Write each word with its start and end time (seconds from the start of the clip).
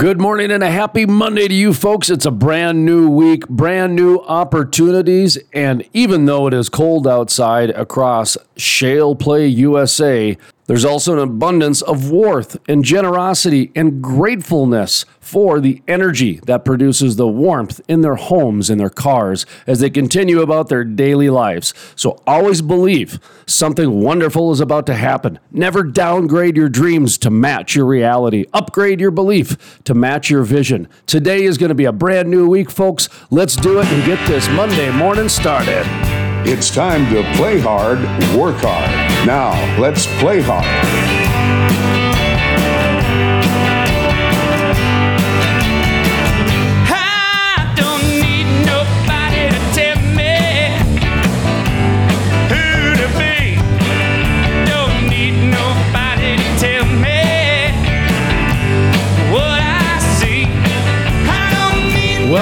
Good 0.00 0.18
morning 0.18 0.50
and 0.50 0.62
a 0.62 0.70
happy 0.70 1.04
Monday 1.04 1.46
to 1.46 1.52
you 1.52 1.74
folks. 1.74 2.08
It's 2.08 2.24
a 2.24 2.30
brand 2.30 2.86
new 2.86 3.10
week, 3.10 3.46
brand 3.48 3.94
new 3.94 4.20
opportunities. 4.20 5.36
And 5.52 5.86
even 5.92 6.24
though 6.24 6.46
it 6.46 6.54
is 6.54 6.70
cold 6.70 7.06
outside 7.06 7.68
across 7.68 8.38
Shale 8.56 9.14
Play 9.14 9.46
USA, 9.48 10.38
there's 10.70 10.84
also 10.84 11.14
an 11.14 11.18
abundance 11.18 11.82
of 11.82 12.12
warmth 12.12 12.56
and 12.68 12.84
generosity 12.84 13.72
and 13.74 14.00
gratefulness 14.00 15.04
for 15.18 15.58
the 15.58 15.82
energy 15.88 16.38
that 16.46 16.64
produces 16.64 17.16
the 17.16 17.26
warmth 17.26 17.80
in 17.88 18.02
their 18.02 18.14
homes 18.14 18.70
and 18.70 18.78
their 18.78 18.88
cars 18.88 19.44
as 19.66 19.80
they 19.80 19.90
continue 19.90 20.40
about 20.40 20.68
their 20.68 20.84
daily 20.84 21.28
lives. 21.28 21.74
So 21.96 22.22
always 22.24 22.62
believe 22.62 23.18
something 23.46 24.00
wonderful 24.00 24.52
is 24.52 24.60
about 24.60 24.86
to 24.86 24.94
happen. 24.94 25.40
Never 25.50 25.82
downgrade 25.82 26.56
your 26.56 26.68
dreams 26.68 27.18
to 27.18 27.30
match 27.30 27.74
your 27.74 27.86
reality. 27.86 28.44
Upgrade 28.52 29.00
your 29.00 29.10
belief 29.10 29.82
to 29.82 29.92
match 29.92 30.30
your 30.30 30.44
vision. 30.44 30.86
Today 31.04 31.42
is 31.42 31.58
going 31.58 31.70
to 31.70 31.74
be 31.74 31.86
a 31.86 31.92
brand 31.92 32.30
new 32.30 32.48
week, 32.48 32.70
folks. 32.70 33.08
Let's 33.28 33.56
do 33.56 33.80
it 33.80 33.86
and 33.86 34.06
get 34.06 34.24
this 34.28 34.48
Monday 34.50 34.92
morning 34.92 35.28
started. 35.28 36.29
It's 36.42 36.70
time 36.70 37.12
to 37.12 37.22
play 37.36 37.60
hard, 37.60 37.98
work 38.34 38.56
hard. 38.60 39.26
Now, 39.26 39.78
let's 39.78 40.06
play 40.20 40.40
hard. 40.40 41.19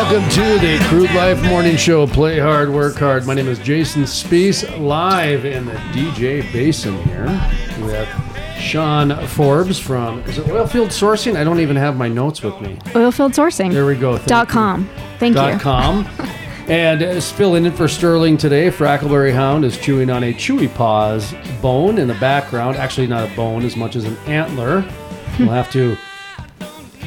Welcome 0.08 0.30
to 0.30 0.58
the 0.58 0.78
Crude 0.88 1.10
Life 1.14 1.42
Morning 1.42 1.76
Show. 1.76 2.06
Play 2.06 2.38
hard, 2.38 2.72
work 2.72 2.96
hard. 2.96 3.26
My 3.26 3.34
name 3.34 3.46
is 3.46 3.58
Jason 3.58 4.04
Spiess, 4.04 4.64
live 4.80 5.44
in 5.44 5.66
the 5.66 5.74
DJ 5.92 6.50
Basin 6.50 6.96
here 7.02 7.26
with 7.82 8.08
Sean 8.58 9.14
Forbes 9.26 9.78
from 9.78 10.20
is 10.20 10.38
it 10.38 10.46
Oilfield 10.46 10.86
Sourcing? 10.86 11.36
I 11.36 11.44
don't 11.44 11.60
even 11.60 11.76
have 11.76 11.98
my 11.98 12.08
notes 12.08 12.42
with 12.42 12.58
me. 12.62 12.76
Oilfield 12.94 13.34
Sourcing. 13.34 13.70
There 13.70 13.84
we 13.84 13.96
go. 13.96 14.16
Thank 14.16 14.28
Dot 14.28 14.48
you. 14.48 14.52
com. 14.54 14.90
Thank 15.18 15.34
Dot 15.34 15.52
you. 15.52 15.60
com. 15.60 16.08
And 16.68 17.02
uh, 17.02 17.20
filling 17.20 17.64
in 17.66 17.72
for 17.72 17.86
Sterling 17.88 18.36
today, 18.36 18.68
Frackleberry 18.70 19.32
Hound 19.32 19.64
is 19.64 19.78
chewing 19.78 20.10
on 20.10 20.24
a 20.24 20.34
chewy 20.34 20.74
paws 20.74 21.34
bone 21.62 21.96
in 21.98 22.08
the 22.08 22.14
background. 22.14 22.76
Actually, 22.76 23.06
not 23.08 23.30
a 23.30 23.34
bone 23.34 23.62
as 23.64 23.74
much 23.74 23.94
as 23.96 24.04
an 24.04 24.16
antler. 24.26 24.86
We'll 25.38 25.48
have 25.48 25.70
to 25.72 25.96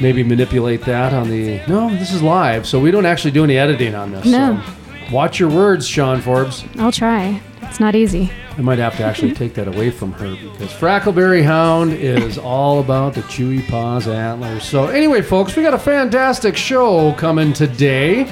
maybe 0.00 0.22
manipulate 0.22 0.82
that 0.82 1.12
on 1.12 1.28
the. 1.28 1.60
No, 1.66 1.90
this 1.90 2.12
is 2.12 2.22
live, 2.22 2.66
so 2.66 2.80
we 2.80 2.90
don't 2.90 3.06
actually 3.06 3.32
do 3.32 3.44
any 3.44 3.56
editing 3.56 3.94
on 3.94 4.12
this. 4.12 4.24
No. 4.26 4.62
So 4.64 5.12
watch 5.12 5.38
your 5.38 5.50
words, 5.50 5.86
Sean 5.86 6.20
Forbes. 6.20 6.64
I'll 6.78 6.92
try. 6.92 7.40
It's 7.62 7.80
not 7.80 7.94
easy. 7.94 8.30
I 8.56 8.60
might 8.60 8.78
have 8.78 8.96
to 8.98 9.04
actually 9.04 9.32
take 9.34 9.54
that 9.54 9.68
away 9.68 9.90
from 9.90 10.12
her 10.12 10.36
because 10.36 10.72
Frackleberry 10.72 11.42
Hound 11.42 11.92
is 11.92 12.36
all 12.38 12.80
about 12.80 13.14
the 13.14 13.22
chewy 13.22 13.66
paws 13.68 14.06
antlers. 14.08 14.64
So, 14.64 14.88
anyway, 14.88 15.22
folks, 15.22 15.56
we 15.56 15.62
got 15.62 15.74
a 15.74 15.78
fantastic 15.78 16.56
show 16.56 17.12
coming 17.14 17.52
today. 17.52 18.30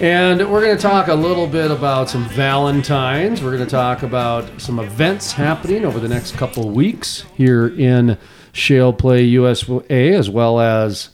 And 0.00 0.50
we're 0.50 0.62
going 0.62 0.76
to 0.76 0.82
talk 0.82 1.08
a 1.08 1.14
little 1.14 1.46
bit 1.46 1.70
about 1.70 2.10
some 2.10 2.28
Valentines. 2.30 3.40
We're 3.42 3.52
going 3.52 3.64
to 3.64 3.70
talk 3.70 4.02
about 4.02 4.60
some 4.60 4.80
events 4.80 5.30
happening 5.30 5.84
over 5.84 6.00
the 6.00 6.08
next 6.08 6.34
couple 6.36 6.70
weeks 6.70 7.24
here 7.36 7.68
in 7.78 8.18
Shale 8.52 8.92
Play 8.92 9.22
USA, 9.24 10.12
as 10.14 10.28
well 10.30 10.60
as 10.60 11.10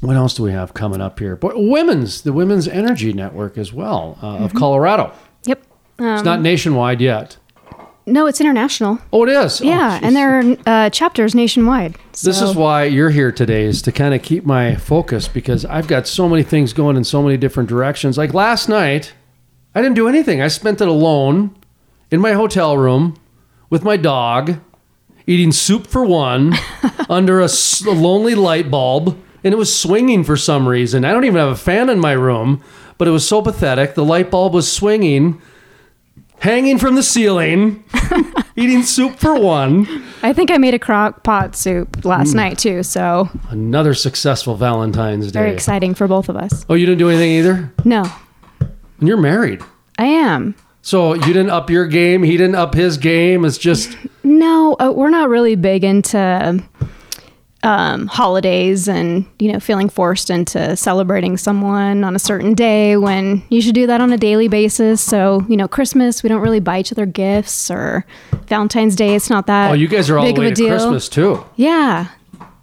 what 0.00 0.14
else 0.16 0.34
do 0.34 0.42
we 0.42 0.52
have 0.52 0.74
coming 0.74 1.00
up 1.00 1.18
here? 1.18 1.34
But 1.36 1.54
women's, 1.56 2.22
the 2.22 2.32
Women's 2.32 2.68
Energy 2.68 3.12
Network 3.12 3.58
as 3.58 3.72
well 3.72 4.18
uh, 4.22 4.36
of 4.38 4.54
Colorado. 4.54 5.12
Yep. 5.44 5.62
Um, 5.98 6.06
It's 6.14 6.24
not 6.24 6.40
nationwide 6.40 7.00
yet. 7.00 7.36
no, 8.06 8.26
it's 8.26 8.40
international. 8.40 8.98
Oh, 9.12 9.24
it 9.24 9.30
is. 9.30 9.60
Oh, 9.60 9.64
yeah, 9.64 9.98
jeez. 9.98 10.02
and 10.04 10.14
there 10.16 10.38
are 10.38 10.56
uh, 10.66 10.90
chapters 10.90 11.34
nationwide. 11.34 11.96
This 12.22 12.40
is 12.40 12.54
why 12.54 12.84
you're 12.84 13.10
here 13.10 13.32
today, 13.32 13.64
is 13.64 13.82
to 13.82 13.92
kind 13.92 14.14
of 14.14 14.22
keep 14.22 14.44
my 14.44 14.76
focus 14.76 15.26
because 15.28 15.64
I've 15.64 15.88
got 15.88 16.06
so 16.06 16.28
many 16.28 16.42
things 16.42 16.72
going 16.72 16.96
in 16.96 17.04
so 17.04 17.22
many 17.22 17.36
different 17.36 17.68
directions. 17.68 18.16
Like 18.16 18.32
last 18.34 18.68
night, 18.68 19.14
I 19.74 19.82
didn't 19.82 19.96
do 19.96 20.08
anything. 20.08 20.40
I 20.40 20.48
spent 20.48 20.80
it 20.80 20.88
alone 20.88 21.56
in 22.10 22.20
my 22.20 22.32
hotel 22.32 22.76
room 22.78 23.16
with 23.70 23.82
my 23.82 23.96
dog, 23.96 24.58
eating 25.28 25.52
soup 25.52 25.86
for 25.86 26.04
one 26.04 26.54
under 27.08 27.38
a, 27.40 27.44
s- 27.44 27.84
a 27.84 27.90
lonely 27.90 28.34
light 28.34 28.70
bulb, 28.70 29.16
and 29.44 29.54
it 29.54 29.56
was 29.58 29.74
swinging 29.74 30.24
for 30.24 30.36
some 30.36 30.66
reason. 30.66 31.04
I 31.04 31.12
don't 31.12 31.24
even 31.24 31.36
have 31.38 31.50
a 31.50 31.56
fan 31.56 31.88
in 31.90 32.00
my 32.00 32.12
room, 32.12 32.62
but 32.96 33.06
it 33.06 33.12
was 33.12 33.28
so 33.28 33.42
pathetic. 33.42 33.94
The 33.94 34.04
light 34.04 34.30
bulb 34.30 34.54
was 34.54 34.70
swinging, 34.72 35.40
hanging 36.40 36.78
from 36.78 36.94
the 36.94 37.02
ceiling, 37.02 37.84
eating 38.56 38.82
soup 38.82 39.16
for 39.16 39.38
one. 39.38 39.86
I 40.22 40.32
think 40.32 40.50
I 40.50 40.56
made 40.58 40.74
a 40.74 40.78
crock 40.78 41.22
pot 41.22 41.54
soup 41.54 41.96
Hmm. 42.02 42.08
last 42.08 42.34
night 42.34 42.58
too, 42.58 42.82
so 42.82 43.28
Another 43.50 43.94
successful 43.94 44.56
Valentine's 44.56 45.30
Day. 45.30 45.38
very 45.40 45.52
exciting 45.52 45.94
for 45.94 46.08
both 46.08 46.28
of 46.28 46.36
us. 46.36 46.64
Oh, 46.68 46.74
you 46.74 46.86
didn't 46.86 46.98
do 46.98 47.08
anything 47.10 47.32
either? 47.32 47.72
No, 47.84 48.04
And 48.60 49.06
you're 49.08 49.16
married. 49.16 49.62
I 49.98 50.06
am. 50.06 50.54
So 50.82 51.14
you 51.14 51.20
didn't 51.32 51.50
up 51.50 51.70
your 51.70 51.86
game, 51.86 52.22
he 52.22 52.36
didn't 52.36 52.54
up 52.54 52.74
his 52.74 52.96
game. 52.96 53.44
It's 53.44 53.58
just 53.58 53.96
No, 54.22 54.76
uh, 54.80 54.92
we're 54.94 55.10
not 55.10 55.28
really 55.28 55.54
big 55.56 55.84
into 55.84 56.62
um, 57.64 58.06
holidays 58.06 58.88
and 58.88 59.26
you 59.40 59.52
know 59.52 59.58
feeling 59.58 59.88
forced 59.88 60.30
into 60.30 60.76
celebrating 60.76 61.36
someone 61.36 62.04
on 62.04 62.14
a 62.14 62.18
certain 62.18 62.54
day 62.54 62.96
when 62.96 63.42
you 63.48 63.60
should 63.60 63.74
do 63.74 63.86
that 63.88 64.00
on 64.00 64.12
a 64.12 64.16
daily 64.16 64.48
basis. 64.48 65.00
So 65.00 65.44
you 65.48 65.56
know, 65.56 65.68
Christmas 65.68 66.22
we 66.22 66.28
don't 66.28 66.40
really 66.40 66.60
buy 66.60 66.80
each 66.80 66.92
other 66.92 67.06
gifts 67.06 67.70
or 67.70 68.06
Valentine's 68.46 68.94
Day. 68.96 69.14
It's 69.14 69.28
not 69.28 69.46
that. 69.46 69.70
Oh, 69.70 69.74
you 69.74 69.88
guys 69.88 70.08
are 70.08 70.18
all 70.18 70.24
big 70.24 70.36
the 70.36 70.42
of 70.42 70.46
a 70.46 70.50
to 70.50 70.54
deal. 70.54 70.68
Christmas 70.68 71.08
too. 71.08 71.44
Yeah. 71.56 72.08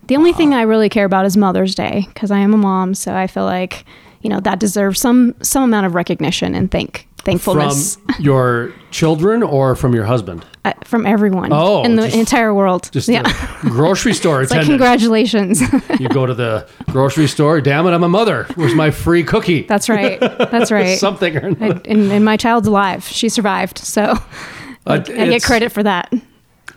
The 0.07 0.15
only 0.15 0.33
thing 0.33 0.53
I 0.53 0.61
really 0.61 0.87
care 0.87 1.05
about 1.05 1.25
is 1.25 1.35
Mother's 1.35 1.73
Day 1.73 2.05
because 2.13 2.29
I 2.29 2.37
am 2.37 2.53
a 2.53 2.57
mom, 2.57 2.93
so 2.93 3.15
I 3.15 3.25
feel 3.27 3.45
like 3.45 3.85
you 4.25 4.29
know 4.29 4.39
that 4.41 4.59
deserves 4.59 4.99
some 4.99 5.35
some 5.43 5.63
amount 5.63 5.85
of 5.85 5.93
recognition 5.93 6.55
and 6.55 6.71
thank 6.71 7.07
thankfulness 7.19 7.95
From 7.97 8.15
your 8.23 8.73
children 8.91 9.43
or 9.43 9.75
from 9.75 9.93
your 9.93 10.05
husband? 10.05 10.43
uh, 10.65 10.73
from 10.83 11.05
everyone 11.05 11.49
Oh, 11.53 11.83
in 11.83 11.95
the 11.95 12.03
just- 12.05 12.17
entire 12.17 12.53
world. 12.53 12.89
Just 12.91 13.07
yeah. 13.07 13.21
the 13.63 13.69
grocery 13.69 14.13
store 14.21 14.41
It's 14.43 14.51
like 14.51 14.65
congratulations. 14.65 15.61
you 15.99 16.09
go 16.09 16.25
to 16.25 16.33
the 16.33 16.67
grocery 16.91 17.27
store. 17.27 17.61
Damn 17.61 17.85
it, 17.87 17.91
I'm 17.91 18.03
a 18.03 18.09
mother. 18.09 18.45
Where's 18.55 18.73
my 18.75 18.89
free 18.91 19.23
cookie? 19.23 19.61
That's 19.63 19.89
right. 19.89 20.19
That's 20.19 20.71
right. 20.71 20.97
Something 20.99 21.35
or 21.37 21.45
I, 21.45 21.47
another. 21.49 21.81
and, 21.85 22.11
and 22.11 22.23
my 22.25 22.37
child's 22.37 22.67
alive. 22.67 23.03
She 23.05 23.29
survived, 23.29 23.77
so 23.79 24.03
Uh, 24.87 24.93
I 24.93 25.25
get 25.29 25.43
credit 25.43 25.71
for 25.71 25.83
that. 25.83 26.13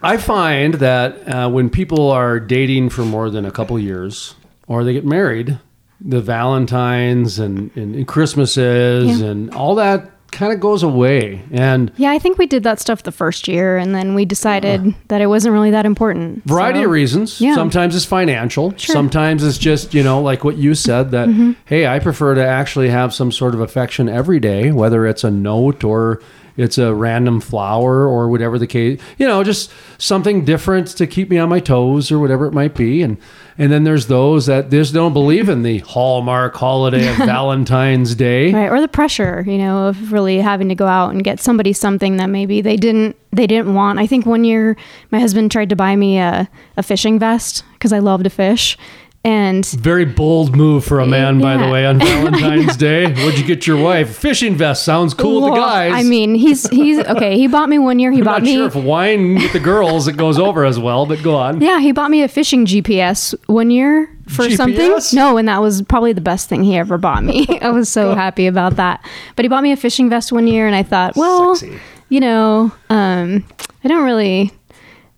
I 0.02 0.16
find 0.16 0.74
that 0.74 1.08
uh, 1.28 1.48
when 1.50 1.68
people 1.70 2.10
are 2.10 2.38
dating 2.40 2.88
for 2.90 3.02
more 3.04 3.28
than 3.30 3.44
a 3.44 3.50
couple 3.50 3.78
years, 3.78 4.34
or 4.66 4.82
they 4.84 4.92
get 4.94 5.04
married, 5.04 5.58
the 6.00 6.20
Valentines 6.20 7.38
and, 7.38 7.70
and, 7.76 7.94
and 7.94 8.06
Christmases 8.06 9.20
Yeah. 9.20 9.26
and 9.26 9.50
all 9.54 9.74
that 9.76 10.10
kind 10.30 10.52
of 10.52 10.60
goes 10.60 10.82
away. 10.82 11.42
And 11.50 11.90
Yeah, 11.96 12.10
I 12.10 12.18
think 12.18 12.36
we 12.36 12.46
did 12.46 12.62
that 12.64 12.78
stuff 12.78 13.02
the 13.02 13.10
first 13.10 13.48
year, 13.48 13.78
and 13.78 13.94
then 13.94 14.14
we 14.14 14.26
decided 14.26 14.94
that 15.08 15.22
it 15.22 15.26
wasn't 15.26 15.54
really 15.54 15.70
that 15.70 15.86
important. 15.86 16.44
variety 16.44 16.80
So- 16.80 16.84
of 16.84 16.90
reasons. 16.90 17.40
yeah. 17.40 17.54
Sometimes 17.54 17.96
it's 17.96 18.04
financial. 18.04 18.70
Sure. 18.72 18.76
Mm-hmm. 18.76 18.92
Sometimes 18.92 19.42
it's 19.42 19.56
just, 19.58 19.94
you 19.94 20.02
know, 20.02 20.20
like 20.20 20.44
what 20.44 20.58
you 20.58 20.74
said 20.74 21.10
that, 21.12 21.54
hey, 21.64 21.86
I 21.86 21.98
prefer 21.98 22.34
to 22.34 22.46
actually 22.46 22.90
have 22.90 23.14
some 23.14 23.32
sort 23.32 23.54
of 23.54 23.60
affection 23.60 24.08
every 24.08 24.38
day, 24.38 24.70
whether 24.70 25.06
it's 25.06 25.24
a 25.24 25.30
note 25.30 25.82
or 25.82 26.20
it's 26.58 26.76
a 26.76 26.92
random 26.92 27.40
flower 27.40 28.06
or 28.06 28.28
whatever 28.28 28.58
the 28.58 28.66
case, 28.66 29.00
you 29.16 29.26
know, 29.26 29.42
just 29.44 29.70
something 29.96 30.44
different 30.44 30.88
to 30.88 31.06
keep 31.06 31.30
me 31.30 31.38
on 31.38 31.48
my 31.48 31.60
toes 31.60 32.10
or 32.10 32.18
whatever 32.18 32.46
it 32.46 32.52
might 32.52 32.74
be. 32.74 33.00
And, 33.00 33.16
and 33.56 33.72
then 33.72 33.84
there's 33.84 34.08
those 34.08 34.46
that 34.46 34.68
just 34.70 34.92
don't 34.92 35.12
believe 35.12 35.48
in 35.48 35.62
the 35.62 35.78
hallmark 35.78 36.54
holiday 36.56 37.08
of 37.08 37.16
Valentine's 37.18 38.14
Day. 38.14 38.52
right 38.52 38.70
or 38.70 38.80
the 38.80 38.88
pressure 38.88 39.44
you 39.46 39.58
know 39.58 39.86
of 39.88 40.12
really 40.12 40.38
having 40.38 40.68
to 40.68 40.74
go 40.74 40.86
out 40.86 41.10
and 41.10 41.22
get 41.22 41.38
somebody 41.40 41.72
something 41.72 42.16
that 42.16 42.26
maybe 42.26 42.60
they 42.60 42.76
didn't 42.76 43.16
they 43.32 43.46
didn't 43.46 43.74
want 43.74 43.98
i 43.98 44.06
think 44.06 44.26
one 44.26 44.44
year 44.44 44.76
my 45.10 45.20
husband 45.20 45.50
tried 45.52 45.68
to 45.68 45.76
buy 45.76 45.94
me 45.94 46.18
a, 46.18 46.48
a 46.76 46.82
fishing 46.82 47.18
vest 47.18 47.64
because 47.74 47.92
i 47.92 47.98
love 47.98 48.22
to 48.22 48.30
fish 48.30 48.76
and 49.24 49.66
Very 49.66 50.04
bold 50.04 50.56
move 50.56 50.84
for 50.84 51.00
a 51.00 51.06
man, 51.06 51.40
by 51.40 51.56
the 51.56 51.68
way, 51.68 51.84
on 51.84 51.98
Valentine's 51.98 52.76
Day. 52.88 53.12
What'd 53.12 53.38
you 53.38 53.44
get 53.44 53.66
your 53.66 53.76
wife? 53.82 54.16
Fishing 54.16 54.54
vest 54.54 54.84
sounds 54.84 55.12
cool 55.12 55.40
to 55.46 55.52
Well, 55.52 55.56
guys. 55.60 55.92
i 55.94 56.02
mean 56.02 56.34
he's 56.34 56.68
he's 56.70 56.98
okay 57.00 57.36
he 57.36 57.46
bought 57.48 57.68
me 57.68 57.78
one 57.78 57.98
year 57.98 58.10
he 58.12 58.18
I'm 58.18 58.24
bought 58.24 58.32
not 58.40 58.42
me 58.42 58.54
sure 58.54 58.66
if 58.68 58.74
wine 58.76 59.34
with 59.34 59.52
the 59.52 59.60
girls 59.60 60.06
it 60.08 60.16
goes 60.16 60.38
over 60.38 60.64
as 60.64 60.78
well, 60.78 61.04
but 61.04 61.22
go 61.22 61.34
on. 61.36 61.60
yeah 61.60 61.80
he 61.80 61.92
bought 61.92 62.10
me 62.10 62.22
a 62.22 62.28
fishing 62.28 62.64
gps 62.64 63.34
one 63.46 63.70
year 63.70 64.08
for 64.28 64.44
GPS? 64.44 64.56
something 64.56 65.16
no 65.18 65.36
and 65.36 65.48
that 65.48 65.60
was 65.60 65.82
probably 65.82 66.12
the 66.12 66.20
best 66.20 66.48
thing 66.48 66.62
he 66.62 66.76
ever 66.76 66.96
bought 66.98 67.24
me 67.24 67.46
i 67.60 67.70
was 67.70 67.88
so 67.88 68.14
happy 68.14 68.46
about 68.46 68.76
that 68.76 69.04
but 69.36 69.44
he 69.44 69.48
bought 69.48 69.62
me 69.62 69.72
a 69.72 69.76
fishing 69.76 70.08
vest 70.08 70.30
one 70.32 70.46
year 70.46 70.66
and 70.66 70.76
i 70.76 70.82
thought 70.82 71.16
well 71.16 71.56
Sexy. 71.56 71.78
you 72.08 72.20
know 72.20 72.70
um 72.90 73.44
i 73.84 73.88
don't 73.88 74.04
really 74.04 74.50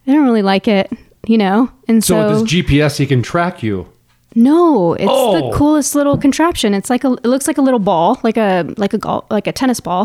i 0.06 0.12
don't 0.12 0.24
really 0.24 0.42
like 0.42 0.66
it 0.68 0.90
you 1.30 1.38
know 1.38 1.70
and 1.88 2.02
So, 2.02 2.14
so, 2.14 2.18
with 2.40 2.40
this 2.50 2.52
GPS, 2.52 2.96
he 2.98 3.06
can 3.06 3.22
track 3.22 3.62
you. 3.62 3.86
No, 4.34 4.94
it's 4.94 5.04
Oh. 5.08 5.50
the 5.50 5.56
coolest 5.56 5.94
little 5.94 6.16
contraption. 6.18 6.74
It's 6.74 6.90
like 6.90 7.04
a 7.04 7.12
it 7.24 7.26
looks 7.32 7.46
like 7.46 7.58
a 7.58 7.62
little 7.62 7.78
ball, 7.80 8.18
like 8.22 8.36
a 8.36 8.64
like 8.76 8.92
a 8.94 8.98
gol- 8.98 9.26
like 9.30 9.46
a 9.46 9.52
tennis 9.52 9.80
ball. 9.80 10.04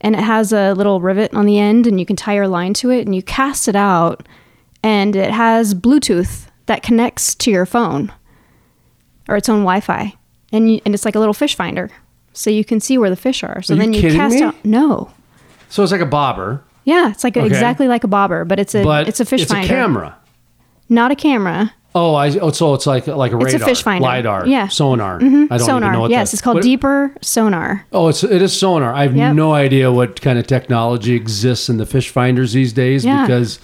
And 0.00 0.14
it 0.14 0.20
has 0.22 0.52
a 0.52 0.74
little 0.74 1.00
rivet 1.00 1.32
on 1.34 1.46
the 1.46 1.58
end 1.58 1.86
and 1.86 1.98
you 1.98 2.04
can 2.06 2.16
tie 2.16 2.34
your 2.34 2.48
line 2.48 2.74
to 2.74 2.90
it 2.90 3.06
and 3.06 3.14
you 3.14 3.22
cast 3.22 3.66
it 3.66 3.76
out 3.76 4.28
and 4.82 5.16
it 5.16 5.30
has 5.30 5.74
Bluetooth 5.74 6.48
that 6.66 6.82
connects 6.82 7.34
to 7.36 7.50
your 7.50 7.64
phone 7.66 8.12
or 9.28 9.36
its 9.36 9.48
own 9.48 9.60
Wi-Fi. 9.60 10.12
And 10.52 10.70
you, 10.70 10.80
and 10.84 10.94
it's 10.94 11.04
like 11.06 11.14
a 11.14 11.18
little 11.18 11.34
fish 11.34 11.54
finder. 11.54 11.90
So 12.34 12.50
you 12.50 12.62
can 12.64 12.78
see 12.80 12.98
where 12.98 13.08
the 13.10 13.16
fish 13.16 13.42
are. 13.42 13.62
So 13.62 13.72
Are 13.74 13.78
then 13.78 13.94
you 13.94 14.02
kidding 14.02 14.18
cast 14.18 14.34
me? 14.36 14.42
out 14.42 14.54
No. 14.64 15.10
So 15.70 15.82
it's 15.82 15.92
like 15.92 16.02
a 16.02 16.06
bobber, 16.06 16.62
Yeah, 16.84 17.10
it's 17.10 17.24
like 17.24 17.36
a, 17.36 17.40
Okay. 17.40 17.46
exactly 17.48 17.88
like 17.88 18.04
a 18.04 18.08
bobber, 18.08 18.44
but 18.44 18.60
it's 18.60 18.74
a 18.74 18.84
but 18.84 19.08
it's 19.08 19.18
a 19.20 19.24
fish 19.24 19.42
it's 19.42 19.50
finder. 19.52 19.64
a 19.66 19.68
camera. 19.68 20.16
Not 20.88 21.10
a 21.10 21.16
camera. 21.16 21.72
Oh, 21.94 22.14
I 22.14 22.28
oh, 22.38 22.50
so 22.50 22.74
it's 22.74 22.86
like 22.86 23.06
like 23.06 23.32
a 23.32 23.36
radar, 23.36 23.54
It's 23.54 23.62
a 23.62 23.66
fish 23.66 23.82
finder. 23.82 24.06
lidar, 24.06 24.46
Yeah. 24.46 24.68
sonar. 24.68 25.18
Mm-hmm. 25.18 25.50
I 25.50 25.56
don't 25.56 25.66
sonar. 25.66 25.80
even 25.88 25.92
know 25.94 26.00
what 26.00 26.10
yes, 26.10 26.34
it's 26.34 26.42
called 26.42 26.56
what- 26.56 26.62
deeper 26.62 27.14
sonar. 27.22 27.86
Oh, 27.90 28.08
it's 28.08 28.22
it 28.22 28.42
is 28.42 28.52
sonar. 28.58 28.92
I 28.94 29.04
have 29.04 29.16
Yep. 29.16 29.34
no 29.34 29.54
idea 29.54 29.90
what 29.90 30.20
kind 30.20 30.38
of 30.38 30.46
technology 30.46 31.14
exists 31.14 31.68
in 31.70 31.78
the 31.78 31.86
fish 31.86 32.10
finders 32.10 32.52
these 32.52 32.72
days 32.74 33.04
Yeah. 33.04 33.22
because 33.26 33.58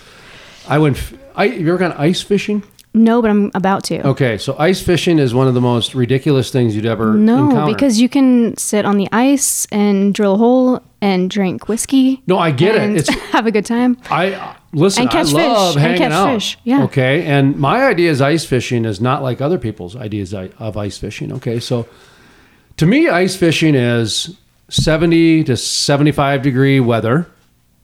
I 0.66 0.78
went. 0.78 0.96
I 1.36 1.48
have 1.48 1.60
you 1.60 1.68
ever 1.68 1.78
gone 1.78 1.92
ice 1.98 2.22
fishing? 2.22 2.62
No, 2.94 3.22
but 3.22 3.30
I'm 3.30 3.50
about 3.54 3.84
to. 3.84 4.06
Okay, 4.08 4.36
so 4.36 4.54
ice 4.58 4.82
fishing 4.82 5.18
is 5.18 5.32
one 5.34 5.48
of 5.48 5.54
the 5.54 5.60
most 5.62 5.94
ridiculous 5.94 6.50
things 6.50 6.76
you'd 6.76 6.84
ever 6.84 7.14
No, 7.14 7.46
encounter. 7.48 7.72
because 7.74 7.98
you 8.00 8.08
can 8.08 8.54
sit 8.58 8.84
on 8.84 8.98
the 8.98 9.08
ice 9.12 9.66
and 9.72 10.12
drill 10.12 10.34
a 10.34 10.36
hole 10.36 10.82
and 11.00 11.30
drink 11.30 11.68
whiskey. 11.68 12.22
No, 12.26 12.38
I 12.38 12.50
get 12.50 12.74
it. 12.74 12.82
and 12.82 12.96
It's- 12.98 13.18
have 13.32 13.46
a 13.46 13.50
good 13.50 13.64
time. 13.64 13.96
I 14.10 14.32
uh, 14.34 14.54
listen. 14.74 15.02
And 15.02 15.10
catch 15.10 15.28
I 15.28 15.30
fish. 15.30 15.34
love 15.34 15.76
And 15.76 15.82
hanging 15.82 15.98
catch 15.98 16.12
out. 16.12 16.34
fish. 16.34 16.58
Yeah. 16.64 16.82
Okay, 16.84 17.24
and 17.24 17.56
my 17.56 17.82
idea 17.86 18.10
is 18.10 18.20
ice 18.20 18.44
fishing 18.44 18.84
is 18.84 19.00
not 19.00 19.22
like 19.22 19.40
other 19.40 19.58
people's 19.58 19.96
ideas 19.96 20.34
i- 20.34 20.50
of 20.58 20.76
ice 20.76 20.98
fishing. 20.98 21.32
Okay, 21.32 21.60
so 21.60 21.86
to 22.76 22.84
me, 22.86 23.08
ice 23.08 23.34
fishing 23.36 23.74
is 23.74 24.36
seventy 24.68 25.42
to 25.44 25.56
seventy-five 25.56 26.42
degree 26.42 26.78
weather. 26.78 27.26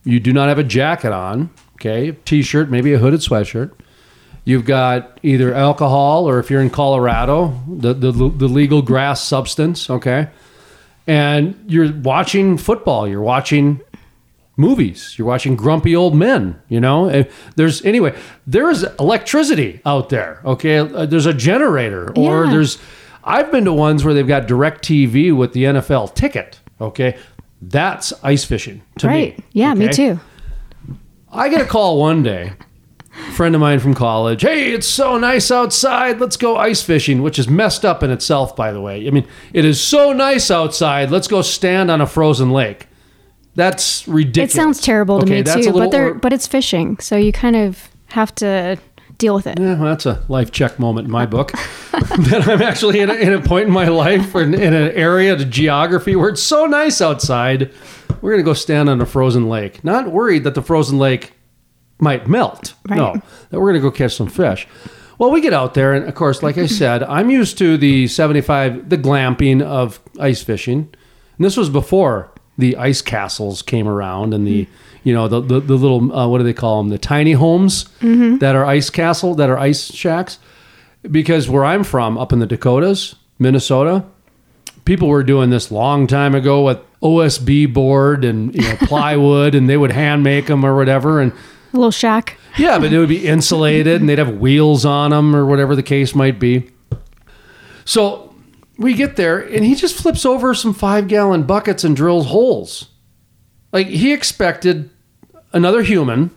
You 0.04 0.20
do 0.20 0.32
not 0.34 0.48
have 0.48 0.58
a 0.58 0.64
jacket 0.64 1.12
on. 1.12 1.48
Okay, 1.76 2.12
t-shirt, 2.26 2.70
maybe 2.70 2.92
a 2.92 2.98
hooded 2.98 3.20
sweatshirt. 3.20 3.70
You've 4.48 4.64
got 4.64 5.20
either 5.22 5.52
alcohol 5.52 6.26
or 6.26 6.38
if 6.38 6.50
you're 6.50 6.62
in 6.62 6.70
Colorado, 6.70 7.60
the, 7.68 7.92
the, 7.92 8.10
the 8.12 8.48
legal 8.48 8.80
grass 8.80 9.20
substance, 9.22 9.90
okay? 9.90 10.30
And 11.06 11.54
you're 11.68 11.92
watching 11.92 12.56
football, 12.56 13.06
you're 13.06 13.20
watching 13.20 13.82
movies, 14.56 15.16
you're 15.18 15.26
watching 15.28 15.54
grumpy 15.54 15.94
old 15.94 16.14
men, 16.14 16.58
you 16.70 16.80
know? 16.80 17.10
And 17.10 17.28
There's 17.56 17.84
anyway, 17.84 18.16
there's 18.46 18.84
electricity 18.98 19.82
out 19.84 20.08
there, 20.08 20.40
okay? 20.46 20.78
Uh, 20.78 21.04
There's 21.04 21.26
a 21.26 21.34
generator 21.34 22.10
or 22.16 22.46
Yeah. 22.46 22.50
there's 22.50 22.78
I've 23.22 23.52
been 23.52 23.66
to 23.66 23.74
ones 23.74 24.02
where 24.02 24.14
they've 24.14 24.26
got 24.26 24.48
DirecTV 24.48 25.36
with 25.36 25.52
the 25.52 25.64
NFL 25.64 26.14
ticket, 26.14 26.58
okay? 26.80 27.18
That's 27.60 28.14
ice 28.22 28.46
fishing 28.46 28.80
to 29.00 29.08
right. 29.08 29.36
me. 29.36 29.44
Yeah, 29.52 29.74
me 29.74 29.88
too. 29.88 30.18
I 31.30 31.50
get 31.50 31.60
a 31.60 31.66
call 31.66 32.00
one 32.00 32.22
day, 32.22 32.54
friend 33.32 33.54
of 33.54 33.60
mine 33.60 33.78
from 33.78 33.94
college. 33.94 34.42
Hey, 34.42 34.72
it's 34.72 34.86
so 34.86 35.18
nice 35.18 35.50
outside. 35.50 36.20
Let's 36.20 36.36
go 36.36 36.56
ice 36.56 36.82
fishing, 36.82 37.22
which 37.22 37.38
is 37.38 37.48
messed 37.48 37.84
up 37.84 38.02
in 38.02 38.10
itself, 38.10 38.56
by 38.56 38.72
the 38.72 38.80
way. 38.80 39.06
I 39.06 39.10
mean, 39.10 39.26
it 39.52 39.64
is 39.64 39.80
so 39.80 40.12
nice 40.12 40.50
outside. 40.50 41.10
Let's 41.10 41.28
go 41.28 41.42
stand 41.42 41.90
on 41.90 42.00
a 42.00 42.06
frozen 42.06 42.50
lake. 42.50 42.88
That's 43.54 44.06
ridiculous. 44.06 44.52
It 44.52 44.56
sounds 44.56 44.80
terrible 44.80 45.18
to 45.18 45.24
Okay, 45.24 45.42
me 45.42 45.62
too, 45.62 45.70
little 45.70 45.80
but 45.80 45.90
they're 45.90 46.14
but 46.14 46.32
it's 46.32 46.46
fishing, 46.46 46.98
so 46.98 47.16
you 47.16 47.32
kind 47.32 47.56
of 47.56 47.88
have 48.06 48.34
to 48.36 48.78
deal 49.18 49.34
with 49.34 49.46
it. 49.46 49.58
Yeah, 49.58 49.74
well, 49.74 49.84
that's 49.90 50.06
a 50.06 50.24
life 50.28 50.52
check 50.52 50.78
moment 50.78 51.06
in 51.06 51.10
my 51.10 51.26
book. 51.26 51.50
that 51.92 52.44
I'm 52.48 52.62
actually 52.62 53.00
in 53.00 53.10
a, 53.10 53.14
in 53.14 53.32
a 53.32 53.40
point 53.42 53.66
in 53.66 53.72
my 53.72 53.88
life 53.88 54.34
or 54.34 54.42
in, 54.42 54.54
in 54.54 54.72
an 54.72 54.92
area 54.92 55.32
of 55.32 55.50
geography 55.50 56.14
where 56.16 56.28
it's 56.28 56.42
so 56.42 56.66
nice 56.66 57.00
outside. 57.00 57.72
We're 58.20 58.30
going 58.30 58.42
to 58.42 58.48
go 58.48 58.54
stand 58.54 58.88
on 58.88 59.00
a 59.00 59.06
frozen 59.06 59.48
lake. 59.48 59.84
Not 59.84 60.10
worried 60.10 60.44
that 60.44 60.54
the 60.54 60.62
frozen 60.62 60.98
lake 60.98 61.32
might 62.00 62.28
melt. 62.28 62.74
No, 62.88 63.20
that 63.50 63.60
we're 63.60 63.72
going 63.72 63.82
to 63.82 63.90
go 63.90 63.90
catch 63.90 64.14
some 64.16 64.28
fish. 64.28 64.66
Well, 65.18 65.32
we 65.32 65.40
get 65.40 65.52
out 65.52 65.74
there, 65.74 65.94
and 65.94 66.08
of 66.08 66.14
course, 66.14 66.42
like 66.42 66.58
I 66.58 66.66
said, 66.80 67.02
I'm 67.02 67.30
used 67.30 67.58
to 67.58 67.76
the 67.76 68.06
75, 68.06 68.88
the 68.88 68.98
glamping 68.98 69.62
of 69.62 70.00
ice 70.20 70.42
fishing. 70.42 70.94
And 71.36 71.44
this 71.44 71.56
was 71.56 71.70
before 71.70 72.32
the 72.56 72.76
ice 72.76 73.02
castles 73.02 73.62
came 73.62 73.86
around 73.88 74.34
and 74.34 74.46
the, 74.46 74.66
you 75.04 75.14
know, 75.14 75.28
the, 75.28 75.40
the, 75.40 75.60
the 75.60 75.76
little, 75.76 76.12
uh, 76.12 76.26
what 76.28 76.38
do 76.38 76.44
they 76.44 76.52
call 76.52 76.82
them? 76.82 76.90
The 76.90 76.98
tiny 76.98 77.32
homes 77.32 77.88
that 78.38 78.56
are 78.56 78.64
ice 78.64 78.90
castle, 78.90 79.34
that 79.36 79.48
are 79.48 79.58
ice 79.58 79.92
shacks. 79.92 80.38
Because 81.08 81.48
where 81.48 81.64
I'm 81.64 81.84
from, 81.84 82.18
up 82.18 82.32
in 82.32 82.40
the 82.40 82.46
Dakotas, 82.46 83.14
Minnesota, 83.38 84.04
people 84.84 85.06
were 85.06 85.22
doing 85.22 85.50
this 85.50 85.70
long 85.70 86.08
time 86.08 86.34
ago 86.34 86.64
with 86.64 86.78
OSB 87.02 87.72
board 87.72 88.24
and 88.24 88.52
you 88.54 88.62
know, 88.62 88.76
plywood, 88.82 89.54
and 89.54 89.68
they 89.70 89.76
would 89.76 89.92
hand 89.92 90.24
make 90.24 90.46
them 90.46 90.64
or 90.64 90.74
whatever. 90.74 91.20
And 91.20 91.32
A 91.72 91.76
little 91.76 91.90
shack. 91.90 92.38
yeah, 92.56 92.78
but 92.78 92.92
it 92.92 92.98
would 92.98 93.08
be 93.08 93.26
insulated 93.26 94.00
and 94.00 94.08
they'd 94.08 94.18
have 94.18 94.38
wheels 94.38 94.84
on 94.84 95.10
them 95.10 95.34
or 95.36 95.44
whatever 95.46 95.76
the 95.76 95.82
case 95.82 96.14
might 96.14 96.38
be. 96.38 96.70
So 97.84 98.34
we 98.78 98.94
get 98.94 99.16
there 99.16 99.38
and 99.38 99.64
he 99.64 99.74
just 99.74 99.96
flips 99.96 100.24
over 100.24 100.54
some 100.54 100.72
five 100.74 101.08
gallon 101.08 101.42
buckets 101.44 101.84
and 101.84 101.94
drills 101.96 102.26
holes. 102.26 102.88
Like 103.72 103.86
he 103.88 104.12
expected 104.12 104.90
another 105.52 105.82
human 105.82 106.30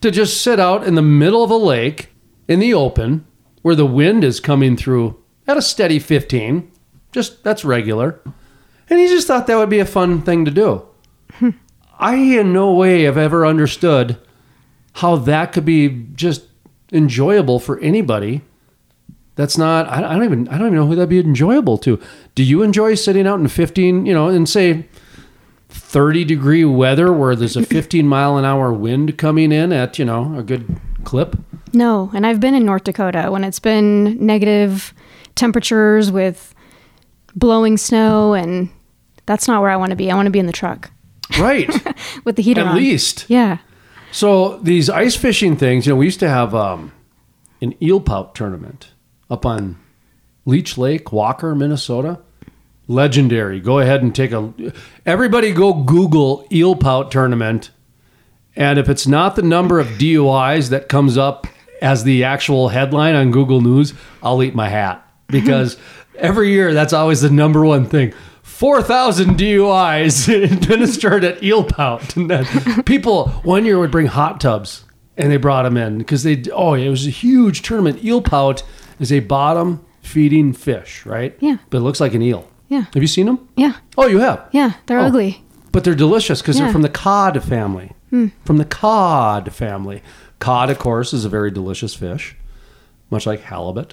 to 0.00 0.10
just 0.10 0.42
sit 0.42 0.60
out 0.60 0.84
in 0.86 0.94
the 0.94 1.02
middle 1.02 1.42
of 1.42 1.50
a 1.50 1.56
lake 1.56 2.10
in 2.48 2.60
the 2.60 2.74
open 2.74 3.26
where 3.62 3.74
the 3.74 3.86
wind 3.86 4.22
is 4.22 4.38
coming 4.40 4.76
through 4.76 5.20
at 5.46 5.56
a 5.56 5.62
steady 5.62 5.98
15. 5.98 6.70
Just 7.12 7.42
that's 7.42 7.64
regular. 7.64 8.20
And 8.88 9.00
he 9.00 9.08
just 9.08 9.26
thought 9.26 9.46
that 9.48 9.56
would 9.56 9.70
be 9.70 9.80
a 9.80 9.84
fun 9.86 10.22
thing 10.22 10.44
to 10.44 10.50
do. 10.50 10.86
Hmm. 11.34 11.50
I 11.98 12.14
in 12.16 12.52
no 12.52 12.72
way 12.72 13.02
have 13.02 13.16
ever 13.16 13.44
understood 13.46 14.18
how 14.96 15.16
that 15.16 15.52
could 15.52 15.64
be 15.64 16.06
just 16.14 16.44
enjoyable 16.92 17.58
for 17.58 17.78
anybody. 17.80 18.42
That's 19.34 19.58
not. 19.58 19.86
I, 19.88 19.98
I 19.98 20.14
don't 20.14 20.24
even. 20.24 20.48
I 20.48 20.58
don't 20.58 20.68
even 20.68 20.74
know 20.78 20.86
who 20.86 20.94
that'd 20.94 21.08
be 21.10 21.18
enjoyable 21.20 21.76
to. 21.78 22.00
Do 22.34 22.42
you 22.42 22.62
enjoy 22.62 22.94
sitting 22.94 23.26
out 23.26 23.38
in 23.38 23.48
15? 23.48 24.06
You 24.06 24.14
know, 24.14 24.28
in 24.28 24.46
say 24.46 24.86
30 25.68 26.24
degree 26.24 26.64
weather 26.64 27.12
where 27.12 27.36
there's 27.36 27.56
a 27.56 27.62
15 27.64 28.06
mile 28.08 28.38
an 28.38 28.44
hour 28.44 28.72
wind 28.72 29.18
coming 29.18 29.52
in 29.52 29.72
at 29.72 29.98
you 29.98 30.04
know 30.04 30.36
a 30.38 30.42
good 30.42 30.80
clip? 31.04 31.36
No, 31.74 32.10
and 32.14 32.26
I've 32.26 32.40
been 32.40 32.54
in 32.54 32.64
North 32.64 32.84
Dakota 32.84 33.28
when 33.30 33.44
it's 33.44 33.58
been 33.60 34.24
negative 34.24 34.94
temperatures 35.34 36.10
with 36.10 36.54
blowing 37.34 37.76
snow, 37.76 38.32
and 38.32 38.70
that's 39.26 39.46
not 39.46 39.60
where 39.60 39.70
I 39.70 39.76
want 39.76 39.90
to 39.90 39.96
be. 39.96 40.10
I 40.10 40.14
want 40.14 40.26
to 40.26 40.30
be 40.30 40.38
in 40.38 40.46
the 40.46 40.52
truck 40.52 40.90
Right. 41.38 41.68
with 42.24 42.36
the 42.36 42.42
heater 42.42 42.62
At 42.62 42.68
on. 42.68 42.76
least. 42.76 43.26
Yeah. 43.28 43.58
So 44.16 44.56
these 44.62 44.88
ice 44.88 45.14
fishing 45.14 45.58
things, 45.58 45.86
you 45.86 45.92
know, 45.92 45.96
we 45.98 46.06
used 46.06 46.20
to 46.20 46.28
have 46.30 46.54
um, 46.54 46.90
an 47.60 47.74
eel 47.82 48.00
pout 48.00 48.34
tournament 48.34 48.92
up 49.28 49.44
on 49.44 49.76
Leech 50.46 50.78
Lake, 50.78 51.12
Walker, 51.12 51.54
Minnesota. 51.54 52.20
Legendary. 52.88 53.60
Go 53.60 53.78
ahead 53.78 54.02
and 54.02 54.14
take 54.14 54.32
a. 54.32 54.54
Everybody 55.04 55.52
go 55.52 55.74
Google 55.74 56.46
eel 56.50 56.74
pout 56.76 57.10
tournament, 57.10 57.72
and 58.54 58.78
if 58.78 58.88
it's 58.88 59.06
not 59.06 59.36
the 59.36 59.42
number 59.42 59.78
of 59.78 59.86
DUIs 59.98 60.70
that 60.70 60.88
comes 60.88 61.18
up 61.18 61.46
as 61.82 62.04
the 62.04 62.24
actual 62.24 62.68
headline 62.68 63.14
on 63.14 63.30
Google 63.30 63.60
News, 63.60 63.92
I'll 64.22 64.42
eat 64.42 64.54
my 64.54 64.70
hat 64.70 65.06
because 65.26 65.76
every 66.16 66.52
year 66.52 66.72
that's 66.72 66.94
always 66.94 67.20
the 67.20 67.28
number 67.28 67.66
one 67.66 67.84
thing. 67.84 68.14
4,000 68.56 69.36
DUIs 69.36 70.28
administered 70.52 71.24
at 71.24 71.42
eel 71.42 71.62
pout. 71.62 72.16
And 72.16 72.30
then 72.30 72.82
people 72.84 73.28
one 73.44 73.66
year 73.66 73.78
would 73.78 73.90
bring 73.90 74.06
hot 74.06 74.40
tubs 74.40 74.84
and 75.16 75.30
they 75.30 75.36
brought 75.36 75.64
them 75.64 75.76
in 75.76 75.98
because 75.98 76.22
they, 76.22 76.42
oh, 76.54 76.72
it 76.72 76.88
was 76.88 77.06
a 77.06 77.10
huge 77.10 77.60
tournament. 77.60 78.02
Eel 78.02 78.22
pout 78.22 78.62
is 78.98 79.12
a 79.12 79.20
bottom 79.20 79.84
feeding 80.00 80.54
fish, 80.54 81.04
right? 81.04 81.36
Yeah. 81.40 81.58
But 81.68 81.78
it 81.78 81.80
looks 81.82 82.00
like 82.00 82.14
an 82.14 82.22
eel. 82.22 82.48
Yeah. 82.68 82.86
Have 82.94 83.02
you 83.02 83.06
seen 83.06 83.26
them? 83.26 83.46
Yeah. 83.56 83.74
Oh, 83.98 84.06
you 84.06 84.20
have? 84.20 84.48
Yeah. 84.52 84.72
They're 84.86 85.00
Oh. 85.00 85.04
ugly. 85.06 85.44
But 85.72 85.84
they're 85.84 85.94
delicious 85.94 86.40
because 86.40 86.56
they're 86.56 86.68
Hmm. 86.68 86.72
from 86.72 86.82
the 86.82 86.88
cod 86.88 87.42
family. 87.44 87.92
From 88.46 88.56
the 88.56 88.64
cod 88.64 89.52
family. 89.52 90.02
Cod, 90.38 90.70
of 90.70 90.78
course, 90.78 91.12
is 91.12 91.26
a 91.26 91.28
very 91.28 91.50
delicious 91.50 91.92
fish, 91.94 92.34
much 93.10 93.26
like 93.26 93.42
halibut. 93.42 93.92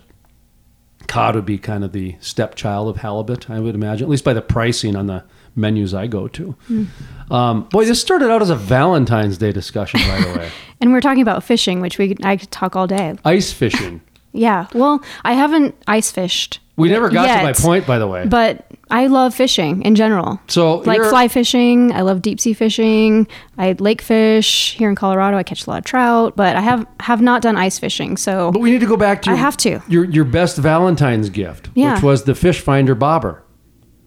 Cod 1.07 1.35
would 1.35 1.45
be 1.45 1.57
kind 1.57 1.83
of 1.83 1.91
the 1.91 2.15
stepchild 2.19 2.89
of 2.89 2.97
halibut, 2.97 3.49
I 3.49 3.59
would 3.59 3.75
imagine, 3.75 4.05
at 4.05 4.09
least 4.09 4.23
by 4.23 4.33
the 4.33 4.41
pricing 4.41 4.95
on 4.95 5.07
the 5.07 5.23
menus 5.55 5.93
I 5.93 6.07
go 6.07 6.27
to. 6.29 6.55
Hmm. 6.67 6.85
Um, 7.31 7.63
boy, 7.69 7.85
this 7.85 8.01
started 8.01 8.29
out 8.29 8.41
as 8.41 8.49
a 8.49 8.55
Valentine's 8.55 9.37
Day 9.37 9.51
discussion, 9.51 9.99
by 10.01 10.21
the 10.21 10.39
way. 10.39 10.51
And 10.81 10.91
we're 10.91 10.99
talking 10.99 11.21
about 11.21 11.45
fishing, 11.45 11.79
which 11.79 11.97
we 11.97 12.13
I 12.23 12.35
could 12.35 12.51
talk 12.51 12.75
all 12.75 12.87
day. 12.87 13.15
Ice 13.23 13.53
fishing. 13.53 14.01
Yeah. 14.33 14.67
Well, 14.73 15.01
I 15.23 15.33
haven't 15.33 15.75
ice 15.87 16.11
fished. 16.11 16.59
We 16.75 16.89
never 16.89 17.09
got 17.09 17.27
to 17.37 17.43
my 17.43 17.53
point, 17.53 17.85
by 17.85 17.99
the 17.99 18.07
way. 18.07 18.25
But 18.25 18.65
I 18.89 19.05
love 19.05 19.35
fishing 19.35 19.83
in 19.83 19.93
general. 19.93 20.39
So 20.47 20.77
like 20.77 21.01
fly 21.03 21.27
fishing. 21.27 21.91
I 21.91 22.01
love 22.01 22.23
deep 22.23 22.39
sea 22.39 22.53
fishing. 22.53 23.27
I 23.59 23.73
lake 23.73 24.01
fish 24.01 24.73
here 24.75 24.89
in 24.89 24.95
Colorado. 24.95 25.37
I 25.37 25.43
catch 25.43 25.67
a 25.67 25.69
lot 25.69 25.77
of 25.77 25.85
trout, 25.85 26.35
but 26.35 26.55
I 26.55 26.61
have 26.61 26.87
have 26.99 27.21
not 27.21 27.43
done 27.43 27.57
ice 27.57 27.77
fishing. 27.77 28.17
So 28.17 28.51
But 28.51 28.59
we 28.63 28.71
need 28.71 28.79
to 28.81 28.87
go 28.87 28.97
back 28.97 29.21
to 29.23 29.29
I 29.31 29.35
have 29.35 29.55
to. 29.57 29.81
your 29.87 30.03
your 30.05 30.25
best 30.25 30.57
Valentine's 30.57 31.29
gift, 31.29 31.69
Yeah. 31.75 31.93
which 31.93 32.03
was 32.03 32.23
the 32.23 32.33
fish 32.33 32.59
finder 32.59 32.95
bobber. 32.95 33.43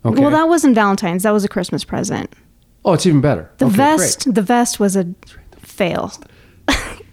Okay. 0.05 0.21
well, 0.21 0.31
that 0.33 0.49
wasn't 0.49 0.75
Valentine's. 0.75 1.23
That 1.23 1.33
was 1.33 1.45
a 1.45 1.49
Christmas 1.49 1.85
present. 1.85 2.33
oh, 2.85 2.95
it's 2.95 3.07
even 3.07 3.21
better. 3.21 3.49
The 3.59 3.67
Okay, 3.67 3.77
vest, 3.77 4.25
great. 4.25 4.35
the 4.35 4.43
vest 4.43 4.81
was 4.81 4.97
a 4.97 5.07
fail. 5.61 6.11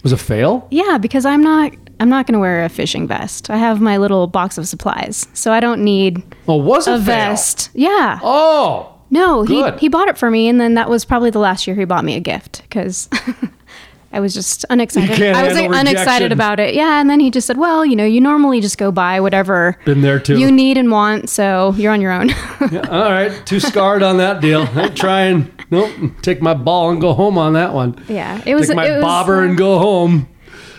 was 0.02 0.10
a 0.12 0.16
fail. 0.16 0.66
Yeah, 0.72 0.98
because 0.98 1.24
I'm 1.24 1.42
not 1.42 1.72
I'm 2.00 2.08
not 2.08 2.26
going 2.26 2.34
to 2.34 2.38
wear 2.40 2.64
a 2.64 2.68
fishing 2.68 3.06
vest. 3.06 3.50
I 3.50 3.56
have 3.56 3.80
my 3.80 3.96
little 3.98 4.26
box 4.26 4.58
of 4.58 4.66
supplies, 4.68 5.26
so 5.32 5.52
I 5.52 5.60
don't 5.60 5.82
need 5.84 6.22
Oh, 6.48 6.56
was 6.56 6.86
a, 6.88 6.94
a 6.94 6.98
vest. 6.98 7.70
Yeah. 7.74 8.18
Oh, 8.22 8.94
No, 9.10 9.42
he 9.42 9.54
Good. 9.62 9.78
he 9.80 9.88
bought 9.88 10.08
it 10.08 10.18
for 10.18 10.30
me, 10.30 10.48
and 10.48 10.60
then 10.60 10.74
that 10.74 10.88
was 10.90 11.04
probably 11.04 11.30
the 11.30 11.38
last 11.38 11.66
year 11.66 11.76
he 11.76 11.84
bought 11.84 12.04
me 12.04 12.14
a 12.16 12.20
gift 12.20 12.62
because 12.62 13.08
I 14.12 14.20
was 14.20 14.32
just 14.34 14.64
unexcited. 14.70 15.20
I 15.34 15.42
was 15.42 15.54
like, 15.54 15.70
unexcited 15.70 16.30
about 16.30 16.60
it. 16.60 16.74
Yeah, 16.74 17.00
and 17.00 17.10
then 17.10 17.18
he 17.20 17.30
just 17.30 17.46
said, 17.48 17.56
"Well, 17.56 17.84
you 17.84 17.96
know, 17.96 18.04
you 18.04 18.20
normally 18.20 18.60
just 18.60 18.78
go 18.78 18.92
buy 18.92 19.18
whatever 19.20 19.76
been 19.84 20.02
there 20.02 20.20
too. 20.20 20.38
you 20.38 20.50
need 20.52 20.78
and 20.78 20.90
want, 20.90 21.28
so 21.28 21.74
you're 21.76 21.92
on 21.92 22.00
your 22.00 22.12
own." 22.12 22.28
Yeah, 22.70 22.88
all 22.90 23.10
right, 23.10 23.44
too 23.46 23.60
scarred 23.60 24.02
on 24.02 24.16
that 24.18 24.40
deal. 24.40 24.62
I 24.74 24.88
try 24.88 25.22
and 25.22 25.50
nope, 25.70 25.90
take 26.22 26.40
my 26.40 26.54
ball 26.54 26.90
and 26.90 27.00
go 27.00 27.12
home 27.12 27.36
on 27.38 27.52
that 27.54 27.72
one. 27.74 28.02
yeah, 28.08 28.40
it 28.46 28.54
was 28.54 28.68
Take 28.68 28.76
my 28.76 28.86
it 28.86 28.94
was, 28.96 29.02
bobber 29.02 29.42
and 29.44 29.56
go 29.58 29.78
home. 29.78 30.28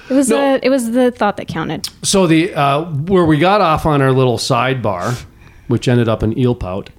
It 0.10 0.14
was 0.14 0.30
No. 0.30 0.56
uh, 0.56 0.60
it 0.62 0.70
was 0.70 0.92
the 0.92 1.12
thought 1.12 1.38
that 1.38 1.48
counted. 1.48 1.90
So 2.04 2.28
the 2.28 2.54
uh, 2.54 2.84
where 2.86 3.26
we 3.26 3.38
got 3.38 3.62
off 3.62 3.86
on 3.86 4.02
our 4.02 4.12
little 4.12 4.38
sidebar, 4.38 5.24
which 5.68 5.88
ended 5.88 6.08
up 6.08 6.22
in 6.24 6.38
eel 6.38 6.56
pout, 6.56 6.90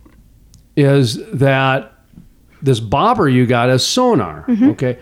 is 0.77 1.19
that 1.33 1.93
this 2.63 2.81
bobber 2.81 3.29
you 3.29 3.47
got 3.47 3.69
as 3.71 3.85
sonar. 3.87 4.45
Mm-hmm. 4.49 4.71
Okay, 4.71 4.99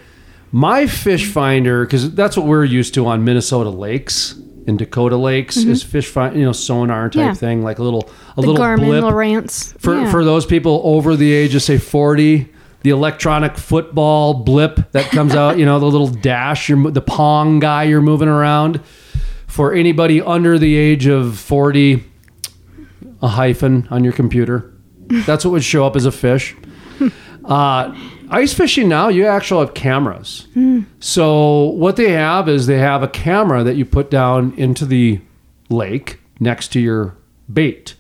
my 0.52 0.87
fish 0.87 1.26
finder 1.30 1.84
because 1.84 2.12
that's 2.14 2.37
what 2.37 2.46
we're 2.46 2.64
used 2.64 2.94
to 2.94 3.06
on 3.06 3.25
Minnesota 3.25 3.70
lakes 3.70 4.38
and 4.66 4.78
Dakota 4.78 5.16
lakes 5.16 5.56
is 5.58 5.82
fish 5.82 6.06
find 6.08 6.37
you 6.37 6.44
know 6.44 6.52
sonar 6.52 7.08
type 7.11 7.20
Mm-hmm. 7.20 7.28
Yeah. 7.28 7.34
thing 7.34 7.62
like 7.62 7.78
a 7.78 7.82
little 7.82 8.11
a 8.37 8.40
The 8.40 8.46
little 8.49 8.56
Garmin 8.64 8.87
blip 8.87 9.04
Lowrance. 9.04 9.78
for 9.80 9.94
yeah. 10.00 10.11
for 10.11 10.25
those 10.25 10.46
people 10.46 10.80
over 10.84 11.16
the 11.16 11.32
age 11.32 11.54
of 11.54 11.62
say 11.62 11.78
40 11.78 12.49
the 12.84 12.90
electronic 12.90 13.56
football 13.56 14.34
blip 14.34 14.92
that 14.92 15.10
comes 15.10 15.34
out 15.34 15.58
you 15.58 15.64
know 15.64 15.80
the 15.80 15.86
little 15.86 16.06
dash, 16.06 16.68
you're, 16.68 16.90
the 16.90 17.00
pong 17.00 17.58
guy 17.58 17.82
you're 17.82 18.00
moving 18.02 18.28
around. 18.28 18.80
For 19.46 19.72
anybody 19.72 20.20
under 20.20 20.58
the 20.58 20.74
age 20.76 21.06
of 21.06 21.38
40 21.38 22.04
a 23.22 23.28
hyphen 23.28 23.86
on 23.90 24.02
your 24.04 24.12
computer 24.12 24.74
that's 25.26 25.44
what 25.44 25.52
would 25.52 25.64
show 25.64 25.86
up 25.86 25.96
as 25.96 26.06
a 26.06 26.12
fish. 26.12 26.54
Uh, 27.44 27.94
ice 28.30 28.54
fishing 28.54 28.88
now 28.88 29.08
you 29.08 29.26
actually 29.26 29.64
have 29.66 29.74
cameras. 29.74 30.48
So 30.98 31.64
what 31.64 31.96
they 31.96 32.12
have 32.12 32.48
is 32.48 32.66
they 32.66 32.78
have 32.78 33.02
a 33.02 33.08
camera 33.08 33.62
that 33.64 33.76
you 33.76 33.84
put 33.84 34.10
down 34.10 34.54
into 34.56 34.84
the 34.86 35.20
lake 35.68 36.20
next 36.40 36.68
to 36.72 36.80
your 36.80 37.16
bait 37.52 37.94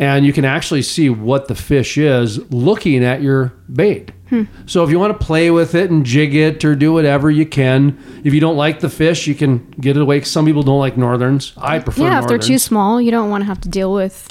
and 0.00 0.24
you 0.24 0.32
can 0.32 0.46
actually 0.46 0.80
see 0.80 1.10
what 1.10 1.46
the 1.46 1.54
fish 1.54 1.98
is 1.98 2.50
looking 2.50 3.04
at 3.04 3.20
your 3.20 3.52
bait. 3.72 4.12
Hmm. 4.30 4.44
So 4.64 4.82
if 4.82 4.88
you 4.88 4.98
want 4.98 5.18
to 5.18 5.24
play 5.24 5.50
with 5.50 5.74
it 5.74 5.90
and 5.90 6.06
jig 6.06 6.34
it 6.34 6.64
or 6.64 6.74
do 6.74 6.90
whatever 6.94 7.30
you 7.30 7.44
can, 7.44 7.98
if 8.24 8.32
you 8.32 8.40
don't 8.40 8.56
like 8.56 8.80
the 8.80 8.88
fish, 8.88 9.26
you 9.26 9.34
can 9.34 9.70
get 9.78 9.98
it 9.98 10.02
away. 10.02 10.22
Some 10.22 10.46
people 10.46 10.62
don't 10.62 10.78
like 10.78 10.96
northerns. 10.96 11.52
I 11.58 11.80
prefer 11.80 12.04
yeah, 12.04 12.18
if 12.20 12.28
they're 12.28 12.38
too 12.38 12.58
small, 12.58 12.98
you 12.98 13.10
don't 13.10 13.28
want 13.28 13.42
to 13.42 13.46
have 13.46 13.60
to 13.60 13.68
deal 13.68 13.92
with 13.92 14.26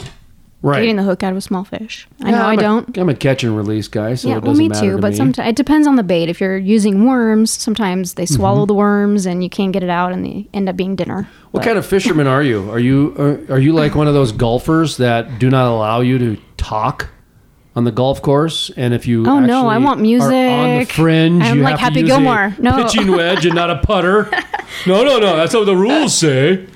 right. 0.62 0.80
getting 0.80 0.96
the 0.96 1.04
hook 1.04 1.24
out 1.24 1.32
of 1.32 1.38
a 1.38 1.42
small 1.42 1.64
fish. 1.64 2.08
I 2.22 2.32
know 2.32 2.38
Yeah, 2.38 2.46
I 2.46 2.52
I'm 2.54 2.60
a- 2.60 2.62
don't. 2.62 2.98
I'm 2.98 3.10
a 3.10 3.16
catch 3.16 3.44
and 3.44 3.56
release 3.56 3.88
guy, 3.88 4.16
so 4.16 4.28
yeah, 4.28 4.36
it 4.38 4.44
well, 4.44 4.52
doesn't 4.52 4.64
me 4.64 4.70
matter 4.70 4.82
too. 4.82 4.96
to 4.96 5.02
But 5.02 5.12
me. 5.12 5.18
sometimes 5.18 5.50
it 5.50 5.56
depends 5.56 5.88
on 5.88 5.96
the 5.96 6.04
bait. 6.04 6.30
If 6.30 6.42
you're 6.42 6.58
using 6.58 7.06
worms, 7.06 7.52
sometimes 7.52 8.16
they 8.16 8.24
mm-hmm. 8.24 8.36
swallow 8.36 8.66
the 8.66 8.74
worms 8.74 9.26
and 9.26 9.44
you 9.44 9.50
can't 9.50 9.72
get 9.72 9.84
it 9.84 9.90
out, 9.90 10.12
and 10.12 10.26
they 10.26 10.48
end 10.54 10.70
up 10.70 10.76
being 10.76 10.96
dinner. 10.96 11.28
What 11.52 11.64
kind 11.64 11.78
of 11.78 11.86
fisherman 11.96 12.28
are 12.28 12.44
you? 12.44 12.70
Are 12.72 12.80
you 12.80 13.16
are, 13.18 13.56
are 13.56 13.60
you 13.60 13.74
like 13.74 13.96
one 13.96 14.08
of 14.08 14.14
those 14.14 14.32
golfers 14.32 14.98
that 14.98 15.40
do 15.40 15.50
not 15.50 15.68
allow 15.70 16.02
you 16.02 16.18
to 16.20 16.42
talk 16.58 17.10
on 17.76 17.84
the 17.86 17.92
golf 17.92 18.22
course? 18.22 18.70
And 18.76 18.94
if 18.94 19.08
you 19.08 19.26
Oh, 19.28 19.40
no, 19.40 19.68
I 19.68 19.78
want 19.78 20.02
music 20.02 20.32
on 20.34 20.80
the 20.80 20.86
fringe, 20.86 21.44
I'm 21.44 21.58
you 21.58 21.64
like 21.64 21.80
Happy 21.80 22.04
Gilmore. 22.04 22.56
No. 22.60 22.84
pitching 22.84 23.12
wedge 23.12 23.46
and 23.46 23.56
not 23.56 23.70
a 23.70 23.78
putter. 23.78 24.30
no, 24.88 25.04
no, 25.04 25.20
no. 25.20 25.36
That's 25.38 25.54
what 25.54 25.66
the 25.66 25.76
rules 25.76 26.18
say. 26.18 26.68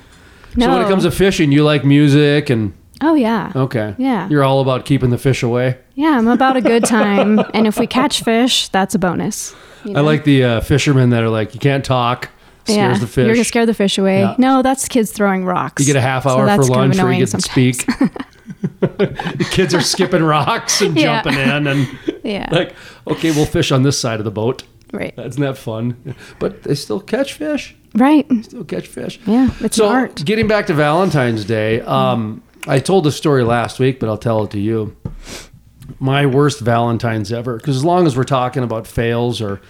No. 0.56 0.66
So 0.66 0.72
when 0.72 0.82
it 0.82 0.88
comes 0.88 1.02
to 1.02 1.10
fishing, 1.10 1.52
you 1.52 1.64
like 1.64 1.84
music 1.84 2.48
and 2.48 2.72
oh 3.04 3.14
yeah, 3.14 3.52
okay, 3.54 3.94
Yeah. 3.98 4.28
you're 4.28 4.42
all 4.44 4.60
about 4.60 4.84
keeping 4.84 5.10
the 5.10 5.18
fish 5.18 5.42
away. 5.42 5.78
yeah, 5.94 6.16
I'm 6.18 6.28
about 6.28 6.56
a 6.56 6.60
good 6.60 6.84
time, 6.98 7.38
and 7.54 7.66
if 7.66 7.78
we 7.78 7.86
catch 7.86 8.22
fish, 8.22 8.68
that's 8.68 8.94
a 8.94 8.98
bonus. 8.98 9.54
you 9.84 9.94
I 9.96 10.00
like 10.00 10.24
the 10.24 10.44
uh, 10.44 10.60
fishermen 10.60 11.10
that 11.10 11.22
are 11.22 11.28
like, 11.30 11.54
you 11.54 11.60
can't 11.60 11.84
talk, 11.84 12.30
scares 12.64 12.76
yeah, 12.76 12.98
the 12.98 13.06
fish. 13.06 13.26
You're 13.26 13.34
gonna 13.34 13.44
scare 13.44 13.66
the 13.66 13.74
fish 13.74 13.98
away. 13.98 14.20
Yeah. 14.20 14.34
No, 14.38 14.62
that's 14.62 14.88
kids 14.88 15.12
throwing 15.12 15.44
rocks. 15.44 15.80
You 15.86 15.86
get 15.92 15.96
a 15.96 16.00
half 16.00 16.24
hour 16.26 16.46
that's 16.46 16.66
for 16.68 16.74
lunch 16.74 16.96
where 16.98 17.12
you 17.12 17.18
get 17.18 17.28
to 17.30 17.40
speak. 17.40 17.84
the 18.80 19.46
kids 19.50 19.74
are 19.74 19.80
skipping 19.80 20.22
rocks 20.22 20.80
and 20.80 20.96
Yeah. 20.98 21.22
jumping 21.22 21.40
in 21.40 21.66
and 21.66 21.98
Yeah, 22.22 22.48
like, 22.50 22.74
okay, 23.06 23.30
we'll 23.32 23.46
fish 23.46 23.70
on 23.72 23.82
this 23.82 23.98
side 23.98 24.18
of 24.20 24.24
the 24.24 24.30
boat. 24.30 24.62
right, 24.92 25.12
Isn't 25.18 25.42
that 25.42 25.58
fun? 25.58 26.14
But 26.38 26.62
they 26.62 26.74
still 26.74 27.00
catch 27.00 27.34
fish. 27.34 27.74
right. 27.94 28.26
Still 28.44 28.64
catch 28.64 28.86
fish. 28.86 29.20
Yeah, 29.26 29.50
it's 29.60 29.76
So 29.76 29.88
art. 29.88 30.24
getting 30.24 30.46
back 30.48 30.66
to 30.68 30.74
Valentine's 30.74 31.44
Day, 31.44 31.80
um, 31.82 32.42
I 32.66 32.78
told 32.78 33.04
the 33.04 33.12
story 33.12 33.44
last 33.44 33.78
week, 33.78 34.00
but 34.00 34.08
I'll 34.08 34.18
tell 34.18 34.44
it 34.44 34.50
to 34.52 34.60
you. 34.60 34.96
My 36.00 36.24
worst 36.24 36.60
Valentine's 36.60 37.30
ever, 37.30 37.56
because 37.56 37.76
as 37.76 37.84
long 37.84 38.06
as 38.06 38.16
we're 38.16 38.24
talking 38.24 38.62
about 38.62 38.86
fails, 38.86 39.42
or 39.42 39.60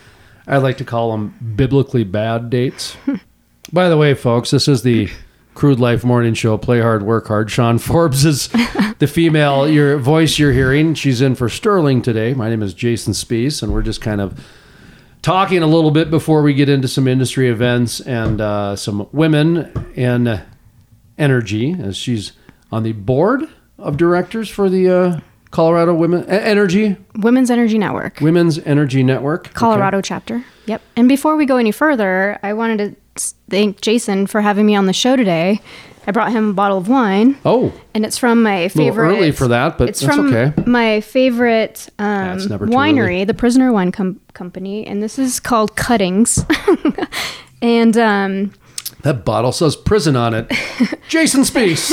I 0.46 0.58
like 0.58 0.78
to 0.78 0.84
call 0.84 1.10
them 1.10 1.34
biblically 1.56 2.04
bad 2.04 2.50
dates. 2.50 2.96
By 3.72 3.88
the 3.88 3.96
way, 3.96 4.14
folks, 4.14 4.50
this 4.52 4.68
is 4.68 4.82
the 4.82 5.08
Crude 5.54 5.80
Life 5.80 6.04
Morning 6.04 6.34
Show. 6.34 6.56
Play 6.56 6.80
hard, 6.80 7.02
work 7.02 7.26
hard. 7.26 7.50
Sean 7.50 7.78
Forbes 7.78 8.24
is 8.24 8.48
the 8.98 9.08
female 9.10 9.68
your 9.68 9.98
voice 9.98 10.38
you're 10.38 10.52
hearing. 10.52 10.94
She's 10.94 11.20
in 11.20 11.34
for 11.34 11.48
Sterling 11.48 12.00
today. 12.00 12.32
My 12.32 12.48
name 12.48 12.62
is 12.62 12.74
Jason 12.74 13.12
Spiess, 13.12 13.60
and 13.60 13.72
we're 13.72 13.82
just 13.82 14.00
kind 14.00 14.20
of 14.20 14.38
talking 15.20 15.62
a 15.62 15.66
little 15.66 15.90
bit 15.90 16.10
before 16.10 16.42
we 16.42 16.54
get 16.54 16.68
into 16.68 16.86
some 16.86 17.08
industry 17.08 17.48
events 17.48 18.00
and 18.00 18.40
uh, 18.40 18.76
some 18.76 19.08
women 19.10 19.92
in 19.96 20.40
energy, 21.18 21.72
as 21.72 21.96
she's 21.96 22.32
on 22.74 22.82
the 22.82 22.92
board 22.92 23.44
of 23.78 23.96
directors 23.96 24.48
for 24.48 24.68
the 24.68 24.88
uh, 24.90 25.20
Colorado 25.52 25.94
Women 25.94 26.24
Energy 26.28 26.96
Women's 27.14 27.48
Energy 27.50 27.78
Network, 27.78 28.20
Women's 28.20 28.58
Energy 28.58 29.04
Network, 29.04 29.46
Okay. 29.46 29.54
Colorado 29.54 30.00
chapter. 30.00 30.44
Yep. 30.66 30.82
And 30.96 31.08
before 31.08 31.36
we 31.36 31.46
go 31.46 31.56
any 31.56 31.70
further, 31.70 32.36
I 32.42 32.52
wanted 32.54 32.96
to 33.16 33.22
thank 33.48 33.80
Jason 33.80 34.26
for 34.26 34.40
having 34.40 34.66
me 34.66 34.74
on 34.74 34.86
the 34.86 34.92
show 34.92 35.14
today. 35.14 35.60
I 36.06 36.10
brought 36.10 36.32
him 36.32 36.50
a 36.50 36.52
bottle 36.52 36.76
of 36.78 36.88
wine, 36.88 37.38
Oh, 37.46 37.72
and 37.94 38.04
it's 38.04 38.18
from 38.18 38.42
my 38.42 38.68
favorite. 38.68 39.06
early 39.16 39.30
for 39.30 39.48
that, 39.48 39.78
but 39.78 39.88
it's 39.88 40.02
from 40.04 40.34
okay. 40.34 40.52
my 40.66 41.00
favorite 41.00 41.88
um, 41.98 42.38
too 42.40 42.48
winery, 42.48 43.24
the 43.26 43.32
Prisoner 43.34 43.72
Wine 43.72 43.90
Com- 43.92 44.20
Company, 44.34 44.84
and 44.86 45.00
this 45.02 45.18
is 45.18 45.38
called 45.40 45.76
Cuttings. 45.76 46.44
and 47.62 47.96
um, 47.96 48.52
that 49.04 49.24
bottle 49.24 49.52
says 49.52 49.76
prison 49.76 50.16
on 50.16 50.34
it. 50.34 50.50
Jason 51.08 51.42
Spiess. 51.42 51.92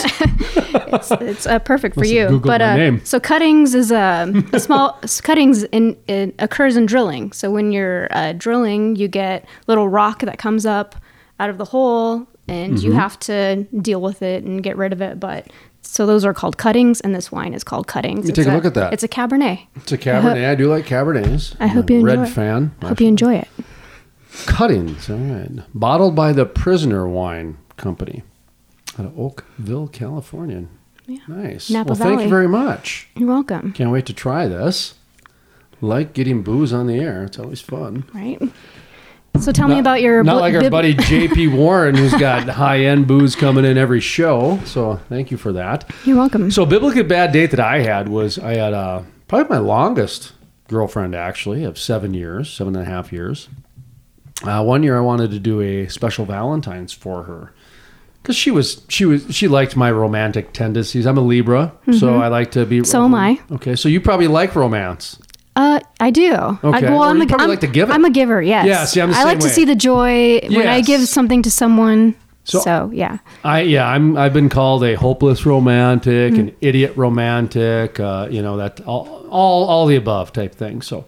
it's 1.21 1.45
uh, 1.45 1.59
perfect 1.59 1.95
for 1.95 2.05
you. 2.05 2.25
Googled 2.27 2.43
But 2.47 2.61
my 2.61 2.71
uh, 2.73 2.75
name. 2.77 3.05
so 3.05 3.19
cuttings 3.19 3.75
is 3.75 3.91
a, 3.91 4.31
a 4.53 4.59
small 4.59 4.99
cuttings 5.23 5.63
in, 5.65 5.97
in 6.07 6.33
occurs 6.39 6.75
in 6.77 6.85
drilling. 6.85 7.31
So 7.33 7.51
when 7.51 7.71
you're 7.71 8.07
uh, 8.11 8.33
drilling, 8.33 8.95
you 8.95 9.07
get 9.07 9.45
little 9.67 9.87
rock 9.87 10.19
that 10.21 10.37
comes 10.37 10.65
up 10.65 10.95
out 11.39 11.49
of 11.49 11.57
the 11.57 11.65
hole, 11.65 12.27
and 12.47 12.73
Mm-hmm. 12.73 12.85
you 12.85 12.93
have 12.93 13.17
to 13.21 13.63
deal 13.81 14.01
with 14.01 14.21
it 14.21 14.43
and 14.43 14.61
get 14.63 14.75
rid 14.77 14.91
of 14.93 15.01
it. 15.01 15.19
But 15.19 15.47
so 15.81 16.05
those 16.05 16.23
are 16.25 16.33
called 16.33 16.57
cuttings, 16.57 17.01
and 17.01 17.15
this 17.15 17.31
wine 17.31 17.53
is 17.53 17.63
called 17.63 17.87
cuttings. 17.87 18.27
It's 18.29 18.37
take 18.37 18.47
a 18.47 18.51
look 18.51 18.65
at 18.65 18.73
that. 18.75 18.93
It's 18.93 19.03
a 19.03 19.07
Cabernet. 19.07 19.67
It's 19.75 19.91
a 19.91 19.97
Cabernet. 19.97 20.47
I 20.49 20.55
do 20.55 20.69
like 20.69 20.85
Cabernets. 20.85 21.55
I 21.59 21.67
hope 21.67 21.89
a 21.89 21.93
you 21.93 22.01
red 22.01 22.19
enjoy 22.19 22.29
it. 22.29 22.33
fan. 22.33 22.75
Hope 22.83 23.01
you 23.01 23.07
enjoy 23.07 23.35
it. 23.35 23.47
Cuttings. 24.45 25.09
All 25.09 25.17
right. 25.17 25.49
Bottled 25.73 26.15
by 26.15 26.31
the 26.33 26.45
Prisoner 26.45 27.07
Wine 27.07 27.57
Company 27.77 28.23
out 28.99 29.05
of 29.05 29.19
Oakville, 29.19 29.87
California. 29.87 30.65
Yeah. 31.07 31.19
Nice. 31.27 31.69
Napa 31.69 31.89
well, 31.89 31.95
thank 31.95 32.21
you 32.21 32.29
very 32.29 32.47
much. 32.47 33.09
You're 33.15 33.27
welcome. 33.27 33.73
Can't 33.73 33.91
wait 33.91 34.05
to 34.05 34.13
try 34.13 34.47
this. 34.47 34.95
Like 35.81 36.13
getting 36.13 36.43
booze 36.43 36.71
on 36.71 36.87
the 36.87 36.99
air. 36.99 37.23
It's 37.23 37.39
always 37.39 37.59
fun. 37.61 38.05
Right. 38.13 38.39
So 39.39 39.51
tell 39.51 39.67
me 39.67 39.79
about 39.79 40.01
your 40.01 40.23
Not 40.23 40.33
bl- 40.35 40.39
like 40.39 40.53
our 40.53 40.61
bib- 40.61 40.71
buddy 40.71 40.93
JP 40.93 41.53
Warren, 41.57 41.95
who's 41.95 42.13
got 42.13 42.47
high 42.49 42.81
end 42.81 43.07
booze 43.07 43.35
coming 43.35 43.65
in 43.65 43.77
every 43.77 43.99
show. 44.01 44.59
So 44.65 44.97
thank 45.09 45.31
you 45.31 45.37
for 45.37 45.53
that. 45.53 45.89
You're 46.05 46.17
welcome. 46.17 46.51
So 46.51 46.65
biblically 46.65 47.03
bad 47.03 47.31
date 47.31 47.51
that 47.51 47.59
I 47.59 47.79
had 47.79 48.09
was 48.09 48.37
I 48.37 48.55
had 48.55 48.73
uh, 48.73 49.01
probably 49.27 49.49
my 49.49 49.57
longest 49.61 50.33
girlfriend 50.67 51.15
actually 51.15 51.63
of 51.63 51.79
seven 51.79 52.13
years, 52.13 52.51
seven 52.53 52.75
and 52.75 52.85
a 52.85 52.89
half 52.89 53.11
years. 53.11 53.49
Uh, 54.43 54.63
one 54.63 54.83
year 54.83 54.97
I 54.97 55.01
wanted 55.01 55.31
to 55.31 55.39
do 55.39 55.61
a 55.61 55.87
special 55.87 56.25
Valentine's 56.25 56.93
for 56.93 57.23
her, 57.23 57.53
because 58.21 58.35
she 58.35 58.49
was 58.51 58.83
she 58.87 59.05
was 59.05 59.25
she 59.35 59.47
liked 59.47 59.75
my 59.75 59.91
romantic 59.91 60.53
tendencies. 60.53 61.05
I'm 61.05 61.17
a 61.17 61.21
Libra, 61.21 61.73
so 61.97 62.21
I 62.21 62.27
like 62.27 62.51
to 62.51 62.65
be. 62.65 62.77
Mm-hmm. 62.77 62.85
So 62.85 63.05
am 63.05 63.13
I. 63.15 63.39
Okay, 63.51 63.75
so 63.75 63.87
you 63.89 64.01
probably 64.01 64.27
like 64.27 64.55
romance. 64.55 65.19
Uh, 65.55 65.79
I 65.99 66.11
do. 66.11 66.33
I, 66.33 66.57
Okay. 66.63 66.85
well, 66.89 67.01
Or 67.03 67.05
I'm 67.07 67.17
you 67.17 67.23
a, 67.23 67.27
probably 67.27 67.43
I'm- 67.43 67.49
like 67.49 67.59
to 67.59 67.67
give 67.67 67.89
it. 67.89 67.93
I'm 67.93 68.05
a 68.05 68.09
giver. 68.09 68.41
Yes. 68.41 68.65
Yeah, 68.65 68.85
see, 68.85 69.01
I 69.01 69.05
like 69.25 69.41
same 69.41 69.49
to 69.49 69.49
see 69.49 69.65
the 69.65 69.75
joy 69.75 70.39
when 70.49 70.65
I 70.67 70.79
give 70.81 71.01
something 71.09 71.41
to 71.43 71.51
someone. 71.51 72.15
So- 72.45 72.59
So, 72.61 72.89
yeah. 72.93 73.17
I 73.43 73.61
yeah, 73.61 73.85
I'm 73.87 74.17
I've 74.17 74.33
been 74.33 74.49
called 74.49 74.83
a 74.83 74.95
hopeless 74.95 75.45
romantic, 75.45 76.33
Mm. 76.33 76.39
an 76.39 76.51
idiot 76.61 76.93
romantic, 76.95 77.99
uh, 77.99 78.27
you 78.31 78.41
know 78.41 78.57
that 78.57 78.81
all 78.87 79.27
all 79.29 79.65
all 79.65 79.85
the 79.85 79.95
above 79.97 80.31
type 80.33 80.55
thing. 80.55 80.81
So 80.81 81.05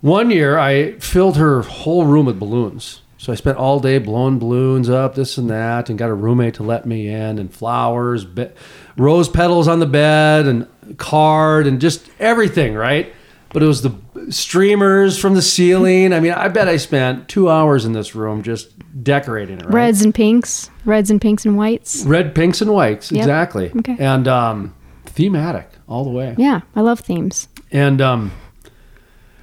one 0.00 0.30
year 0.30 0.58
I 0.58 0.92
filled 0.98 1.36
her 1.36 1.62
whole 1.62 2.04
room 2.06 2.26
with 2.26 2.38
balloons. 2.38 3.02
So 3.18 3.34
I 3.34 3.36
spent 3.36 3.58
all 3.58 3.80
day 3.80 3.98
blowing 3.98 4.38
balloons 4.38 4.88
up, 4.88 5.14
this 5.14 5.36
and 5.36 5.50
that, 5.50 5.90
and 5.90 5.98
got 5.98 6.08
a 6.08 6.14
roommate 6.14 6.54
to 6.54 6.62
let 6.62 6.86
me 6.86 7.08
in, 7.08 7.38
and 7.38 7.52
flowers, 7.52 8.24
be- 8.24 8.48
rose 8.96 9.28
petals 9.28 9.68
on 9.68 9.78
the 9.78 9.84
bed, 9.84 10.46
and 10.46 10.66
card, 10.96 11.66
and 11.66 11.82
just 11.82 12.08
everything, 12.18 12.72
right? 12.74 13.12
But 13.52 13.62
it 13.62 13.66
was 13.66 13.82
the 13.82 13.92
streamers 14.30 15.18
from 15.18 15.34
the 15.34 15.42
ceiling. 15.42 16.14
I 16.14 16.20
mean, 16.20 16.32
I 16.32 16.48
bet 16.48 16.66
I 16.66 16.78
spent 16.78 17.28
two 17.28 17.50
hours 17.50 17.84
in 17.84 17.92
this 17.92 18.14
room 18.14 18.42
just 18.42 18.70
decorating 19.02 19.58
it. 19.58 19.66
Right? 19.66 19.74
Reds 19.74 20.02
and 20.02 20.14
pinks, 20.14 20.70
reds 20.86 21.10
and 21.10 21.20
pinks 21.20 21.44
and 21.44 21.58
whites. 21.58 22.04
Red, 22.04 22.34
pinks, 22.34 22.62
and 22.62 22.72
whites. 22.72 23.12
Yep. 23.12 23.20
Exactly. 23.20 23.70
Okay. 23.80 23.96
And 23.98 24.28
um, 24.28 24.74
thematic 25.04 25.68
all 25.88 26.04
the 26.04 26.10
way. 26.10 26.34
Yeah, 26.38 26.60
I 26.74 26.80
love 26.80 27.00
themes. 27.00 27.48
And 27.70 28.00
um, 28.00 28.32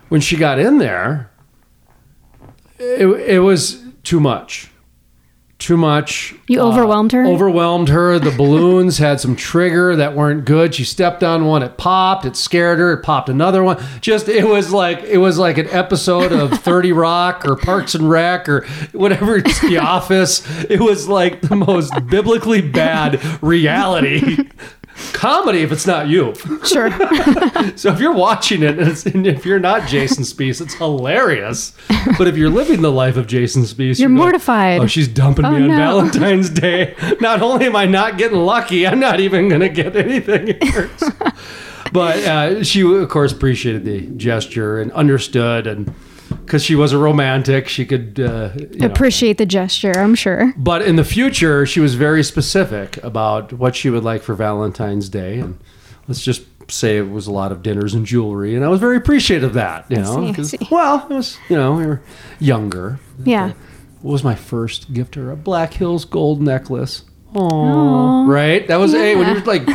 when 0.09 0.21
she 0.21 0.37
got 0.37 0.59
in 0.59 0.77
there, 0.77 1.31
it, 2.79 3.07
it 3.07 3.39
was 3.39 3.83
too 4.03 4.19
much. 4.19 4.69
Too 5.59 5.75
much. 5.75 6.35
You 6.47 6.61
uh, 6.61 6.67
overwhelmed 6.67 7.11
her? 7.13 7.25
Overwhelmed 7.25 7.89
her. 7.89 8.19
The 8.19 8.29
balloons 8.29 8.97
had 8.99 9.19
some 9.19 9.35
trigger 9.35 9.95
that 9.95 10.15
weren't 10.15 10.45
good. 10.45 10.75
She 10.75 10.83
stepped 10.83 11.23
on 11.23 11.45
one. 11.45 11.63
It 11.63 11.77
popped. 11.79 12.25
It 12.25 12.35
scared 12.35 12.77
her. 12.77 12.93
It 12.93 13.01
popped 13.01 13.27
another 13.27 13.63
one. 13.63 13.83
Just 13.99 14.29
it 14.29 14.45
was 14.45 14.71
like 14.71 14.99
it 15.01 15.17
was 15.17 15.39
like 15.39 15.57
an 15.57 15.67
episode 15.71 16.31
of 16.31 16.51
Thirty 16.59 16.91
Rock 16.91 17.43
or 17.43 17.55
Parks 17.55 17.95
and 17.95 18.07
Rec 18.07 18.47
or 18.47 18.67
whatever. 18.91 19.37
It's 19.37 19.59
The 19.61 19.77
Office. 19.79 20.43
It 20.69 20.79
was 20.79 21.07
like 21.07 21.41
the 21.41 21.55
most 21.55 21.91
biblically 22.07 22.61
bad 22.61 23.19
reality 23.41 24.47
comedy 25.13 25.61
if 25.61 25.71
it's 25.71 25.87
not 25.87 26.07
you. 26.07 26.33
Sure. 26.65 26.89
So 27.75 27.91
if 27.91 27.99
you're 27.99 28.13
watching 28.13 28.63
it, 28.63 28.79
and, 28.79 29.27
if 29.27 29.45
you're 29.45 29.59
not 29.59 29.87
Jason 29.87 30.23
Spiess, 30.23 30.61
it's 30.61 30.73
hilarious. 30.75 31.73
But 32.17 32.27
if 32.27 32.37
you're 32.37 32.49
living 32.49 32.81
the 32.81 32.91
life 32.91 33.17
of 33.17 33.27
Jason 33.27 33.63
Spiess, 33.63 33.99
You're 33.99 34.09
going, 34.09 34.17
mortified. 34.17 34.81
Oh, 34.81 34.87
she's 34.87 35.07
dumping 35.07 35.45
Oh, 35.45 35.51
me 35.51 35.63
on 35.63 35.67
no." 35.67 35.75
Valentine's 35.77 36.49
Day. 36.49 36.95
Not 37.19 37.41
only 37.41 37.65
am 37.65 37.75
I 37.75 37.85
not 37.85 38.17
getting 38.17 38.39
lucky, 38.39 38.87
I'm 38.87 38.99
not 38.99 39.19
even 39.19 39.47
going 39.49 39.61
to 39.61 39.69
get 39.69 39.95
anything 39.95 40.57
but 41.91 42.17
uh, 42.17 42.63
she, 42.63 42.81
of 42.81 43.09
course, 43.09 43.31
appreciated 43.31 43.85
the 43.85 44.01
gesture 44.17 44.79
and 44.79 44.91
understood, 44.93 45.67
and 45.67 45.93
because 46.47 46.63
she 46.63 46.75
was 46.75 46.93
a 46.93 46.97
romantic, 46.97 47.67
she 47.67 47.85
could. 47.85 48.19
Uh, 48.19 48.51
you 48.55 48.79
know, 48.79 48.85
Appreciate 48.87 49.37
the 49.37 49.45
gesture, 49.45 49.91
I'm 49.97 50.15
sure. 50.15 50.53
but 50.57 50.81
in 50.81 50.95
the 50.95 51.03
future, 51.03 51.65
she 51.65 51.79
was 51.79 51.95
very 51.95 52.23
specific 52.23 52.97
about 53.03 53.53
what 53.53 53.75
she 53.75 53.89
would 53.89 54.03
like 54.03 54.23
for 54.23 54.33
Valentine's 54.33 55.09
Day, 55.09 55.39
and 55.39 55.59
let's 56.07 56.23
just 56.23 56.43
say 56.71 56.97
it 56.97 57.09
was 57.09 57.27
a 57.27 57.31
lot 57.31 57.51
of 57.51 57.61
dinners 57.61 57.93
and 57.93 58.05
jewelry, 58.05 58.55
and 58.55 58.63
I 58.63 58.69
was 58.69 58.79
very 58.79 58.97
appreciative 58.97 59.49
of 59.49 59.53
that. 59.55 59.85
You 59.89 59.97
know, 59.97 60.33
see, 60.33 60.41
I 60.41 60.43
see. 60.43 60.67
well, 60.71 61.05
it 61.09 61.13
was 61.13 61.37
you 61.49 61.57
know 61.57 61.73
we 61.73 61.85
were 61.85 62.01
younger. 62.39 62.99
Yeah. 63.23 63.53
What 64.01 64.11
was 64.11 64.23
my 64.23 64.35
first 64.35 64.93
gift 64.93 65.13
to 65.15 65.21
her? 65.23 65.31
A 65.31 65.35
Black 65.35 65.73
Hills 65.73 66.05
gold 66.05 66.41
necklace. 66.41 67.03
Oh, 67.35 68.25
right. 68.25 68.65
That 68.67 68.77
was 68.77 68.93
hey 68.93 69.15
when 69.15 69.27
you 69.27 69.33
were 69.41 69.45
like 69.45 69.67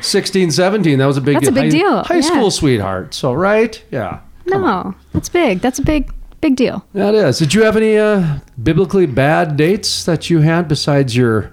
16, 0.00 0.50
17, 0.50 0.98
That 0.98 1.06
was 1.06 1.16
a 1.16 1.20
big 1.20 1.34
That's 1.34 1.48
a 1.48 1.52
big 1.52 1.64
high, 1.64 1.68
deal, 1.70 2.02
High 2.04 2.14
yeah. 2.16 2.20
school 2.20 2.50
sweetheart. 2.50 3.14
So 3.14 3.32
right, 3.32 3.82
yeah. 3.90 4.20
No, 4.46 4.94
that's 5.12 5.28
big. 5.28 5.60
That's 5.60 5.78
a 5.78 5.82
big, 5.82 6.12
big 6.40 6.56
deal. 6.56 6.84
That 6.94 7.14
is. 7.14 7.38
Did 7.38 7.54
you 7.54 7.62
have 7.64 7.76
any 7.76 7.96
uh, 7.98 8.38
biblically 8.62 9.06
bad 9.06 9.56
dates 9.56 10.04
that 10.04 10.30
you 10.30 10.40
had 10.40 10.68
besides 10.68 11.16
your 11.16 11.52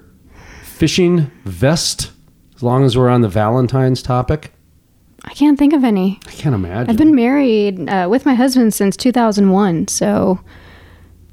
fishing 0.62 1.30
vest? 1.44 2.12
As 2.56 2.62
long 2.62 2.84
as 2.84 2.96
we're 2.96 3.08
on 3.08 3.20
the 3.20 3.28
Valentine's 3.28 4.02
topic, 4.02 4.52
I 5.24 5.32
can't 5.34 5.58
think 5.58 5.72
of 5.72 5.84
any. 5.84 6.18
I 6.26 6.30
can't 6.32 6.54
imagine. 6.54 6.90
I've 6.90 6.96
been 6.96 7.14
married 7.14 7.88
uh, 7.88 8.08
with 8.10 8.26
my 8.26 8.34
husband 8.34 8.74
since 8.74 8.96
2001, 8.96 9.88
so 9.88 10.40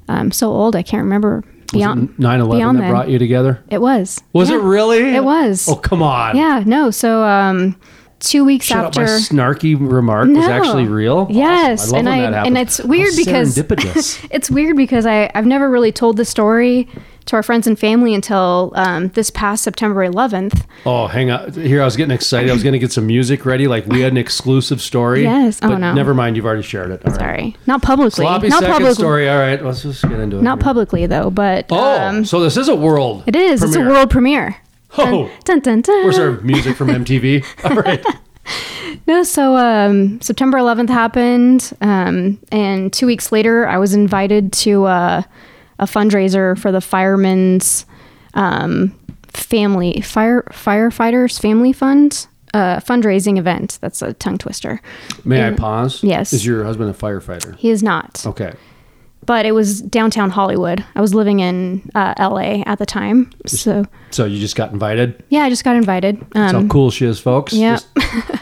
I'm 0.08 0.30
so 0.30 0.48
old 0.50 0.76
I 0.76 0.82
can't 0.82 1.02
remember 1.02 1.42
beyond 1.72 2.16
9 2.18 2.40
11 2.40 2.58
beyond 2.58 2.78
that 2.78 2.82
then. 2.82 2.90
brought 2.90 3.08
you 3.08 3.18
together. 3.18 3.60
It 3.70 3.80
was. 3.80 4.22
Was 4.32 4.50
Yeah. 4.50 4.56
it 4.56 4.62
really? 4.62 5.14
It 5.16 5.24
was. 5.24 5.68
Oh, 5.68 5.74
come 5.74 6.00
on. 6.02 6.36
Yeah, 6.36 6.62
no. 6.64 6.92
So 6.92 7.24
um, 7.24 7.74
two 8.20 8.44
weeks 8.44 8.66
Shut 8.66 8.78
after. 8.86 9.02
up. 9.02 9.06
My 9.08 9.12
snarky 9.16 9.76
remark 9.78 10.28
was 10.28 10.46
actually 10.46 10.86
real. 10.86 11.26
Yes, 11.30 11.84
Awesome. 11.84 11.98
and 11.98 12.08
I 12.08 12.20
love 12.24 12.34
I 12.34 12.46
and 12.46 12.58
it's 12.58 12.80
weird 12.80 13.10
How 13.12 13.16
because 13.24 13.58
it's 14.30 14.50
weird 14.50 14.76
because 14.76 15.06
I 15.06 15.30
I've 15.34 15.46
never 15.46 15.68
really 15.70 15.92
told 15.92 16.16
the 16.16 16.24
story 16.24 16.88
to 17.26 17.34
our 17.34 17.42
friends 17.42 17.66
and 17.66 17.76
family 17.76 18.14
until 18.14 18.72
um, 18.76 19.08
this 19.08 19.30
past 19.30 19.64
September 19.64 20.06
11th. 20.08 20.64
oh, 20.86 21.08
hang 21.08 21.28
on. 21.28 21.50
Here, 21.54 21.82
I 21.82 21.84
was 21.84 21.96
getting 21.96 22.14
excited. 22.14 22.48
I 22.48 22.52
was 22.52 22.62
going 22.62 22.74
to 22.74 22.78
get 22.78 22.92
some 22.92 23.04
music 23.08 23.44
ready, 23.44 23.66
like 23.66 23.84
we 23.86 24.00
had 24.00 24.12
an 24.12 24.16
exclusive 24.16 24.80
story. 24.80 25.24
Yes. 25.24 25.58
Oh, 25.60 25.70
but 25.70 25.78
no. 25.78 25.92
Never 25.92 26.14
mind. 26.14 26.36
You've 26.36 26.46
already 26.46 26.62
shared 26.62 26.92
it. 26.92 27.04
All 27.04 27.10
right. 27.10 27.18
Sorry, 27.20 27.56
not 27.66 27.82
publicly. 27.82 28.22
Sloppy 28.24 28.46
not 28.48 28.62
publicly. 28.62 28.94
story. 28.94 29.28
All 29.28 29.38
right. 29.40 29.60
Let's 29.60 29.82
just 29.82 30.02
get 30.02 30.20
into 30.20 30.38
it. 30.38 30.42
Not 30.42 30.58
here. 30.58 30.62
publicly 30.64 31.06
though, 31.06 31.30
but 31.30 31.66
Oh, 31.70 32.00
um, 32.00 32.24
so 32.24 32.38
this 32.38 32.56
is 32.56 32.68
a 32.68 32.76
world. 32.76 33.24
it 33.26 33.34
is. 33.34 33.60
It's 33.60 33.74
a 33.74 33.80
world 33.80 34.08
premiere. 34.08 34.56
Oh, 34.98 35.30
Dun 35.44 35.60
dun 35.60 35.80
dun. 35.82 36.04
where's 36.04 36.18
our 36.18 36.32
music 36.40 36.76
from 36.76 36.88
MTV? 36.88 37.44
All 37.70 37.76
right. 37.76 38.04
No, 39.06 39.22
so 39.24 39.56
um, 39.56 40.20
September 40.20 40.58
11th 40.58 40.88
happened, 40.88 41.72
um, 41.80 42.38
and 42.52 42.92
two 42.92 43.06
weeks 43.06 43.30
later, 43.32 43.66
I 43.66 43.78
was 43.78 43.92
invited 43.94 44.52
to 44.54 44.84
uh, 44.84 45.22
a 45.78 45.84
fundraiser 45.84 46.58
for 46.58 46.70
the 46.72 46.80
firemen's 46.80 47.86
um, 48.34 48.96
family 49.28 50.00
fire 50.00 50.42
firefighters 50.50 51.40
family 51.40 51.72
fund 51.72 52.26
uh, 52.54 52.76
fundraising 52.80 53.38
event. 53.38 53.78
That's 53.82 54.00
a 54.02 54.12
tongue 54.14 54.38
twister. 54.38 54.80
May 55.24 55.46
I 55.46 55.52
pause? 55.52 56.02
Yes. 56.02 56.32
Is 56.32 56.46
your 56.46 56.64
husband 56.64 56.88
a 56.90 56.94
firefighter? 56.94 57.54
He 57.56 57.70
is 57.70 57.82
not, 57.82 58.24
Okay. 58.26 58.54
But 59.26 59.44
it 59.44 59.52
was 59.52 59.82
downtown 59.82 60.30
Hollywood. 60.30 60.84
I 60.94 61.00
was 61.00 61.12
living 61.14 61.40
in 61.40 61.88
uh, 61.94 62.14
L.A. 62.16 62.62
at 62.66 62.78
the 62.78 62.86
time, 62.86 63.30
so 63.46 63.84
So 64.10 64.24
you 64.24 64.38
just 64.40 64.56
got 64.56 64.72
invited? 64.72 65.22
yeah, 65.28 65.42
I 65.42 65.48
just 65.50 65.64
got 65.64 65.76
invited. 65.76 66.18
That's 66.32 66.54
Um, 66.54 66.68
how 66.68 66.72
cool 66.72 66.90
she 66.90 67.04
is, 67.06 67.18
folks. 67.20 67.52
yeah. 67.52 67.78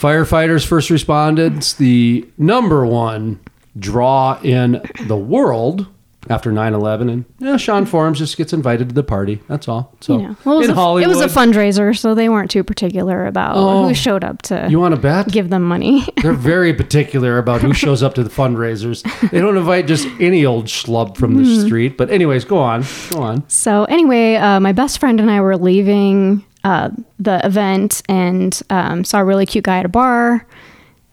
Firefighters, 0.00 0.66
first 0.66 0.88
responders, 0.90 1.76
the 1.76 2.26
number 2.38 2.86
one 2.86 3.38
draw 3.78 4.38
in 4.42 4.80
the 5.06 5.16
world 5.16 5.86
after 6.30 6.52
9-11. 6.52 7.10
And 7.10 7.24
yeah, 7.40 7.56
Sean 7.56 7.84
Forbes 7.84 8.18
just 8.20 8.36
gets 8.36 8.52
invited 8.52 8.88
to 8.90 8.94
the 8.94 9.02
party. 9.02 9.40
That's 9.48 9.66
all. 9.68 9.94
So 10.00 10.16
know. 10.16 10.36
Well, 10.44 10.56
it 10.56 10.58
was, 10.60 10.68
in 10.68 10.72
a, 10.72 10.74
Hollywood. 10.74 11.10
it 11.14 11.18
was 11.18 11.20
a 11.20 11.38
fundraiser, 11.38 11.96
so 11.98 12.14
they 12.14 12.28
weren't 12.28 12.50
too 12.50 12.62
particular 12.64 13.26
about 13.26 13.56
Oh. 13.56 13.88
who 13.88 13.94
showed 13.94 14.22
up 14.24 14.40
to 14.42 14.66
You 14.70 14.78
want 14.78 14.94
to 14.94 15.00
bet? 15.00 15.28
give 15.28 15.50
them 15.50 15.62
money. 15.62 16.06
They're 16.22 16.32
very 16.32 16.72
particular 16.72 17.38
about 17.38 17.60
who 17.62 17.74
shows 17.74 18.02
up 18.02 18.14
to 18.14 18.22
the 18.22 18.30
fundraisers. 18.30 19.02
They 19.30 19.40
don't 19.40 19.56
invite 19.56 19.86
just 19.86 20.06
any 20.20 20.46
old 20.46 20.66
schlub 20.66 21.16
from 21.16 21.34
the 21.34 21.42
Mm-hmm. 21.42 21.66
street. 21.66 21.96
But 21.98 22.10
anyways, 22.10 22.44
go 22.44 22.58
on. 22.58 22.84
Go 23.10 23.22
on. 23.22 23.48
So 23.48 23.84
anyway, 23.84 24.36
uh, 24.36 24.60
my 24.60 24.72
best 24.72 24.98
friend 25.00 25.20
and 25.20 25.30
I 25.30 25.40
were 25.40 25.56
leaving 25.56 26.44
uh, 26.62 26.90
the 27.18 27.44
event 27.44 28.02
and 28.08 28.60
um, 28.70 29.02
saw 29.04 29.18
a 29.20 29.24
really 29.24 29.46
cute 29.46 29.64
guy 29.64 29.78
at 29.78 29.84
a 29.86 29.88
bar 29.88 30.46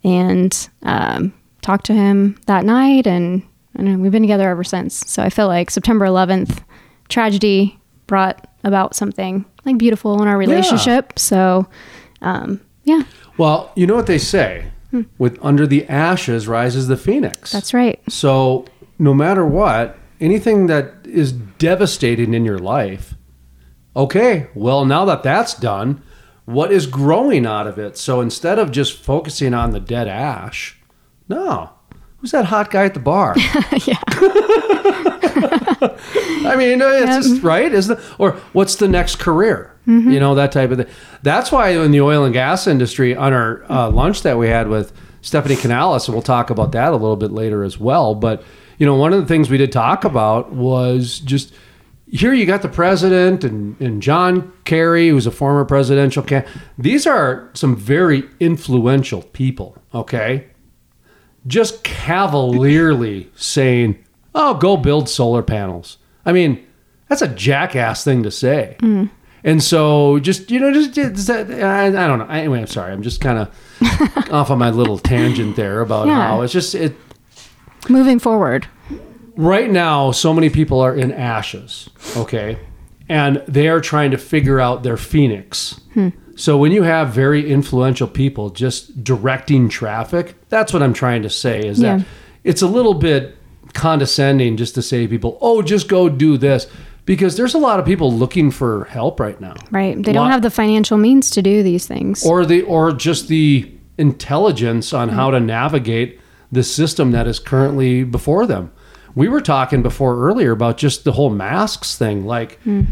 and 0.04 0.70
um, 0.84 1.34
talked 1.62 1.86
to 1.88 1.94
him 1.94 2.38
that 2.46 2.66
night, 2.66 3.08
and, 3.08 3.44
and 3.78 4.02
we've 4.02 4.12
been 4.12 4.24
together 4.24 4.50
ever 4.50 4.64
since. 4.64 4.96
So 5.08 5.24
I 5.24 5.30
feel 5.30 5.48
like 5.48 5.70
September 5.72 6.06
11th 6.06 6.64
tragedy 7.10 7.80
brought 8.08 8.48
about 8.64 8.96
something 8.96 9.46
like 9.66 9.78
beautiful 9.78 10.22
in 10.22 10.28
our 10.28 10.38
relationship. 10.38 11.18
So 11.20 11.68
um, 12.22 12.62
yeah, 12.84 13.04
Well, 13.38 13.72
you 13.76 13.86
know 13.88 13.96
what 13.96 14.08
they 14.08 14.18
say 14.18 14.72
with 15.18 15.38
under 15.42 15.68
the 15.68 15.88
ashes 15.88 16.48
rises 16.48 16.88
the 16.88 16.98
phoenix. 16.98 17.52
Hmm. 17.52 17.58
that's 17.58 17.74
right. 17.74 18.00
So, 18.10 18.66
no 19.00 19.14
matter 19.14 19.46
what, 19.46 19.98
anything 20.20 20.68
that 20.68 20.94
is 21.06 21.32
devastating 21.32 22.34
in 22.34 22.46
your 22.46 22.60
life, 22.60 23.14
okay, 23.96 24.48
well, 24.56 24.86
now 24.86 25.06
that 25.06 25.24
that's 25.24 25.54
done, 25.54 26.02
what 26.46 26.72
is 26.72 26.88
growing 26.88 27.46
out 27.46 27.68
of 27.68 27.78
it? 27.78 27.98
So, 27.98 28.22
instead 28.22 28.58
of 28.58 28.72
just 28.72 28.98
focusing 28.98 29.54
on 29.54 29.72
the 29.72 29.80
dead 29.80 30.08
ash, 30.08 30.80
no. 31.30 31.72
Who's 32.18 32.32
that 32.32 32.46
hot 32.46 32.72
guy 32.72 32.86
at 32.86 32.94
the 32.94 33.00
bar? 33.00 33.36
yeah. 33.86 34.00
I 36.50 36.56
mean, 36.58 36.82
it's 36.82 37.28
just 37.28 37.44
right, 37.44 37.72
isn't 37.72 38.00
it? 38.00 38.04
Or 38.18 38.32
what's 38.54 38.76
the 38.76 38.88
next 38.88 39.18
career? 39.18 39.76
Mm-hmm. 39.88 40.10
You 40.10 40.20
know, 40.20 40.34
that 40.36 40.52
type 40.52 40.72
of 40.72 40.80
thing. 40.80 40.88
That's 41.22 41.52
why 41.52 41.70
in 41.70 41.92
the 41.92 42.02
oil 42.02 42.24
and 42.24 42.34
gas 42.34 42.66
industry, 42.66 43.16
on 43.16 43.34
our 43.34 43.64
uh, 43.72 43.90
lunch 43.92 44.24
that 44.24 44.38
we 44.38 44.48
had 44.48 44.68
with 44.68 44.94
Stephanie 45.22 45.56
Canales, 45.56 46.08
and 46.08 46.16
we'll 46.16 46.24
talk 46.24 46.50
about 46.50 46.72
that 46.72 46.90
a 46.90 46.96
little 46.96 47.16
bit 47.16 47.32
later 47.32 47.64
as 47.64 47.78
well. 47.78 48.16
But, 48.16 48.44
you 48.80 48.86
know, 48.86 48.96
one 48.96 49.14
of 49.14 49.22
the 49.22 49.28
things 49.28 49.50
we 49.50 49.58
did 49.58 49.72
talk 49.72 50.04
about 50.04 50.52
was 50.54 51.20
just 51.20 51.54
here 52.10 52.34
you 52.34 52.46
got 52.46 52.62
the 52.62 52.70
president 52.70 53.44
and, 53.44 53.80
and 53.82 54.02
John 54.02 54.54
Kerry, 54.64 55.10
who's 55.10 55.28
a 55.28 55.32
former 55.32 55.66
presidential 55.66 56.24
candidate. 56.24 56.56
These 56.78 57.06
are 57.06 57.50
some 57.54 57.76
very 57.76 58.24
influential 58.40 59.22
people, 59.22 59.78
okay? 59.94 60.48
Just 61.48 61.84
cavalierly 61.84 63.30
saying, 63.36 64.04
oh, 64.36 64.54
go 64.56 64.78
build 64.78 65.10
solar 65.10 65.42
panels. 65.42 65.98
I 66.26 66.34
mean, 66.34 66.66
that's 67.08 67.22
a 67.22 67.28
jackass 67.28 68.04
thing 68.04 68.24
to 68.24 68.32
say. 68.32 68.76
Mm. 68.80 69.10
And 69.44 69.64
so 69.64 70.20
just, 70.20 70.52
you 70.52 70.60
know, 70.60 70.74
just, 70.74 70.94
just 70.94 71.28
that, 71.28 71.50
I, 71.52 71.88
I 71.88 72.08
don't 72.08 72.20
know. 72.20 72.26
Anyway, 72.28 72.60
I'm 72.60 72.68
sorry. 72.68 72.92
I'm 72.92 73.02
just 73.04 73.22
kind 73.22 73.40
of 73.40 74.30
off 74.32 74.52
on 74.52 74.58
my 74.60 74.72
little 74.72 74.98
tangent 74.98 75.56
there 75.56 75.80
about 75.82 76.08
Yeah. 76.08 76.16
how 76.28 76.42
it's 76.42 76.52
just, 76.54 76.76
it, 76.76 76.96
Moving 77.88 78.20
forward. 78.20 78.68
right 79.38 79.70
now 79.70 80.12
so 80.12 80.34
many 80.34 80.50
people 80.50 80.82
are 80.82 80.94
in 80.96 81.12
ashes 81.14 81.90
okay 82.18 82.60
and 83.08 83.42
they 83.48 83.70
are 83.70 83.80
trying 83.80 84.12
to 84.12 84.18
figure 84.18 84.60
out 84.60 84.82
their 84.84 84.98
phoenix 84.98 85.80
hmm. 85.94 86.10
So 86.38 86.58
when 86.58 86.72
you 86.72 86.84
have 86.84 87.10
very 87.10 87.52
influential 87.52 88.08
people 88.08 88.50
just 88.50 89.04
directing 89.04 89.68
traffic 89.70 90.36
that's 90.50 90.72
what 90.72 90.82
i'm 90.84 90.94
trying 90.94 91.22
to 91.24 91.30
say 91.30 91.66
is 91.68 91.80
Yeah. 91.80 91.98
that 91.98 92.08
it's 92.44 92.62
a 92.62 92.68
little 92.68 92.94
bit 92.94 93.36
condescending 93.74 94.58
just 94.58 94.76
to 94.76 94.82
say 94.82 95.04
to 95.04 95.08
people 95.08 95.38
oh 95.42 95.62
just 95.62 95.88
go 95.88 96.10
do 96.10 96.38
this 96.38 96.68
because 97.06 97.38
there's 97.38 97.54
a 97.54 97.58
lot 97.58 97.80
of 97.80 97.86
people 97.86 98.12
looking 98.12 98.52
for 98.52 98.86
help 98.86 99.20
right 99.20 99.40
now 99.40 99.56
Right. 99.72 100.02
They 100.02 100.14
don't 100.14 100.30
have 100.32 100.42
the 100.42 100.50
financial 100.52 100.98
means 100.98 101.30
to 101.32 101.42
do 101.42 101.64
these 101.64 101.86
things. 101.88 102.26
or 102.26 102.46
the 102.46 102.62
or 102.64 102.92
just 102.92 103.28
the 103.28 103.72
intelligence 103.98 104.94
on 104.94 105.10
how 105.10 105.32
to 105.32 105.40
navigate 105.40 106.20
the 106.52 106.64
system 106.64 107.12
that 107.12 107.28
is 107.28 107.40
currently 107.40 108.04
before 108.04 108.46
them. 108.46 108.72
We 109.16 109.28
were 109.28 109.42
talking 109.42 109.82
before 109.82 110.20
earlier 110.28 110.52
about 110.52 110.78
just 110.78 111.04
the 111.04 111.14
whole 111.14 111.30
masks 111.30 111.98
thing 111.98 112.26
like 112.26 112.60
mm. 112.64 112.88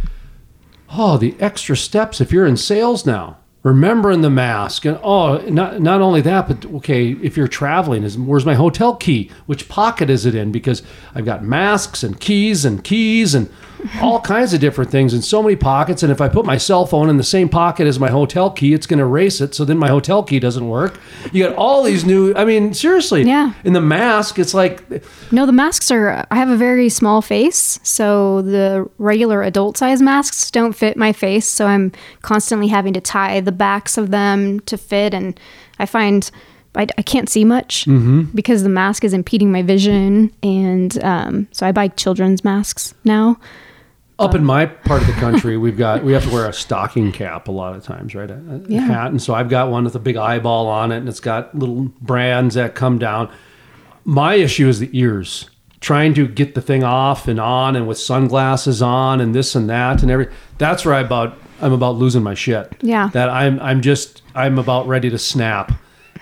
Oh 0.91 1.17
the 1.17 1.35
extra 1.39 1.75
steps. 1.75 2.21
If 2.21 2.31
you're 2.31 2.45
in 2.45 2.57
sales 2.57 3.05
now 3.05 3.37
remembering 3.63 4.21
the 4.21 4.29
mask 4.29 4.85
and 4.85 4.99
oh 5.01 5.37
not 5.49 5.81
not 5.81 5.99
only 5.99 6.21
that 6.21 6.47
but 6.47 6.63
okay 6.67 7.13
if 7.13 7.35
you're 7.35 7.47
traveling 7.47 8.03
is 8.03 8.15
where's 8.15 8.45
my 8.45 8.53
hotel 8.53 8.95
key? 8.95 9.29
Which 9.47 9.67
pocket 9.67 10.09
is 10.09 10.25
it 10.25 10.35
in? 10.35 10.51
Because 10.51 10.83
I've 11.15 11.25
got 11.25 11.43
masks 11.43 12.03
and 12.03 12.19
keys 12.19 12.63
and 12.63 12.83
keys 12.83 13.33
and 13.33 13.49
all 14.01 14.19
kinds 14.21 14.53
of 14.53 14.59
different 14.59 14.89
things 14.91 15.13
in 15.13 15.21
so 15.21 15.41
many 15.43 15.55
pockets 15.55 16.03
and 16.03 16.11
if 16.11 16.21
I 16.21 16.29
put 16.29 16.45
my 16.45 16.57
cell 16.57 16.85
phone 16.85 17.09
in 17.09 17.17
the 17.17 17.23
same 17.23 17.49
pocket 17.49 17.87
as 17.87 17.99
my 17.99 18.09
hotel 18.09 18.49
key 18.51 18.73
it's 18.73 18.87
going 18.87 18.99
to 18.99 19.05
erase 19.05 19.41
it 19.41 19.53
so 19.55 19.65
then 19.65 19.77
my 19.77 19.87
hotel 19.89 20.23
key 20.23 20.39
doesn't 20.39 20.67
work 20.67 20.99
you 21.31 21.43
got 21.45 21.55
all 21.55 21.83
these 21.83 22.05
new 22.05 22.33
I 22.35 22.45
mean 22.45 22.73
seriously 22.73 23.23
Yeah. 23.23 23.53
in 23.63 23.73
the 23.73 23.81
mask 23.81 24.39
it's 24.39 24.53
like 24.53 24.83
No, 25.31 25.45
the 25.45 25.51
masks 25.51 25.91
are. 25.91 26.25
I 26.31 26.35
have 26.35 26.49
a 26.49 26.57
very 26.57 26.89
small 26.89 27.21
face, 27.21 27.79
so 27.83 28.41
the 28.41 28.89
regular 28.97 29.41
adult 29.43 29.77
size 29.77 30.01
masks 30.01 30.49
don't 30.51 30.73
fit 30.73 30.95
my 30.97 31.11
face. 31.13 31.47
So 31.47 31.65
I'm 31.67 31.91
constantly 32.21 32.67
having 32.67 32.93
to 32.93 33.01
tie 33.01 33.39
the 33.41 33.51
backs 33.51 33.97
of 33.97 34.11
them 34.11 34.59
to 34.61 34.77
fit, 34.77 35.13
and 35.13 35.39
I 35.79 35.85
find 35.85 36.29
I, 36.75 36.87
I 36.97 37.01
can't 37.01 37.29
see 37.29 37.45
much 37.45 37.85
because 38.33 38.63
the 38.63 38.69
mask 38.69 39.03
is 39.03 39.13
impeding 39.13 39.51
my 39.51 39.61
vision. 39.61 40.31
And 40.43 41.01
um, 41.03 41.47
so 41.51 41.65
I 41.65 41.71
buy 41.71 41.87
children's 41.89 42.43
masks 42.43 42.93
now. 43.03 43.37
Up 44.17 44.33
in 44.33 44.41
um, 44.41 44.47
my 44.47 44.65
part 44.65 45.01
of 45.01 45.07
the 45.07 45.13
country, 45.19 45.57
we've 45.57 45.77
got 45.77 46.03
we 46.03 46.13
have 46.13 46.23
to 46.23 46.29
wear 46.31 46.47
a 46.47 46.53
stocking 46.53 47.11
cap 47.11 47.47
a 47.47 47.51
lot 47.51 47.75
of 47.75 47.83
times, 47.83 48.15
right? 48.15 48.29
A, 48.29 48.35
a 48.35 48.61
Yeah. 48.67 48.81
hat, 48.81 49.07
and 49.11 49.21
so 49.21 49.33
I've 49.33 49.49
got 49.49 49.69
one 49.69 49.83
with 49.83 49.95
a 49.95 49.99
big 49.99 50.15
eyeball 50.15 50.67
on 50.67 50.91
it, 50.91 50.97
and 50.97 51.09
it's 51.09 51.19
got 51.19 51.53
little 51.57 51.89
brands 52.01 52.55
that 52.55 52.75
come 52.75 52.97
down. 52.97 53.29
My 54.05 54.35
issue 54.35 54.67
is 54.67 54.79
the 54.79 54.89
ears. 54.97 55.49
Trying 55.81 56.13
to 56.15 56.27
get 56.27 56.55
the 56.55 56.61
thing 56.61 56.83
off 56.83 57.27
and 57.27 57.39
on, 57.39 57.75
and 57.75 57.87
with 57.87 57.99
sunglasses 57.99 58.81
on, 58.81 59.19
and 59.21 59.35
this 59.35 59.53
and 59.53 59.69
that, 59.69 60.01
and 60.01 60.09
every. 60.09 60.27
That's 60.57 60.85
where 60.85 60.95
I 60.95 61.01
about 61.01 61.37
I'm 61.61 61.73
about 61.73 61.95
losing 61.95 62.23
my 62.23 62.33
shit. 62.33 62.73
Yeah. 62.81 63.09
That 63.13 63.29
I'm 63.29 63.59
I'm 63.59 63.81
just 63.81 64.21
I'm 64.33 64.57
about 64.57 64.87
ready 64.87 65.09
to 65.09 65.17
snap. 65.19 65.73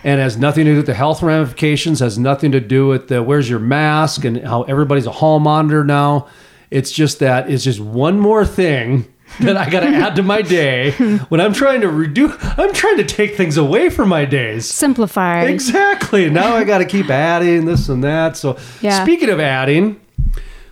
And 0.05 0.19
has 0.19 0.35
nothing 0.37 0.65
to 0.65 0.71
do 0.71 0.77
with 0.77 0.85
the 0.87 0.93
health 0.95 1.23
ramifications, 1.23 2.01
has 2.01 2.19
nothing 2.19 2.51
to 2.51 2.59
do 2.59 2.87
with 2.87 3.07
the 3.07 3.23
where's 3.23 3.49
your 3.49 3.59
mask 3.59 4.25
and 4.25 4.43
how 4.45 4.63
everybody's 4.63 5.05
a 5.05 5.11
hall 5.13 5.39
monitor 5.39 5.85
now. 5.85 6.27
It's 6.73 6.91
just 6.91 7.19
that 7.19 7.49
it's 7.49 7.63
just 7.63 7.79
one 7.79 8.19
more 8.19 8.45
thing 8.45 9.05
that 9.39 9.55
I 9.57 9.69
got 9.69 9.81
to 9.81 9.87
add 9.87 10.15
to 10.17 10.23
my 10.23 10.41
day 10.41 10.91
when 11.29 11.39
I'm 11.41 11.53
trying 11.53 11.81
to 11.81 11.87
redo. 11.87 12.35
I'm 12.57 12.73
trying 12.73 12.97
to 12.97 13.03
take 13.05 13.35
things 13.35 13.57
away 13.57 13.89
from 13.89 14.09
my 14.09 14.25
days. 14.25 14.67
Simplify. 14.67 15.43
Exactly. 15.43 16.29
Now 16.29 16.55
I 16.55 16.63
got 16.63 16.79
to 16.79 16.85
keep 16.85 17.09
adding 17.09 17.65
this 17.65 17.89
and 17.89 18.03
that. 18.03 18.37
So, 18.37 18.57
Yeah. 18.81 19.03
speaking 19.03 19.29
of 19.29 19.39
adding, 19.39 19.99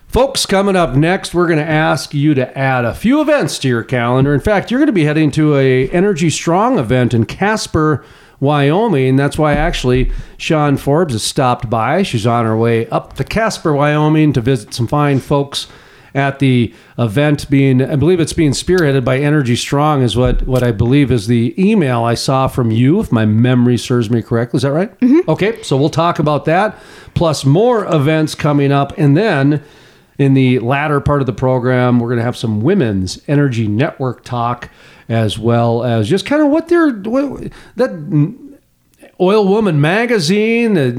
folks, 0.08 0.46
coming 0.46 0.76
up 0.76 0.94
next, 0.94 1.34
we're 1.34 1.46
going 1.46 1.58
to 1.58 1.68
ask 1.68 2.14
you 2.14 2.34
to 2.34 2.56
add 2.58 2.84
a 2.84 2.94
few 2.94 3.20
events 3.20 3.58
to 3.60 3.68
your 3.68 3.82
calendar. 3.82 4.34
In 4.34 4.40
fact, 4.40 4.70
you're 4.70 4.80
going 4.80 4.86
to 4.86 4.92
be 4.92 5.04
heading 5.04 5.30
to 5.32 5.56
a 5.56 5.88
Energy 5.88 6.30
Strong 6.30 6.78
event 6.78 7.14
in 7.14 7.26
Casper. 7.26 8.04
Wyoming. 8.40 9.14
That's 9.14 9.38
why 9.38 9.54
actually 9.54 10.10
Sean 10.36 10.76
Forbes 10.76 11.12
has 11.14 11.22
stopped 11.22 11.70
by. 11.70 12.02
She's 12.02 12.26
on 12.26 12.44
her 12.44 12.56
way 12.56 12.88
up 12.88 13.12
to 13.14 13.22
Casper, 13.22 13.72
Wyoming 13.72 14.32
to 14.32 14.40
visit 14.40 14.74
some 14.74 14.88
fine 14.88 15.20
folks 15.20 15.68
at 16.14 16.38
the 16.38 16.72
event 16.98 17.48
being 17.48 17.82
I 17.82 17.96
believe 17.96 18.20
it's 18.20 18.32
being 18.32 18.52
spearheaded 18.52 19.04
by 19.04 19.18
Energy 19.18 19.56
Strong 19.56 20.02
is 20.02 20.16
what 20.16 20.46
what 20.46 20.62
I 20.62 20.72
believe 20.72 21.10
is 21.10 21.26
the 21.26 21.54
email 21.58 22.04
I 22.04 22.14
saw 22.14 22.48
from 22.48 22.70
you 22.70 23.00
if 23.00 23.10
my 23.10 23.24
memory 23.24 23.78
serves 23.78 24.10
me 24.10 24.22
correctly. 24.22 24.58
Is 24.58 24.62
that 24.62 24.72
right? 24.72 24.98
Mm-hmm. 25.00 25.30
Okay, 25.30 25.62
so 25.62 25.76
we'll 25.76 25.90
talk 25.90 26.18
about 26.18 26.44
that 26.46 26.76
plus 27.14 27.44
more 27.44 27.84
events 27.92 28.34
coming 28.34 28.72
up 28.72 28.96
and 28.98 29.16
then 29.16 29.62
in 30.18 30.34
the 30.34 30.58
latter 30.60 31.00
part 31.00 31.20
of 31.20 31.26
the 31.26 31.32
program 31.32 31.98
we're 31.98 32.08
going 32.08 32.18
to 32.18 32.24
have 32.24 32.36
some 32.36 32.60
women's 32.60 33.20
energy 33.28 33.66
network 33.66 34.24
talk 34.24 34.70
as 35.08 35.38
well 35.38 35.82
as 35.82 36.08
just 36.08 36.26
kind 36.26 36.42
of 36.42 36.48
what 36.48 36.68
they're 36.68 36.90
what, 36.90 37.50
that 37.76 37.90
Oil 39.22 39.46
Woman 39.46 39.80
magazine. 39.80 40.76
Uh, 40.76 40.90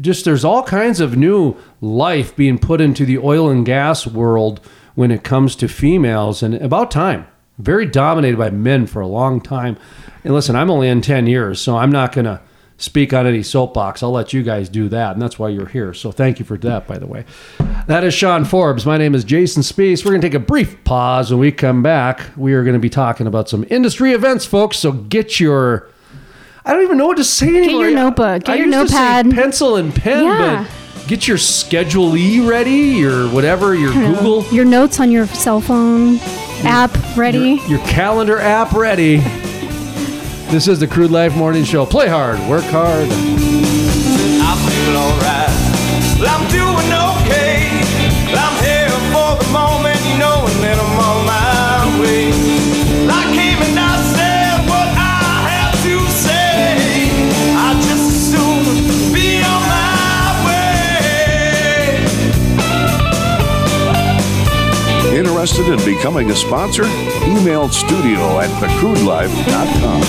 just 0.00 0.24
there's 0.24 0.44
all 0.44 0.62
kinds 0.62 1.00
of 1.00 1.16
new 1.16 1.56
life 1.80 2.34
being 2.36 2.58
put 2.58 2.80
into 2.80 3.04
the 3.04 3.18
oil 3.18 3.50
and 3.50 3.66
gas 3.66 4.06
world 4.06 4.60
when 4.94 5.10
it 5.10 5.24
comes 5.24 5.56
to 5.56 5.68
females, 5.68 6.42
and 6.42 6.54
about 6.54 6.90
time. 6.90 7.26
Very 7.58 7.86
dominated 7.86 8.38
by 8.38 8.50
men 8.50 8.86
for 8.86 9.00
a 9.00 9.06
long 9.06 9.40
time. 9.40 9.76
And 10.22 10.32
listen, 10.32 10.54
I'm 10.54 10.70
only 10.70 10.88
in 10.88 11.00
10 11.00 11.26
years, 11.26 11.60
so 11.60 11.76
I'm 11.76 11.90
not 11.90 12.12
going 12.12 12.26
to 12.26 12.40
speak 12.76 13.12
on 13.12 13.26
any 13.26 13.42
soapbox. 13.42 14.02
I'll 14.02 14.12
let 14.12 14.32
you 14.32 14.42
guys 14.42 14.68
do 14.68 14.88
that, 14.88 15.12
and 15.12 15.22
that's 15.22 15.38
why 15.38 15.48
you're 15.48 15.66
here. 15.66 15.92
So 15.94 16.12
thank 16.12 16.38
you 16.38 16.44
for 16.44 16.56
that, 16.58 16.86
by 16.86 16.98
the 16.98 17.06
way. 17.06 17.24
That 17.86 18.04
is 18.04 18.14
Sean 18.14 18.44
Forbes. 18.44 18.86
My 18.86 18.96
name 18.96 19.14
is 19.14 19.24
Jason 19.24 19.62
Spiess. 19.62 20.04
We're 20.04 20.12
going 20.12 20.20
to 20.20 20.28
take 20.28 20.34
a 20.34 20.44
brief 20.44 20.82
pause. 20.84 21.30
When 21.30 21.40
we 21.40 21.52
come 21.52 21.82
back, 21.82 22.30
we 22.36 22.52
are 22.54 22.62
going 22.62 22.74
to 22.74 22.80
be 22.80 22.90
talking 22.90 23.26
about 23.26 23.48
some 23.48 23.64
industry 23.70 24.12
events, 24.12 24.44
folks. 24.44 24.78
So 24.78 24.92
get 24.92 25.40
your 25.40 25.88
I 26.64 26.72
don't 26.72 26.82
even 26.84 26.96
know 26.98 27.06
what 27.06 27.16
to 27.16 27.24
say 27.24 27.48
anymore. 27.48 27.64
Get 27.64 27.90
your 27.90 27.90
notebook, 27.90 28.44
get 28.44 28.52
I 28.52 28.54
your 28.56 28.66
used 28.66 28.78
to 28.80 28.88
say 28.88 28.94
notepad. 29.22 29.30
pencil 29.34 29.76
and 29.76 29.94
pen, 29.94 30.24
Yeah. 30.24 30.66
but 30.98 31.08
get 31.08 31.26
your 31.26 31.38
Schedule 31.38 32.16
E 32.16 32.40
ready, 32.40 32.70
your 33.00 33.26
whatever, 33.28 33.74
your 33.74 33.92
Google, 33.92 34.44
Your 34.52 34.64
notes 34.64 35.00
on 35.00 35.10
your 35.10 35.26
cell 35.26 35.60
phone 35.60 36.18
app 36.64 36.90
ready. 37.16 37.60
your 37.66 37.80
calendar 37.80 38.38
app 38.38 38.72
ready. 38.72 39.22
This 40.52 40.68
is 40.68 40.78
the 40.78 40.86
Crude 40.86 41.10
Life 41.10 41.34
Morning 41.34 41.64
Show. 41.64 41.86
Play 41.86 42.08
hard, 42.08 42.38
work 42.46 42.64
hard. 42.64 43.08
I 43.10 44.54
feel 44.68 44.96
alright. 45.00 45.50
Well, 46.20 46.28
I'm 46.28 46.44
doing 46.52 46.92
okay. 47.24 47.41
Interested 65.42 65.72
in 65.72 65.96
becoming 65.96 66.30
a 66.30 66.36
sponsor? 66.36 66.84
Email 67.24 67.68
studio 67.68 68.38
at 68.38 68.48
thecrudelife.com. 68.62 70.00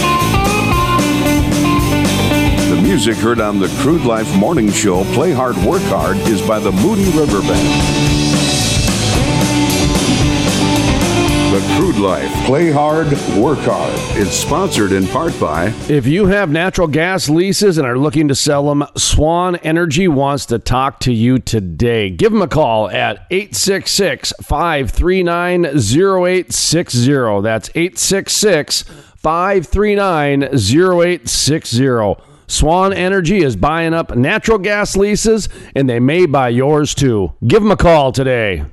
The 2.70 2.80
music 2.80 3.18
heard 3.18 3.42
on 3.42 3.58
the 3.58 3.68
Crude 3.80 4.06
Life 4.06 4.32
Morning 4.36 4.72
Show, 4.72 5.04
Play 5.06 5.32
Hard, 5.32 5.58
Work 5.66 5.82
Hard, 5.86 6.18
is 6.18 6.40
by 6.48 6.60
the 6.60 6.72
Moody 6.72 7.06
River 7.18 7.42
Band. 7.42 8.23
The 11.54 11.76
Crude 11.78 11.98
Life, 11.98 12.34
Play 12.48 12.72
Hard, 12.72 13.12
Work 13.38 13.60
Hard, 13.60 13.94
is 14.18 14.32
sponsored 14.32 14.92
in 14.92 15.06
part 15.06 15.40
by 15.40 15.68
If 15.88 16.08
you 16.08 16.26
have 16.26 16.50
natural 16.50 16.88
gas 16.88 17.30
leases 17.30 17.78
and 17.78 17.86
are 17.86 17.96
looking 17.96 18.28
to 18.30 18.34
sell 18.34 18.66
them, 18.66 18.84
Swan 18.98 19.58
Energy 19.58 20.08
wants 20.08 20.48
to 20.48 20.58
talk 20.58 21.00
to 21.02 21.14
you 21.14 21.38
today. 21.38 22.10
Give 22.10 22.32
them 22.32 22.42
a 22.42 22.48
call 22.48 22.90
at 22.90 23.28
866 23.30 24.34
539 24.42 25.66
0860. 25.66 27.42
That's 27.44 27.70
866 27.76 28.82
539 29.18 30.44
0860. 30.44 32.16
Swan 32.48 32.94
Energy 32.94 33.44
is 33.44 33.56
buying 33.56 33.94
up 33.94 34.16
natural 34.16 34.58
gas 34.58 34.98
leases 34.98 35.50
and 35.76 35.88
they 35.88 36.00
may 36.00 36.26
buy 36.26 36.50
yours 36.50 36.96
too. 36.96 37.34
Give 37.46 37.62
them 37.62 37.72
a 37.72 37.78
call 37.78 38.12
today. 38.12 38.66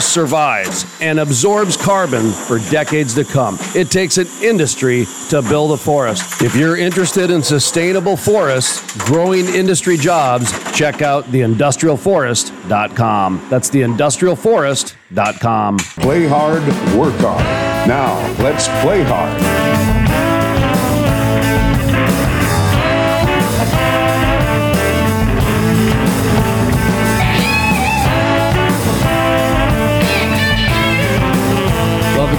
survives 0.00 0.84
and 1.00 1.18
absorbs 1.20 1.76
carbon 1.76 2.30
for 2.30 2.58
decades 2.70 3.14
to 3.14 3.24
come. 3.24 3.58
It 3.74 3.90
takes 3.90 4.18
an 4.18 4.26
industry 4.42 5.06
to 5.30 5.40
build 5.42 5.72
a 5.72 5.76
forest. 5.76 6.42
If 6.42 6.54
you're 6.56 6.76
interested 6.76 7.30
in 7.30 7.42
sustainable 7.42 8.16
forests, 8.16 8.96
growing 9.06 9.46
industry 9.46 9.96
jobs, 9.96 10.52
check 10.72 11.02
out 11.02 11.24
theindustrialforest.com. 11.26 13.46
That's 13.50 13.70
theindustrialforest.com. 13.70 15.76
Play 15.78 16.26
hard, 16.26 16.62
work 16.96 17.14
hard. 17.20 17.44
Now, 17.88 18.16
let's 18.42 18.66
play 18.82 19.02
hard. 19.04 19.93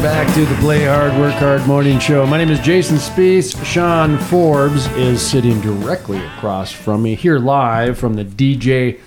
Back 0.05 0.29
to 0.35 0.45
the 0.45 0.53
Play 0.61 0.85
Hard, 0.85 1.19
Work 1.19 1.33
Hard 1.33 1.65
Morning 1.65 1.97
Show. 1.97 2.27
My 2.27 2.37
name 2.37 2.51
is 2.51 2.59
Jason 2.59 2.97
Spiess. 2.97 3.65
Sean 3.65 4.19
Forbes 4.19 4.85
is 4.89 5.19
sitting 5.19 5.59
directly 5.61 6.19
across 6.19 6.71
from 6.71 7.01
me 7.01 7.15
here 7.15 7.39
live 7.39 7.97
from 7.97 8.13
the 8.13 8.23
DJ 8.23 8.99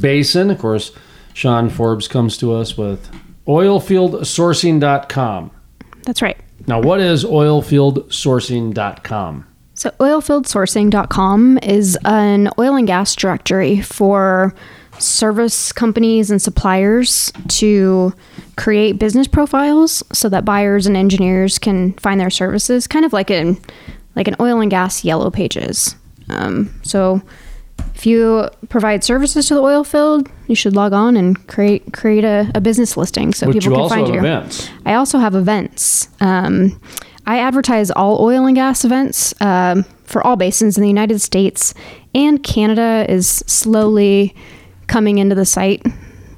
Basin. 0.00 0.52
Of 0.52 0.60
course, 0.60 0.92
Sean 1.32 1.70
Forbes 1.70 2.06
comes 2.06 2.38
to 2.38 2.52
us 2.52 2.78
with 2.78 3.10
oilfieldsourcing.com. 3.48 5.50
That's 6.04 6.22
right. 6.22 6.38
Now, 6.68 6.80
what 6.80 7.00
is 7.00 7.24
oilfieldsourcing.com? 7.24 9.46
So, 9.74 9.90
oilfieldsourcing.com 9.90 11.58
is 11.64 11.98
an 12.04 12.48
oil 12.60 12.76
and 12.76 12.86
gas 12.86 13.16
directory 13.16 13.80
for 13.80 14.54
service 14.98 15.72
companies 15.72 16.30
and 16.30 16.40
suppliers 16.40 17.32
to 17.48 18.12
create 18.56 18.98
business 18.98 19.26
profiles 19.26 20.02
so 20.12 20.28
that 20.28 20.44
buyers 20.44 20.86
and 20.86 20.96
engineers 20.96 21.58
can 21.58 21.92
find 21.94 22.20
their 22.20 22.30
services, 22.30 22.86
kind 22.86 23.04
of 23.04 23.12
like 23.12 23.30
an 23.30 23.58
like 24.16 24.28
an 24.28 24.36
oil 24.40 24.60
and 24.60 24.70
gas 24.70 25.04
yellow 25.04 25.30
pages. 25.30 25.96
Um, 26.28 26.72
so, 26.82 27.20
if 27.94 28.06
you 28.06 28.48
provide 28.68 29.04
services 29.04 29.48
to 29.48 29.54
the 29.54 29.60
oil 29.60 29.84
field, 29.84 30.30
you 30.46 30.54
should 30.54 30.74
log 30.74 30.92
on 30.92 31.16
and 31.16 31.46
create 31.48 31.92
create 31.92 32.24
a, 32.24 32.50
a 32.54 32.60
business 32.60 32.96
listing 32.96 33.32
so 33.34 33.52
people 33.52 33.88
can 33.88 33.88
find 33.88 34.08
you. 34.08 34.18
events. 34.20 34.70
I 34.86 34.94
also 34.94 35.18
have 35.18 35.34
events. 35.34 36.08
Um, 36.20 36.80
I 37.26 37.38
advertise 37.38 37.90
all 37.90 38.22
oil 38.22 38.46
and 38.46 38.54
gas 38.54 38.84
events 38.84 39.34
um, 39.40 39.84
for 40.04 40.24
all 40.26 40.36
basins 40.36 40.76
in 40.76 40.82
the 40.82 40.88
United 40.88 41.20
States, 41.20 41.74
and 42.14 42.42
Canada 42.42 43.06
is 43.08 43.42
slowly 43.46 44.34
coming 44.86 45.18
into 45.18 45.34
the 45.34 45.44
site. 45.44 45.84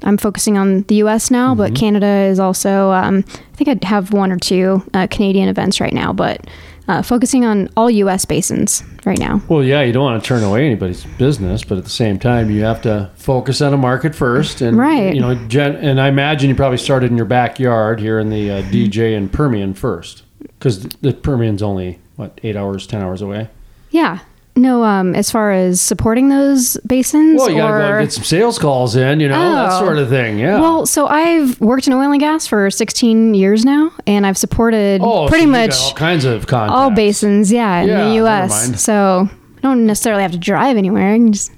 I'm 0.03 0.17
focusing 0.17 0.57
on 0.57 0.83
the 0.83 0.95
U.S. 0.95 1.31
now, 1.31 1.55
but 1.55 1.73
Canada 1.75 2.05
is 2.05 2.39
also. 2.39 2.91
Um, 2.91 3.25
I 3.27 3.55
think 3.55 3.83
I 3.83 3.87
have 3.87 4.13
one 4.13 4.31
or 4.31 4.37
two 4.37 4.83
uh, 4.93 5.07
Canadian 5.09 5.49
events 5.49 5.81
right 5.81 5.91
now, 5.93 6.13
but 6.13 6.45
uh, 6.87 7.01
focusing 7.01 7.43
on 7.45 7.67
all 7.75 7.89
U.S. 7.89 8.23
basins 8.23 8.83
right 9.05 9.17
now. 9.17 9.41
Well, 9.49 9.63
yeah, 9.63 9.81
you 9.81 9.91
don't 9.91 10.03
want 10.03 10.23
to 10.23 10.27
turn 10.27 10.43
away 10.43 10.65
anybody's 10.67 11.03
business, 11.17 11.63
but 11.63 11.77
at 11.79 11.83
the 11.83 11.89
same 11.89 12.19
time, 12.19 12.51
you 12.51 12.63
have 12.63 12.81
to 12.83 13.09
focus 13.15 13.59
on 13.61 13.73
a 13.73 13.77
market 13.77 14.13
first. 14.15 14.61
And, 14.61 14.77
Right. 14.77 15.13
You 15.13 15.19
know, 15.19 15.33
gen- 15.47 15.75
and 15.77 15.99
I 15.99 16.07
imagine 16.07 16.49
you 16.49 16.55
probably 16.55 16.77
started 16.77 17.09
in 17.11 17.17
your 17.17 17.25
backyard 17.25 17.99
here 17.99 18.19
in 18.19 18.29
the 18.29 18.51
uh, 18.51 18.61
DJ 18.63 19.17
and 19.17 19.31
Permian 19.33 19.73
first, 19.73 20.23
because 20.39 20.83
the 20.83 21.11
Permian's 21.13 21.63
only 21.63 21.99
what 22.17 22.39
eight 22.43 22.55
hours, 22.55 22.85
ten 22.87 23.01
hours 23.01 23.21
away. 23.21 23.49
Yeah. 23.89 24.19
No, 24.57 24.83
um, 24.83 25.13
as 25.15 25.29
far 25.29 25.51
as 25.51 25.79
supporting 25.79 26.29
those 26.29 26.77
basins, 26.87 27.37
Well, 27.39 27.49
you 27.51 27.57
gotta 27.57 27.73
or 27.73 27.97
go 27.99 28.01
get 28.03 28.11
some 28.11 28.23
sales 28.23 28.57
calls 28.57 28.95
in, 28.95 29.19
you 29.19 29.29
know, 29.29 29.39
that 29.53 29.73
Oh. 29.73 29.79
sort 29.85 29.97
of 29.99 30.09
thing. 30.09 30.39
Yeah. 30.39 30.59
Well, 30.59 30.85
so 30.87 31.05
I've 31.07 31.61
worked 31.61 31.85
in 31.87 31.93
oil 31.93 32.11
and 32.11 32.19
gas 32.19 32.47
for 32.47 32.69
16 32.71 33.35
years 33.35 33.63
now, 33.63 33.91
and 34.07 34.25
I've 34.25 34.37
supported 34.37 35.01
oh, 35.03 35.27
pretty 35.27 35.45
so 35.45 35.51
much 35.51 35.75
all 35.79 35.93
kinds 35.93 36.25
of 36.25 36.47
contacts. 36.47 36.75
all 36.77 36.89
basins, 36.89 37.51
yeah, 37.51 37.81
in 37.81 37.87
Yeah, 37.89 38.03
the 38.09 38.15
U.S. 38.15 38.81
So 38.83 39.29
I 39.57 39.61
don't 39.61 39.85
necessarily 39.85 40.23
have 40.23 40.31
to 40.31 40.37
drive 40.39 40.75
anywhere. 40.75 41.13
I 41.13 41.17
can 41.17 41.33
just 41.33 41.51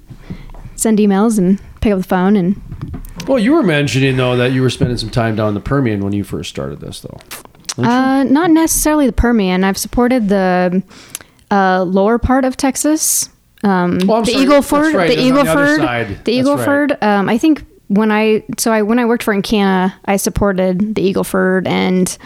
send 0.76 0.98
emails 0.98 1.38
and 1.38 1.58
pick 1.80 1.92
up 1.92 1.98
the 1.98 2.04
phone 2.04 2.36
and 2.36 2.60
Well, 3.26 3.38
you 3.38 3.52
were 3.52 3.62
mentioning 3.62 4.16
though 4.18 4.36
that 4.36 4.52
you 4.52 4.60
were 4.62 4.70
spending 4.70 4.96
some 4.98 5.10
time 5.10 5.36
down 5.36 5.48
in 5.48 5.54
the 5.54 5.60
Permian 5.60 6.00
when 6.04 6.12
you 6.12 6.24
first 6.24 6.50
started 6.50 6.80
this, 6.80 7.00
though. 7.00 7.18
uh, 7.82 8.24
not 8.24 8.50
necessarily 8.50 9.06
the 9.06 9.12
Permian. 9.12 9.64
I've 9.64 9.78
supported 9.78 10.28
the 10.28 10.82
uh, 11.50 11.82
lower 11.84 12.18
part 12.18 12.44
of 12.44 12.56
Texas, 12.56 13.28
um, 13.64 14.00
Oh, 14.08 14.20
the 14.22 14.32
sorry. 14.32 14.42
Eagle 14.44 14.62
Ford, 14.62 14.94
right. 14.94 15.08
the 15.08 15.16
That's 15.16 15.20
on 15.20 15.34
the 15.46 15.50
other 15.50 15.74
Eagle 15.74 15.86
Ford, 15.86 16.24
the 16.24 16.32
Eagle 16.32 16.56
right. 16.56 16.64
Ford. 16.64 16.98
Um, 17.02 17.28
I 17.28 17.38
think 17.38 17.64
when 17.88 18.10
I 18.12 18.44
so 18.58 18.72
I 18.72 18.82
when 18.82 18.98
I 18.98 19.04
worked 19.04 19.22
for 19.24 19.34
Encana, 19.34 19.92
I 20.04 20.16
supported 20.16 20.94
the 20.94 21.02
Eagle 21.02 21.24
Ford 21.24 21.66
and 21.66 22.16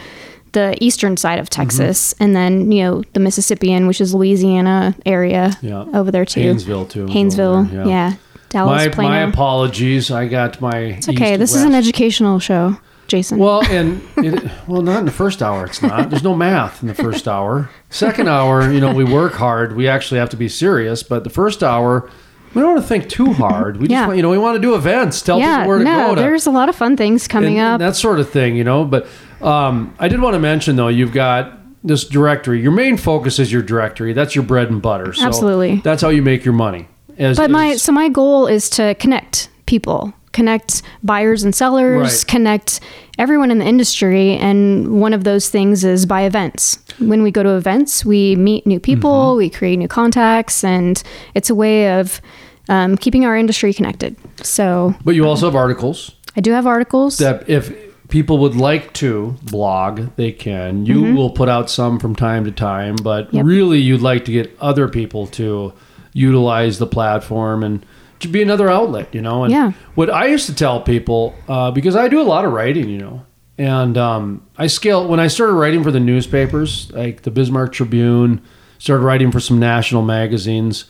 the 0.53 0.77
eastern 0.81 1.17
side 1.17 1.39
of 1.41 1.51
Texas, 1.51 2.15
Mm-hmm. 2.15 2.23
and 2.25 2.37
then 2.37 2.71
you 2.73 2.85
know 2.85 3.03
the 3.15 3.21
Mississippian, 3.21 3.87
which 3.89 4.01
is 4.01 4.15
Louisiana 4.15 4.95
area 5.05 5.57
Yeah. 5.63 5.85
over 5.95 6.11
there 6.13 6.25
too. 6.25 6.41
Haynesville, 6.55 6.89
too, 6.91 7.07
there, 7.07 7.87
yeah. 7.87 7.87
yeah. 7.89 8.15
Dallas, 8.51 8.85
My, 8.85 8.89
Plano. 8.89 9.11
my 9.11 9.21
apologies. 9.23 10.13
I 10.13 10.29
got 10.29 10.61
my. 10.61 10.77
it's 10.79 11.09
okay. 11.09 11.37
This 11.37 11.57
is 11.57 11.63
an 11.65 11.75
educational 11.75 12.39
show, 12.39 12.77
Jason. 13.07 13.39
Well, 13.39 13.63
and 13.67 14.01
it, 14.17 14.51
well, 14.67 14.83
not 14.83 15.01
in 15.01 15.05
the 15.05 15.13
first 15.13 15.43
hour. 15.43 15.67
It's 15.67 15.83
not. 15.83 16.11
There's 16.11 16.23
no 16.23 16.35
math 16.35 16.83
in 16.83 16.89
the 16.89 16.95
first 16.95 17.29
hour. 17.29 17.69
Second 17.91 18.29
hour, 18.29 18.71
you 18.73 18.81
know, 18.81 18.93
we 18.95 19.05
work 19.05 19.35
hard. 19.35 19.77
We 19.77 19.89
actually 19.89 20.19
have 20.21 20.31
to 20.31 20.37
be 20.37 20.49
serious. 20.49 21.03
But 21.03 21.23
the 21.25 21.31
first 21.31 21.63
hour, 21.63 22.09
we 22.55 22.63
don't 22.63 22.73
want 22.75 22.83
to 22.83 22.89
think 22.89 23.09
too 23.09 23.33
hard. 23.33 23.77
We 23.77 23.89
just, 23.89 23.91
Yeah. 23.93 24.07
want, 24.07 24.17
you 24.17 24.23
know, 24.23 24.31
we 24.31 24.39
want 24.39 24.57
to 24.57 24.61
do 24.63 24.75
events, 24.75 25.21
tell 25.23 25.39
yeah, 25.39 25.59
people 25.59 25.69
where 25.69 25.79
to 25.79 25.85
no, 25.85 26.07
go. 26.09 26.15
To, 26.15 26.21
there's 26.21 26.47
a 26.47 26.51
lot 26.51 26.69
of 26.69 26.77
fun 26.77 26.97
things 26.97 27.29
coming 27.29 27.59
and- 27.59 27.67
up. 27.67 27.81
and 27.81 27.89
that 27.89 27.97
sort 27.97 28.21
of 28.21 28.31
thing, 28.31 28.57
you 28.57 28.65
know. 28.65 28.85
But 28.85 29.07
um, 29.43 29.95
I 29.99 30.09
did 30.09 30.21
want 30.21 30.35
to 30.35 30.41
mention 30.41 30.77
though, 30.77 30.89
you've 30.89 31.13
got 31.13 31.59
this 31.87 32.05
directory. 32.05 32.63
Your 32.63 32.73
main 32.73 32.97
focus 32.97 33.39
is 33.39 33.53
your 33.53 33.61
directory. 33.63 34.13
That's 34.15 34.35
your 34.35 34.45
bread 34.45 34.71
and 34.71 34.81
butter. 34.81 35.13
So 35.13 35.27
Absolutely. 35.27 35.77
That's 35.85 36.01
how 36.01 36.09
you 36.09 36.23
make 36.23 36.45
your 36.45 36.55
money. 36.55 36.89
As, 37.19 37.37
But 37.37 37.51
my 37.51 37.71
as- 37.73 37.83
so 37.83 37.93
my 37.93 38.09
goal 38.09 38.47
is 38.47 38.71
to 38.71 38.95
connect 38.95 39.51
people, 39.67 40.15
connect 40.35 40.83
buyers 41.03 41.43
and 41.45 41.55
sellers, 41.55 42.03
Right. 42.03 42.25
connect 42.29 42.81
everyone 43.19 43.51
in 43.51 43.59
the 43.59 43.65
industry, 43.65 44.37
and 44.37 45.01
one 45.01 45.15
of 45.15 45.25
those 45.25 45.49
things 45.49 45.83
is 45.85 46.05
by 46.05 46.23
events. 46.23 46.79
When 46.99 47.23
we 47.23 47.31
go 47.31 47.43
to 47.43 47.57
events, 47.57 48.05
we 48.05 48.37
meet 48.37 48.67
new 48.67 48.79
people, 48.81 49.31
Mm-hmm. 49.31 49.39
we 49.39 49.49
create 49.51 49.77
new 49.79 49.89
contacts, 49.89 50.63
and 50.65 51.03
it's 51.35 51.49
a 51.49 51.55
way 51.55 51.99
of 51.99 52.21
um, 52.69 52.97
keeping 52.97 53.25
our 53.25 53.37
industry 53.37 53.73
connected. 53.73 54.17
So 54.43 54.95
but 55.05 55.15
you 55.15 55.25
also 55.27 55.47
have 55.47 55.57
articles. 55.57 56.11
I 56.37 56.41
do 56.41 56.51
have 56.53 56.67
articles. 56.67 57.19
that 57.19 57.49
if 57.49 57.73
people 58.09 58.39
would 58.39 58.57
like 58.57 58.93
to 58.95 59.35
blog, 59.43 60.01
they 60.17 60.33
can. 60.33 60.85
You 60.87 61.15
will 61.15 61.31
put 61.31 61.49
out 61.49 61.71
some 61.71 61.99
from 61.99 62.15
time 62.17 62.45
to 62.45 62.51
time, 62.53 62.97
but 63.03 63.27
Mm-hmm. 63.29 63.37
Yep. 63.37 63.47
really 63.47 63.79
you'd 63.79 64.03
like 64.03 64.25
to 64.27 64.33
get 64.33 64.47
other 64.61 64.89
people 64.89 65.27
to 65.39 65.73
utilize 66.13 66.79
the 66.79 66.87
platform 66.87 67.63
and 67.65 67.85
to 68.21 68.29
be 68.29 68.41
another 68.43 68.69
outlet, 68.71 69.09
you 69.15 69.21
know. 69.21 69.45
And 69.45 69.53
Yeah. 69.53 69.73
what 69.95 70.11
I 70.11 70.27
used 70.27 70.47
to 70.47 70.55
tell 70.55 70.81
people, 70.81 71.35
uh, 71.49 71.71
because 71.71 71.97
I 71.97 72.09
do 72.09 72.21
a 72.21 72.25
lot 72.25 72.45
of 72.45 72.53
writing, 72.53 72.89
you 72.89 72.99
know, 72.99 73.23
and 73.59 73.97
um, 73.99 74.43
I 74.59 74.67
scale 74.67 75.07
when 75.07 75.21
I 75.21 75.27
started 75.29 75.53
writing 75.55 75.83
for 75.85 75.91
the 75.91 76.01
newspapers, 76.01 76.91
like 76.93 77.23
the 77.23 77.31
Bismarck 77.31 77.73
Tribune, 77.73 78.41
started 78.79 79.03
writing 79.05 79.31
for 79.31 79.41
some 79.41 79.59
national 79.59 80.03
magazines. 80.03 80.87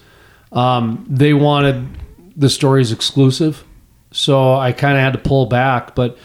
Um, 0.53 1.05
they 1.09 1.35
wanted 1.35 1.87
the 2.37 2.49
stories 2.49 2.93
exclusive, 2.93 3.65
so 4.13 4.55
I 4.55 4.73
kind 4.73 4.97
of 4.97 5.03
had 5.03 5.13
to 5.13 5.19
pull 5.19 5.47
back. 5.47 5.95
But 5.95 6.17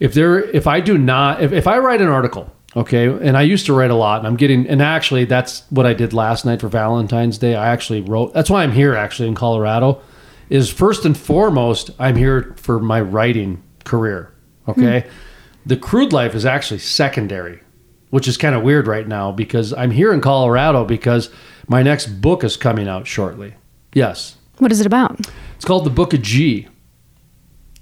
if 0.00 0.14
there, 0.14 0.40
if 0.40 0.66
I 0.66 0.80
do 0.80 0.98
not, 0.98 1.42
if, 1.42 1.52
if 1.52 1.66
I 1.66 1.78
write 1.78 2.00
an 2.00 2.08
article, 2.08 2.52
okay, 2.76 3.06
and 3.08 3.36
I 3.36 3.42
used 3.42 3.66
to 3.66 3.72
write 3.72 3.90
a 3.90 3.94
lot, 3.94 4.18
and 4.18 4.26
I'm 4.26 4.36
getting, 4.36 4.66
and 4.68 4.80
actually 4.82 5.24
that's 5.24 5.62
what 5.70 5.86
I 5.86 5.94
did 5.94 6.12
last 6.12 6.44
night 6.44 6.60
for 6.60 6.68
Valentine's 6.68 7.38
Day. 7.38 7.54
I 7.54 7.68
actually 7.68 8.02
wrote. 8.02 8.34
That's 8.34 8.50
why 8.50 8.62
I'm 8.62 8.72
here 8.72 8.94
actually 8.94 9.28
in 9.28 9.34
Colorado. 9.34 10.00
Is 10.50 10.70
first 10.70 11.04
and 11.04 11.16
foremost, 11.16 11.90
I'm 11.98 12.16
here 12.16 12.54
for 12.56 12.80
my 12.80 13.00
writing 13.00 13.62
career. 13.84 14.32
Okay, 14.66 15.00
hmm. 15.00 15.08
the 15.66 15.76
crude 15.76 16.12
life 16.12 16.34
is 16.34 16.46
actually 16.46 16.78
secondary, 16.78 17.60
which 18.10 18.28
is 18.28 18.36
kind 18.36 18.54
of 18.54 18.62
weird 18.62 18.86
right 18.86 19.06
now 19.06 19.32
because 19.32 19.72
I'm 19.72 19.90
here 19.90 20.12
in 20.12 20.20
Colorado 20.20 20.84
because 20.84 21.30
my 21.68 21.82
next 21.82 22.06
book 22.20 22.44
is 22.44 22.56
coming 22.56 22.88
out 22.88 23.06
shortly. 23.06 23.54
Yes, 23.92 24.36
what 24.58 24.72
is 24.72 24.80
it 24.80 24.86
about? 24.86 25.20
it's 25.56 25.64
called 25.64 25.84
the 25.84 25.90
Book 25.90 26.14
of 26.14 26.22
G. 26.22 26.68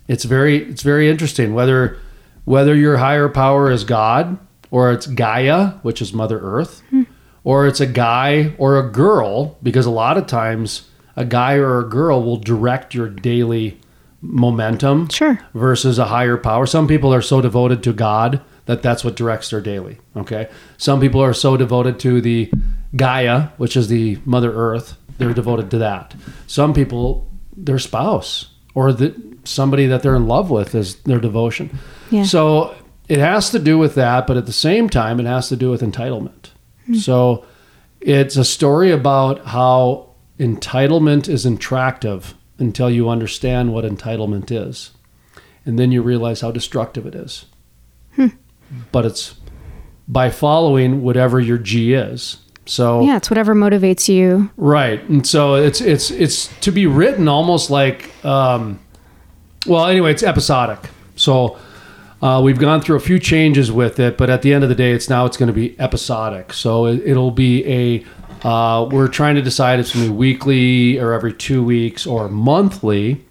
It's 0.09 0.25
very 0.25 0.59
it's 0.59 0.83
very 0.83 1.11
interesting 1.11 1.55
whether 1.55 1.99
whether 2.45 2.75
your 2.75 2.97
higher 2.97 3.29
power 3.29 3.71
is 3.71 3.85
God 3.85 4.39
or 4.71 4.93
it's 4.93 5.07
Gaia, 5.07 5.73
which 5.83 6.01
is 6.01 6.13
Mother 6.13 6.41
Earth, 6.41 6.83
hmm. 6.91 7.03
or 7.45 7.67
it's 7.67 7.81
a 7.81 7.87
guy 7.87 8.55
or 8.59 8.79
a 8.79 8.91
girl, 8.91 9.59
because 9.63 9.87
a 9.87 9.91
lot 9.91 10.17
of 10.17 10.27
times 10.27 10.89
a 11.17 11.25
guy 11.25 11.55
or 11.55 11.81
a 11.81 11.89
girl 11.89 12.23
will 12.23 12.37
direct 12.37 12.95
your 12.95 13.09
daily 13.09 13.81
momentum 14.23 15.09
Sure. 15.09 15.39
versus 15.55 15.99
a 15.99 16.07
higher 16.07 16.37
power. 16.37 16.67
Some 16.67 16.87
people 16.87 17.13
are 17.15 17.23
so 17.23 17.41
devoted 17.41 17.83
to 17.85 17.93
God 17.93 18.41
that 18.67 18.83
that's 18.83 19.05
what 19.05 19.17
directs 19.17 19.51
their 19.51 19.61
daily. 19.61 19.99
Okay. 20.17 20.49
Some 20.77 21.01
people 21.01 21.23
are 21.23 21.33
so 21.33 21.57
devoted 21.57 21.99
to 22.01 22.21
the 22.21 22.51
Gaia, 22.95 23.49
which 23.57 23.77
is 23.77 23.89
the 23.89 24.19
Mother 24.25 24.53
Earth. 24.53 24.97
They're 25.19 25.33
devoted 25.35 25.71
to 25.71 25.79
that. 25.79 26.15
Some 26.47 26.75
people, 26.75 27.31
their 27.57 27.79
spouse 27.79 28.49
or 28.75 28.93
the, 28.93 29.15
somebody 29.45 29.87
that 29.87 30.03
they're 30.03 30.17
in 30.17 30.27
love 30.27 30.51
with 30.51 30.75
is 30.75 30.97
their 31.03 31.21
devotion. 31.21 31.79
Yeah. 32.11 32.25
So 32.25 32.75
it 33.09 33.19
has 33.19 33.51
to 33.51 33.59
do 33.59 33.79
with 33.79 33.95
that, 33.95 34.27
but 34.27 34.37
at 34.37 34.47
the 34.47 34.53
same 34.53 34.91
time, 34.91 35.21
it 35.21 35.27
has 35.27 35.49
to 35.49 35.57
do 35.57 35.71
with 35.71 35.81
entitlement. 35.81 36.51
Hmm. 36.87 36.95
So 36.95 37.45
it's 38.01 38.37
a 38.37 38.45
story 38.45 38.91
about 38.91 39.45
how 39.47 40.06
entitlement 40.39 41.29
is 41.29 41.47
attractive 41.47 42.35
until 42.59 42.91
you 42.91 43.09
understand 43.09 43.73
what 43.73 43.85
entitlement 43.85 44.51
is. 44.51 44.93
And 45.65 45.79
then 45.79 45.93
you 45.93 46.03
realize 46.03 46.41
how 46.41 46.51
destructive 46.51 47.07
it 47.07 47.15
is. 47.15 47.47
But 48.93 49.05
it's 49.05 49.35
by 50.09 50.31
following 50.31 51.03
whatever 51.03 51.41
your 51.41 51.59
G 51.59 51.95
is. 51.95 52.39
So 52.65 53.03
Yeah, 53.03 53.17
it's 53.17 53.31
whatever 53.31 53.55
motivates 53.55 54.09
you. 54.09 54.51
Right, 54.57 55.01
and 55.09 55.27
so 55.27 55.55
it's 55.55 55.81
it's 55.81 56.11
it's 56.11 56.49
to 56.61 56.73
be 56.73 56.87
written 56.87 57.29
almost 57.29 57.71
like, 57.71 58.13
um, 58.25 58.81
well, 59.67 59.87
anyway, 59.87 60.11
it's 60.11 60.23
episodic. 60.25 60.91
So 61.15 61.59
uh, 62.21 62.41
we've 62.43 62.59
gone 62.59 62.81
through 62.81 62.97
a 62.97 63.01
few 63.01 63.19
changes 63.19 63.71
with 63.71 64.01
it, 64.01 64.19
but 64.19 64.31
at 64.31 64.43
the 64.43 64.53
end 64.53 64.65
of 64.65 64.69
the 64.69 64.75
day, 64.75 64.93
it's 64.93 65.09
now 65.09 65.27
it's 65.27 65.37
going 65.37 65.49
to 65.49 65.53
be 65.53 65.79
episodic. 65.79 66.53
So 66.53 66.87
it, 66.87 67.03
it'll 67.05 67.31
be 67.31 67.65
a. 67.67 68.05
Uh, 68.47 68.89
we're 68.93 69.09
trying 69.09 69.35
to 69.35 69.43
decide 69.43 69.81
if 69.81 69.87
it's 69.87 69.95
going 69.95 70.07
to 70.07 70.13
be 70.13 70.17
weekly 70.17 71.01
or 71.01 71.13
every 71.13 71.33
two 71.33 71.65
weeks 71.65 72.07
or 72.07 72.29
monthly, 72.29 73.25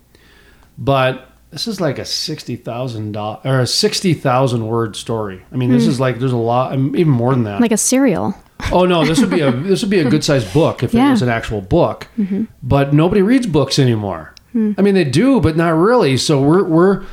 but 0.77 1.29
this 1.51 1.67
is 1.67 1.79
like 1.79 1.97
a 1.97 2.03
sixty 2.03 2.57
thousand 2.57 3.13
dollar 3.13 3.39
or 3.45 3.61
a 3.61 3.67
sixty 3.67 4.13
thousand 4.13 4.67
word 4.67 4.97
story. 4.97 5.41
I 5.53 5.55
mean, 5.55 5.71
this 5.71 5.85
hmm. 5.85 5.91
is 5.91 6.01
like 6.01 6.19
there's 6.19 6.33
a 6.33 6.37
lot, 6.37 6.73
um, 6.73 6.97
even 6.97 7.13
more 7.13 7.31
than 7.31 7.45
that. 7.45 7.61
Like 7.61 7.71
a 7.71 7.77
serial. 7.77 8.35
Oh 8.73 8.85
no, 8.85 9.05
this 9.05 9.21
would 9.21 9.29
be 9.29 9.39
a 9.39 9.53
this 9.53 9.81
would 9.81 9.89
be 9.89 9.99
a 9.99 10.09
good 10.09 10.23
sized 10.23 10.53
book 10.53 10.83
if 10.83 10.93
it 10.93 10.99
was 10.99 11.21
an 11.21 11.29
actual 11.29 11.61
book. 11.61 12.09
Mm-hmm. 12.17 12.45
But 12.61 12.93
nobody 12.93 13.21
reads 13.21 13.47
books 13.47 13.79
anymore. 13.79 14.35
Hmm. 14.51 14.73
I 14.77 14.81
mean, 14.81 14.95
they 14.95 15.05
do, 15.05 15.39
but 15.39 15.55
not 15.55 15.69
really. 15.69 16.17
So 16.17 16.41
we're 16.41 16.65
we're 16.65 17.05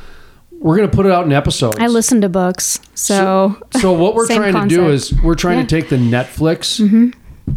we're 0.63 0.75
gonna 0.75 0.87
put 0.87 1.05
it 1.05 1.11
out 1.11 1.25
in 1.25 1.31
episodes. 1.31 1.77
I 1.79 1.87
listen 1.87 2.21
to 2.21 2.29
books, 2.29 2.79
so, 2.95 3.61
So 3.77 3.91
what 3.91 4.15
we're 4.15 4.27
trying 4.27 4.53
to 4.53 4.67
do 4.67 4.89
is 4.89 5.13
we're 5.21 5.35
trying 5.35 5.59
Yeah. 5.59 5.65
to 5.65 5.81
take 5.81 5.89
the 5.89 5.97
Netflix 5.97 6.81
mm-hmm. 6.81 7.09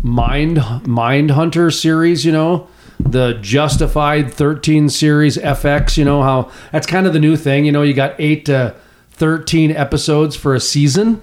Mind 0.03 0.57
Mindhunter 0.57 1.73
series, 1.73 2.25
you 2.25 2.33
know, 2.33 2.69
the 2.99 3.35
Justified 3.41 4.33
13 4.33 4.89
series 4.89 5.37
FX, 5.37 5.97
you 5.97 6.05
know 6.05 6.23
how 6.23 6.51
that's 6.73 6.87
kind 6.87 7.07
of 7.07 7.13
the 7.13 7.21
new 7.21 7.37
thing, 7.37 7.65
you 7.65 7.73
know, 7.73 7.83
you 7.83 7.95
got 7.95 8.15
8 8.19 8.45
to 8.47 8.75
13 9.11 9.71
episodes 9.71 10.35
for 10.37 10.55
a 10.55 10.61
season. 10.61 11.23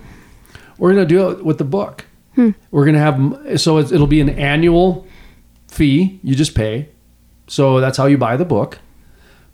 We're 0.77 0.93
going 0.93 1.07
to 1.07 1.13
do 1.13 1.29
it 1.29 1.45
with 1.45 1.57
the 1.57 1.63
book. 1.63 2.05
Hmm. 2.35 2.51
We're 2.71 2.85
going 2.85 2.95
to 2.95 2.99
have 3.01 3.61
so 3.61 3.77
it'll 3.79 4.07
be 4.07 4.21
an 4.21 4.29
annual 4.29 5.05
fee, 5.67 6.19
you 6.23 6.35
just 6.35 6.55
pay. 6.55 6.89
So 7.47 7.79
that's 7.79 7.97
how 7.97 8.05
you 8.05 8.17
buy 8.17 8.37
the 8.37 8.45
book. 8.45 8.79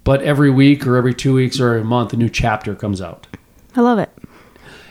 But 0.04 0.22
every 0.22 0.50
week 0.50 0.88
or 0.88 0.96
every 0.96 1.14
2 1.14 1.34
weeks 1.34 1.60
or 1.60 1.70
every 1.74 1.84
month 1.84 2.14
a 2.14 2.18
new 2.18 2.30
chapter 2.30 2.74
comes 2.74 3.02
out 3.02 3.28
I 3.76 3.82
love 3.82 4.00
it. 4.00 4.10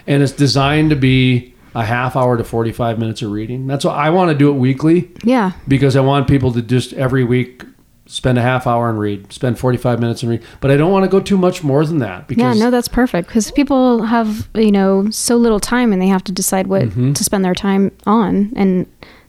and 0.07 0.23
it's 0.23 0.33
designed 0.33 0.91
to 0.91 0.97
be 0.97 1.55
a 1.75 1.85
half 1.85 2.17
hour 2.17 2.37
to 2.37 2.45
45 2.45 2.99
minutes 2.99 3.23
of 3.23 3.31
reading. 3.31 3.67
That's 3.67 3.85
why 3.85 3.95
I 3.95 4.11
want 4.11 4.31
to 4.31 4.37
do 4.37 4.51
it 4.51 4.55
weekly 4.55 5.11
Yeah. 5.23 5.53
because 5.67 5.97
I 5.97 6.01
want 6.01 6.27
people 6.29 6.53
to 6.53 6.63
just 6.63 6.93
every 6.95 7.25
week 7.25 7.63
spend 8.07 8.39
a 8.39 8.43
half 8.43 8.67
hour 8.67 8.89
and 8.89 8.99
read, 8.99 9.31
spend 9.33 9.59
45 9.59 10.01
minutes 10.01 10.23
and 10.23 10.31
read. 10.31 10.43
But 10.61 10.71
I 10.71 10.77
don't 10.79 10.91
want 10.91 11.05
to 11.05 11.11
go 11.11 11.21
too 11.21 11.37
much 11.37 11.63
more 11.63 11.85
than 11.85 11.99
that 11.99 12.21
Yeah, 12.21 12.25
because 12.29 12.59
no, 12.61 12.71
that's 12.71 12.89
perfect 12.89 13.29
because 13.29 13.51
people 13.51 14.05
have, 14.05 14.49
you 14.55 14.73
know, 14.73 15.11
so 15.11 15.37
little 15.37 15.61
time 15.61 15.93
and 15.93 16.01
they 16.01 16.07
have 16.09 16.25
to 16.25 16.33
decide 16.33 16.69
what 16.69 16.83
Mm-hmm. 16.85 17.13
to 17.13 17.23
spend 17.25 17.45
their 17.45 17.55
time 17.55 17.93
on. 18.07 18.51
And 18.57 18.87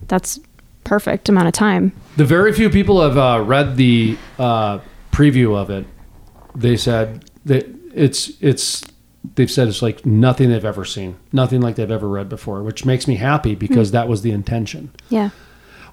that's 0.08 0.40
perfect 0.84 1.28
amount 1.28 1.46
of 1.48 1.52
time. 1.52 1.92
the 2.16 2.24
very 2.24 2.52
few 2.54 2.70
people 2.70 3.02
have 3.02 3.18
uh, 3.18 3.44
read 3.46 3.76
the 3.76 4.16
uh, 4.38 4.78
preview 5.12 5.54
of 5.56 5.68
it. 5.68 5.84
They 6.56 6.76
said 6.76 7.26
that 7.44 7.66
it's 7.94 8.32
it's 8.40 8.82
they've 9.34 9.50
said 9.50 9.68
it's 9.68 9.82
like 9.82 10.04
nothing 10.06 10.50
they've 10.50 10.64
ever 10.64 10.84
seen, 10.84 11.16
nothing 11.32 11.60
like 11.60 11.76
they've 11.76 11.90
ever 11.90 12.08
read 12.08 12.28
before, 12.28 12.62
which 12.62 12.84
makes 12.84 13.06
me 13.06 13.16
happy 13.16 13.54
because 13.54 13.90
hmm. 13.90 13.94
that 13.94 14.08
was 14.08 14.22
the 14.22 14.30
intention. 14.32 14.90
Yeah. 15.08 15.30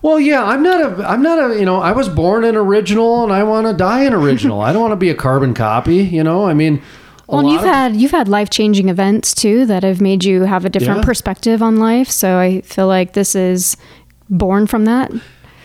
Well, 0.01 0.19
yeah, 0.19 0.43
I'm 0.43 0.61
not 0.61 0.81
a, 0.81 1.07
I'm 1.07 1.23
not 1.23 1.51
a, 1.51 1.59
you 1.59 1.65
know, 1.65 1.81
I 1.81 1.91
was 1.91 2.07
born 2.07 2.43
an 2.43 2.55
original 2.55 3.23
and 3.23 3.33
I 3.33 3.43
want 3.43 3.67
to 3.67 3.73
die 3.73 4.03
an 4.03 4.13
original. 4.13 4.61
I 4.61 4.71
don't 4.71 4.81
want 4.81 4.91
to 4.91 4.97
be 4.97 5.09
a 5.09 5.15
carbon 5.15 5.53
copy, 5.53 5.97
you 5.97 6.23
know. 6.23 6.45
I 6.45 6.53
mean, 6.53 6.81
a 7.27 7.35
Well, 7.35 7.51
you've 7.51 7.61
of- 7.61 7.67
had 7.67 7.95
you've 7.95 8.11
had 8.11 8.27
life 8.27 8.49
changing 8.49 8.89
events 8.89 9.33
too 9.33 9.65
that 9.65 9.83
have 9.83 9.99
made 9.99 10.23
you 10.23 10.43
have 10.43 10.65
a 10.65 10.69
different 10.69 10.99
Yeah. 10.99 11.05
perspective 11.05 11.63
on 11.63 11.77
life. 11.77 12.09
So 12.09 12.37
I 12.37 12.61
feel 12.61 12.87
like 12.87 13.13
this 13.13 13.35
is 13.35 13.75
born 14.29 14.67
from 14.67 14.85
that. 14.85 15.11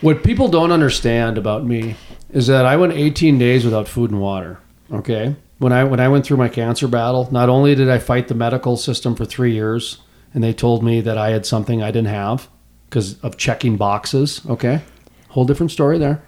what 0.00 0.24
people 0.24 0.48
don't 0.48 0.72
understand 0.72 1.38
about 1.38 1.64
me 1.64 1.94
is 2.32 2.48
that 2.48 2.64
I 2.64 2.76
went 2.76 2.92
18 2.94 3.38
days 3.38 3.64
without 3.64 3.86
food 3.86 4.10
and 4.10 4.20
water. 4.20 4.58
Okay, 4.92 5.36
when 5.62 5.72
I 5.72 5.84
when 5.84 6.00
I 6.00 6.08
went 6.08 6.26
through 6.26 6.38
my 6.38 6.48
cancer 6.48 6.88
battle, 6.88 7.28
not 7.30 7.48
only 7.48 7.76
did 7.76 7.88
I 7.88 7.98
fight 7.98 8.26
the 8.26 8.34
medical 8.34 8.76
system 8.76 9.14
for 9.14 9.24
three 9.24 9.52
years, 9.52 9.98
and 10.34 10.42
they 10.42 10.52
told 10.52 10.82
me 10.82 11.00
that 11.00 11.16
I 11.16 11.30
had 11.30 11.46
something 11.46 11.80
I 11.80 11.92
didn't 11.92 12.08
have 12.08 12.48
because 12.90 13.16
of 13.20 13.36
checking 13.36 13.76
boxes. 13.76 14.40
Okay, 14.48 14.82
whole 15.28 15.44
different 15.44 15.70
story 15.70 15.98
there. 15.98 16.20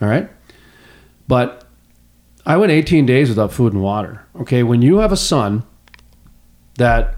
All 0.00 0.08
right, 0.08 0.30
but 1.28 1.68
I 2.46 2.56
went 2.56 2.72
18 2.72 3.04
days 3.04 3.28
without 3.28 3.52
food 3.52 3.74
and 3.74 3.82
water. 3.82 4.24
Okay, 4.40 4.62
when 4.62 4.80
you 4.80 4.96
have 4.98 5.12
a 5.12 5.16
son 5.16 5.62
that 6.78 7.16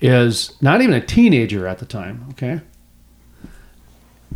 is 0.00 0.60
not 0.60 0.80
even 0.82 0.94
a 0.94 1.00
teenager 1.00 1.68
at 1.68 1.78
the 1.78 1.86
time, 1.86 2.26
okay? 2.30 2.60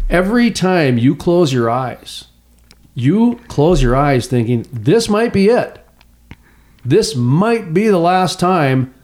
Every 0.09 0.53
time 0.53 0.97
you 0.97 1.17
close 1.17 1.53
your 1.53 1.69
eyes, 1.69 2.27
you 2.95 3.41
close 3.49 3.83
your 3.83 3.97
eyes 3.97 4.29
thinking, 4.29 4.65
this 4.71 5.09
might 5.09 5.33
be 5.33 5.49
it. 5.49 5.84
This 6.85 7.15
might 7.15 7.73
be 7.73 7.89
the 7.89 7.99
last 7.99 8.39
time 8.39 8.95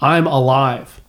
I'm 0.00 0.26
alive. 0.26 1.00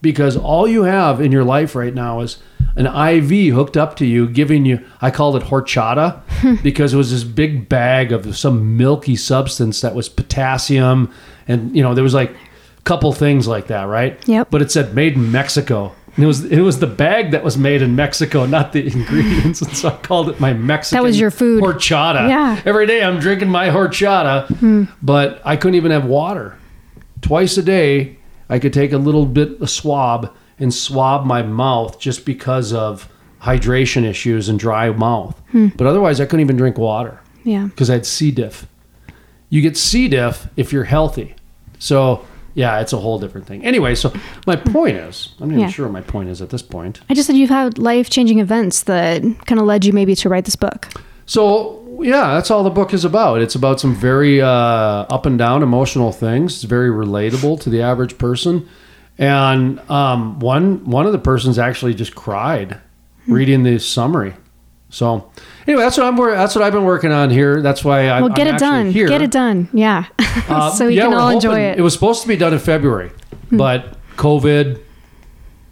Because 0.00 0.36
all 0.36 0.68
you 0.68 0.84
have 0.84 1.20
in 1.20 1.32
your 1.32 1.42
life 1.42 1.74
right 1.74 1.92
now 1.92 2.20
is 2.20 2.38
an 2.76 2.86
IV 2.86 3.52
hooked 3.52 3.76
up 3.76 3.96
to 3.96 4.06
you, 4.06 4.28
giving 4.28 4.64
you, 4.64 4.84
I 5.00 5.10
called 5.10 5.34
it 5.34 5.42
horchata 5.42 6.22
because 6.62 6.94
it 6.94 6.96
was 6.96 7.10
this 7.10 7.24
big 7.24 7.68
bag 7.68 8.12
of 8.12 8.36
some 8.36 8.76
milky 8.76 9.16
substance 9.16 9.80
that 9.80 9.96
was 9.96 10.08
potassium. 10.08 11.12
And, 11.48 11.74
you 11.74 11.82
know, 11.82 11.94
there 11.94 12.04
was 12.04 12.14
like 12.14 12.30
a 12.30 12.82
couple 12.82 13.12
things 13.12 13.48
like 13.48 13.66
that, 13.66 13.84
right? 13.84 14.16
Yep. 14.28 14.50
But 14.50 14.62
it 14.62 14.70
said 14.70 14.94
made 14.94 15.14
in 15.14 15.32
Mexico. 15.32 15.92
And 16.18 16.24
it 16.24 16.26
was 16.26 16.44
it 16.44 16.60
was 16.62 16.80
the 16.80 16.88
bag 16.88 17.30
that 17.30 17.44
was 17.44 17.56
made 17.56 17.80
in 17.80 17.94
Mexico, 17.94 18.44
not 18.44 18.72
the 18.72 18.84
ingredients. 18.92 19.62
And 19.62 19.76
so 19.76 19.90
I 19.90 19.96
called 19.98 20.28
it 20.30 20.40
my 20.40 20.52
Mexican. 20.52 20.96
That 20.98 21.04
was 21.06 21.20
your 21.20 21.30
food. 21.30 21.62
horchata. 21.62 22.28
Yeah. 22.28 22.60
Every 22.66 22.88
day 22.88 23.04
I'm 23.04 23.20
drinking 23.20 23.50
my 23.50 23.68
horchata, 23.68 24.48
hmm. 24.58 24.84
but 25.00 25.40
I 25.44 25.54
couldn't 25.54 25.76
even 25.76 25.92
have 25.92 26.04
water. 26.06 26.58
Twice 27.22 27.56
a 27.56 27.62
day, 27.62 28.16
I 28.48 28.58
could 28.58 28.72
take 28.72 28.92
a 28.92 28.98
little 28.98 29.26
bit 29.26 29.60
of 29.60 29.70
swab 29.70 30.34
and 30.58 30.74
swab 30.74 31.24
my 31.24 31.40
mouth 31.42 32.00
just 32.00 32.26
because 32.26 32.72
of 32.72 33.08
hydration 33.42 34.02
issues 34.02 34.48
and 34.48 34.58
dry 34.58 34.90
mouth. 34.90 35.40
Hmm. 35.52 35.68
But 35.76 35.86
otherwise, 35.86 36.20
I 36.20 36.24
couldn't 36.24 36.40
even 36.40 36.56
drink 36.56 36.78
water 36.78 37.20
Yeah. 37.44 37.66
because 37.66 37.88
I 37.90 37.92
had 37.92 38.06
C. 38.06 38.32
diff. 38.32 38.66
You 39.50 39.62
get 39.62 39.76
C. 39.76 40.08
diff 40.08 40.48
if 40.56 40.72
you're 40.72 40.82
healthy. 40.84 41.36
So, 41.78 42.24
yeah, 42.58 42.80
it's 42.80 42.92
a 42.92 42.98
whole 42.98 43.18
different 43.20 43.46
thing. 43.46 43.64
Anyway, 43.64 43.94
so 43.94 44.12
my 44.46 44.56
point 44.56 44.96
is, 44.96 45.28
I'm 45.40 45.48
not 45.48 45.54
even 45.54 45.60
Yeah. 45.66 45.70
sure 45.70 45.86
what 45.86 45.92
my 45.92 46.00
point 46.00 46.28
is 46.28 46.42
at 46.42 46.50
this 46.50 46.62
point. 46.62 47.00
I 47.08 47.14
just 47.14 47.26
said 47.28 47.36
you've 47.36 47.50
had 47.62 47.78
life 47.78 48.10
changing 48.10 48.40
events 48.40 48.82
that 48.84 49.22
kind 49.46 49.60
of 49.60 49.66
led 49.66 49.84
you 49.84 49.92
maybe 49.92 50.14
to 50.16 50.28
write 50.28 50.44
this 50.44 50.56
book. 50.56 50.88
So 51.26 51.42
yeah, 52.02 52.34
that's 52.34 52.50
all 52.50 52.64
the 52.64 52.70
book 52.80 52.92
is 52.92 53.04
about. 53.04 53.40
It's 53.40 53.54
about 53.54 53.78
some 53.80 53.94
very 53.94 54.40
uh, 54.42 54.48
up 55.16 55.24
and 55.26 55.38
down 55.38 55.62
emotional 55.62 56.10
things. 56.12 56.54
It's 56.56 56.64
very 56.64 56.90
relatable 56.90 57.60
to 57.60 57.70
the 57.70 57.80
average 57.82 58.18
person. 58.18 58.68
And 59.18 59.78
um, 59.90 60.38
one 60.40 60.84
one 60.84 61.06
of 61.06 61.12
the 61.12 61.18
persons 61.18 61.58
actually 61.58 61.94
just 61.94 62.14
cried 62.14 62.78
reading 63.26 63.62
the 63.64 63.78
summary. 63.78 64.34
So 64.90 65.30
anyway, 65.68 65.82
that's 65.82 65.96
what 65.96 66.06
I'm. 66.06 66.16
That's 66.16 66.54
what 66.54 66.64
I've 66.64 66.72
been 66.72 66.84
working 66.84 67.12
on 67.12 67.30
here. 67.30 67.62
That's 67.62 67.84
why 67.84 68.08
I, 68.08 68.20
Well, 68.20 68.30
get 68.30 68.48
I'm 68.48 68.56
it 68.56 68.58
done. 68.58 68.90
Here. 68.90 69.06
Get 69.06 69.22
it 69.22 69.30
done. 69.30 69.68
Yeah. 69.72 70.06
Uh, 70.48 70.70
so 70.74 70.88
we 70.88 70.96
yeah, 70.96 71.04
can 71.04 71.14
all 71.14 71.28
enjoy 71.30 71.60
it. 71.60 71.74
Hmm. 71.74 71.80
It 71.80 71.82
was 71.82 71.92
supposed 71.94 72.22
to 72.22 72.28
be 72.28 72.36
done 72.36 72.52
in 72.52 72.58
February, 72.58 73.12
but 73.52 73.96
COVID. 74.16 74.80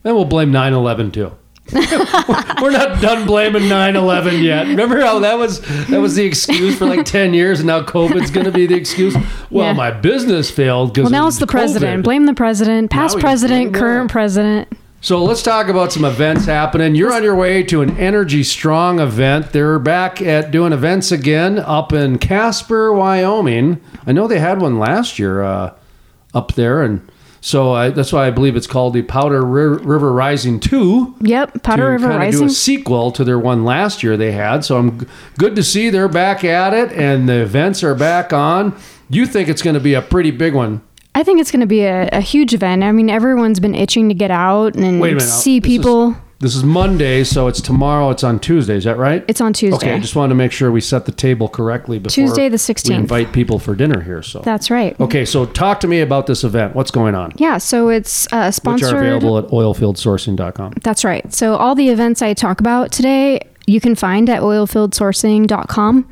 Then 0.03 0.15
we'll 0.15 0.25
blame 0.25 0.53
9/11 0.53 1.13
too. 1.13 1.33
We're 1.73 2.71
not 2.71 3.03
done 3.03 3.27
blaming 3.27 3.63
9/11 3.63 4.41
yet. 4.41 4.69
Remember 4.69 5.01
how 5.01 5.19
that 5.19 5.37
was 5.37 5.61
that 5.89 5.99
was 6.01 6.15
the 6.15 6.25
excuse 6.25 6.79
for 6.79 6.87
like 6.87 7.05
10 7.05 7.35
years, 7.35 7.59
and 7.59 7.67
now 7.67 7.83
COVID's 7.83 8.31
going 8.31 8.47
to 8.47 8.53
be 8.53 8.67
the 8.67 8.77
excuse. 8.77 9.17
Well, 9.51 9.67
Yeah. 9.67 9.73
my 9.73 9.91
business 9.91 10.49
failed 10.49 10.95
because 10.95 11.11
Well, 11.11 11.23
now 11.23 11.27
it's 11.27 11.39
the 11.39 11.47
president. 11.49 12.05
Blame 12.05 12.27
the 12.27 12.35
president, 12.35 12.93
past 12.93 13.19
president, 13.19 13.75
current 13.75 14.09
that. 14.09 14.13
president. 14.13 14.69
So 15.07 15.23
let's 15.23 15.41
talk 15.41 15.69
about 15.69 15.93
some 15.93 16.05
events 16.05 16.47
happening. 16.47 16.97
You're 16.97 17.13
on 17.13 17.23
your 17.23 17.37
way 17.37 17.63
to 17.63 17.81
an 17.81 17.97
Energy 17.97 18.43
Strong 18.43 18.99
event. 18.99 19.53
They're 19.53 19.79
back 19.79 20.21
at 20.21 20.51
doing 20.51 20.73
events 20.73 21.13
again 21.13 21.61
up 21.61 21.93
in 21.93 22.19
Casper, 22.19 22.93
Wyoming. 22.93 23.81
I 24.05 24.11
know 24.11 24.27
they 24.27 24.41
had 24.41 24.61
one 24.61 24.81
last 24.81 25.17
year 25.17 25.45
uh, 25.45 25.75
up 26.35 26.55
there, 26.55 26.83
and 26.83 27.09
so 27.41 27.71
I, 27.71 27.91
that's 27.91 28.13
why 28.13 28.27
I 28.27 28.33
believe 28.33 28.57
it's 28.57 28.67
called 28.67 28.95
the 28.95 29.03
Powder 29.03 29.45
Ri- 29.45 29.79
River 29.79 30.13
Rising 30.13 30.59
Two. 30.59 31.15
Yep, 31.21 31.63
Powder 31.63 31.93
River 31.93 32.09
Rising. 32.09 32.41
do 32.41 32.47
a 32.47 32.51
sequel 32.51 33.13
to 33.13 33.23
their 33.23 33.39
one 33.39 33.65
last 33.65 34.03
year 34.03 34.17
they 34.17 34.33
had. 34.33 34.65
So 34.65 34.77
I'm 34.77 35.07
good 35.39 35.55
to 35.55 35.63
see 35.63 35.89
they're 35.89 36.09
back 36.09 36.43
at 36.43 36.75
it, 36.75 36.91
and 36.91 37.29
the 37.29 37.43
events 37.43 37.85
are 37.85 37.95
back 37.95 38.33
on. 38.33 38.77
You 39.09 39.27
think 39.27 39.49
it's 39.49 39.63
going 39.63 39.75
to 39.75 39.81
be 39.81 39.95
a 39.95 40.03
pretty 40.03 40.33
big 40.33 40.53
one? 40.53 40.81
I 41.17 41.23
think 41.25 41.41
it's 41.41 41.51
going 41.51 41.61
to 41.61 41.67
be 41.67 41.81
a, 41.81 42.09
a 42.13 42.21
huge 42.21 42.53
event. 42.55 42.83
I 42.85 42.93
mean, 42.93 43.09
everyone's 43.11 43.59
been 43.59 43.75
itching 43.75 44.09
to 44.11 44.15
get 44.15 44.31
out 44.31 44.77
and 44.77 45.01
Wait 45.01 45.13
a 45.13 45.15
minute. 45.17 45.23
see 45.23 45.59
This 45.59 45.71
is- 45.73 45.77
people. 45.79 46.17
This 46.39 46.55
is 46.55 46.65
Monday, 46.65 47.25
so 47.25 47.47
it's 47.49 47.63
tomorrow. 47.63 48.11
It's 48.11 48.23
on 48.23 48.39
Tuesday. 48.39 48.77
Is 48.77 48.85
that 48.85 48.99
right? 48.99 49.25
It's 49.27 49.41
on 49.41 49.55
Tuesday. 49.55 49.75
Okay, 49.87 49.95
I 49.95 49.99
just 50.01 50.15
wanted 50.15 50.29
to 50.29 50.35
make 50.35 50.53
sure 50.53 50.71
we 50.71 50.83
set 50.83 51.07
the 51.07 51.13
table 51.13 51.49
correctly 51.49 51.99
before 51.99 52.13
Tuesday 52.13 52.51
the 52.51 52.57
We 52.57 52.59
16th. 52.59 52.95
invite 52.95 53.33
people 53.33 53.59
for 53.59 53.75
dinner 53.75 54.03
here. 54.03 54.23
So 54.23 54.41
That's 54.41 54.71
right. 54.71 54.95
okay, 55.01 55.25
so 55.25 55.47
talk 55.47 55.81
to 55.81 55.89
me 55.89 56.01
about 56.03 56.27
this 56.27 56.45
event. 56.45 56.75
What's 56.75 56.91
going 56.91 57.15
on? 57.15 57.33
Yeah, 57.37 57.57
so 57.57 57.89
it's 57.89 58.31
uh, 58.35 58.49
Which 58.49 58.55
sponsored. 58.57 58.93
are 58.93 58.99
available 58.99 59.39
at 59.39 59.47
oilfieldsourcing.com. 59.47 60.75
That's 60.83 61.07
right. 61.07 61.33
So 61.33 61.57
all 61.57 61.75
the 61.75 61.89
events 61.89 62.21
I 62.21 62.35
talk 62.35 62.61
about 62.61 62.93
today, 62.93 63.41
you 63.67 63.81
can 63.81 63.95
find 63.95 64.29
at 64.29 64.43
oilfieldsourcing.com. 64.43 66.09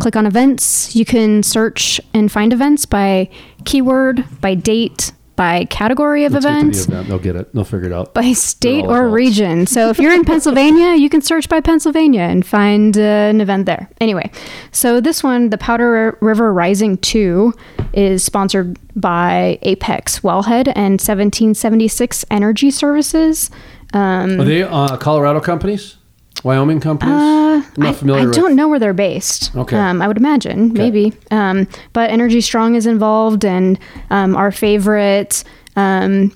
Click 0.00 0.16
on 0.16 0.26
events. 0.26 0.96
You 0.96 1.04
can 1.04 1.42
search 1.42 2.00
and 2.14 2.30
find 2.30 2.52
events 2.52 2.86
by 2.86 3.28
keyword, 3.64 4.24
by 4.40 4.54
date, 4.54 5.12
by 5.36 5.64
category 5.66 6.24
of 6.24 6.32
Let's 6.32 6.44
the 6.44 6.50
event. 6.50 7.08
They'll 7.08 7.18
get 7.18 7.36
it. 7.36 7.52
They'll 7.54 7.64
figure 7.64 7.88
it 7.88 7.92
out. 7.92 8.14
by 8.14 8.32
state 8.32 8.84
or 8.84 9.00
adults. 9.00 9.14
region. 9.14 9.66
So 9.66 9.88
if 9.90 9.98
you're 9.98 10.12
in 10.12 10.24
Pennsylvania, 10.32 10.94
you 10.94 11.08
can 11.08 11.22
search 11.22 11.48
by 11.48 11.60
Pennsylvania 11.60 12.22
and 12.22 12.44
find 12.44 12.96
uh, 12.96 13.00
an 13.00 13.40
event 13.40 13.66
there. 13.66 13.88
Anyway, 14.00 14.30
so 14.72 15.00
this 15.00 15.22
one, 15.22 15.50
the 15.50 15.58
Powder 15.58 16.16
River 16.20 16.52
Rising 16.52 16.98
2, 16.98 17.52
is 17.92 18.22
sponsored 18.24 18.78
by 18.94 19.58
Apex 19.62 20.20
Wellhead 20.20 20.68
and 20.74 21.00
1776 21.00 22.24
Energy 22.30 22.70
Services. 22.70 23.50
Um, 23.94 24.40
Are 24.40 24.44
they 24.44 24.62
uh, 24.62 24.96
Colorado 24.96 25.40
companies? 25.40 25.96
Wyoming 26.44 26.80
companies? 26.80 27.14
uh, 27.14 27.62
I'm 27.64 27.72
not 27.76 27.88
I, 27.88 27.92
familiar 27.92 28.22
I 28.22 28.26
with. 28.26 28.34
don't 28.34 28.56
know 28.56 28.68
where 28.68 28.78
they're 28.78 28.92
based. 28.92 29.54
Okay. 29.54 29.76
Um, 29.76 30.02
I 30.02 30.08
would 30.08 30.16
imagine, 30.16 30.72
maybe. 30.72 31.12
Um, 31.30 31.66
but 31.92 32.10
Energy 32.10 32.40
Strong 32.40 32.74
is 32.74 32.86
involved, 32.86 33.44
and 33.44 33.78
um, 34.10 34.34
our 34.36 34.50
favorite 34.50 35.44
um, 35.76 36.32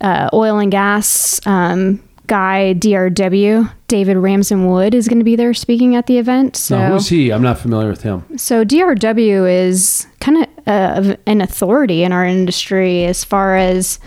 uh, 0.00 0.28
oil 0.32 0.58
and 0.58 0.70
gas 0.70 1.40
um, 1.46 2.02
guy, 2.26 2.74
DRW, 2.78 3.70
David 3.88 4.16
Ramsden-Wood, 4.16 4.94
is 4.94 5.06
going 5.08 5.18
to 5.18 5.24
be 5.24 5.36
there 5.36 5.52
speaking 5.52 5.94
at 5.96 6.06
the 6.06 6.18
event. 6.18 6.56
So, 6.56 6.78
Now, 6.78 6.92
who's 6.92 7.08
he? 7.08 7.30
I'm 7.30 7.42
not 7.42 7.58
familiar 7.58 7.88
with 7.90 8.02
him. 8.02 8.24
so 8.38 8.64
DRW 8.64 9.50
is 9.68 10.06
kind 10.20 10.38
of 10.38 10.48
uh, 10.66 11.16
an 11.26 11.40
authority 11.42 12.02
in 12.04 12.12
our 12.12 12.24
industry 12.24 13.04
as 13.04 13.22
far 13.24 13.56
as 13.56 13.98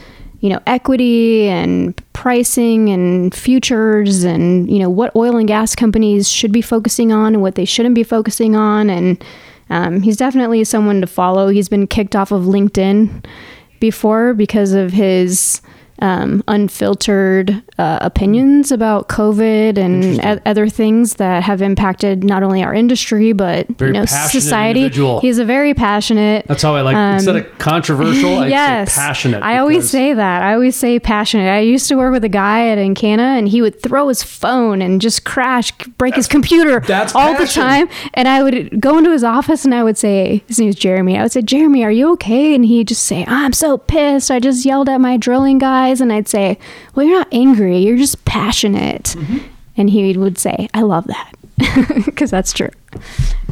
you 0.46 0.52
know 0.52 0.62
equity 0.68 1.48
and 1.48 2.00
pricing 2.14 2.90
and 2.90 3.34
futures 3.34 4.24
and 4.24 4.70
you 4.70 4.78
know 4.78 4.92
what 4.92 5.16
oil 5.16 5.38
and 5.38 5.48
gas 5.48 5.74
companies 5.74 6.30
should 6.30 6.52
be 6.52 6.62
focusing 6.62 7.12
on 7.12 7.34
and 7.34 7.42
what 7.42 7.56
they 7.56 7.66
shouldn't 7.66 7.96
be 7.96 8.04
focusing 8.04 8.56
on. 8.56 8.88
And 8.88 9.26
um, 9.72 10.02
he's 10.04 10.18
definitely 10.18 10.64
someone 10.64 11.02
to 11.02 11.08
follow. 11.08 11.48
He's 11.48 11.68
been 11.68 11.88
kicked 11.88 12.16
off 12.16 12.32
of 12.32 12.44
linkedin 12.44 13.26
before 13.80 14.36
because 14.36 14.74
of 14.74 14.92
his 14.92 15.62
um, 16.02 16.44
unfiltered 16.48 17.62
uh, 17.78 18.00
opinions 18.02 18.72
about 18.72 19.08
COVID 19.08 19.78
and 19.78 20.20
o- 20.26 20.42
other 20.46 20.68
things 20.68 21.16
that 21.16 21.44
have 21.44 21.62
impacted 21.62 22.24
not 22.24 22.44
only 22.44 22.64
our 22.64 22.74
industry 22.74 23.32
but 23.34 23.68
Very 23.78 23.90
you 23.92 23.94
know 24.00 24.06
society. 24.06 24.82
individual. 24.82 25.20
He's 25.22 25.38
a 25.40 25.46
very 25.46 25.74
passionate. 25.74 26.46
That's 26.48 26.62
how 26.64 26.76
I 26.76 26.82
like. 26.82 26.96
instead 27.16 27.38
of 27.38 27.58
controversial, 27.60 28.40
I 28.40 28.46
Um, 28.46 28.50
yes, 28.50 28.94
say 28.94 29.02
passionate. 29.02 29.44
I 29.44 29.58
always 29.60 29.90
say 29.90 30.14
that. 30.14 30.42
I 30.44 30.54
always 30.54 30.76
say 30.76 31.00
passionate. 31.00 31.50
I 31.50 31.60
used 31.60 31.88
to 31.90 31.96
work 31.96 32.12
with 32.12 32.24
a 32.24 32.30
guy 32.30 32.68
at 32.68 32.78
Encana, 32.78 33.38
and 33.38 33.48
he 33.48 33.62
would 33.62 33.82
throw 33.82 34.08
his 34.10 34.22
phone 34.24 34.82
and 34.82 35.00
just 35.02 35.24
crash, 35.26 35.72
break 35.98 36.16
his 36.16 36.28
computer 36.28 36.82
all 37.16 37.38
the 37.38 37.48
time. 37.48 37.88
And 38.14 38.28
I 38.28 38.44
would 38.44 38.80
go 38.82 38.98
into 38.98 39.12
his 39.12 39.24
office, 39.24 39.66
and 39.66 39.74
I 39.74 39.84
would 39.84 39.98
say, 39.98 40.44
his 40.48 40.60
name 40.60 40.70
is 40.70 40.76
Jeremy. 40.76 41.18
I 41.18 41.24
would 41.24 41.32
say, 41.32 41.42
Jeremy, 41.42 41.84
are 41.84 41.92
you 41.92 42.12
okay? 42.14 42.54
And 42.54 42.66
he'd 42.66 42.88
just 42.90 43.04
say, 43.04 43.26
I'm 43.28 43.54
so 43.54 43.78
pissed. 43.78 44.30
I 44.30 44.40
just 44.40 44.66
yelled 44.66 44.90
at 44.90 45.00
my 45.00 45.18
drilling 45.18 45.58
guys, 45.86 46.02
and 46.02 46.12
I'd 46.12 46.28
say, 46.28 46.58
Well, 46.94 47.06
you're 47.06 47.18
not 47.18 47.28
angry. 47.32 47.78
You're 47.78 47.98
just 47.98 48.26
passionate. 48.26 49.16
Mm-hmm. 49.18 49.38
And 49.78 49.90
he 49.90 50.18
would 50.18 50.38
say, 50.38 50.70
I 50.74 50.82
love 50.82 51.08
that. 51.08 51.32
Because 52.06 52.32
that's 52.32 52.54
true. 52.54 52.70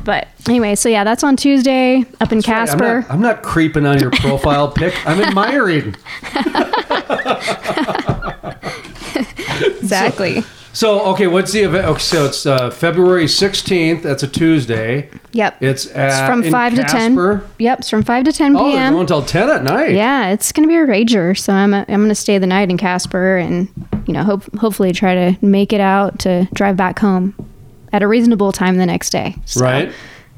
But 0.03 0.27
anyway, 0.47 0.75
so 0.75 0.89
yeah, 0.89 1.03
that's 1.03 1.23
on 1.23 1.35
Tuesday 1.35 2.05
up 2.21 2.31
in 2.31 2.37
I'm 2.39 2.41
Casper. 2.41 3.01
not, 3.01 3.11
I'm 3.11 3.21
not 3.21 3.43
creeping 3.43 3.85
on 3.85 3.99
your 3.99 4.11
profile 4.11 4.71
pic. 4.71 4.93
I'm 5.05 5.21
admiring. 5.21 5.95
exactly. 9.79 10.41
So, 10.41 10.47
okay, 10.81 11.27
what's 11.27 11.51
the 11.51 11.61
event? 11.61 11.85
Okay, 11.85 11.99
so 11.99 12.25
it's 12.25 12.45
uh, 12.45 12.71
February 12.71 13.25
16th. 13.25 14.01
That's 14.01 14.23
a 14.23 14.27
Tuesday. 14.27 15.09
Yep. 15.33 15.61
It's, 15.61 15.85
It's 15.85 16.19
from 16.21 16.41
5 16.43 16.75
to 16.75 16.81
Casper. 16.83 17.39
10. 17.41 17.49
Yep, 17.59 17.79
it's 17.79 17.89
from 17.89 18.03
5 18.03 18.23
to 18.25 18.31
10 18.31 18.55
Oh, 18.55 18.63
they're 18.63 18.71
p.m. 18.73 18.93
going 18.93 19.01
until 19.01 19.21
10 19.23 19.49
at 19.49 19.63
night. 19.63 19.91
yeah, 19.93 20.29
it's 20.31 20.51
going 20.51 20.67
to 20.67 20.71
be 20.71 20.75
a 20.77 20.85
rager. 20.85 21.37
So 21.37 21.53
I'm, 21.53 21.73
I'm 21.73 21.85
going 21.85 22.09
to 22.09 22.15
stay 22.15 22.37
the 22.39 22.47
night 22.47 22.69
in 22.71 22.77
Casper 22.77 23.37
and, 23.37 23.67
you 24.07 24.13
know, 24.13 24.23
hope, 24.23 24.43
hopefully 24.57 24.91
try 24.93 25.13
to 25.13 25.45
make 25.45 25.73
it 25.73 25.81
out 25.81 26.17
to 26.19 26.47
drive 26.53 26.75
back 26.75 26.97
home 26.99 27.35
at 27.91 28.01
a 28.01 28.07
reasonable 28.07 28.51
time 28.51 28.77
the 28.77 28.85
next 28.87 29.11
day. 29.11 29.35
So, 29.45 29.61
Right. 29.61 29.91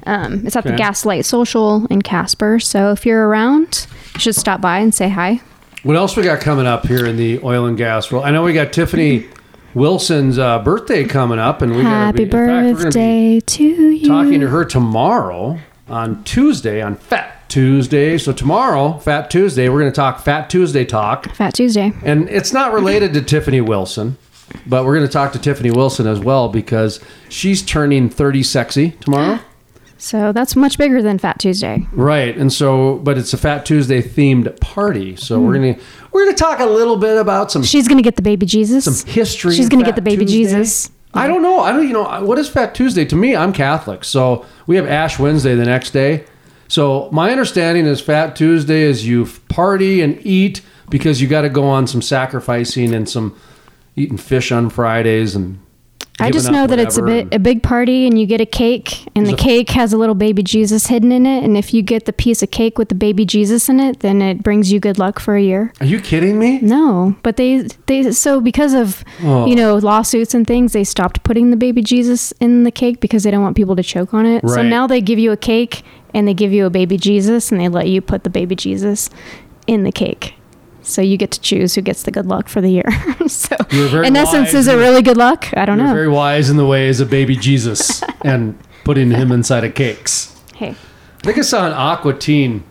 Um, 0.08 0.46
it's 0.46 0.54
at 0.54 0.64
Okay. 0.64 0.70
the 0.72 0.76
Gaslight 0.76 1.24
Social 1.24 1.86
in 1.86 2.00
Casper. 2.02 2.60
So 2.60 2.92
if 2.92 3.04
you're 3.06 3.26
around, 3.26 3.86
you 4.14 4.20
should 4.20 4.36
stop 4.36 4.60
by 4.60 4.78
and 4.78 4.94
say 4.94 5.08
hi. 5.08 5.40
What 5.82 5.96
else 5.96 6.16
we 6.16 6.22
got 6.22 6.40
coming 6.40 6.66
up 6.66 6.86
here 6.86 7.06
in 7.06 7.16
the 7.16 7.40
oil 7.42 7.66
and 7.66 7.76
gas 7.76 8.12
world? 8.12 8.24
I 8.24 8.30
know 8.30 8.42
we 8.44 8.52
got 8.52 8.72
Tiffany 8.72 9.26
Wilson's 9.76 10.38
uh, 10.38 10.58
birthday 10.60 11.04
coming 11.04 11.38
up, 11.38 11.60
and 11.60 11.76
we 11.76 11.82
Happy 11.82 12.16
be, 12.16 12.22
in 12.24 12.30
fact, 12.30 12.40
we're 12.40 12.46
gonna 12.46 12.74
be 12.74 12.82
birthday 12.84 13.40
to 13.40 13.62
you. 13.62 14.08
talking 14.08 14.40
to 14.40 14.48
her 14.48 14.64
tomorrow 14.64 15.58
on 15.86 16.24
Tuesday 16.24 16.80
on 16.80 16.96
Fat 16.96 17.46
Tuesday. 17.50 18.16
So 18.16 18.32
tomorrow, 18.32 18.98
Fat 18.98 19.30
Tuesday, 19.30 19.68
we're 19.68 19.80
going 19.80 19.92
to 19.92 19.96
talk 19.96 20.20
Fat 20.20 20.48
Tuesday 20.48 20.86
talk, 20.86 21.30
Fat 21.34 21.52
Tuesday. 21.52 21.92
and 22.02 22.26
it's 22.30 22.54
not 22.54 22.72
related 22.72 23.12
to 23.14 23.22
Tiffany 23.22 23.60
Wilson, 23.60 24.16
but 24.66 24.84
we're 24.86 24.96
going 24.96 25.06
to 25.06 25.12
talk 25.12 25.32
to 25.32 25.38
Tiffany 25.38 25.70
Wilson 25.70 26.06
as 26.06 26.20
well 26.20 26.48
because 26.48 26.98
she's 27.28 27.62
turning 27.62 28.08
30 28.08 28.42
sexy 28.42 28.90
tomorrow. 28.92 29.40
So 29.98 30.32
that's 30.32 30.54
much 30.54 30.76
bigger 30.76 31.00
than 31.00 31.18
Fat 31.18 31.38
Tuesday. 31.38 31.86
Right, 31.92 32.36
and 32.36 32.52
so, 32.52 32.96
but 32.98 33.16
it's 33.16 33.32
a 33.32 33.38
Fat 33.38 33.64
Tuesday 33.64 34.02
themed 34.02 34.60
party, 34.60 35.16
so 35.16 35.40
we're 35.40 35.56
hmm. 35.56 35.72
gonna 35.72 35.78
we're 36.12 36.24
gonna 36.26 36.36
talk 36.36 36.60
a 36.60 36.66
little 36.66 36.96
bit 36.96 37.16
about 37.16 37.50
some 37.50 37.62
She's 37.62 37.88
going 37.88 37.98
to 37.98 38.02
get 38.02 38.16
the 38.16 38.22
baby 38.22 38.46
Jesus. 38.46 38.84
Some 38.84 39.10
history. 39.10 39.54
She's 39.54 39.68
going 39.68 39.82
to 39.82 39.86
get 39.86 39.96
the 39.96 40.02
baby 40.02 40.24
Tuesday. 40.24 40.58
Jesus. 40.58 40.90
I 41.14 41.26
don't 41.26 41.42
know. 41.42 41.60
I 41.60 41.72
don't. 41.72 41.86
You 41.86 41.94
know 41.94 42.24
what 42.24 42.38
is 42.38 42.48
Fat 42.48 42.74
Tuesday 42.74 43.04
to 43.06 43.16
me? 43.16 43.34
I'm 43.34 43.52
Catholic, 43.52 44.04
so 44.04 44.44
we 44.66 44.76
have 44.76 44.86
Ash 44.86 45.18
Wednesday 45.18 45.54
the 45.54 45.64
next 45.64 45.90
day. 45.90 46.24
So 46.68 47.08
my 47.10 47.30
understanding 47.30 47.86
is 47.86 48.00
Fat 48.00 48.36
Tuesday 48.36 48.82
is 48.82 49.06
you 49.06 49.26
party 49.48 50.02
and 50.02 50.24
eat 50.26 50.60
because 50.90 51.22
you 51.22 51.28
got 51.28 51.42
to 51.42 51.48
go 51.48 51.64
on 51.64 51.86
some 51.86 52.02
sacrificing 52.02 52.94
and 52.94 53.08
some 53.08 53.38
eating 53.94 54.18
fish 54.18 54.52
on 54.52 54.68
Fridays 54.68 55.34
and. 55.34 55.60
I 56.18 56.30
just 56.30 56.50
know 56.50 56.66
that 56.66 56.78
it's 56.78 56.96
a 56.96 57.02
bit 57.02 57.28
a 57.34 57.38
big 57.38 57.62
party 57.62 58.06
and 58.06 58.18
you 58.18 58.26
get 58.26 58.40
a 58.40 58.46
cake 58.46 59.06
and 59.14 59.26
the 59.26 59.36
cake 59.36 59.70
has 59.70 59.92
a 59.92 59.98
little 59.98 60.14
baby 60.14 60.42
Jesus 60.42 60.86
hidden 60.86 61.12
in 61.12 61.26
it 61.26 61.44
and 61.44 61.56
if 61.58 61.74
you 61.74 61.82
get 61.82 62.06
the 62.06 62.12
piece 62.12 62.42
of 62.42 62.50
cake 62.50 62.78
with 62.78 62.88
the 62.88 62.94
baby 62.94 63.26
Jesus 63.26 63.68
in 63.68 63.80
it 63.80 64.00
then 64.00 64.22
it 64.22 64.42
brings 64.42 64.72
you 64.72 64.80
good 64.80 64.98
luck 64.98 65.20
for 65.20 65.36
a 65.36 65.42
year. 65.42 65.72
Are 65.80 65.86
you 65.86 66.00
kidding 66.00 66.38
me? 66.38 66.58
No, 66.60 67.16
but 67.22 67.36
they 67.36 67.68
they 67.86 68.12
so 68.12 68.40
because 68.40 68.72
of 68.72 69.04
Oh. 69.22 69.46
you 69.46 69.54
know 69.54 69.76
lawsuits 69.76 70.32
and 70.34 70.46
things 70.46 70.72
they 70.72 70.84
stopped 70.84 71.22
putting 71.22 71.50
the 71.50 71.56
baby 71.56 71.82
Jesus 71.82 72.32
in 72.40 72.64
the 72.64 72.70
cake 72.70 73.00
because 73.00 73.22
they 73.24 73.30
don't 73.30 73.42
want 73.42 73.56
people 73.56 73.76
to 73.76 73.82
choke 73.82 74.14
on 74.14 74.24
it. 74.24 74.42
So 74.48 74.62
now 74.62 74.86
they 74.86 75.00
give 75.02 75.18
you 75.18 75.32
a 75.32 75.36
cake 75.36 75.82
and 76.14 76.26
they 76.26 76.34
give 76.34 76.52
you 76.52 76.64
a 76.64 76.70
baby 76.70 76.96
Jesus 76.96 77.52
and 77.52 77.60
they 77.60 77.68
let 77.68 77.88
you 77.88 78.00
put 78.00 78.24
the 78.24 78.30
baby 78.30 78.56
Jesus 78.56 79.10
in 79.66 79.82
the 79.82 79.92
cake. 79.92 80.34
So 80.86 81.02
you 81.02 81.16
get 81.16 81.32
to 81.32 81.40
choose 81.40 81.74
who 81.74 81.80
gets 81.82 82.04
the 82.04 82.10
good 82.12 82.26
luck 82.26 82.48
for 82.48 82.60
the 82.60 82.70
year. 82.70 82.88
so 83.26 83.56
You 83.70 83.82
were 83.82 83.88
very 83.88 84.06
in 84.06 84.16
essence, 84.16 84.54
is 84.54 84.68
it 84.68 84.76
really 84.76 85.02
good 85.02 85.16
luck? 85.16 85.48
I 85.56 85.64
don't 85.64 85.78
know. 85.78 85.92
very 85.92 86.08
wise 86.08 86.48
in 86.48 86.56
the 86.56 86.66
ways 86.66 87.00
of 87.00 87.10
baby 87.10 87.36
Jesus 87.36 88.02
and 88.24 88.56
putting 88.84 89.10
him 89.10 89.32
inside 89.32 89.64
of 89.64 89.74
cakes. 89.74 90.34
hey. 90.54 90.70
I 90.70 91.26
think 91.26 91.38
I 91.38 91.42
saw 91.42 91.66
an 91.66 91.72
Aqua 91.72 92.14
Teen 92.16 92.62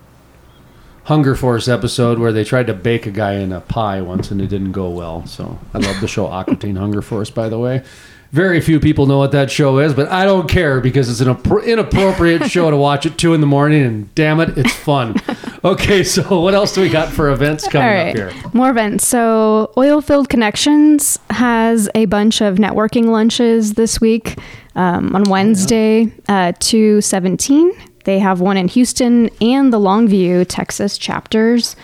Hunger 1.03 1.35
Force 1.35 1.67
episode 1.67 2.17
where 2.19 2.31
they 2.31 2.45
tried 2.45 2.67
to 2.67 2.73
bake 2.73 3.05
a 3.05 3.11
guy 3.11 3.33
in 3.33 3.51
a 3.51 3.59
pie 3.59 4.01
once 4.01 4.31
and 4.31 4.39
it 4.41 4.47
didn't 4.47 4.71
go 4.71 4.89
well. 4.89 5.25
So 5.27 5.59
I 5.73 5.79
love 5.79 5.99
the 5.99 6.07
show 6.07 6.27
Aqua 6.27 6.55
Teen 6.55 6.77
Hunger 6.77 7.01
Force, 7.01 7.29
by 7.29 7.49
the 7.49 7.59
way. 7.59 7.83
Very 8.31 8.59
few 8.59 8.79
people 8.79 9.05
know 9.05 9.17
what 9.17 9.31
that 9.31 9.49
show 9.49 9.79
is, 9.79 9.93
but 9.93 10.09
I 10.09 10.25
don't 10.25 10.49
care 10.49 10.81
because 10.81 11.09
it's 11.09 11.21
an 11.21 11.29
inappropriate 11.63 12.45
show 12.51 12.69
to 12.69 12.77
watch 12.77 13.05
at 13.05 13.17
two 13.17 13.33
in 13.33 13.41
the 13.41 13.47
morning, 13.47 13.83
and 13.83 14.13
damn 14.15 14.39
it, 14.39 14.57
it's 14.57 14.73
fun. 14.73 15.15
Okay, 15.65 16.03
so 16.03 16.41
what 16.41 16.53
else 16.53 16.75
do 16.75 16.81
we 16.81 16.89
got 16.89 17.11
for 17.11 17.31
events 17.31 17.67
coming 17.67 17.87
right, 17.87 18.09
up 18.09 18.33
here? 18.33 18.51
more 18.53 18.69
events. 18.69 19.07
So, 19.07 19.73
Oil 19.75 19.99
Oilfield 19.99 20.29
Connections 20.29 21.17
has 21.31 21.89
a 21.95 22.05
bunch 22.05 22.39
of 22.39 22.57
networking 22.57 23.05
lunches 23.05 23.73
this 23.73 23.99
week 23.99 24.37
um, 24.75 25.15
on 25.15 25.23
Wednesday, 25.23 26.13
uh, 26.29 26.53
two 26.59 27.01
seventeen. 27.01 27.71
They 28.03 28.19
have 28.19 28.41
one 28.41 28.57
in 28.57 28.67
Houston 28.67 29.31
and 29.41 29.73
the 29.73 29.79
Longview, 29.79 30.45
Texas 30.47 30.99
chapters. 30.99 31.75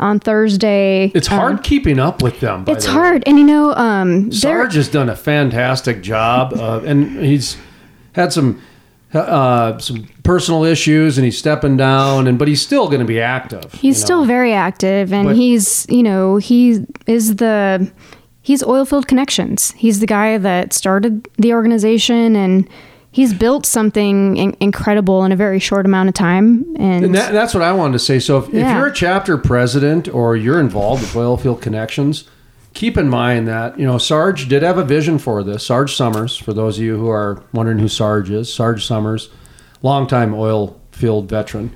On 0.00 0.18
Thursday, 0.18 1.12
It's 1.14 1.26
hard 1.26 1.62
keeping 1.62 1.98
up 1.98 2.22
with 2.22 2.40
them. 2.40 2.64
By 2.64 2.72
It's 2.72 2.86
the 2.86 2.92
hard, 2.92 3.22
and 3.26 3.38
you 3.38 3.44
know, 3.44 3.74
um, 3.74 4.32
Sarge 4.32 4.74
has 4.74 4.88
done 4.88 5.10
a 5.10 5.14
fantastic 5.14 6.00
job, 6.02 6.54
uh, 6.54 6.80
and 6.86 7.22
he's 7.22 7.58
had 8.12 8.32
some 8.32 8.60
uh, 9.12 9.76
some 9.78 10.08
personal 10.22 10.64
issues, 10.64 11.18
and 11.18 11.24
he's 11.26 11.36
stepping 11.36 11.76
down, 11.76 12.26
and 12.26 12.38
but 12.38 12.48
he's 12.48 12.62
still 12.62 12.86
going 12.86 13.00
to 13.00 13.06
be 13.06 13.20
active. 13.20 13.72
He's 13.74 13.98
you 13.98 14.04
still 14.04 14.20
know. 14.22 14.26
very 14.26 14.54
active, 14.54 15.12
and 15.12 15.28
But- 15.28 15.36
he's 15.36 15.84
you 15.90 16.02
know 16.02 16.36
he 16.38 16.86
is 17.06 17.36
the 17.36 17.90
he's 18.40 18.62
Oilfield 18.62 19.06
Connections. 19.06 19.72
He's 19.76 20.00
the 20.00 20.06
guy 20.06 20.38
that 20.38 20.72
started 20.72 21.28
the 21.36 21.52
organization, 21.52 22.34
and 22.36 22.66
he's 23.12 23.34
built 23.34 23.66
something 23.66 24.36
in- 24.36 24.56
incredible 24.60 25.24
in 25.24 25.32
a 25.32 25.36
very 25.36 25.58
short 25.58 25.86
amount 25.86 26.08
of 26.08 26.14
time. 26.14 26.64
And, 26.76 27.04
And 27.06 27.14
that, 27.14 27.32
that's 27.32 27.54
what 27.54 27.62
I 27.62 27.72
wanted 27.72 27.94
to 27.94 27.98
say. 27.98 28.18
So 28.18 28.38
if, 28.38 28.48
if 28.48 28.54
you're 28.54 28.86
a 28.86 28.94
chapter 28.94 29.36
president 29.36 30.08
or 30.08 30.36
you're 30.36 30.60
involved 30.60 31.02
with 31.02 31.12
Oilfield 31.12 31.60
Connections, 31.60 32.28
keep 32.72 32.96
in 32.96 33.08
mind 33.08 33.48
that 33.48 33.78
you 33.78 33.86
know 33.86 33.98
Sarge 33.98 34.48
did 34.48 34.62
have 34.62 34.78
a 34.78 34.84
vision 34.84 35.18
for 35.18 35.42
this. 35.42 35.66
Sarge 35.66 35.94
Summers, 35.94 36.36
for 36.36 36.52
those 36.52 36.78
of 36.78 36.84
you 36.84 36.96
who 36.96 37.08
are 37.08 37.42
wondering 37.52 37.78
who 37.78 37.88
Sarge 37.88 38.30
is, 38.30 38.52
Sarge 38.52 38.84
Summers, 38.84 39.28
longtime 39.82 40.34
oil 40.34 40.80
field 40.92 41.28
veteran. 41.28 41.74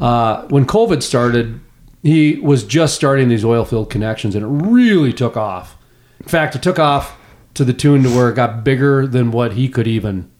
Uh, 0.00 0.46
when 0.46 0.64
COVID 0.64 1.02
started, 1.02 1.60
he 2.02 2.36
was 2.36 2.62
just 2.64 2.94
starting 2.94 3.28
these 3.28 3.44
oil 3.44 3.64
field 3.64 3.90
connections, 3.90 4.34
and 4.34 4.44
it 4.44 4.48
really 4.48 5.12
took 5.12 5.36
off. 5.36 5.76
In 6.20 6.28
fact, 6.28 6.54
it 6.54 6.62
took 6.62 6.78
off 6.78 7.18
to 7.54 7.64
the 7.64 7.72
tune 7.72 8.04
to 8.04 8.08
where 8.08 8.30
it 8.30 8.34
got 8.34 8.62
bigger 8.62 9.06
than 9.06 9.32
what 9.32 9.54
he 9.54 9.68
could 9.68 9.88
even 9.88 10.30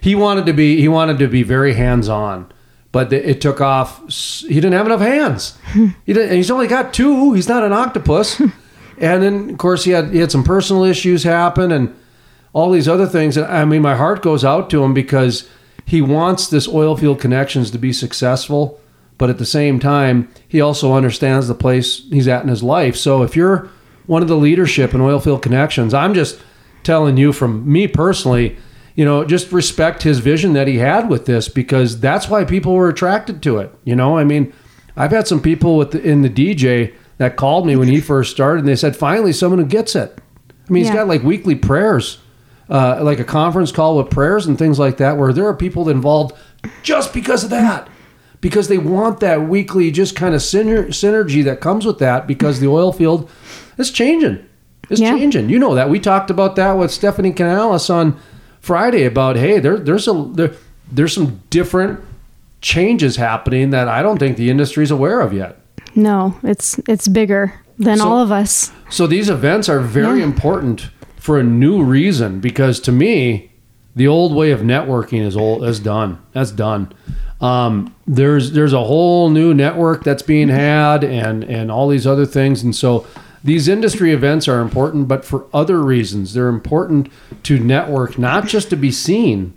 he 0.00 0.14
wanted 0.14 0.46
to 0.46 0.52
be 0.52 0.80
he 0.80 0.88
wanted 0.88 1.18
to 1.18 1.28
be 1.28 1.42
very 1.42 1.74
hands 1.74 2.08
on, 2.08 2.52
but 2.92 3.12
it 3.12 3.40
took 3.40 3.60
off. 3.60 4.02
He 4.12 4.54
didn't 4.54 4.72
have 4.72 4.86
enough 4.86 5.00
hands. 5.00 5.58
he 5.72 6.12
didn't, 6.12 6.28
and 6.28 6.36
he's 6.36 6.50
only 6.50 6.66
got 6.66 6.94
two. 6.94 7.32
He's 7.32 7.48
not 7.48 7.64
an 7.64 7.72
octopus. 7.72 8.40
and 8.98 9.22
then 9.22 9.50
of 9.50 9.58
course 9.58 9.84
he 9.84 9.90
had 9.90 10.12
he 10.12 10.18
had 10.18 10.32
some 10.32 10.44
personal 10.44 10.84
issues 10.84 11.22
happen 11.24 11.72
and 11.72 11.94
all 12.52 12.70
these 12.70 12.88
other 12.88 13.06
things. 13.06 13.36
And 13.36 13.46
I 13.46 13.64
mean, 13.64 13.82
my 13.82 13.96
heart 13.96 14.22
goes 14.22 14.44
out 14.44 14.70
to 14.70 14.82
him 14.82 14.94
because 14.94 15.48
he 15.84 16.00
wants 16.00 16.48
this 16.48 16.66
oil 16.66 16.96
field 16.96 17.20
connections 17.20 17.70
to 17.70 17.78
be 17.78 17.92
successful, 17.92 18.80
but 19.18 19.30
at 19.30 19.38
the 19.38 19.46
same 19.46 19.78
time, 19.78 20.28
he 20.48 20.60
also 20.60 20.94
understands 20.94 21.48
the 21.48 21.54
place 21.54 22.08
he's 22.08 22.26
at 22.26 22.42
in 22.42 22.48
his 22.48 22.62
life. 22.62 22.96
So 22.96 23.22
if 23.22 23.36
you're 23.36 23.68
one 24.06 24.22
of 24.22 24.28
the 24.28 24.36
leadership 24.36 24.94
in 24.94 25.00
oil 25.00 25.20
field 25.20 25.42
connections, 25.42 25.92
I'm 25.92 26.14
just 26.14 26.40
telling 26.82 27.16
you 27.16 27.32
from 27.32 27.70
me 27.70 27.86
personally, 27.88 28.56
you 28.96 29.04
know, 29.04 29.24
just 29.24 29.52
respect 29.52 30.02
his 30.02 30.18
vision 30.18 30.52
that 30.54 30.66
he 30.66 30.78
had 30.78 31.08
with 31.08 31.26
this 31.26 31.48
because 31.48 32.00
that's 32.00 32.28
why 32.28 32.44
people 32.44 32.74
were 32.74 32.88
attracted 32.88 33.42
to 33.44 33.58
it. 33.58 33.72
You 33.84 33.94
know, 33.94 34.18
I 34.18 34.24
mean, 34.24 34.52
I've 34.96 35.12
had 35.12 35.28
some 35.28 35.40
people 35.40 35.76
with 35.76 35.92
the, 35.92 36.02
in 36.02 36.22
the 36.22 36.30
DJ 36.30 36.94
that 37.18 37.36
called 37.36 37.66
me 37.66 37.76
when 37.76 37.88
he 37.88 38.00
first 38.00 38.32
started 38.32 38.60
and 38.60 38.68
they 38.68 38.74
said, 38.76 38.96
finally, 38.96 39.32
someone 39.32 39.58
who 39.60 39.66
gets 39.66 39.94
it. 39.94 40.18
I 40.68 40.72
mean, 40.72 40.82
he's 40.84 40.92
got 40.92 41.06
like 41.06 41.22
weekly 41.22 41.54
prayers, 41.54 42.18
uh, 42.68 42.98
like 43.02 43.20
a 43.20 43.24
conference 43.24 43.70
call 43.70 43.96
with 43.98 44.10
prayers 44.10 44.46
and 44.46 44.58
things 44.58 44.78
like 44.78 44.96
that, 44.96 45.16
where 45.16 45.32
there 45.32 45.46
are 45.46 45.54
people 45.54 45.88
involved 45.88 46.34
just 46.82 47.12
because 47.14 47.44
of 47.44 47.50
that, 47.50 47.88
because 48.40 48.66
they 48.68 48.78
want 48.78 49.20
that 49.20 49.42
weekly 49.48 49.90
just 49.90 50.16
kind 50.16 50.34
of 50.34 50.40
syner- 50.40 50.88
synergy 50.88 51.44
that 51.44 51.60
comes 51.60 51.86
with 51.86 51.98
that, 52.00 52.26
because 52.26 52.58
the 52.60 52.66
oil 52.66 52.92
field 52.92 53.30
is 53.78 53.90
changing. 53.90 54.44
It's 54.90 55.00
Yeah. 55.00 55.16
changing. 55.16 55.48
You 55.50 55.58
know 55.58 55.74
that. 55.74 55.88
We 55.90 56.00
talked 56.00 56.30
about 56.30 56.56
that 56.56 56.72
with 56.72 56.90
Stephanie 56.90 57.32
Canales 57.32 57.88
on 57.90 58.16
Friday 58.66 59.04
about 59.04 59.36
hey, 59.36 59.60
there, 59.60 59.78
there's 59.78 60.08
a 60.08 60.12
there, 60.34 60.52
there's 60.90 61.14
some 61.14 61.40
different 61.50 62.00
changes 62.60 63.16
happening 63.16 63.70
that 63.70 63.86
I 63.88 64.02
don't 64.02 64.18
think 64.18 64.36
the 64.36 64.50
industry's 64.50 64.90
aware 64.90 65.20
of 65.20 65.32
yet. 65.32 65.56
no, 65.94 66.34
it's 66.42 66.78
it's 66.88 67.06
bigger 67.08 67.52
than 67.78 67.98
So- 67.98 68.08
all 68.08 68.18
of 68.20 68.30
us. 68.32 68.72
So 68.90 69.06
these 69.06 69.28
events 69.30 69.68
are 69.68 69.80
very 69.80 70.18
Yeah. 70.18 70.24
important 70.24 70.90
for 71.16 71.38
a 71.38 71.42
new 71.42 71.82
reason 71.82 72.40
because 72.40 72.80
to 72.80 72.92
me, 72.92 73.50
the 73.94 74.06
old 74.08 74.34
way 74.34 74.50
of 74.52 74.60
networking 74.60 75.22
is 75.24 75.36
old 75.36 75.64
is 75.64 75.78
done. 75.80 76.18
That's 76.32 76.50
done. 76.50 76.88
Um, 77.40 77.94
there's 78.06 78.52
there's 78.52 78.72
a 78.72 78.82
whole 78.84 79.28
new 79.30 79.52
network 79.54 80.02
that's 80.04 80.22
being 80.22 80.48
had 80.48 81.04
and 81.04 81.44
and 81.44 81.70
all 81.70 81.88
these 81.88 82.06
other 82.06 82.26
things 82.26 82.62
and 82.62 82.74
so 82.74 83.06
these 83.46 83.68
industry 83.68 84.12
events 84.12 84.46
are 84.48 84.60
important 84.60 85.08
but 85.08 85.24
for 85.24 85.46
other 85.54 85.82
reasons. 85.82 86.34
They're 86.34 86.48
important 86.48 87.10
to 87.44 87.58
network 87.58 88.18
not 88.18 88.46
just 88.46 88.68
to 88.70 88.76
be 88.76 88.90
seen 88.90 89.56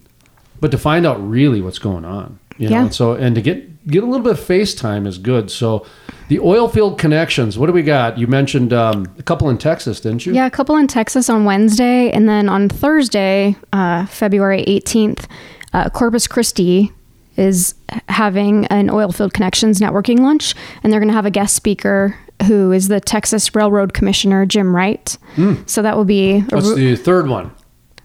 but 0.62 0.72
to 0.72 0.78
find 0.78 1.06
out 1.06 1.16
really 1.16 1.62
what's 1.62 1.80
going 1.80 2.06
on 2.06 2.40
you 2.58 2.70
know? 2.70 2.76
Yeah. 2.76 2.82
and 2.84 2.94
so 2.94 3.14
and 3.14 3.36
to 3.36 3.42
get 3.42 3.66
get 3.88 4.04
a 4.04 4.06
little 4.06 4.24
bit 4.24 4.34
of 4.34 4.40
face 4.40 4.76
time 4.76 5.08
is 5.08 5.18
good. 5.18 5.50
So 5.50 5.86
the 6.28 6.40
oil 6.40 6.68
field 6.68 7.00
connections 7.00 7.58
what 7.58 7.68
do 7.68 7.74
we 7.74 7.82
got? 7.82 8.18
You 8.18 8.28
mentioned 8.28 8.72
um, 8.72 9.08
a 9.18 9.24
couple 9.24 9.50
in 9.50 9.58
texas 9.58 10.00
didn't 10.00 10.26
you? 10.26 10.34
Yeah, 10.34 10.46
a 10.46 10.52
couple 10.52 10.78
in 10.78 10.88
Texas 10.88 11.30
on 11.30 11.46
Wednesday, 11.46 12.12
and 12.12 12.30
then 12.30 12.48
on 12.48 12.70
Thursday, 12.70 13.56
uh, 13.74 14.06
February 14.06 14.64
18th, 14.66 15.26
uh, 15.74 15.90
Corpus 15.90 16.28
Christi 16.28 16.92
is 17.38 17.74
having 18.10 18.66
an 18.68 18.90
Oilfield 18.90 19.32
Connections 19.34 19.80
networking 19.80 20.20
lunch, 20.20 20.54
and 20.84 20.92
they're 20.92 21.00
going 21.00 21.08
to 21.08 21.14
have 21.14 21.26
a 21.26 21.32
guest 21.32 21.56
speaker 21.56 22.18
who 22.48 22.72
is 22.72 22.88
the 22.88 23.00
Texas 23.00 23.54
Railroad 23.54 23.94
Commissioner 23.94 24.46
Jim 24.46 24.76
Wright. 24.76 25.18
Hmm. 25.36 25.56
So 25.66 25.82
that 25.82 25.98
will 25.98 26.06
be 26.06 26.42
what's 26.42 26.74
the 26.74 26.96
third 26.96 27.28
one 27.28 27.52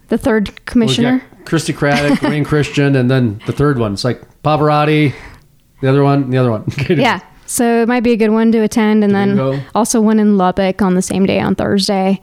the 0.07 0.17
third 0.17 0.65
commissioner. 0.65 1.23
Christi 1.45 1.73
Craddick 1.73 2.21
wayne 2.29 2.43
christian 2.43 2.95
and 2.95 3.09
then 3.09 3.41
the 3.45 3.51
third 3.51 3.77
one 3.77 3.93
it's 3.93 4.03
like 4.03 4.21
pavarotti 4.41 5.13
the 5.81 5.87
other 5.87 6.03
one 6.03 6.29
the 6.29 6.37
other 6.37 6.51
one 6.51 6.65
Yeah. 6.89 7.21
So 7.47 7.83
it 7.83 7.87
might 7.87 8.01
be 8.01 8.11
a 8.11 8.17
good 8.17 8.31
one 8.31 8.51
to 8.53 8.63
attend, 8.63 9.03
and 9.03 9.13
then 9.13 9.63
also 9.75 10.01
one 10.01 10.17
in 10.17 10.35
Lubbock 10.35 10.81
on 10.81 10.95
the 10.95 11.01
same 11.03 11.27
day 11.27 11.39
on 11.39 11.53
Thursday. 11.53 12.19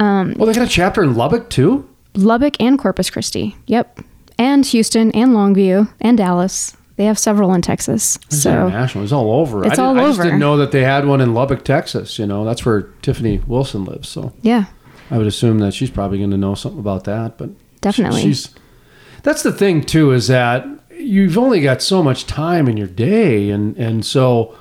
Um, 0.00 0.34
well 0.36 0.46
they 0.46 0.52
got 0.52 0.66
a 0.66 0.70
chapter 0.70 1.02
in 1.02 1.14
lubbock 1.14 1.48
too 1.48 1.88
Lubbock 2.14 2.60
and 2.60 2.78
Corpus 2.78 3.08
Christi. 3.10 3.56
Yep. 3.66 4.00
And 4.38 4.66
Houston 4.66 5.10
and 5.12 5.32
Longview 5.32 5.90
and 6.00 6.18
Dallas. 6.18 6.75
They 6.96 7.04
have 7.04 7.18
several 7.18 7.52
in 7.54 7.62
Texas. 7.62 8.16
It's 8.26 8.42
So 8.42 8.50
international. 8.50 9.04
It's 9.04 9.12
all 9.12 9.30
over. 9.32 9.64
It's 9.66 9.78
I, 9.78 9.84
all 9.84 9.98
I 9.98 10.04
just 10.04 10.20
didn't 10.20 10.38
know 10.38 10.56
that 10.56 10.72
they 10.72 10.82
had 10.82 11.06
one 11.06 11.20
in 11.20 11.34
Lubbock, 11.34 11.64
Texas. 11.64 12.18
You 12.18 12.26
know, 12.26 12.44
that's 12.44 12.64
where 12.64 12.82
Tiffany 13.02 13.38
Wilson 13.46 13.84
lives. 13.84 14.08
So 14.08 14.32
yeah. 14.42 14.66
I 15.10 15.18
would 15.18 15.26
assume 15.26 15.58
that 15.58 15.74
she's 15.74 15.90
probably 15.90 16.18
going 16.18 16.30
to 16.30 16.36
know 16.36 16.54
something 16.54 16.80
about 16.80 17.04
that. 17.04 17.36
But 17.38 17.50
Definitely. 17.80 18.22
she's. 18.22 18.54
That's 19.22 19.42
the 19.42 19.52
thing 19.52 19.82
too 19.82 20.12
is 20.12 20.28
that 20.28 20.66
you've 20.98 21.36
only 21.36 21.60
got 21.60 21.82
so 21.82 22.02
much 22.02 22.26
time 22.26 22.68
in 22.68 22.76
your 22.76 22.86
day, 22.86 23.50
and 23.50 23.76
and 23.76 24.04
so 24.04 24.56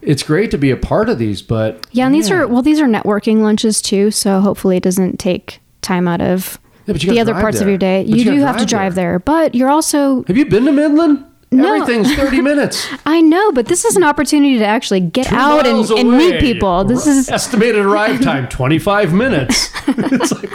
it's 0.00 0.22
great 0.22 0.50
to 0.50 0.58
be 0.58 0.70
a 0.70 0.76
part 0.76 1.08
of 1.08 1.18
these. 1.18 1.42
But 1.42 1.86
Yeah, 1.92 2.06
and 2.06 2.14
these 2.14 2.30
are 2.30 2.46
well, 2.46 2.62
these 2.62 2.80
are 2.80 2.86
networking 2.86 3.42
lunches 3.42 3.82
too, 3.82 4.10
so 4.10 4.40
hopefully 4.40 4.76
it 4.76 4.82
doesn't 4.82 5.18
take 5.18 5.60
time 5.80 6.06
out 6.06 6.20
of 6.20 6.60
Yeah, 6.86 6.94
the 6.94 7.20
other 7.20 7.34
parts 7.34 7.60
of 7.60 7.68
your 7.68 7.78
day. 7.78 8.02
You, 8.02 8.16
you 8.16 8.24
do 8.24 8.40
have 8.40 8.56
to 8.58 8.66
drive 8.66 8.68
drive 8.68 8.94
there. 8.94 9.18
but 9.18 9.54
you're 9.54 9.70
also 9.70 10.24
have 10.24 10.36
you 10.36 10.46
been 10.46 10.64
to 10.66 10.72
Midland? 10.72 11.24
No. 11.52 11.74
Everything's 11.74 12.14
thirty 12.14 12.40
minutes. 12.50 12.88
I 13.06 13.20
know, 13.20 13.52
but 13.52 13.66
this 13.66 13.84
is 13.84 13.94
an 13.96 14.02
opportunity 14.02 14.58
to 14.58 14.64
actually 14.64 15.00
get 15.00 15.26
Two 15.28 15.36
out 15.36 15.66
and, 15.66 15.88
and 15.90 16.10
meet 16.16 16.40
people. 16.40 16.84
This 16.84 17.06
is 17.06 17.28
estimated 17.30 17.84
arrive 17.84 18.20
time 18.22 18.48
twenty 18.48 18.78
five 18.78 19.12
minutes. 19.12 19.70
it's 19.86 20.32
like 20.32 20.50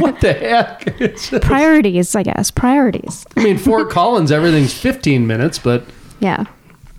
what 0.00 0.20
the 0.20 0.32
heck? 0.32 1.40
Priorities, 1.42 2.14
I 2.14 2.22
guess. 2.22 2.50
Priorities. 2.50 3.24
I 3.36 3.44
mean, 3.44 3.58
Fort 3.58 3.90
Collins, 3.90 4.30
everything's 4.30 4.74
15 4.74 5.26
minutes, 5.26 5.58
but 5.58 5.84
Yeah. 6.20 6.44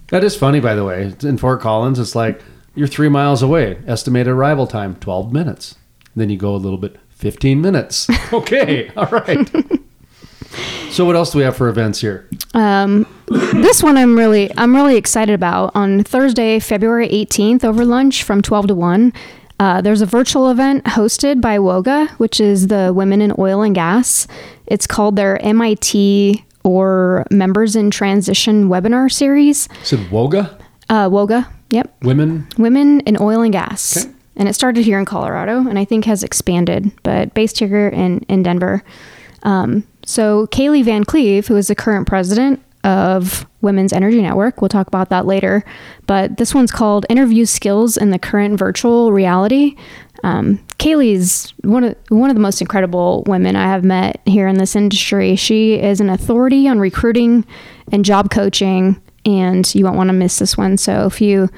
that 0.10 0.24
is 0.24 0.36
funny, 0.36 0.60
by 0.60 0.74
the 0.76 0.84
way. 0.84 1.14
In 1.22 1.38
Fort 1.38 1.62
Collins, 1.62 2.00
it's 2.00 2.16
like 2.16 2.42
you're 2.76 2.88
three 2.88 3.10
miles 3.10 3.44
away. 3.44 3.78
Estimated 3.86 4.30
arrival 4.34 4.66
time, 4.66 4.96
12 4.96 5.32
minutes. 5.32 5.76
Then 6.16 6.30
you 6.30 6.38
go 6.38 6.56
a 6.56 6.58
little 6.58 6.80
bit, 6.80 6.98
15 7.10 7.62
minutes. 7.62 8.08
Okay, 8.34 8.90
all 8.96 9.06
right. 9.08 9.50
so, 10.90 11.06
what 11.06 11.16
else 11.16 11.32
do 11.32 11.38
we 11.38 11.44
have 11.44 11.56
for 11.56 11.68
events 11.70 12.02
here? 12.02 12.28
Um, 12.54 13.06
this 13.30 13.84
one 13.84 13.98
I'm 13.98 14.18
really 14.18 14.52
I'm 14.58 14.76
really 14.76 14.96
excited 14.96 15.34
about. 15.34 15.72
On 15.76 16.04
Thursday, 16.04 16.60
February 16.60 17.08
18th, 17.10 17.64
over 17.64 17.86
lunch 17.86 18.24
from 18.24 18.42
12 18.42 18.68
to 18.68 18.76
1, 18.76 19.14
uh, 19.60 19.82
there's 19.82 20.02
a 20.02 20.06
virtual 20.06 20.50
event 20.50 20.84
hosted 20.86 21.42
by 21.42 21.58
WOGA, 21.58 22.10
which 22.12 22.40
is 22.40 22.68
the 22.68 22.94
Women 22.94 23.22
in 23.22 23.34
Oil 23.38 23.62
and 23.62 23.76
Gas. 23.76 24.28
It's 24.68 24.88
called 24.88 25.16
their 25.16 25.42
MIT 25.44 26.44
or 26.64 27.26
Members 27.30 27.76
in 27.76 27.92
Transition 27.92 28.70
webinar 28.70 29.12
series. 29.12 29.68
Is 29.84 29.94
it 29.94 30.10
Woga? 30.10 30.58
Uh, 30.90 31.10
WOGA. 31.10 31.48
Yep. 31.72 32.04
Women. 32.04 32.48
Women 32.58 33.02
in 33.02 33.18
Oil 33.20 33.42
and 33.42 33.54
Gas. 33.54 34.06
Okay. 34.06 34.16
And 34.38 34.48
it 34.48 34.54
started 34.54 34.86
here 34.86 34.98
in 34.98 35.06
Colorado 35.06 35.68
and 35.68 35.78
I 35.78 35.84
think 35.84 36.06
has 36.06 36.24
expanded, 36.24 36.92
but 37.04 37.34
based 37.34 37.60
here 37.60 37.90
in, 37.90 38.20
in 38.30 38.42
Denver. 38.42 38.84
Um, 39.44 39.86
so 40.06 40.48
Kaylee 40.48 40.84
Van 40.84 41.04
Cleve, 41.04 41.48
who 41.48 41.58
is 41.58 41.68
the 41.68 41.76
current 41.76 42.08
president 42.08 42.62
of 42.84 43.46
Women's 43.62 43.94
Energy 43.94 44.22
Network, 44.22 44.62
we'll 44.62 44.70
talk 44.70 44.88
about 44.88 45.10
that 45.10 45.26
later. 45.26 45.64
But 46.08 46.38
this 46.38 46.56
one's 46.56 46.72
called 46.72 47.06
Interview 47.10 47.46
Skills 47.46 47.98
in 47.98 48.12
the 48.12 48.20
Current 48.20 48.58
Virtual 48.58 49.12
Reality. 49.12 49.76
Um, 50.24 50.60
Kaylee's 50.78 51.54
one 51.62 51.84
of 51.84 51.96
one 52.10 52.30
of 52.30 52.36
the 52.36 52.42
most 52.42 52.62
incredible 52.62 53.24
women 53.26 53.56
I 53.56 53.68
have 53.68 53.84
met 53.84 54.22
here 54.26 54.48
in 54.48 54.58
this 54.58 54.76
industry. 54.76 55.36
She 55.36 55.76
is 55.76 56.02
an 56.02 56.10
authority 56.10 56.68
on 56.68 56.80
recruiting 56.80 57.46
and 57.92 58.04
job 58.04 58.30
coaching, 58.30 59.02
and 59.26 59.74
you 59.74 59.86
won't 59.86 59.98
want 59.98 60.10
to 60.10 60.14
miss 60.14 60.40
this 60.40 60.58
one. 60.58 60.78
So 60.78 61.06
if 61.06 61.22
you 61.22 61.50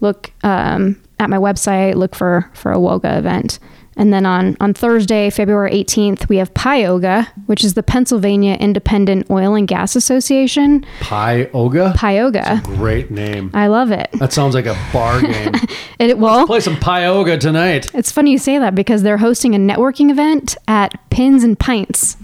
look 0.00 0.32
um, 0.42 1.00
at 1.18 1.30
my 1.30 1.38
website, 1.38 1.94
look 1.94 2.14
for 2.14 2.50
for 2.54 2.72
a 2.72 2.78
WOGA 2.78 3.18
event. 3.18 3.58
And 3.98 4.12
then 4.12 4.24
on, 4.24 4.56
on 4.60 4.72
Thursday, 4.74 5.28
February 5.28 5.72
18th, 5.72 6.28
we 6.28 6.36
have 6.36 6.54
PIOGA, 6.54 7.26
which 7.46 7.64
is 7.64 7.74
the 7.74 7.82
Pennsylvania 7.82 8.54
Independent 8.54 9.28
Oil 9.28 9.56
and 9.56 9.66
Gas 9.66 9.96
Association. 9.96 10.86
PIOGA? 11.00 11.94
PIOGA. 11.94 12.62
Great 12.62 13.10
name. 13.10 13.50
I 13.52 13.66
love 13.66 13.90
it. 13.90 14.08
That 14.14 14.32
sounds 14.32 14.54
like 14.54 14.66
a 14.66 14.78
bar 14.92 15.20
game. 15.22 15.52
It 15.98 16.16
well, 16.16 16.46
Play 16.46 16.60
some 16.60 16.76
PIOGA 16.76 17.40
tonight. 17.40 17.92
it's 17.92 18.12
funny 18.12 18.30
you 18.30 18.38
say 18.38 18.58
that 18.58 18.76
because 18.76 19.02
they're 19.02 19.18
hosting 19.18 19.54
a 19.54 19.58
networking 19.58 20.10
event 20.10 20.56
at 20.68 21.10
Pins 21.10 21.42
and 21.42 21.58
Pints 21.58 22.16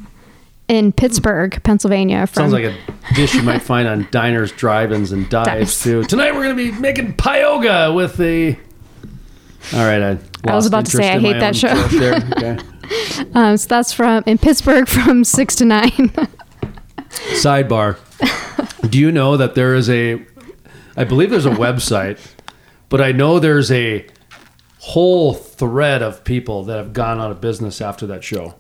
in 0.69 0.93
Pittsburgh, 0.93 1.61
Pennsylvania. 1.63 2.27
From, 2.27 2.51
Sounds 2.51 2.53
like 2.53 2.65
a 2.65 2.77
dish 3.15 3.35
you 3.35 3.43
might 3.43 3.63
find 3.63 3.87
on 3.89 4.07
diners, 4.13 4.51
drive-ins, 4.53 5.13
and 5.13 5.29
dives 5.29 5.47
Dives. 5.49 5.83
too. 5.83 6.05
Tonight 6.05 6.35
we're 6.35 6.45
going 6.45 6.57
to 6.57 6.73
be 6.73 6.79
making 6.81 7.15
pioga 7.17 7.93
with 7.93 8.17
the. 8.17 8.57
All 9.73 9.81
right, 9.87 10.03
I. 10.03 10.19
I 10.47 10.55
was 10.55 10.67
about 10.67 10.85
to 10.87 10.91
say, 10.91 11.11
I 11.11 11.19
hate 11.19 11.41
that 11.41 11.57
show. 11.57 11.73
Okay. 12.37 12.59
um, 13.35 13.57
so 13.57 13.67
that's 13.67 13.95
from 13.95 14.23
in 14.27 14.37
Pittsburgh 14.37 14.87
from 14.87 15.25
six 15.39 15.55
to 15.57 15.65
nine. 15.65 15.91
Sidebar. 17.41 17.97
Do 18.91 18.99
you 18.99 19.11
know 19.11 19.39
that 19.39 19.55
there 19.55 19.75
is 19.75 19.89
a, 19.89 20.23
I 20.97 21.05
believe 21.05 21.31
there's 21.31 21.47
a 21.47 21.51
website, 21.51 22.21
but 22.91 23.01
I 23.01 23.13
know 23.13 23.39
there's 23.39 23.73
a 23.73 24.07
whole 24.81 25.33
thread 25.33 26.03
of 26.03 26.25
people 26.25 26.65
that 26.65 26.77
have 26.77 26.93
gone 26.93 27.21
out 27.21 27.31
of 27.31 27.41
business 27.41 27.81
after 27.81 28.07
that 28.09 28.23
show. 28.23 28.55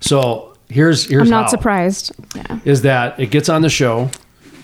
So 0.00 0.54
here's 0.70 1.04
here's 1.04 1.24
I'm 1.24 1.30
not 1.30 1.42
how. 1.42 1.48
surprised. 1.48 2.12
Yeah. 2.34 2.60
Is 2.64 2.82
that 2.82 3.20
it 3.20 3.26
gets 3.26 3.50
on 3.50 3.60
the 3.60 3.68
show, 3.68 4.10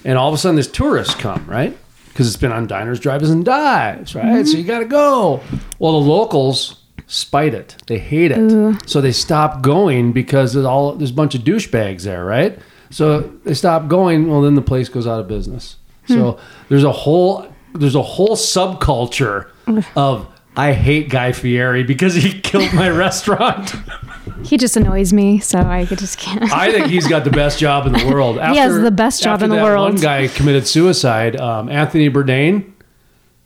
and 0.05 0.17
all 0.17 0.29
of 0.29 0.35
a 0.35 0.39
sudden 0.39 0.57
these 0.57 0.67
tourists 0.69 1.15
come 1.15 1.45
right 1.47 1.77
because 2.19 2.27
it's 2.27 2.37
been 2.37 2.51
on 2.51 2.67
diners, 2.67 2.99
drive-ins, 2.99 3.31
and 3.31 3.45
dives, 3.45 4.13
right? 4.13 4.45
So 4.45 4.57
you 4.57 4.65
got 4.65 4.81
to 4.81 4.87
go. 4.87 5.41
Well, 5.79 6.01
the 6.01 6.09
locals 6.09 6.83
spite 7.07 7.55
it; 7.55 7.77
they 7.87 8.01
hate 8.01 8.33
it, 8.33 8.91
so 8.91 9.01
they 9.01 9.13
stop 9.13 9.63
going 9.63 10.11
because 10.11 10.53
there's 10.53 10.67
all 10.67 10.95
there's 10.95 11.13
a 11.13 11.15
bunch 11.15 11.37
of 11.37 11.43
douchebags 11.43 12.03
there, 12.03 12.25
right? 12.25 12.59
So 12.91 13.21
they 13.21 13.55
stop 13.55 13.87
going. 13.87 14.29
Well, 14.29 14.43
then 14.43 14.57
the 14.57 14.63
place 14.63 14.89
goes 14.89 15.07
out 15.07 15.21
of 15.21 15.29
business. 15.29 15.77
Hmm. 16.09 16.15
So 16.15 16.41
there's 16.69 16.83
a 16.83 16.91
whole 16.91 17.47
there's 17.75 17.95
a 17.95 18.03
whole 18.03 18.35
subculture 18.35 19.51
of 19.95 20.27
I 20.57 20.73
hate 20.73 21.11
Guy 21.11 21.31
Fieri 21.31 21.85
because 21.85 22.17
he 22.17 22.41
killed 22.41 22.73
my 22.75 22.91
restaurant. 22.91 23.75
He 24.45 24.57
just 24.57 24.77
annoys 24.77 25.13
me, 25.13 25.39
so 25.39 25.59
I 25.59 25.87
could 25.87 25.99
just 25.99 26.19
can't. 26.19 26.53
I 26.53 26.71
think 26.71 26.87
he's 26.87 27.07
got 27.07 27.25
the 27.25 27.31
best 27.31 27.59
job 27.59 27.87
in 27.87 27.93
the 27.93 28.07
world. 28.07 28.39
After, 28.41 28.61
has 28.61 28.81
the 28.81 28.91
best 28.91 29.23
job 29.23 29.43
in 29.43 29.51
the 29.51 29.57
that 29.57 29.63
world. 29.63 29.93
One 29.93 30.01
guy 30.01 30.29
committed 30.29 30.67
suicide, 30.67 31.37
um, 31.37 31.69
Anthony 31.69 32.11
Bourdain, 32.11 32.73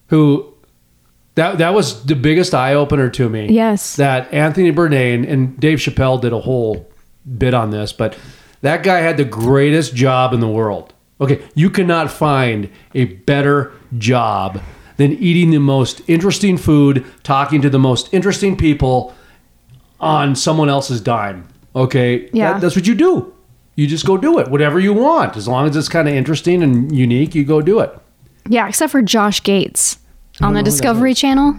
who 0.09 0.53
that 1.35 1.59
that 1.59 1.74
was 1.74 2.05
the 2.05 2.16
biggest 2.16 2.55
eye 2.55 2.74
opener 2.74 3.09
to 3.11 3.28
me. 3.28 3.49
Yes. 3.51 3.97
that 3.97 4.33
Anthony 4.33 4.72
Bourdain 4.72 5.28
and 5.30 5.59
Dave 5.59 5.78
Chappelle 5.78 6.20
did 6.20 6.33
a 6.33 6.41
whole 6.41 6.91
bit 7.39 7.55
on 7.55 7.70
this, 7.70 7.93
but 7.93 8.16
that 8.61 8.83
guy 8.83 8.99
had 8.99 9.16
the 9.16 9.24
greatest 9.24 9.95
job 9.95 10.33
in 10.33 10.41
the 10.41 10.49
world. 10.49 10.93
Okay, 11.20 11.43
you 11.55 11.70
cannot 11.70 12.11
find 12.11 12.68
a 12.95 13.05
better 13.05 13.72
job 13.97 14.61
than 14.97 15.12
eating 15.12 15.51
the 15.51 15.59
most 15.59 16.03
interesting 16.09 16.57
food, 16.59 17.05
talking 17.22 17.62
to 17.62 17.70
the 17.70 17.78
most 17.78 18.12
interesting 18.12 18.57
people 18.57 19.14
on 20.03 20.34
someone 20.36 20.68
else's 20.68 21.00
dime. 21.00 21.46
Okay, 21.74 22.28
Yeah. 22.32 22.53
That- 22.53 22.61
that's 22.61 22.76
what 22.76 22.86
you 22.86 22.94
do. 22.94 23.32
You 23.76 23.86
just 23.86 24.05
go 24.05 24.18
do 24.18 24.38
it, 24.38 24.48
whatever 24.50 24.78
you 24.78 24.92
want, 24.92 25.36
as 25.36 25.48
long 25.48 25.66
as 25.66 25.74
it's 25.76 25.88
kind 25.88 26.07
of 26.07 26.14
interesting 26.14 26.62
and 26.62 26.94
unique. 26.94 27.34
You 27.34 27.44
go 27.44 27.62
do 27.62 27.78
it. 27.80 27.96
Yeah, 28.48 28.68
except 28.68 28.92
for 28.92 29.00
Josh 29.00 29.42
Gates 29.42 29.96
oh, 30.42 30.46
on 30.48 30.55
the 30.55 30.62
Discovery 30.62 31.14
Channel. 31.14 31.59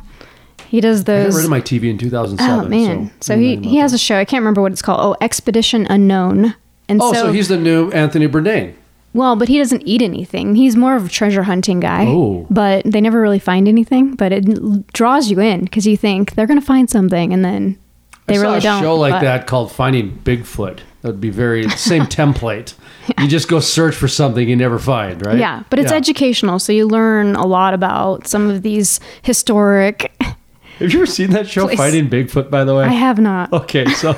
He 0.67 0.79
does 0.81 1.01
I 1.01 1.03
got 1.03 1.05
those. 1.05 1.35
rid 1.35 1.45
of 1.45 1.49
my 1.49 1.61
TV 1.61 1.89
in 1.89 1.97
2007. 1.97 2.65
Oh 2.65 2.67
man! 2.69 3.11
So, 3.21 3.33
I'm 3.33 3.39
he 3.39 3.55
he 3.57 3.77
has 3.77 3.93
a 3.93 3.97
show. 3.97 4.17
I 4.17 4.25
can't 4.25 4.41
remember 4.41 4.61
what 4.61 4.71
it's 4.71 4.81
called. 4.81 4.99
Oh, 5.01 5.15
Expedition 5.23 5.87
Unknown. 5.89 6.53
And 6.89 7.01
Oh, 7.01 7.13
so, 7.13 7.21
so 7.27 7.31
he's 7.31 7.47
the 7.47 7.57
new 7.57 7.89
Anthony 7.91 8.27
Bourdain. 8.27 8.73
well, 9.13 9.35
but 9.35 9.47
he 9.47 9.57
doesn't 9.57 9.81
eat 9.87 10.01
anything. 10.01 10.55
He's 10.55 10.75
more 10.75 10.95
of 10.95 11.05
a 11.05 11.09
treasure 11.09 11.43
hunting 11.43 11.79
guy. 11.79 12.05
Oh. 12.07 12.45
But 12.49 12.85
they 12.85 13.01
never 13.01 13.21
really 13.21 13.39
find 13.39 13.67
anything. 13.67 14.15
But 14.15 14.31
it 14.31 14.93
draws 14.93 15.31
you 15.31 15.39
in 15.39 15.61
because 15.63 15.87
you 15.87 15.95
think 15.97 16.35
they're 16.35 16.47
gonna 16.47 16.61
find 16.61 16.89
something, 16.89 17.33
and 17.33 17.43
then 17.45 17.77
they 18.25 18.35
I 18.35 18.37
saw 18.37 18.43
really 18.43 18.57
a 18.57 18.61
don't. 18.61 18.81
show 18.81 18.95
like 18.95 19.13
but- 19.13 19.21
that 19.21 19.47
called 19.47 19.71
Finding 19.71 20.17
Bigfoot. 20.23 20.79
That 21.01 21.09
would 21.09 21.21
be 21.21 21.29
very 21.31 21.69
same 21.69 22.03
template. 22.03 22.73
You 23.19 23.27
just 23.27 23.49
go 23.49 23.59
search 23.59 23.95
for 23.95 24.07
something 24.07 24.47
you 24.47 24.55
never 24.55 24.79
find, 24.79 25.25
right? 25.25 25.37
Yeah, 25.37 25.63
but 25.69 25.77
it's 25.77 25.91
educational, 25.91 26.57
so 26.57 26.71
you 26.71 26.87
learn 26.87 27.35
a 27.35 27.45
lot 27.45 27.73
about 27.73 28.27
some 28.27 28.49
of 28.49 28.61
these 28.61 29.01
historic. 29.23 30.09
Have 30.21 30.93
you 30.93 30.99
ever 30.99 31.05
seen 31.05 31.31
that 31.31 31.45
show. 31.49 31.67
Finding 31.75 32.09
Bigfoot? 32.09 32.49
By 32.49 32.63
the 32.63 32.73
way, 32.73 32.85
I 32.85 32.93
have 32.93 33.19
not. 33.19 33.51
Okay, 33.63 33.85
so 33.87 34.17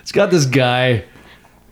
it's 0.00 0.10
got 0.10 0.30
this 0.30 0.46
guy 0.46 1.04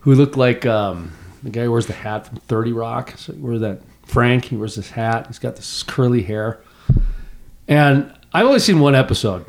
who 0.00 0.14
looked 0.14 0.36
like 0.36 0.66
um, 0.66 1.12
the 1.42 1.48
guy 1.48 1.62
who 1.64 1.72
wears 1.72 1.86
the 1.86 1.94
hat 1.94 2.26
from 2.26 2.36
Thirty 2.36 2.72
Rock. 2.74 3.14
So 3.16 3.32
he 3.32 3.38
wears 3.40 3.62
that 3.62 3.80
Frank. 4.04 4.44
He 4.44 4.56
wears 4.56 4.74
this 4.76 4.90
hat. 4.90 5.28
He's 5.28 5.38
got 5.38 5.56
this 5.56 5.82
curly 5.82 6.22
hair, 6.22 6.60
and 7.66 8.12
I've 8.34 8.44
only 8.46 8.58
seen 8.60 8.78
one 8.80 8.94
episode. 8.94 9.46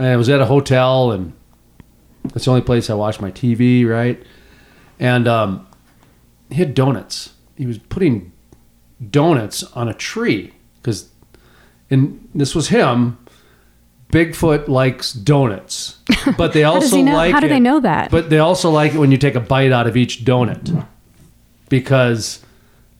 And 0.00 0.08
I 0.08 0.16
was 0.16 0.30
at 0.30 0.40
a 0.40 0.46
hotel, 0.46 1.12
and 1.12 1.34
that's 2.32 2.46
the 2.46 2.50
only 2.50 2.62
place 2.62 2.88
I 2.88 2.94
watch 2.94 3.20
my 3.20 3.30
TV. 3.30 3.86
Right, 3.86 4.22
and 4.98 5.28
um, 5.28 5.66
he 6.48 6.54
had 6.56 6.72
donuts. 6.74 7.34
He 7.54 7.66
was 7.66 7.76
putting 7.76 8.32
donuts 9.10 9.62
on 9.62 9.88
a 9.88 9.92
tree 9.94 10.54
because, 10.76 11.10
and 11.90 12.26
this 12.34 12.54
was 12.54 12.68
him. 12.68 13.18
Bigfoot 14.10 14.68
likes 14.68 15.12
donuts, 15.12 15.98
but 16.38 16.54
they 16.54 16.64
also 16.64 16.96
know- 17.02 17.14
like 17.14 17.32
how 17.34 17.40
do 17.40 17.46
it- 17.46 17.50
they 17.50 17.60
know 17.60 17.78
that? 17.80 18.10
But 18.10 18.30
they 18.30 18.38
also 18.38 18.70
like 18.70 18.94
it 18.94 18.98
when 18.98 19.12
you 19.12 19.18
take 19.18 19.34
a 19.34 19.40
bite 19.40 19.70
out 19.70 19.86
of 19.86 19.98
each 19.98 20.24
donut 20.24 20.86
because 21.68 22.42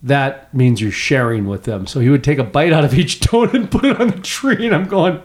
that 0.03 0.53
means 0.55 0.81
you're 0.83 0.93
sharing 0.93 1.47
with 1.47 1.65
them. 1.65 1.87
So 1.87 2.01
he 2.01 2.11
would 2.11 2.23
take 2.23 2.39
a 2.39 2.45
bite 2.45 2.73
out 2.75 2.85
of 2.85 2.93
each 2.93 3.21
donut 3.21 3.55
and 3.55 3.71
put 3.71 3.87
it 3.87 3.99
on 3.99 4.09
the 4.11 4.21
tree, 4.21 4.67
and 4.67 4.75
I'm 4.75 4.87
going. 4.87 5.23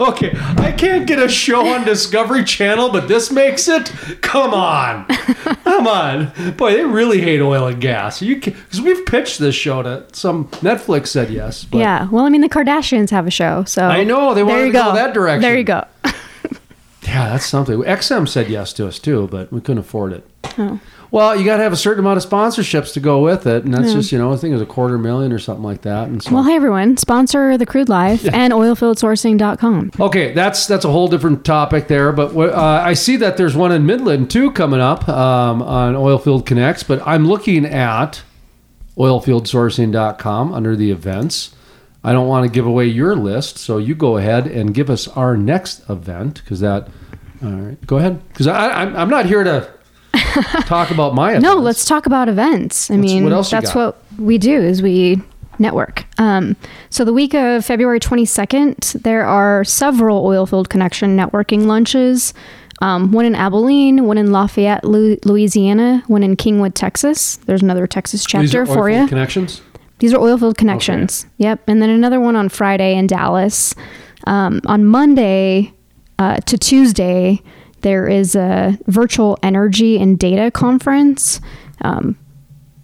Okay, 0.00 0.32
I 0.36 0.72
can't 0.72 1.06
get 1.06 1.18
a 1.18 1.28
show 1.28 1.66
on 1.66 1.84
Discovery 1.84 2.44
Channel, 2.44 2.90
but 2.90 3.08
this 3.08 3.30
makes 3.30 3.68
it. 3.68 3.92
Come 4.22 4.52
on, 4.52 5.06
come 5.06 5.86
on, 5.86 6.32
boy! 6.56 6.72
They 6.72 6.84
really 6.84 7.20
hate 7.20 7.40
oil 7.40 7.66
and 7.66 7.80
gas. 7.80 8.20
You 8.20 8.36
because 8.36 8.80
we've 8.80 9.04
pitched 9.06 9.38
this 9.38 9.54
show 9.54 9.82
to 9.82 10.06
some 10.12 10.48
Netflix 10.48 11.08
said 11.08 11.30
yes. 11.30 11.64
But 11.64 11.78
yeah, 11.78 12.08
well, 12.10 12.24
I 12.24 12.28
mean, 12.28 12.40
the 12.40 12.48
Kardashians 12.48 13.10
have 13.10 13.26
a 13.26 13.30
show, 13.30 13.64
so 13.64 13.86
I 13.86 14.04
know, 14.04 14.34
they 14.34 14.42
wanted 14.42 14.66
to 14.66 14.72
go 14.72 14.94
that 14.94 15.14
direction. 15.14 15.42
There 15.42 15.56
you 15.56 15.64
go. 15.64 15.84
Yeah, 17.02 17.28
that's 17.28 17.46
something. 17.46 17.80
XM 17.80 18.26
said 18.28 18.48
yes 18.48 18.72
to 18.74 18.88
us 18.88 18.98
too, 18.98 19.28
but 19.30 19.52
we 19.52 19.60
couldn't 19.60 19.78
afford 19.78 20.12
it. 20.12 20.26
Oh. 20.58 20.80
Well, 21.14 21.36
you 21.38 21.44
got 21.44 21.58
to 21.58 21.62
have 21.62 21.72
a 21.72 21.76
certain 21.76 22.00
amount 22.00 22.16
of 22.16 22.28
sponsorships 22.28 22.92
to 22.94 23.00
go 23.00 23.20
with 23.20 23.46
it, 23.46 23.62
and 23.64 23.72
that's 23.72 23.92
just 23.92 24.10
you 24.10 24.18
know 24.18 24.32
I 24.32 24.36
think 24.36 24.50
it 24.50 24.54
was 24.54 24.62
a 24.62 24.66
quarter 24.66 24.98
million 24.98 25.32
or 25.32 25.38
something 25.38 25.62
like 25.62 25.82
that. 25.82 26.08
And 26.08 26.20
so, 26.20 26.34
Well, 26.34 26.42
hey 26.42 26.56
everyone, 26.56 26.96
sponsor 26.96 27.56
the 27.56 27.64
Crude 27.64 27.88
Life 27.88 28.26
and 28.34 28.52
oilfieldsourcing.com. 28.52 29.92
okay, 30.00 30.32
that's 30.32 30.66
that's 30.66 30.84
a 30.84 30.90
whole 30.90 31.06
different 31.06 31.44
topic 31.44 31.86
there. 31.86 32.10
But 32.10 32.34
uh, 32.34 32.82
I 32.84 32.94
see 32.94 33.14
that 33.18 33.36
there's 33.36 33.54
one 33.54 33.70
in 33.70 33.86
Midland 33.86 34.28
too 34.28 34.50
coming 34.50 34.80
up 34.80 35.08
um, 35.08 35.62
on 35.62 35.94
Oilfield 35.94 36.46
Connects. 36.46 36.82
But 36.82 37.00
I'm 37.06 37.28
looking 37.28 37.64
at 37.64 38.24
oilfieldsourcing.com 38.98 40.52
under 40.52 40.74
the 40.74 40.90
events. 40.90 41.54
I 42.02 42.12
don't 42.12 42.26
want 42.26 42.44
to 42.44 42.50
give 42.50 42.66
away 42.66 42.86
your 42.86 43.14
list, 43.14 43.58
so 43.58 43.78
you 43.78 43.94
go 43.94 44.16
ahead 44.16 44.48
and 44.48 44.74
give 44.74 44.90
us 44.90 45.06
our 45.06 45.36
next 45.36 45.88
event 45.88 46.42
because 46.42 46.58
that. 46.58 46.88
All 47.40 47.50
right, 47.50 47.86
go 47.86 47.98
ahead 47.98 48.26
because 48.30 48.48
I'm 48.48 48.96
I'm 48.96 49.10
not 49.10 49.26
here 49.26 49.44
to 49.44 49.73
talk 50.66 50.90
about 50.90 51.14
my 51.14 51.30
events. 51.30 51.44
No, 51.44 51.56
let's 51.56 51.84
talk 51.84 52.06
about 52.06 52.28
events. 52.28 52.90
I 52.90 52.96
mean, 52.96 53.24
what 53.24 53.52
you 53.52 53.60
what 53.74 54.02
we 54.18 54.38
do 54.38 54.60
is 54.60 54.82
we 54.82 55.20
network. 55.58 56.04
Um, 56.18 56.56
so 56.90 57.04
the 57.04 57.12
week 57.12 57.34
of 57.34 57.64
February 57.64 58.00
22nd, 58.00 59.02
there 59.02 59.24
are 59.24 59.64
several 59.64 60.24
Oilfield 60.24 60.68
Connection 60.68 61.16
networking 61.16 61.66
lunches. 61.66 62.34
Um, 62.82 63.12
one 63.12 63.24
in 63.24 63.34
Abilene, 63.34 64.04
one 64.04 64.18
in 64.18 64.32
Lafayette, 64.32 64.84
Lu- 64.84 65.16
Louisiana, 65.24 66.02
one 66.08 66.22
in 66.22 66.36
Kingwood, 66.36 66.74
Texas. 66.74 67.36
There's 67.36 67.62
another 67.62 67.86
Texas 67.86 68.26
These 68.26 68.54
are 68.54 68.64
chapter 68.64 68.66
for 68.66 68.88
Oilfield 68.88 69.02
you. 69.02 69.08
Connections. 69.08 69.62
These 70.00 70.12
are 70.12 70.20
oil 70.20 70.36
field 70.36 70.58
connections. 70.58 71.26
Yep. 71.38 71.68
And 71.68 71.80
then 71.80 71.88
another 71.88 72.20
one 72.20 72.36
on 72.36 72.48
Friday 72.48 72.96
in 72.96 73.06
Dallas. 73.06 73.74
Um, 74.26 74.60
on 74.66 74.84
Monday 74.84 75.72
uh, 76.18 76.38
to 76.38 76.58
Tuesday, 76.58 77.42
there 77.84 78.08
is 78.08 78.34
a 78.34 78.76
virtual 78.88 79.38
energy 79.42 79.96
and 79.98 80.18
data 80.18 80.50
conference 80.50 81.40
um, 81.82 82.16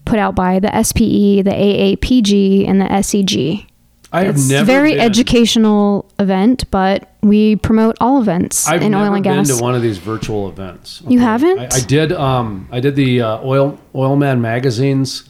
put 0.04 0.18
out 0.20 0.34
by 0.36 0.60
the 0.60 0.68
SPE, 0.82 1.42
the 1.42 1.50
AAPG, 1.52 2.68
and 2.68 2.80
the 2.80 2.84
SEG. 2.86 3.66
I 4.12 4.24
have 4.24 4.34
It's 4.34 4.48
never 4.50 4.64
very 4.66 4.92
been- 4.92 5.00
educational 5.00 6.10
event, 6.18 6.64
but 6.72 7.12
we 7.22 7.54
promote 7.56 7.96
all 8.00 8.20
events 8.20 8.68
I've 8.68 8.82
in 8.82 8.92
oil 8.94 9.14
and 9.14 9.22
gas. 9.22 9.36
been 9.36 9.44
gas. 9.46 9.58
to 9.58 9.62
one 9.62 9.74
of 9.76 9.82
these 9.82 9.98
virtual 9.98 10.48
events. 10.48 11.00
You 11.08 11.20
haven't? 11.20 11.58
I, 11.60 11.68
I 11.76 11.80
did. 11.80 12.12
Um, 12.12 12.68
I 12.72 12.80
did 12.80 12.96
the 12.96 13.22
uh, 13.22 13.40
oil 13.44 13.78
Oilman 13.94 14.40
magazine's 14.40 15.28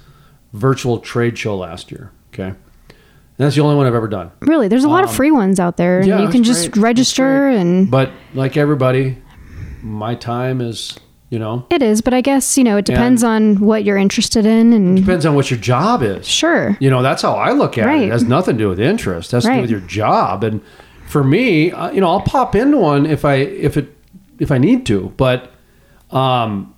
virtual 0.55 0.99
trade 0.99 1.37
show 1.39 1.57
last 1.59 1.91
year. 1.93 2.11
Okay, 2.33 2.45
and 2.49 2.57
that's 3.37 3.55
the 3.55 3.61
only 3.61 3.77
one 3.77 3.87
I've 3.87 3.95
ever 3.95 4.09
done. 4.09 4.31
Really, 4.41 4.69
there's 4.69 4.85
a 4.85 4.89
lot 4.89 5.05
of 5.05 5.15
free 5.15 5.31
ones 5.31 5.61
out 5.61 5.77
there. 5.77 6.01
and 6.01 6.11
Um, 6.11 6.19
yeah, 6.21 6.25
you 6.25 6.31
can 6.33 6.43
just 6.43 6.71
great. 6.71 6.83
register 6.83 7.49
and 7.49 7.91
But 7.91 8.11
like 8.33 8.57
everybody, 8.57 9.19
my 9.83 10.15
time 10.15 10.61
is 10.61 10.99
you 11.29 11.39
know 11.39 11.67
it 11.71 11.83
is, 11.83 12.01
but 12.01 12.13
I 12.13 12.21
guess, 12.21 12.59
you 12.59 12.65
know, 12.65 12.77
it 12.79 12.85
depends 12.85 13.23
on 13.23 13.61
what 13.61 13.85
you're 13.85 13.97
interested 13.97 14.45
in 14.47 14.73
and 14.73 14.97
depends 14.97 15.25
on 15.25 15.35
what 15.35 15.51
your 15.51 15.61
job 15.61 16.03
is. 16.03 16.27
sure. 16.27 16.77
You 16.81 16.91
know, 16.91 17.03
that's 17.03 17.23
how 17.23 17.35
I 17.35 17.53
look 17.53 17.79
at 17.79 17.85
it. 17.85 17.87
Right. 17.87 18.03
It 18.03 18.11
has 18.11 18.25
nothing 18.25 18.57
to 18.59 18.65
do 18.65 18.69
with 18.69 18.81
interest. 18.81 19.33
It 19.33 19.37
has 19.37 19.45
to 19.45 19.55
do 19.55 19.61
with 19.61 19.71
your 19.71 19.81
job. 19.81 20.43
And 20.43 20.61
for 21.07 21.23
me, 21.23 21.71
uh, 21.73 21.91
you 21.91 22.01
know, 22.01 22.09
I'll 22.09 22.23
pop 22.23 22.55
into 22.55 22.79
one 22.79 23.07
if 23.07 23.25
I 23.25 23.35
if 23.35 23.77
it 23.77 23.97
if 24.39 24.51
I 24.51 24.59
need 24.59 24.87
to, 24.87 25.13
but 25.17 25.53
um, 26.11 26.75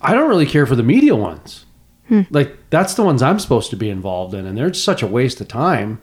I 0.00 0.14
don't 0.14 0.28
really 0.28 0.46
care 0.46 0.66
for 0.66 0.76
the 0.76 0.82
media 0.82 1.16
ones. 1.16 1.64
Hmm. 2.08 2.22
Like 2.30 2.56
that's 2.70 2.94
the 2.94 3.02
ones 3.02 3.22
I'm 3.22 3.38
supposed 3.38 3.70
to 3.70 3.76
be 3.76 3.90
involved 3.90 4.34
in, 4.34 4.46
and 4.46 4.56
they're 4.56 4.72
such 4.72 5.02
a 5.02 5.06
waste 5.06 5.40
of 5.40 5.48
time. 5.48 6.00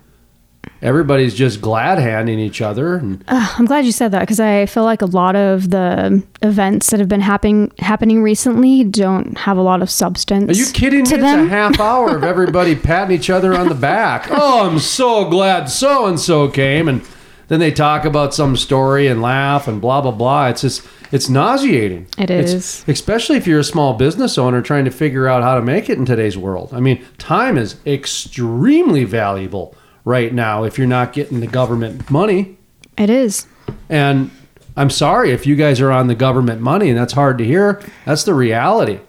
Everybody's 0.82 1.34
just 1.34 1.61
glad 1.61 1.97
handing 1.97 2.38
each 2.39 2.61
other, 2.61 2.95
and 2.95 3.24
I'm 3.28 3.66
glad 3.66 3.86
you 3.86 3.91
said 3.91 4.11
that 4.11 4.20
because 4.20 4.39
I 4.39 4.66
feel 4.68 4.84
like 4.84 5.01
a 5.01 5.07
lot 5.07 5.36
of 5.36 5.72
the 5.72 6.22
events 6.41 6.91
that 6.91 6.99
have 6.99 7.09
been 7.09 7.22
happening 7.22 7.72
happening 7.80 8.22
recently 8.22 8.84
don't 8.84 9.38
have 9.38 9.57
a 9.57 9.61
lot 9.61 9.82
of 9.82 9.89
substance. 9.89 10.49
Are 10.49 10.61
you 10.61 10.72
kidding 10.72 10.99
me? 10.99 11.05
To 11.05 11.16
It's 11.16 11.24
a 11.24 11.47
half 11.49 11.80
hour 11.80 12.16
of 12.16 12.24
everybody 12.24 12.76
patting 12.76 13.16
each 13.16 13.30
other 13.30 13.55
on 13.57 13.70
the 13.70 13.76
back. 13.76 14.28
Oh, 14.30 14.70
I'm 14.70 14.80
so 14.80 15.30
glad 15.30 15.66
so 15.70 16.05
and 16.05 16.20
so 16.20 16.49
came. 16.49 16.88
And 16.88 17.01
then 17.47 17.59
they 17.59 17.72
talk 17.72 18.05
about 18.05 18.34
some 18.34 18.55
story 18.55 19.07
and 19.07 19.22
laugh 19.22 19.68
and 19.68 19.80
blah, 19.80 20.01
blah, 20.01 20.11
blah. 20.11 20.47
It's 20.47 20.61
just, 20.61 20.82
it's 21.11 21.30
nauseating. 21.30 22.07
It 22.18 22.30
It's- 22.32 22.84
especially 22.88 23.38
if 23.38 23.45
you're 23.47 23.59
a 23.59 23.63
small 23.63 23.93
business 23.93 24.38
owner 24.38 24.61
trying 24.61 24.86
to 24.86 24.91
figure 24.91 25.28
out 25.28 25.43
how 25.43 25.55
to 25.55 25.61
make 25.61 25.89
it 25.89 25.97
in 25.97 26.05
today's 26.05 26.38
world. 26.38 26.72
I 26.74 26.80
mean, 26.80 27.03
time 27.18 27.57
is 27.57 27.76
extremely 27.86 29.03
valuable 29.03 29.76
right 30.05 30.33
now 30.33 30.63
if 30.63 30.77
you're 30.77 30.87
not 30.87 31.11
getting 31.11 31.41
the 31.41 31.47
government 31.47 32.09
money. 32.09 32.57
It 32.97 33.09
is. 33.09 33.47
And 33.89 34.31
I'm 34.77 34.89
sorry 34.89 35.31
if 35.31 35.45
you 35.45 35.55
guys 35.55 35.81
are 35.81 35.91
on 35.91 36.07
the 36.07 36.15
government 36.15 36.61
money 36.61 36.89
and 36.89 36.97
that's 36.97 37.13
hard 37.13 37.37
to 37.39 37.43
hear. 37.43 37.81
That's 38.05 38.23
the 38.23 38.33
reality. 38.33 38.99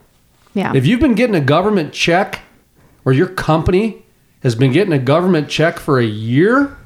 Yeah. 0.55 0.73
If 0.75 0.87
you've 0.87 1.01
been 1.01 1.15
getting 1.15 1.37
a 1.37 1.41
government 1.41 1.93
check 1.93 2.41
or 3.05 3.13
your 3.13 3.29
company 3.29 4.05
has 4.43 4.55
been 4.55 4.73
getting 4.73 4.93
a 4.93 4.99
government 4.99 5.49
check 5.49 5.79
for 5.79 5.99
a 5.99 6.05
year 6.05 6.77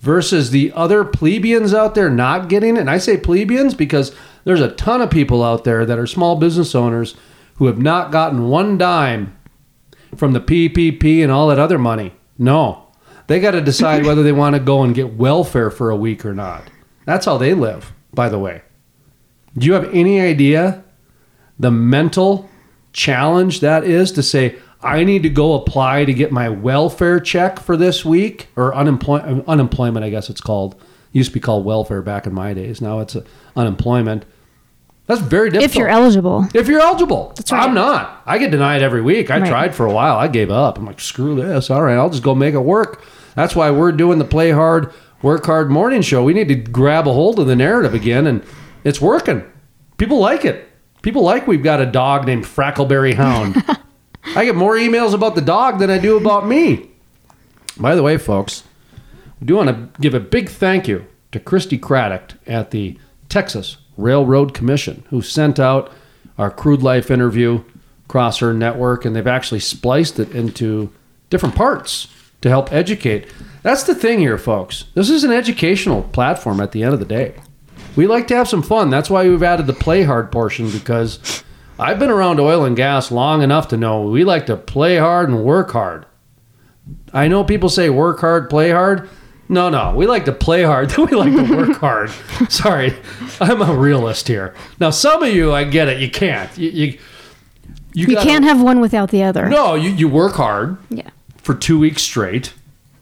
versus 0.00 0.50
the 0.50 0.72
other 0.72 1.04
plebeians 1.04 1.74
out 1.74 1.94
there 1.94 2.08
not 2.08 2.48
getting 2.48 2.76
it, 2.76 2.80
and 2.80 2.90
I 2.90 2.98
say 2.98 3.16
plebeians 3.16 3.74
because 3.74 4.14
there's 4.44 4.60
a 4.60 4.70
ton 4.72 5.02
of 5.02 5.10
people 5.10 5.42
out 5.42 5.64
there 5.64 5.84
that 5.84 5.98
are 5.98 6.06
small 6.06 6.36
business 6.36 6.74
owners 6.74 7.16
who 7.56 7.66
have 7.66 7.78
not 7.78 8.12
gotten 8.12 8.48
one 8.48 8.78
dime 8.78 9.36
from 10.16 10.32
the 10.32 10.40
PPP 10.40 11.22
and 11.22 11.32
all 11.32 11.48
that 11.48 11.58
other 11.58 11.78
money. 11.78 12.12
No. 12.38 12.87
They 13.28 13.40
got 13.40 13.52
to 13.52 13.60
decide 13.60 14.04
whether 14.04 14.22
they 14.22 14.32
want 14.32 14.54
to 14.56 14.60
go 14.60 14.82
and 14.82 14.94
get 14.94 15.14
welfare 15.14 15.70
for 15.70 15.90
a 15.90 15.96
week 15.96 16.24
or 16.26 16.34
not. 16.34 16.64
That's 17.04 17.24
how 17.26 17.38
they 17.38 17.54
live, 17.54 17.92
by 18.12 18.28
the 18.28 18.38
way. 18.38 18.62
Do 19.56 19.66
you 19.66 19.74
have 19.74 19.92
any 19.94 20.20
idea 20.20 20.82
the 21.58 21.70
mental 21.70 22.48
challenge 22.92 23.60
that 23.60 23.84
is 23.84 24.12
to 24.12 24.22
say 24.22 24.56
I 24.82 25.04
need 25.04 25.22
to 25.24 25.28
go 25.28 25.54
apply 25.54 26.04
to 26.04 26.14
get 26.14 26.30
my 26.32 26.48
welfare 26.48 27.18
check 27.20 27.58
for 27.58 27.76
this 27.76 28.04
week 28.04 28.48
or 28.56 28.74
unemployment 28.74 29.46
unemployment 29.48 30.04
I 30.04 30.10
guess 30.10 30.30
it's 30.30 30.40
called. 30.40 30.74
It 30.74 31.18
used 31.18 31.30
to 31.30 31.34
be 31.34 31.40
called 31.40 31.64
welfare 31.64 32.02
back 32.02 32.26
in 32.26 32.32
my 32.34 32.54
days. 32.54 32.80
Now 32.80 33.00
it's 33.00 33.16
uh, 33.16 33.24
unemployment. 33.56 34.24
That's 35.06 35.20
very 35.22 35.48
difficult. 35.50 35.70
if 35.70 35.76
you're 35.76 35.88
eligible. 35.88 36.46
If 36.54 36.68
you're 36.68 36.80
eligible. 36.80 37.34
right. 37.50 37.52
I'm 37.52 37.74
not. 37.74 38.22
I 38.26 38.36
get 38.38 38.50
denied 38.50 38.82
every 38.82 39.00
week. 39.00 39.30
I 39.30 39.38
Right. 39.40 39.48
tried 39.48 39.74
for 39.74 39.86
a 39.86 39.92
while. 39.92 40.16
I 40.16 40.28
gave 40.28 40.50
up. 40.50 40.78
I'm 40.78 40.84
like, 40.84 41.00
screw 41.00 41.34
this. 41.34 41.70
All 41.70 41.82
right, 41.82 41.94
I'll 41.96 42.10
just 42.10 42.22
go 42.22 42.34
make 42.34 42.54
it 42.54 42.60
work. 42.60 43.02
That's 43.34 43.56
why 43.56 43.70
we're 43.70 43.92
doing 43.92 44.18
the 44.18 44.24
play 44.24 44.50
hard, 44.50 44.92
work 45.22 45.46
hard 45.46 45.70
morning 45.70 46.02
show. 46.02 46.24
We 46.24 46.34
need 46.34 46.48
to 46.48 46.54
grab 46.54 47.06
a 47.06 47.12
hold 47.12 47.38
of 47.38 47.46
the 47.46 47.56
narrative 47.56 47.94
again, 47.94 48.26
and 48.26 48.44
it's 48.84 49.00
working. 49.00 49.44
People 49.96 50.18
like 50.18 50.44
it. 50.44 50.68
People 51.02 51.22
like 51.22 51.46
we've 51.46 51.62
got 51.62 51.80
a 51.80 51.86
dog 51.86 52.26
named 52.26 52.44
Frackleberry 52.44 53.14
Hound. 53.14 53.62
I 54.36 54.44
get 54.44 54.56
more 54.56 54.76
emails 54.76 55.14
about 55.14 55.34
the 55.34 55.40
dog 55.40 55.78
than 55.78 55.90
I 55.90 55.98
do 55.98 56.16
about 56.16 56.46
me. 56.46 56.90
By 57.78 57.94
the 57.94 58.02
way, 58.02 58.16
folks, 58.18 58.64
we 59.40 59.46
do 59.46 59.56
want 59.56 59.68
to 59.68 60.00
give 60.00 60.14
a 60.14 60.20
big 60.20 60.48
thank 60.48 60.88
you 60.88 61.06
to 61.32 61.40
Christi 61.40 61.78
Craddick 61.78 62.36
at 62.46 62.70
the 62.70 62.98
Texas 63.28 63.76
Railroad 63.96 64.54
Commission, 64.54 65.04
who 65.10 65.22
sent 65.22 65.60
out 65.60 65.92
our 66.36 66.50
crude 66.50 66.82
life 66.82 67.10
interview 67.10 67.62
across 68.06 68.38
her 68.38 68.54
network, 68.54 69.04
and 69.04 69.14
they've 69.14 69.26
actually 69.26 69.60
spliced 69.60 70.18
it 70.18 70.30
into 70.32 70.92
different 71.30 71.54
parts 71.54 72.08
to 72.40 72.48
help 72.48 72.72
educate. 72.72 73.26
That's 73.62 73.82
the 73.84 73.94
thing 73.94 74.18
here, 74.20 74.38
folks. 74.38 74.84
This 74.94 75.10
is 75.10 75.24
an 75.24 75.32
educational 75.32 76.02
platform 76.02 76.60
at 76.60 76.72
the 76.72 76.82
end 76.82 76.94
of 76.94 77.00
the 77.00 77.06
day. 77.06 77.34
We 77.96 78.06
like 78.06 78.28
to 78.28 78.36
have 78.36 78.48
some 78.48 78.62
fun. 78.62 78.90
That's 78.90 79.10
why 79.10 79.28
we've 79.28 79.42
added 79.42 79.66
the 79.66 79.72
play 79.72 80.04
hard 80.04 80.30
portion 80.30 80.70
because 80.70 81.42
I've 81.78 81.98
been 81.98 82.10
around 82.10 82.38
oil 82.38 82.64
and 82.64 82.76
gas 82.76 83.10
long 83.10 83.42
enough 83.42 83.68
to 83.68 83.76
know 83.76 84.02
we 84.02 84.24
like 84.24 84.46
to 84.46 84.56
play 84.56 84.98
hard 84.98 85.28
and 85.28 85.42
work 85.44 85.72
hard. 85.72 86.06
I 87.12 87.26
know 87.28 87.42
people 87.44 87.68
say 87.68 87.90
work 87.90 88.20
hard, 88.20 88.48
play 88.48 88.70
hard. 88.70 89.08
No, 89.50 89.70
no, 89.70 89.94
we 89.96 90.06
like 90.06 90.26
to 90.26 90.32
play 90.32 90.62
hard. 90.62 90.94
we 90.96 91.06
like 91.06 91.34
to 91.34 91.56
work 91.56 91.76
hard. 91.80 92.10
Sorry, 92.48 92.94
I'm 93.40 93.62
a 93.62 93.74
realist 93.74 94.28
here. 94.28 94.54
Now, 94.78 94.90
some 94.90 95.22
of 95.22 95.34
you, 95.34 95.52
I 95.52 95.64
get 95.64 95.88
it. 95.88 96.00
You 96.00 96.10
can't. 96.10 96.56
You 96.56 96.68
you, 96.70 96.98
You 97.94 98.06
gotta- 98.14 98.26
can't 98.26 98.44
have 98.44 98.60
one 98.62 98.80
without 98.80 99.10
the 99.10 99.22
other. 99.24 99.48
No, 99.48 99.74
you, 99.74 99.90
you 99.90 100.08
work 100.08 100.34
hard 100.34 100.76
Yeah. 100.90 101.08
For 101.48 101.54
two 101.54 101.78
weeks 101.78 102.02
straight, 102.02 102.52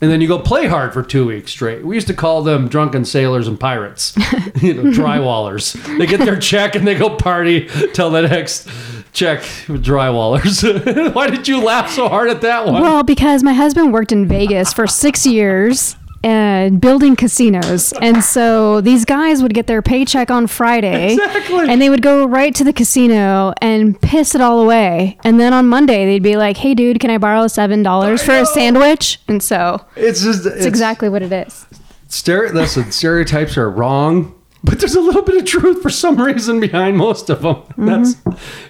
and 0.01 0.09
then 0.09 0.21
you 0.21 0.29
go 0.29 0.39
play 0.39 0.69
hard 0.69 0.93
for 0.93 1.03
two 1.03 1.27
weeks 1.27 1.51
straight. 1.51 1.85
We 1.85 1.97
used 1.97 2.07
to 2.07 2.15
call 2.15 2.45
them 2.45 2.69
drunken 2.69 3.05
sailors 3.05 3.49
and 3.49 3.59
pirates, 3.59 4.17
you 4.63 4.73
know, 4.73 4.85
drywallers. 4.85 5.73
They 5.99 6.07
get 6.07 6.21
their 6.21 6.39
check 6.39 6.77
and 6.77 6.87
they 6.87 6.95
go 6.95 7.17
party 7.17 7.69
till 7.93 8.11
the 8.11 8.23
next 8.23 8.69
check 9.13 9.41
with 9.69 9.85
drywallers. 9.85 11.13
Why 11.15 11.29
did 11.29 11.49
you 11.49 11.61
laugh 11.61 11.91
so 11.91 12.09
hard 12.09 12.31
at 12.31 12.41
that 12.43 12.67
one? 12.67 12.81
Well, 12.83 13.03
because 13.03 13.43
my 13.43 13.53
husband 13.53 13.93
worked 13.93 14.13
in 14.13 14.29
Vegas 14.29 14.73
for 14.73 14.87
six 14.87 15.27
years 15.27 15.97
and 16.23 16.81
building 16.81 17.17
casinos. 17.17 17.93
And 18.01 18.23
so 18.23 18.81
these 18.81 19.05
guys 19.05 19.43
would 19.43 19.55
get 19.55 19.67
their 19.67 19.83
paycheck 19.83 20.31
on 20.31 20.47
Friday. 20.47 21.13
Exactly. 21.15 21.69
And 21.69 21.81
they 21.81 21.91
would 21.91 22.03
go 22.03 22.27
right 22.27 22.55
to 22.55 22.65
the 22.65 22.73
casino 22.73 23.53
and 23.61 24.01
piss 24.01 24.35
it 24.35 24.41
all 24.41 24.61
away. 24.61 25.19
And 25.25 25.39
then 25.39 25.53
on 25.53 25.67
Monday, 25.69 26.05
they'd 26.07 26.23
be 26.23 26.37
like, 26.37 26.57
hey, 26.57 26.75
dude, 26.75 27.01
can 27.01 27.11
I 27.11 27.19
borrow 27.19 27.45
$7 27.45 28.21
for 28.25 28.33
know. 28.33 28.43
a 28.43 28.47
sandwich? 28.47 29.21
And 29.29 29.43
so 29.43 29.85
it's 29.97 30.23
just 30.23 30.47
it's, 30.47 30.57
it's 30.57 30.67
exactly 30.67 31.09
what 31.09 31.23
it 31.23 31.33
is. 31.33 31.67
Stere- 32.09 32.53
listen, 32.53 32.91
stereotypes 32.93 33.57
are 33.57 33.71
wrong, 33.71 34.35
but 34.67 34.81
there's 34.81 34.97
a 34.97 35.01
little 35.01 35.23
bit 35.23 35.37
of 35.37 35.45
truth 35.45 35.81
for 35.81 35.89
some 35.91 36.21
reason 36.21 36.59
behind 36.61 36.97
most 36.97 37.31
of 37.31 37.43
them. 37.43 37.63
That's 37.79 38.17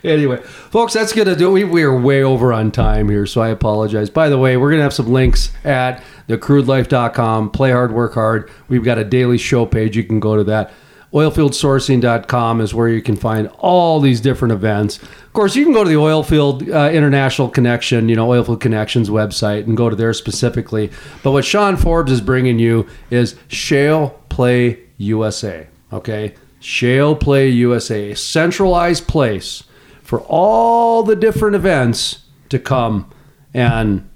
anyway, 0.04 0.36
folks. 0.42 0.92
That's 0.92 1.12
gonna 1.12 1.34
do. 1.34 1.48
it. 1.48 1.52
We 1.52 1.64
we 1.64 1.82
are 1.82 1.98
way 1.98 2.22
over 2.22 2.52
on 2.52 2.70
time 2.70 3.08
here, 3.08 3.26
so 3.26 3.40
I 3.40 3.48
apologize. 3.48 4.10
By 4.10 4.28
the 4.28 4.38
way, 4.38 4.56
we're 4.56 4.70
gonna 4.70 4.82
have 4.82 4.92
some 4.92 5.08
links 5.08 5.50
at 5.64 6.04
thecrudelife.com. 6.28 7.50
Play 7.50 7.72
hard, 7.72 7.92
work 7.92 8.14
hard. 8.14 8.50
We've 8.68 8.84
got 8.84 8.98
a 8.98 9.04
daily 9.04 9.38
show 9.38 9.66
page. 9.66 9.96
You 9.96 10.04
can 10.04 10.20
go 10.20 10.36
to 10.36 10.44
that. 10.44 10.72
Oilfieldsourcing.com 11.12 12.60
is 12.60 12.74
where 12.74 12.88
you 12.88 13.00
can 13.00 13.16
find 13.16 13.48
all 13.58 14.00
these 14.00 14.20
different 14.20 14.52
events. 14.52 15.00
Of 15.02 15.32
course, 15.32 15.56
you 15.56 15.64
can 15.64 15.72
go 15.72 15.82
to 15.82 15.88
the 15.88 15.94
Oilfield 15.96 16.68
uh, 16.68 16.92
International 16.92 17.48
Connection, 17.48 18.08
you 18.08 18.16
know, 18.16 18.28
Oilfield 18.28 18.60
Connections 18.60 19.08
website 19.08 19.64
and 19.64 19.76
go 19.76 19.88
to 19.88 19.96
there 19.96 20.12
specifically. 20.12 20.90
But 21.22 21.30
what 21.32 21.44
Sean 21.44 21.76
Forbes 21.76 22.12
is 22.12 22.20
bringing 22.20 22.58
you 22.58 22.86
is 23.10 23.36
Shale 23.48 24.20
Play 24.28 24.80
USA. 24.98 25.68
Okay? 25.92 26.34
Shale 26.60 27.14
Play 27.14 27.48
USA, 27.50 28.12
a 28.12 28.16
centralized 28.16 29.06
place 29.06 29.64
for 30.02 30.20
all 30.22 31.02
the 31.02 31.16
different 31.16 31.56
events 31.56 32.24
to 32.48 32.58
come 32.58 33.10
and 33.52 34.08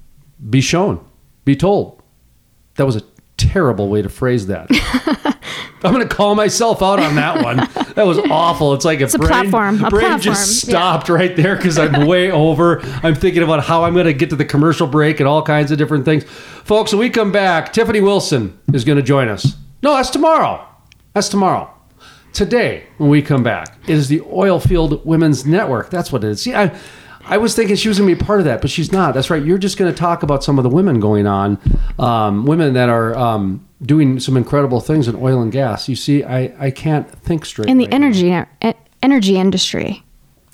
be 0.49 0.61
shown, 0.61 1.05
be 1.45 1.57
told. 1.57 2.03
That 2.77 2.87
was 2.87 2.97
a 2.97 3.03
terrible 3.37 3.89
way 3.89 4.03
to 4.03 4.09
phrase 4.09 4.47
that. 4.47 4.69
I'm 5.83 5.95
going 5.95 6.07
to 6.07 6.15
call 6.15 6.35
myself 6.35 6.83
out 6.83 7.01
on 7.01 7.15
that 7.15 7.43
one. 7.43 7.57
That 7.95 8.07
was 8.07 8.19
awful. 8.19 8.75
It's 8.75 8.85
like 8.85 9.01
a, 9.01 9.07
a 9.07 9.19
brain, 9.19 9.29
platform, 9.29 9.85
a 9.85 9.89
brain 9.89 10.07
platform, 10.07 10.21
just 10.21 10.65
yeah. 10.65 10.71
stopped 10.71 11.09
right 11.09 11.35
there 11.35 11.57
because 11.57 11.79
I'm 11.79 12.07
way 12.07 12.31
over. 12.31 12.81
I'm 13.03 13.15
thinking 13.15 13.43
about 13.43 13.65
how 13.65 13.85
I'm 13.85 13.95
going 13.95 14.07
to 14.07 14.13
get 14.13 14.31
to 14.31 14.37
the 14.37 14.45
commercial 14.45 14.87
break 14.87 15.21
and 15.21 15.29
all 15.29 15.43
kinds 15.43 15.71
of 15.71 15.79
different 15.79 16.05
things. 16.05 16.25
Folks, 16.25 16.93
when 16.93 17.01
we 17.01 17.11
come 17.11 17.33
back, 17.33 17.73
Tiffany 17.73 18.01
Wilson 18.01 18.59
is 18.75 18.85
going 18.85 18.97
to 18.97 19.03
join 19.03 19.29
us. 19.29 19.57
No, 19.83 19.95
that's 19.95 20.11
tomorrow. 20.11 20.67
That's 21.13 21.29
tomorrow. 21.29 21.73
Today, 22.33 22.85
when 22.99 23.11
we 23.11 23.23
come 23.23 23.43
back, 23.43 23.77
it 23.89 23.91
is 23.91 24.09
the 24.09 24.21
Oilfield 24.21 25.05
Women's 25.05 25.45
Network. 25.45 25.91
That's 25.91 26.13
what 26.13 26.23
it 26.23 26.31
is. 26.31 26.43
See, 26.43 26.55
I, 26.55 26.77
I 27.25 27.39
was 27.39 27.57
thinking 27.57 27.75
she 27.77 27.89
was 27.89 27.99
going 27.99 28.09
to 28.09 28.17
be 28.17 28.25
part 28.25 28.39
of 28.39 28.45
that, 28.45 28.61
but 28.61 28.71
she's 28.71 28.93
not. 28.93 29.15
That's 29.15 29.31
right. 29.31 29.45
You're 29.45 29.59
just 29.59 29.77
going 29.77 29.93
to 29.93 29.99
talk 29.99 30.23
about 30.23 30.45
some 30.45 30.59
of 30.59 30.63
the 30.63 30.71
women 30.71 31.01
going 31.01 31.27
on, 31.27 31.59
um, 31.99 32.47
women 32.47 32.75
that 32.75 32.89
are 32.89 33.17
um, 33.17 33.67
doing 33.83 34.21
some 34.21 34.37
incredible 34.37 34.81
things 34.81 35.09
in 35.09 35.17
oil 35.17 35.43
and 35.43 35.51
gas. 35.51 35.89
You 35.89 35.97
see, 35.97 36.23
I, 36.23 36.55
I 36.59 36.71
can't 36.71 37.11
think 37.23 37.45
straight. 37.45 37.69
in 37.69 37.79
the 37.79 37.87
right 37.87 37.95
energy 37.95 38.29
e- 38.65 38.73
energy 39.03 39.37
industry. 39.37 40.05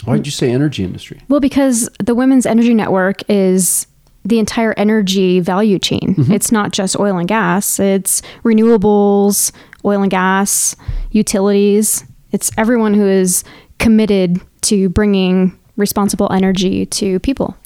Why 0.04 0.16
did 0.16 0.26
you 0.26 0.32
say 0.32 0.50
energy 0.50 0.84
industry? 0.84 1.20
Well, 1.28 1.40
because 1.40 1.88
the 2.02 2.14
Women's 2.14 2.46
Energy 2.46 2.74
Network 2.74 3.20
is 3.28 3.86
the 4.24 4.38
entire 4.38 4.74
energy 4.76 5.40
value 5.40 5.78
chain. 5.78 6.16
Mm-hmm. 6.18 6.32
It's 6.32 6.50
not 6.50 6.72
just 6.72 6.98
oil 6.98 7.16
and 7.16 7.28
gas, 7.28 7.78
it's 7.78 8.22
renewables, 8.44 9.52
oil 9.86 10.02
and 10.02 10.10
gas, 10.10 10.76
utilities. 11.10 12.04
It's 12.32 12.50
everyone 12.58 12.94
who 12.94 13.06
is 13.06 13.44
committed 13.78 14.40
to 14.62 14.88
bringing 14.88 15.58
responsible 15.76 16.30
energy 16.32 16.86
to 16.86 17.20
people. 17.20 17.56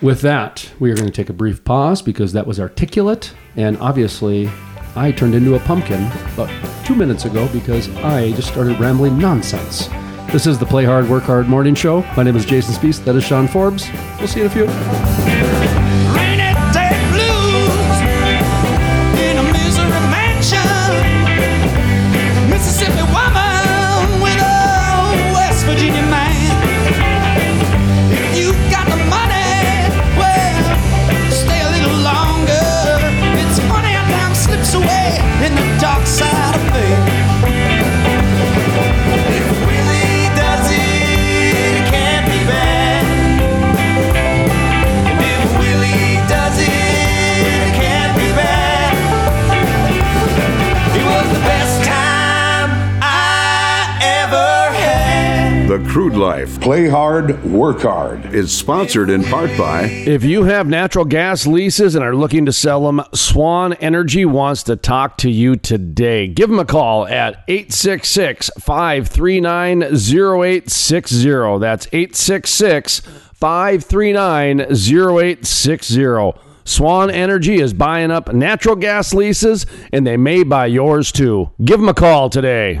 With 0.00 0.20
that, 0.22 0.70
we 0.80 0.90
are 0.90 0.96
going 0.96 1.06
to 1.06 1.12
take 1.12 1.30
a 1.30 1.32
brief 1.32 1.64
pause 1.64 2.02
because 2.02 2.32
that 2.32 2.46
was 2.46 2.58
articulate, 2.58 3.32
and 3.56 3.78
obviously, 3.78 4.50
I 4.96 5.12
turned 5.12 5.34
into 5.34 5.54
a 5.54 5.60
pumpkin 5.60 6.06
about 6.34 6.50
two 6.84 6.94
minutes 6.94 7.24
ago 7.24 7.48
because 7.52 7.88
I 7.98 8.32
just 8.32 8.48
started 8.48 8.78
rambling 8.80 9.18
nonsense. 9.18 9.88
This 10.32 10.46
is 10.46 10.58
the 10.58 10.66
Play 10.66 10.84
Hard, 10.84 11.08
Work 11.08 11.24
Hard 11.24 11.48
morning 11.48 11.74
show. 11.74 12.02
My 12.16 12.22
name 12.24 12.36
is 12.36 12.44
Jason 12.44 12.74
Spiess. 12.74 13.04
That 13.04 13.14
is 13.14 13.24
Sean 13.24 13.46
Forbes. 13.46 13.88
We'll 14.18 14.28
see 14.28 14.40
you 14.40 14.46
in 14.46 14.50
a 14.50 15.74
few. 15.74 15.81
Crude 55.92 56.14
Life. 56.14 56.58
Play 56.58 56.88
hard, 56.88 57.44
work 57.44 57.82
hard. 57.82 58.34
Is 58.34 58.50
sponsored 58.50 59.10
in 59.10 59.22
part 59.24 59.50
by 59.58 59.82
If 59.82 60.24
you 60.24 60.44
have 60.44 60.66
natural 60.66 61.04
gas 61.04 61.46
leases 61.46 61.94
and 61.94 62.02
are 62.02 62.16
looking 62.16 62.46
to 62.46 62.52
sell 62.52 62.86
them, 62.86 63.02
Swan 63.12 63.74
Energy 63.74 64.24
wants 64.24 64.62
to 64.62 64.76
talk 64.76 65.18
to 65.18 65.30
you 65.30 65.54
today. 65.54 66.28
Give 66.28 66.48
them 66.48 66.58
a 66.58 66.64
call 66.64 67.06
at 67.06 67.44
866 67.46 68.50
539 68.58 69.82
0860. 69.82 71.58
That's 71.58 71.86
866 71.92 73.00
539 73.34 74.60
0860. 74.60 76.40
Swan 76.64 77.10
Energy 77.10 77.56
is 77.56 77.74
buying 77.74 78.10
up 78.10 78.32
natural 78.32 78.76
gas 78.76 79.12
leases 79.12 79.66
and 79.92 80.06
they 80.06 80.16
may 80.16 80.42
buy 80.42 80.64
yours 80.64 81.12
too. 81.12 81.50
Give 81.62 81.78
them 81.78 81.90
a 81.90 81.94
call 81.94 82.30
today. 82.30 82.80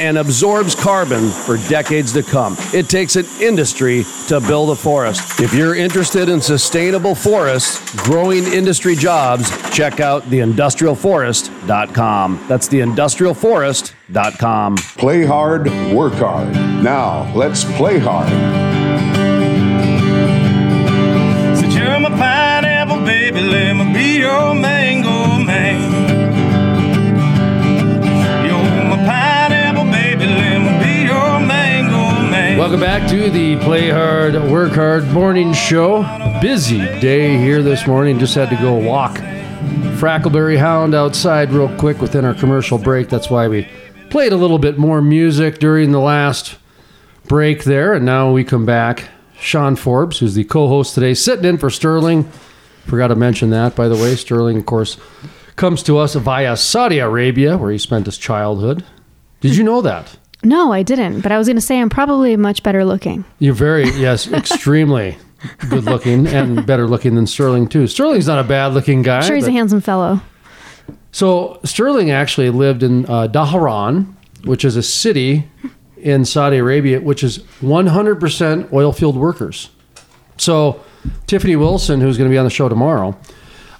and 0.00 0.16
absorbs 0.18 0.74
carbon 0.74 1.30
for 1.30 1.56
decades 1.68 2.12
to 2.14 2.22
come. 2.22 2.56
It 2.72 2.88
takes 2.88 3.16
an 3.16 3.26
industry 3.40 4.04
to 4.28 4.40
build 4.40 4.70
a 4.70 4.74
forest. 4.74 5.38
If 5.40 5.52
you're 5.52 5.74
interested 5.74 6.30
in 6.30 6.40
sustainable 6.40 7.14
forests, 7.14 7.78
growing 8.04 8.44
industry 8.44 8.96
jobs, 8.96 9.50
check 9.70 10.00
out 10.00 10.22
theindustrialforest.com. 10.24 12.44
That's 12.48 12.68
theindustrialforest.com. 12.68 14.76
Play 14.76 15.26
hard, 15.26 15.66
work 15.92 16.14
hard. 16.14 16.50
Now, 16.82 17.30
let's 17.34 17.64
play 17.76 17.98
hard. 17.98 18.30
Said 21.58 21.72
you're 21.72 22.00
my 22.00 22.08
pineapple, 22.08 23.04
baby, 23.04 23.40
let 23.40 23.74
me 23.74 23.92
be 23.92 24.20
your 24.20 24.54
mango 24.54 24.83
Welcome 32.64 32.80
back 32.80 33.06
to 33.10 33.28
the 33.28 33.58
Play 33.58 33.90
Hard, 33.90 34.32
Work 34.50 34.72
Hard 34.72 35.04
morning 35.08 35.52
show. 35.52 36.02
Busy 36.40 36.78
day 36.98 37.36
here 37.36 37.62
this 37.62 37.86
morning. 37.86 38.18
Just 38.18 38.34
had 38.34 38.48
to 38.48 38.56
go 38.56 38.72
walk 38.72 39.18
Frackleberry 39.98 40.56
Hound 40.56 40.94
outside 40.94 41.52
real 41.52 41.68
quick 41.76 42.00
within 42.00 42.24
our 42.24 42.32
commercial 42.32 42.78
break. 42.78 43.10
That's 43.10 43.28
why 43.28 43.48
we 43.48 43.68
played 44.08 44.32
a 44.32 44.38
little 44.38 44.58
bit 44.58 44.78
more 44.78 45.02
music 45.02 45.58
during 45.58 45.92
the 45.92 46.00
last 46.00 46.56
break 47.28 47.64
there. 47.64 47.92
And 47.92 48.06
now 48.06 48.32
we 48.32 48.44
come 48.44 48.64
back. 48.64 49.10
Sean 49.38 49.76
Forbes, 49.76 50.20
who's 50.20 50.34
the 50.34 50.44
co 50.44 50.66
host 50.66 50.94
today, 50.94 51.12
sitting 51.12 51.44
in 51.44 51.58
for 51.58 51.68
Sterling. 51.68 52.24
Forgot 52.86 53.08
to 53.08 53.14
mention 53.14 53.50
that, 53.50 53.76
by 53.76 53.88
the 53.88 53.96
way. 53.96 54.16
Sterling, 54.16 54.56
of 54.56 54.64
course, 54.64 54.96
comes 55.56 55.82
to 55.82 55.98
us 55.98 56.14
via 56.14 56.56
Saudi 56.56 56.98
Arabia, 56.98 57.58
where 57.58 57.70
he 57.70 57.76
spent 57.76 58.06
his 58.06 58.16
childhood. 58.16 58.86
Did 59.42 59.54
you 59.54 59.64
know 59.64 59.82
that? 59.82 60.16
No, 60.44 60.72
I 60.72 60.82
didn't, 60.82 61.22
but 61.22 61.32
I 61.32 61.38
was 61.38 61.46
going 61.46 61.56
to 61.56 61.60
say 61.62 61.80
I'm 61.80 61.90
probably 61.90 62.36
much 62.36 62.62
better 62.62 62.84
looking. 62.84 63.24
You're 63.38 63.54
very, 63.54 63.84
yes, 63.92 64.30
extremely 64.32 65.16
good 65.68 65.84
looking 65.84 66.26
and 66.26 66.64
better 66.66 66.86
looking 66.86 67.14
than 67.14 67.26
Sterling, 67.26 67.68
too. 67.68 67.86
Sterling's 67.86 68.26
not 68.26 68.38
a 68.38 68.46
bad 68.48 68.74
looking 68.74 69.02
guy. 69.02 69.18
I'm 69.18 69.24
sure 69.24 69.36
he's 69.36 69.46
a 69.46 69.52
handsome 69.52 69.80
fellow. 69.80 70.20
so 71.12 71.60
Sterling 71.64 72.10
actually 72.10 72.50
lived 72.50 72.82
in 72.82 73.06
uh, 73.06 73.28
Dhahran, 73.28 74.12
which 74.44 74.64
is 74.64 74.76
a 74.76 74.82
city 74.82 75.48
in 75.96 76.24
Saudi 76.24 76.58
Arabia, 76.58 77.00
which 77.00 77.22
is 77.22 77.38
100% 77.62 78.72
oil 78.72 78.92
field 78.92 79.16
workers. 79.16 79.70
So 80.36 80.82
Tiffany 81.26 81.56
Wilson, 81.56 82.00
who's 82.00 82.18
going 82.18 82.28
to 82.28 82.34
be 82.34 82.38
on 82.38 82.44
the 82.44 82.50
show 82.50 82.68
tomorrow, 82.68 83.16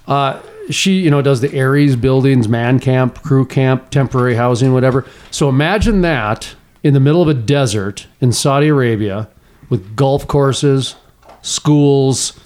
uh, 0.07 0.41
she 0.71 1.01
you 1.01 1.11
know 1.11 1.23
does 1.23 1.41
the 1.41 1.53
Aries 1.55 1.97
buildings, 1.97 2.49
man 2.49 2.81
camp, 2.81 3.23
crew 3.23 3.47
camp, 3.47 3.91
temporary 3.91 4.35
housing, 4.35 4.73
whatever. 4.73 5.05
So 5.31 5.49
imagine 5.49 6.01
that 6.03 6.55
in 6.83 6.95
the 6.95 7.01
middle 7.01 7.23
of 7.23 7.29
a 7.29 7.35
desert 7.35 8.07
in 8.21 8.33
Saudi 8.33 8.69
Arabia 8.69 9.29
with 9.69 9.97
golf 9.97 10.29
courses, 10.29 10.97
schools, 11.43 12.39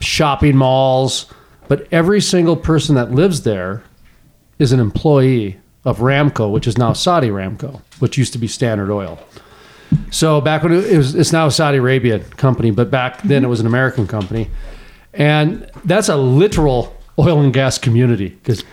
shopping 0.00 0.56
malls, 0.56 1.26
but 1.68 1.86
every 1.92 2.20
single 2.20 2.56
person 2.56 2.94
that 2.94 3.12
lives 3.12 3.42
there 3.42 3.82
is 4.58 4.72
an 4.72 4.80
employee 4.80 5.58
of 5.84 5.98
Aramco, 5.98 6.50
which 6.50 6.66
is 6.66 6.78
now 6.78 6.92
Saudi 6.92 7.28
Aramco, 7.28 7.80
which 7.98 8.16
used 8.16 8.32
to 8.32 8.38
be 8.38 8.48
Standard 8.48 8.90
Oil. 8.90 9.18
So 10.10 10.40
back 10.40 10.62
when 10.62 10.72
it 10.72 10.96
was, 10.96 11.14
it's 11.14 11.32
now 11.32 11.46
a 11.46 11.50
Saudi 11.50 11.78
Arabia 11.78 12.18
company, 12.18 12.70
but 12.70 12.90
back 12.90 13.22
then 13.22 13.44
it 13.44 13.48
was 13.48 13.60
an 13.60 13.66
American 13.66 14.06
company, 14.06 14.50
and 15.16 15.70
that's 15.84 16.08
a 16.08 16.16
literal 16.16 16.96
oil 17.18 17.40
and 17.40 17.52
gas 17.52 17.78
community 17.78 18.28
because 18.28 18.64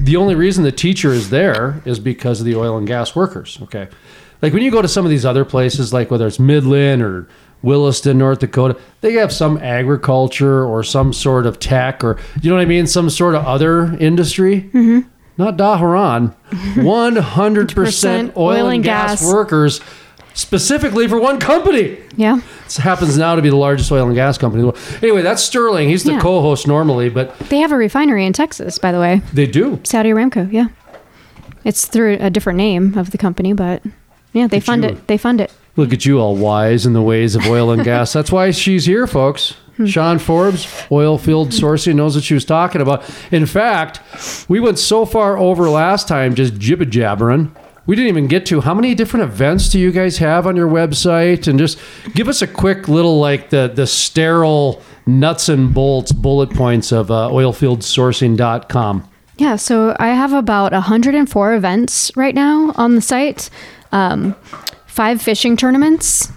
the 0.00 0.16
only 0.16 0.34
reason 0.34 0.64
the 0.64 0.72
teacher 0.72 1.12
is 1.12 1.30
there 1.30 1.82
is 1.84 1.98
because 1.98 2.40
of 2.40 2.46
the 2.46 2.54
oil 2.54 2.76
and 2.76 2.86
gas 2.86 3.16
workers. 3.16 3.58
Okay, 3.62 3.88
Like 4.42 4.52
when 4.52 4.62
you 4.62 4.70
go 4.70 4.82
to 4.82 4.88
some 4.88 5.04
of 5.04 5.10
these 5.10 5.24
other 5.24 5.44
places, 5.44 5.92
like 5.92 6.10
whether 6.10 6.26
it's 6.26 6.38
Midland 6.38 7.02
or 7.02 7.28
Williston, 7.62 8.18
North 8.18 8.38
Dakota, 8.38 8.78
they 9.00 9.14
have 9.14 9.32
some 9.32 9.58
agriculture 9.58 10.64
or 10.64 10.84
some 10.84 11.12
sort 11.12 11.46
of 11.46 11.58
tech 11.58 12.04
or 12.04 12.16
you 12.40 12.50
know 12.50 12.56
what 12.56 12.62
I 12.62 12.66
mean, 12.66 12.86
some 12.86 13.10
sort 13.10 13.34
of 13.34 13.44
other 13.44 13.96
industry. 13.98 14.62
Mm-hmm. 14.72 15.00
Not 15.36 15.56
Dhahran, 15.56 16.34
one 16.84 17.16
hundred 17.16 17.72
percent 17.74 18.36
oil 18.36 18.68
and 18.68 18.82
gas 18.82 19.24
workers, 19.24 19.80
specifically 20.38 21.08
for 21.08 21.18
one 21.18 21.40
company. 21.40 21.98
Yeah. 22.16 22.40
This 22.64 22.76
happens 22.76 23.18
now 23.18 23.34
to 23.34 23.42
be 23.42 23.50
the 23.50 23.56
largest 23.56 23.90
oil 23.90 24.06
and 24.06 24.14
gas 24.14 24.38
company. 24.38 24.62
in 24.62 24.68
the 24.68 24.72
world. 24.72 25.02
Anyway, 25.02 25.22
that's 25.22 25.42
Sterling. 25.42 25.88
He's 25.88 26.04
the 26.04 26.12
Yeah. 26.12 26.20
co-host 26.20 26.66
normally, 26.68 27.08
but 27.08 27.36
They 27.48 27.58
have 27.58 27.72
a 27.72 27.76
refinery 27.76 28.24
in 28.24 28.32
Texas, 28.32 28.78
by 28.78 28.92
the 28.92 29.00
way. 29.00 29.20
they 29.32 29.46
do. 29.46 29.80
Saudi 29.84 30.10
Aramco, 30.10 30.50
yeah. 30.52 30.66
It's 31.64 31.86
through 31.86 32.18
a 32.20 32.30
different 32.30 32.56
name 32.56 32.96
of 32.96 33.10
the 33.10 33.18
company, 33.18 33.52
but 33.52 33.82
yeah, 34.32 34.46
they 34.46 34.58
at 34.58 34.62
fund 34.62 34.84
you. 34.84 34.90
it. 34.90 35.06
They 35.08 35.16
fund 35.18 35.40
it. 35.40 35.52
Look 35.76 35.92
at 35.92 36.06
you 36.06 36.18
all 36.20 36.36
wise 36.36 36.86
in 36.86 36.92
the 36.92 37.02
ways 37.02 37.34
of 37.34 37.46
oil 37.46 37.70
and 37.70 37.82
gas. 37.84 38.12
That's 38.12 38.30
why 38.32 38.50
she's 38.52 38.86
here, 38.86 39.06
folks. 39.06 39.54
Hmm. 39.76 39.86
Sean 39.86 40.18
Forbes, 40.18 40.66
oil 40.90 41.18
field 41.18 41.50
sourcing, 41.50 41.94
knows 41.96 42.14
what 42.14 42.24
she 42.24 42.34
was 42.34 42.44
talking 42.44 42.80
about. 42.80 43.02
In 43.30 43.46
fact, 43.46 44.00
we 44.48 44.60
went 44.60 44.78
so 44.78 45.04
far 45.04 45.36
over 45.36 45.68
last 45.68 46.08
time 46.08 46.34
just 46.34 46.58
jibber 46.58 46.84
jabbering. 46.84 47.54
We 47.88 47.96
didn't 47.96 48.08
even 48.08 48.26
get 48.26 48.44
to 48.46 48.60
how 48.60 48.74
many 48.74 48.94
different 48.94 49.24
events 49.24 49.70
do 49.70 49.78
you 49.78 49.90
guys 49.90 50.18
have 50.18 50.46
on 50.46 50.56
your 50.56 50.68
website? 50.68 51.48
And 51.48 51.58
just 51.58 51.78
give 52.14 52.28
us 52.28 52.42
a 52.42 52.46
quick 52.46 52.86
little 52.86 53.18
like 53.18 53.48
the 53.48 53.72
the 53.74 53.86
sterile 53.86 54.82
nuts 55.06 55.48
and 55.48 55.72
bolts 55.72 56.12
bullet 56.12 56.50
points 56.50 56.92
of 56.92 57.10
uh, 57.10 57.30
oilfieldsourcing.com. 57.30 59.08
Yeah, 59.38 59.56
so 59.56 59.96
I 59.98 60.08
have 60.08 60.34
about 60.34 60.72
104 60.72 61.54
events 61.54 62.12
right 62.14 62.34
now 62.34 62.72
on 62.76 62.94
the 62.94 63.00
site. 63.00 63.48
Um, 63.90 64.34
five 64.86 65.22
fishing 65.22 65.56
tournaments, 65.56 66.30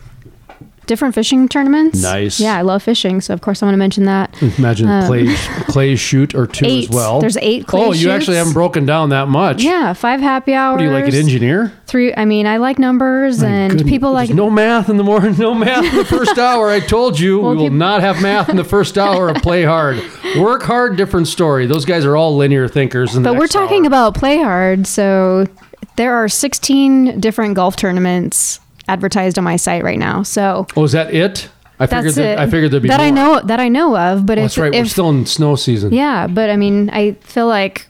different 0.92 1.16
fishing 1.16 1.48
tournaments. 1.48 2.02
Nice. 2.04 2.38
Yeah, 2.38 2.58
I 2.58 2.64
love 2.64 2.84
fishing, 2.84 3.22
so 3.22 3.34
of 3.34 3.40
course 3.40 3.64
I 3.64 3.66
want 3.66 3.74
to 3.76 3.78
mention 3.78 4.04
that. 4.06 4.36
Imagine 4.60 4.88
clay 5.08 5.34
clay 5.70 5.96
shoot 5.96 6.36
or 6.36 6.46
two 6.48 6.66
Um, 6.66 6.72
Eight. 6.72 6.90
as 6.90 6.96
well. 6.96 7.22
There's 7.22 7.38
eight 7.38 7.66
clay 7.66 7.82
Oh, 7.82 7.94
you 7.94 8.12
actually 8.12 8.36
haven't 8.36 8.52
broken 8.52 8.86
down 8.86 9.10
that 9.10 9.30
much. 9.30 9.64
Yeah, 9.64 9.94
five 9.94 10.20
happy 10.20 10.54
hours. 10.54 10.74
What 10.74 10.80
do 10.80 10.84
you 10.84 10.92
like 10.92 11.08
an 11.08 11.16
engineer? 11.16 11.72
Three. 11.88 12.14
I 12.14 12.26
mean, 12.26 12.46
I 12.46 12.58
like 12.58 12.78
numbers, 12.78 13.42
My 13.42 13.48
and 13.48 13.72
goodness. 13.72 13.90
people 13.90 14.12
like 14.12 14.28
There's 14.28 14.36
no 14.36 14.50
math 14.50 14.90
in 14.90 14.98
the 14.98 15.04
morning, 15.04 15.36
no 15.40 15.54
math 15.54 15.86
in 15.86 15.98
the 15.98 16.04
first 16.06 16.38
hour. 16.38 16.70
I 16.70 16.82
told 16.82 17.18
you 17.20 17.40
Well, 17.40 17.52
we 17.52 17.58
will 17.58 17.70
not 17.70 18.02
have 18.02 18.22
math 18.22 18.50
in 18.50 18.58
the 18.58 18.64
first 18.66 18.98
hour 18.98 19.30
of 19.30 19.38
play 19.42 19.64
hard. 19.64 20.02
Work 20.38 20.64
hard, 20.64 20.98
different 20.98 21.28
story. 21.30 21.66
Those 21.68 21.86
guys 21.86 22.04
are 22.06 22.18
all 22.18 22.36
linear 22.36 22.68
thinkers. 22.68 23.16
In 23.16 23.24
the 23.24 23.30
But 23.32 23.40
we're 23.40 23.48
talking 23.48 23.84
hour. 23.84 23.88
about 23.88 24.16
play 24.16 24.38
hard. 24.42 24.88
So 24.88 25.48
there 25.96 26.16
are 26.16 26.28
16 26.28 27.20
different 27.22 27.56
golf 27.56 27.76
tournaments 27.76 28.60
advertised 28.92 29.38
on 29.38 29.44
my 29.44 29.56
site 29.56 29.84
right 29.84 30.00
now. 30.00 30.24
So 30.24 30.68
Oh, 30.76 30.84
is 30.84 30.92
that 30.92 31.14
it? 31.14 31.50
I 31.80 31.88
figured 31.88 32.14
that 32.16 32.34
it. 32.34 32.40
I 32.40 32.46
figured 32.48 32.72
there'd 32.72 32.84
be 32.84 32.90
that 32.90 32.98
more. 33.00 33.08
I 33.08 33.10
know 33.10 33.42
that 33.42 33.60
I 33.60 33.68
know 33.68 33.98
of. 33.98 34.26
But 34.26 34.38
Oh, 34.38 34.42
if, 34.42 34.46
that's 34.46 34.58
right. 34.58 34.72
We're 34.74 34.86
still 34.86 35.10
in 35.10 35.26
snow 35.26 35.56
season. 35.56 35.94
yeah, 35.94 36.28
but 36.28 36.50
I 36.50 36.56
mean, 36.58 36.90
I 36.92 37.14
feel 37.22 37.48
like 37.48 37.88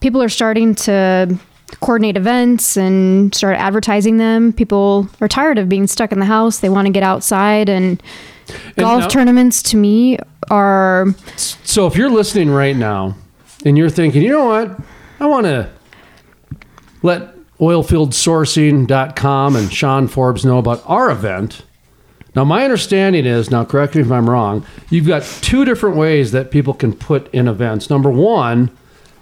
people 0.00 0.22
are 0.22 0.28
starting 0.30 0.74
to 0.86 1.38
coordinate 1.80 2.16
events 2.16 2.76
and 2.76 3.34
start 3.34 3.56
advertising 3.58 4.16
them. 4.16 4.52
People 4.52 5.08
are 5.20 5.28
tired 5.28 5.58
of 5.58 5.68
being 5.68 5.86
stuck 5.86 6.12
in 6.12 6.18
the 6.18 6.24
house. 6.26 6.58
They 6.60 6.68
want 6.70 6.86
to 6.86 6.92
get 6.92 7.02
outside 7.02 7.68
and. 7.68 8.02
Golf 8.76 9.02
now- 9.02 9.08
tournaments 9.08 9.62
to 9.62 9.76
me 9.76 10.18
are 10.50 11.06
So 11.36 11.86
if 11.86 11.94
you're 11.94 12.10
listening 12.10 12.50
right 12.50 12.74
now 12.74 13.14
and 13.64 13.78
you're 13.78 13.90
thinking, 13.90 14.22
you 14.22 14.32
know 14.32 14.46
what, 14.46 14.76
I 15.20 15.26
want 15.26 15.46
to 15.46 15.68
let 17.02 17.28
oilfieldsourcing.com 17.60 19.56
and 19.56 19.72
Sean 19.72 20.08
Forbes 20.08 20.44
know 20.44 20.58
about 20.58 20.82
our 20.86 21.10
event. 21.10 21.62
Now, 22.34 22.44
my 22.44 22.62
understanding 22.64 23.26
is, 23.26 23.50
now 23.50 23.64
correct 23.64 23.94
me 23.96 24.02
if 24.02 24.10
I'm 24.12 24.30
wrong, 24.30 24.64
you've 24.88 25.06
got 25.06 25.22
two 25.42 25.64
different 25.64 25.96
ways 25.96 26.30
that 26.32 26.50
people 26.52 26.74
can 26.74 26.92
put 26.92 27.32
in 27.34 27.48
events. 27.48 27.90
Number 27.90 28.08
one, 28.10 28.70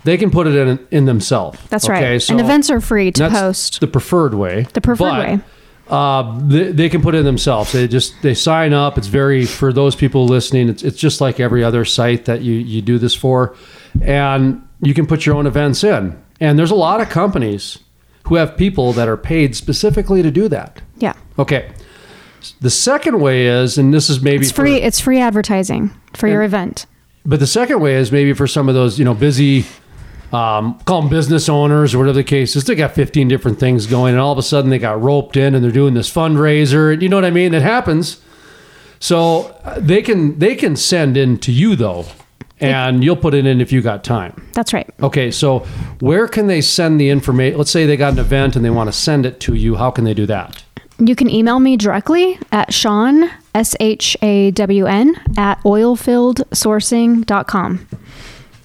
they 0.05 0.17
can 0.19 0.31
put 0.31 0.47
it 0.47 0.55
in 0.55 0.79
in 0.91 1.07
themselves. 1.07 1.59
that's 1.71 1.89
Okay, 1.89 2.13
right. 2.13 2.23
so 2.23 2.33
and 2.35 2.41
events 2.41 2.71
are 2.71 2.81
free 2.81 3.11
to 3.13 3.23
that's 3.25 3.35
post. 3.41 3.81
the 3.81 3.87
preferred 3.87 4.35
way. 4.35 4.67
The 4.73 4.81
preferred 4.81 5.09
But, 5.11 5.27
way. 5.29 5.41
Uh, 5.89 6.39
they, 6.47 6.71
they 6.71 6.89
can 6.91 7.01
put 7.01 7.15
it 7.15 7.19
in 7.19 7.25
themselves. 7.25 7.73
They 7.73 7.89
just 7.89 8.15
they 8.23 8.35
sign 8.35 8.75
up. 8.75 8.99
It's 8.99 9.07
very 9.07 9.47
for 9.47 9.73
those 9.73 9.97
people 9.97 10.27
listening. 10.27 10.69
It's 10.69 10.83
it's 10.83 10.99
just 10.99 11.21
like 11.23 11.41
every 11.41 11.65
other 11.65 11.85
site 11.87 12.27
that 12.27 12.43
you 12.43 12.53
you 12.55 12.83
do 12.83 12.99
this 12.99 13.15
for, 13.15 13.57
and 14.03 14.63
you 14.83 14.93
can 14.93 15.07
put 15.07 15.25
your 15.25 15.35
own 15.35 15.47
events 15.47 15.83
in. 15.83 16.23
And 16.41 16.59
there's 16.59 16.71
a 16.71 16.75
lot 16.77 17.01
of 17.01 17.09
companies 17.09 17.79
who 18.29 18.37
have 18.37 18.57
people 18.57 18.93
that 18.95 19.09
are 19.09 19.17
paid 19.17 19.55
specifically 19.57 20.23
to 20.23 20.31
do 20.31 20.49
that. 20.49 20.81
Yeah. 20.99 21.15
Okay. 21.39 21.69
The 22.61 22.71
second 22.71 23.21
way 23.21 23.47
is, 23.47 23.79
and 23.79 23.93
this 23.93 24.09
is 24.09 24.21
maybe 24.23 24.43
It's 24.43 24.53
for- 24.53 24.63
free. 24.63 24.77
It's 24.77 25.01
free 25.01 25.19
advertising 25.21 25.91
for 26.15 26.29
your 26.29 26.43
event. 26.43 26.87
but 27.27 27.41
the 27.41 27.47
second 27.47 27.81
way 27.81 27.95
is 27.97 28.11
maybe 28.13 28.33
for 28.33 28.47
some 28.47 28.69
of 28.69 28.75
those, 28.75 28.99
you 28.99 29.05
know, 29.05 29.13
busy, 29.15 29.65
um, 30.33 30.79
call 30.85 31.01
them 31.03 31.11
business 31.11 31.49
owners 31.49 31.95
or 31.95 31.99
whatever 31.99 32.15
the 32.15 32.25
case 32.25 32.55
is. 32.57 32.65
They 32.65 32.75
got 32.75 32.93
15 32.95 33.29
different 33.29 33.59
things 33.59 33.87
going, 33.87 34.13
and 34.15 34.21
all 34.21 34.33
of 34.33 34.39
a 34.39 34.43
sudden 34.43 34.71
they 34.71 34.79
got 34.79 35.03
roped 35.03 35.37
in 35.37 35.55
and 35.55 35.65
they're 35.65 35.73
doing 35.73 35.95
this 35.95 36.11
fundraiser. 36.11 36.93
and 36.93 37.03
You 37.03 37.09
know 37.09 37.17
what 37.17 37.25
I 37.25 37.31
mean? 37.31 37.53
It 37.55 37.63
happens. 37.63 38.21
So 39.01 39.55
uh, 39.65 39.79
they 39.79 40.03
can 40.03 40.39
they 40.39 40.55
can 40.55 40.75
send 40.77 41.17
in 41.17 41.39
to 41.39 41.53
you 41.53 41.77
though, 41.77 42.07
and 42.61 43.05
you'll 43.05 43.17
put 43.17 43.35
it 43.35 43.47
in 43.47 43.61
if 43.61 43.73
you 43.73 43.83
got 43.83 44.05
time. 44.05 44.49
That's 44.53 44.73
right. 44.73 44.89
Okay, 45.03 45.31
so 45.31 45.61
where 46.01 46.27
can 46.29 46.47
they 46.47 46.61
send 46.61 47.01
the 47.01 47.09
information? 47.11 47.59
Let's 47.59 47.71
say 47.71 47.87
they 47.87 47.97
got 47.97 48.13
an 48.15 48.19
event 48.19 48.57
and 48.57 48.65
they 48.65 48.71
want 48.71 48.89
to 48.89 48.93
send 48.93 49.27
it 49.27 49.39
to 49.41 49.55
you. 49.55 49.77
How 49.77 49.91
can 49.91 50.05
they 50.05 50.15
do 50.15 50.27
that? 50.27 50.65
You 50.99 51.15
can 51.15 51.31
email 51.31 51.61
me 51.61 51.77
directly 51.77 52.41
at 52.51 52.75
Sean 52.75 53.31
S 53.55 53.77
H 53.79 54.17
A 54.21 54.51
W 54.51 54.87
N 54.87 55.15
at 55.37 55.63
oilfieldsourcing.com. 55.63 57.87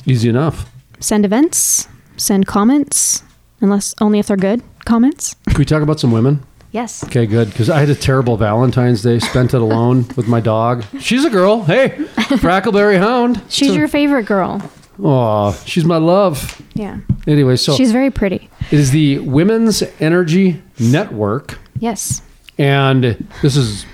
Easy 0.06 0.30
enough. 0.30 0.70
Send 1.00 1.26
events, 1.26 1.88
send 2.18 2.48
comments, 2.48 3.24
unless 3.62 3.94
only 4.02 4.18
if 4.20 4.28
they're 4.28 4.38
good 4.38 4.64
comments. 4.86 5.36
Can 5.48 5.58
we 5.58 5.66
talk 5.66 5.82
about 5.84 6.00
some 6.00 6.12
women? 6.12 6.44
Yes. 6.74 7.04
Okay, 7.06 7.26
good. 7.28 7.48
Because 7.50 7.70
I 7.70 7.80
had 7.80 7.90
a 7.90 7.96
terrible 7.96 8.36
Valentine's 8.36 9.02
Day. 9.04 9.20
Spent 9.20 9.54
it 9.54 9.62
alone 9.62 10.06
with 10.18 10.28
my 10.28 10.40
dog. 10.42 10.84
She's 11.00 11.24
a 11.24 11.30
girl. 11.30 11.64
Hey, 11.64 11.90
Frackleberry 12.18 12.98
Hound. 12.98 13.42
She's 13.48 13.76
your 13.76 13.88
favorite 13.88 14.26
girl. 14.26 14.62
Oh, 15.02 15.54
she's 15.66 15.86
my 15.86 15.98
love. 15.98 16.62
Yeah. 16.74 16.98
Anyway, 17.28 17.56
so 17.56 17.76
She's 17.76 17.92
very 17.92 18.12
pretty. 18.12 18.50
it 18.72 18.80
is 18.80 18.92
the 18.92 19.20
Women's 19.20 19.82
Energy 20.00 20.62
Network, 20.80 21.58
Yes. 21.80 22.22
and 22.58 23.04
this 23.42 23.56
is, 23.56 23.86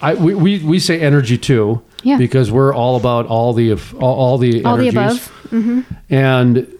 I 0.00 0.14
we, 0.14 0.34
we, 0.34 0.58
we 0.60 0.78
say 0.78 1.00
energy 1.00 1.36
too, 1.36 1.82
Yeah. 2.02 2.16
because 2.18 2.50
we're 2.50 2.74
all 2.74 2.96
about 2.96 3.26
all 3.26 3.52
the 3.52 3.70
of- 3.70 3.94
all, 3.96 4.14
all 4.14 4.38
the 4.38 4.64
All 4.64 4.76
the 4.76 4.88
energies. 4.88 5.28
above. 5.50 5.86
and 6.08 6.78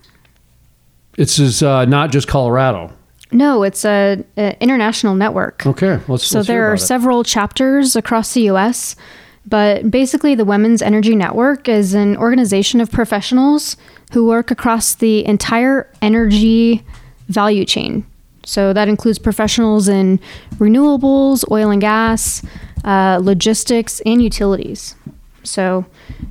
it's 1.19 1.39
is 1.39 1.63
uh, 1.63 1.85
not 1.87 2.11
just 2.13 2.29
Colorado. 2.29 2.93
No, 3.33 3.63
it's 3.63 3.85
a, 3.85 4.23
a 4.37 4.57
international 4.63 5.15
network. 5.15 5.67
Okay, 5.67 6.01
let's. 6.09 6.27
So 6.27 6.39
let's 6.39 6.49
there 6.49 6.71
are 6.71 6.75
it. 6.75 6.79
several 6.79 7.25
chapters 7.25 7.97
across 7.97 8.35
the 8.35 8.43
US, 8.51 8.95
but 9.47 9.91
basically, 9.91 10.35
the 10.35 10.45
Women's 10.45 10.83
Energy 10.83 11.17
Network 11.17 11.69
is 11.69 11.95
an 11.95 12.17
organization 12.17 12.81
of 12.81 12.91
professionals 12.91 13.77
who 14.13 14.27
work 14.27 14.51
across 14.51 14.95
the 14.95 15.25
entire 15.25 15.91
energy 16.03 16.85
value 17.29 17.65
chain. 17.65 18.07
So 18.45 18.73
that 18.73 18.89
includes 18.89 19.19
professionals 19.19 19.89
in 19.89 20.19
renewables, 20.57 21.45
oil 21.51 21.71
and 21.71 21.81
gas, 21.81 22.45
uh, 22.85 23.19
logistics, 23.23 24.01
and 24.01 24.23
utilities. 24.23 24.95
So 25.45 25.85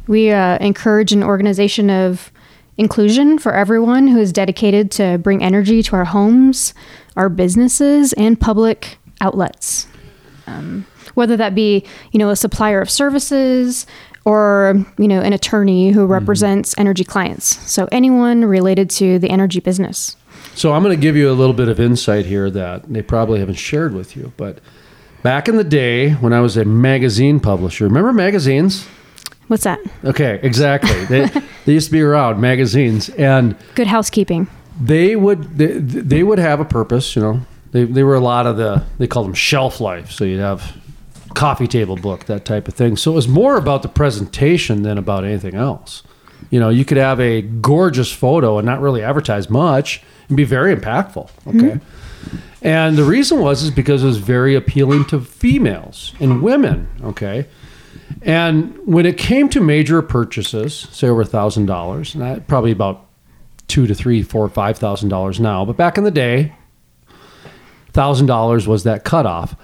we 0.08 0.32
uh, 0.32 0.58
encourage 0.60 1.12
an 1.12 1.24
organization 1.24 1.90
of 1.90 2.31
inclusion 2.78 3.38
for 3.38 3.54
everyone 3.54 4.08
who 4.08 4.20
is 4.20 4.32
dedicated 4.32 4.92
to 4.92 5.18
bring 5.18 5.44
energy 5.44 5.84
to 5.84 5.96
our 5.96 6.06
homes, 6.06 6.74
our 7.16 7.30
businesses, 7.30 8.14
and 8.14 8.40
public 8.40 8.98
outlets. 9.20 9.88
Um, 10.48 10.86
whether 11.14 11.38
that 11.38 11.54
be, 11.54 11.86
you 12.12 12.20
know, 12.20 12.30
a 12.30 12.36
supplier 12.36 12.82
of 12.82 12.90
services 12.90 13.86
or, 14.26 14.86
you 14.98 15.08
know, 15.08 15.20
an 15.20 15.34
attorney 15.34 15.92
who 15.92 16.06
represents 16.06 16.76
energy 16.78 17.04
clients. 17.04 17.60
So 17.70 17.88
anyone 17.92 18.46
related 18.46 18.90
to 18.92 19.20
the 19.20 19.30
energy 19.30 19.60
business. 19.60 20.16
So 20.54 20.74
I'm 20.74 20.84
going 20.84 20.96
to 20.96 21.02
give 21.02 21.16
you 21.16 21.30
a 21.30 21.34
little 21.34 21.54
bit 21.54 21.68
of 21.68 21.80
insight 21.80 22.26
here 22.26 22.50
that 22.52 22.92
they 22.92 23.02
probably 23.02 23.40
haven't 23.40 23.56
shared 23.56 23.94
with 23.94 24.16
you. 24.16 24.34
But 24.38 24.60
back 25.24 25.48
in 25.48 25.56
the 25.56 25.64
day 25.64 26.12
when 26.12 26.34
I 26.34 26.42
was 26.42 26.58
a 26.58 26.66
magazine 26.66 27.40
publisher, 27.40 27.86
remember 27.86 28.14
magazines? 28.14 28.88
What's 29.52 29.66
that? 29.66 29.80
Okay, 30.06 30.40
exactly. 30.44 31.04
they, 31.08 31.26
they 31.66 31.74
used 31.74 31.88
to 31.88 31.92
be 31.92 32.02
around 32.02 32.40
magazines, 32.40 33.10
and 33.10 33.54
Good 33.76 33.88
housekeeping. 33.88 34.48
they 34.80 35.18
would 35.18 35.58
they, 35.58 35.74
they 35.74 36.24
would 36.24 36.40
have 36.40 36.62
a 36.62 36.64
purpose. 36.64 37.18
You 37.18 37.22
know, 37.22 37.42
they 37.74 37.84
they 37.84 38.04
were 38.04 38.16
a 38.16 38.22
lot 38.22 38.48
of 38.48 38.56
the 38.56 38.86
they 38.98 39.08
called 39.08 39.28
them 39.28 39.34
shelf 39.34 39.82
life. 39.82 40.10
So 40.10 40.24
you'd 40.24 40.40
have 40.40 40.78
coffee 41.34 41.68
table 41.68 41.98
book 41.98 42.28
that 42.28 42.46
type 42.46 42.70
of 42.70 42.76
thing. 42.76 42.96
So 42.96 43.12
it 43.12 43.16
was 43.16 43.28
more 43.28 43.58
about 43.58 43.82
the 43.82 43.90
presentation 43.90 44.84
than 44.84 44.98
about 44.98 45.26
anything 45.26 45.56
else. 45.56 46.02
You 46.50 46.62
know, 46.62 46.70
you 46.70 46.86
could 46.86 46.98
have 46.98 47.20
a 47.20 47.42
gorgeous 47.42 48.10
photo 48.10 48.58
and 48.58 48.66
not 48.66 48.80
really 48.80 49.04
advertise 49.04 49.50
much 49.50 50.02
and 50.30 50.38
be 50.38 50.46
very 50.46 50.74
impactful. 50.74 51.30
Okay. 51.48 51.58
Mm-hmm. 51.58 52.38
And 52.62 52.98
the 52.98 53.04
reason 53.04 53.40
was 53.42 53.64
is 53.64 53.72
because 53.72 54.02
it 54.02 54.08
was 54.08 54.18
very 54.20 54.56
appealing 54.56 55.04
to 55.08 55.20
females 55.20 56.14
and 56.22 56.42
women. 56.42 56.88
Okay. 57.04 57.48
And 58.22 58.78
when 58.86 59.06
it 59.06 59.18
came 59.18 59.50
to 59.50 59.62
major 59.62 60.02
purchases, 60.02 60.88
say 60.92 61.08
over 61.08 61.24
thousand 61.24 61.66
dollars, 61.66 62.16
and 62.16 62.48
probably 62.48 62.72
about 62.72 63.06
two 63.68 63.88
to 63.88 63.96
three, 63.96 64.22
four, 64.24 64.48
five 64.50 64.78
thousand 64.78 65.10
dollars 65.10 65.40
now, 65.40 65.66
but 65.66 65.78
back 65.78 65.98
in 65.98 66.04
the 66.04 66.12
day, 66.12 66.54
thousand 67.94 68.28
dollars 68.28 68.68
was 68.68 68.84
that 68.84 69.04
cutoff. 69.04 69.56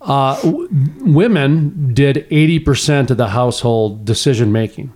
Uh, 0.00 0.40
w- 0.42 0.68
women 1.00 1.94
did 1.94 2.26
eighty 2.30 2.58
percent 2.58 3.10
of 3.10 3.16
the 3.16 3.28
household 3.28 4.04
decision 4.04 4.52
making. 4.52 4.92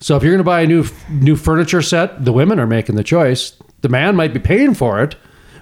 So 0.00 0.16
if 0.16 0.22
you're 0.22 0.32
going 0.32 0.38
to 0.38 0.44
buy 0.44 0.62
a 0.62 0.66
new 0.66 0.84
new 1.08 1.36
furniture 1.36 1.82
set, 1.82 2.24
the 2.24 2.32
women 2.32 2.58
are 2.58 2.66
making 2.66 2.96
the 2.96 3.04
choice. 3.04 3.54
The 3.82 3.88
man 3.88 4.16
might 4.16 4.34
be 4.34 4.40
paying 4.40 4.74
for 4.74 5.02
it, 5.02 5.16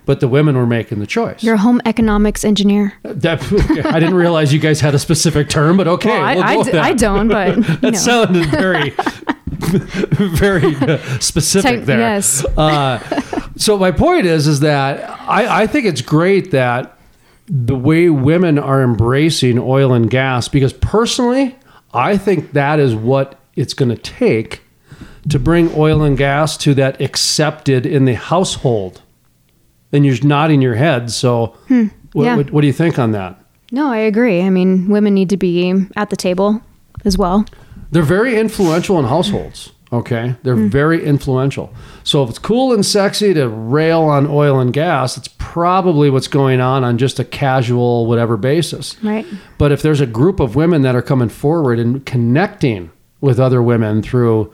but 0.09 0.21
the 0.21 0.27
women 0.27 0.57
were 0.57 0.67
making 0.67 1.01
the 1.01 1.07
choice. 1.07 1.43
You're 1.45 1.57
a 1.57 1.59
home 1.59 1.83
economics 1.85 2.43
engineer. 2.43 2.95
That, 3.03 3.43
I 3.85 4.01
didn't 4.01 4.15
realize 4.15 4.55
you 4.55 4.59
guys 4.59 4.81
had 4.81 4.95
a 4.95 4.99
specific 4.99 5.51
term, 5.51 5.77
but 5.77 5.87
okay, 5.87 6.09
Well, 6.09 6.23
I, 6.25 6.35
we'll 6.35 6.43
go 6.45 6.49
I 6.49 6.57
with 6.57 6.67
d- 6.69 6.73
that. 6.73 6.83
I 6.83 6.93
don't, 6.95 7.29
but 7.29 7.57
That 7.83 7.93
know. 7.93 7.99
sounded 7.99 8.47
very, 8.47 8.91
very 9.59 10.75
uh, 10.77 10.97
specific 11.21 11.81
Tech- 11.81 11.85
there. 11.85 11.99
yes. 11.99 12.43
Uh, 12.57 12.99
so 13.57 13.77
my 13.77 13.91
point 13.91 14.25
is, 14.25 14.47
is 14.47 14.61
that 14.61 15.11
I, 15.29 15.63
I 15.65 15.67
think 15.67 15.85
it's 15.85 16.01
great 16.01 16.53
that 16.53 16.99
the 17.47 17.77
way 17.77 18.09
women 18.09 18.59
are 18.59 18.83
embracing 18.83 19.59
oil 19.59 19.93
and 19.93 20.09
gas, 20.09 20.49
because 20.49 20.73
personally, 20.73 21.55
I 21.93 22.17
think 22.17 22.53
that 22.53 22.79
is 22.81 22.95
what 22.95 23.39
it's 23.57 23.75
going 23.75 23.91
to 23.91 23.97
take 23.99 24.63
to 25.29 25.39
bring 25.39 25.71
oil 25.77 26.03
and 26.03 26.17
gas 26.17 26.57
to 26.57 26.73
that 26.75 26.99
accepted 27.03 27.85
in 27.85 28.07
the 28.07 28.15
household. 28.15 29.03
And 29.93 30.05
you're 30.05 30.17
nodding 30.23 30.61
your 30.63 30.75
head. 30.75 31.11
So, 31.11 31.47
what, 31.47 31.59
Hmm. 31.69 31.87
yeah. 32.15 32.37
what, 32.37 32.51
what 32.51 32.61
do 32.61 32.67
you 32.67 32.73
think 32.73 32.99
on 32.99 33.13
that? 33.13 33.39
No, 33.73 33.91
I 33.91 33.99
agree. 33.99 34.43
I 34.43 34.51
mean, 34.51 34.89
women 34.89 35.15
need 35.15 35.31
to 35.31 35.37
be 35.37 35.75
at 35.97 36.11
the 36.11 36.17
table 36.17 36.61
as 37.05 37.17
well. 37.19 37.45
They're 37.91 38.03
very 38.03 38.39
influential 38.39 38.99
in 38.99 39.07
households. 39.07 39.73
Okay, 39.91 40.35
they're 40.43 40.55
Hmm. 40.57 40.69
very 40.69 41.03
influential. 41.03 41.73
So 42.05 42.23
if 42.23 42.29
it's 42.29 42.39
cool 42.39 42.75
and 42.75 42.85
sexy 42.85 43.33
to 43.33 43.49
rail 43.49 44.03
on 44.03 44.27
oil 44.27 44.61
and 44.61 44.71
gas, 44.71 45.17
it's 45.17 45.29
probably 45.39 46.11
what's 46.11 46.29
going 46.29 46.61
on 46.61 46.85
on 46.85 46.99
just 46.99 47.19
a 47.19 47.25
casual 47.25 48.05
whatever 48.07 48.37
basis. 48.37 48.97
Right. 49.03 49.25
But 49.57 49.73
if 49.73 49.81
there's 49.81 50.03
a 50.03 50.07
group 50.07 50.41
of 50.41 50.55
women 50.55 50.83
that 50.83 50.95
are 50.95 51.01
coming 51.01 51.31
forward 51.31 51.79
and 51.79 52.05
connecting 52.05 52.91
with 53.23 53.41
other 53.41 53.63
women 53.63 54.03
through, 54.03 54.53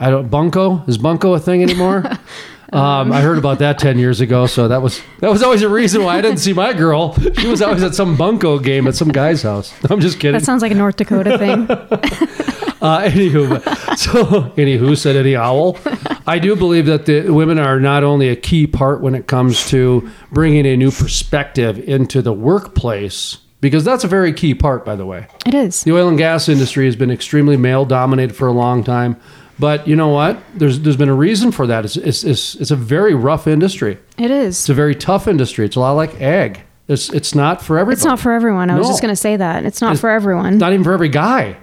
I 0.00 0.08
don't 0.10 0.30
bunko 0.30 0.82
is 0.86 0.96
bunko 0.96 1.34
a 1.34 1.38
thing 1.38 1.62
anymore? 1.62 2.04
Um, 2.72 3.12
I 3.12 3.20
heard 3.20 3.38
about 3.38 3.60
that 3.60 3.78
ten 3.80 3.98
years 3.98 4.20
ago, 4.20 4.46
so 4.46 4.68
that 4.68 4.82
was 4.82 5.00
that 5.20 5.30
was 5.30 5.42
always 5.42 5.62
a 5.62 5.68
reason 5.68 6.02
why 6.02 6.18
I 6.18 6.20
didn't 6.20 6.38
see 6.38 6.52
my 6.52 6.72
girl. 6.72 7.14
She 7.14 7.46
was 7.46 7.62
always 7.62 7.82
at 7.82 7.94
some 7.94 8.16
bunko 8.16 8.58
game 8.58 8.86
at 8.86 8.94
some 8.94 9.08
guy's 9.08 9.42
house. 9.42 9.72
I'm 9.90 10.00
just 10.00 10.18
kidding. 10.18 10.38
That 10.38 10.44
sounds 10.44 10.62
like 10.62 10.72
a 10.72 10.74
North 10.74 10.96
Dakota 10.96 11.38
thing. 11.38 11.68
Uh, 12.78 13.00
anywho, 13.08 13.96
so 13.96 14.22
anywho 14.56 14.96
said 14.96 15.16
any 15.16 15.34
owl. 15.34 15.78
I 16.26 16.38
do 16.38 16.54
believe 16.54 16.84
that 16.86 17.06
the 17.06 17.30
women 17.30 17.58
are 17.58 17.80
not 17.80 18.04
only 18.04 18.28
a 18.28 18.36
key 18.36 18.66
part 18.66 19.00
when 19.00 19.14
it 19.14 19.26
comes 19.26 19.66
to 19.70 20.08
bringing 20.30 20.66
a 20.66 20.76
new 20.76 20.90
perspective 20.90 21.78
into 21.88 22.20
the 22.20 22.34
workplace, 22.34 23.38
because 23.62 23.82
that's 23.82 24.04
a 24.04 24.08
very 24.08 24.32
key 24.32 24.54
part, 24.54 24.84
by 24.84 24.94
the 24.94 25.06
way. 25.06 25.26
It 25.46 25.54
is. 25.54 25.84
The 25.84 25.92
oil 25.92 26.06
and 26.08 26.18
gas 26.18 26.50
industry 26.50 26.84
has 26.84 26.96
been 26.96 27.10
extremely 27.10 27.56
male 27.56 27.86
dominated 27.86 28.36
for 28.36 28.46
a 28.46 28.52
long 28.52 28.84
time, 28.84 29.18
but 29.58 29.86
you 29.88 29.96
know 29.96 30.08
what? 30.08 30.38
There's 30.54 30.80
there's 30.80 30.96
been 30.96 31.08
a 31.08 31.14
reason 31.14 31.50
for 31.52 31.66
that. 31.66 31.84
It's 31.84 31.96
it's 31.96 32.24
it's, 32.24 32.54
it's 32.56 32.70
a 32.70 32.76
very 32.76 33.14
rough 33.14 33.46
industry. 33.46 33.98
It 34.18 34.30
is. 34.30 34.60
It's 34.60 34.68
a 34.68 34.74
very 34.74 34.94
tough 34.94 35.26
industry. 35.28 35.64
It's 35.66 35.76
a 35.76 35.80
lot 35.80 35.92
like 35.92 36.20
ag. 36.20 36.60
It's 36.88 37.08
it's 37.12 37.34
not 37.34 37.62
for 37.62 37.78
everybody. 37.78 37.96
It's 37.96 38.04
not 38.04 38.20
for 38.20 38.32
everyone. 38.32 38.70
I 38.70 38.78
was 38.78 38.86
just 38.88 39.02
going 39.02 39.12
to 39.12 39.16
say 39.20 39.36
that. 39.36 39.64
It's 39.64 39.80
not 39.80 39.92
It's 39.92 40.00
for 40.00 40.10
everyone. 40.10 40.58
Not 40.58 40.72
even 40.72 40.84
for 40.84 40.92
every 40.92 41.08
guy. 41.08 41.56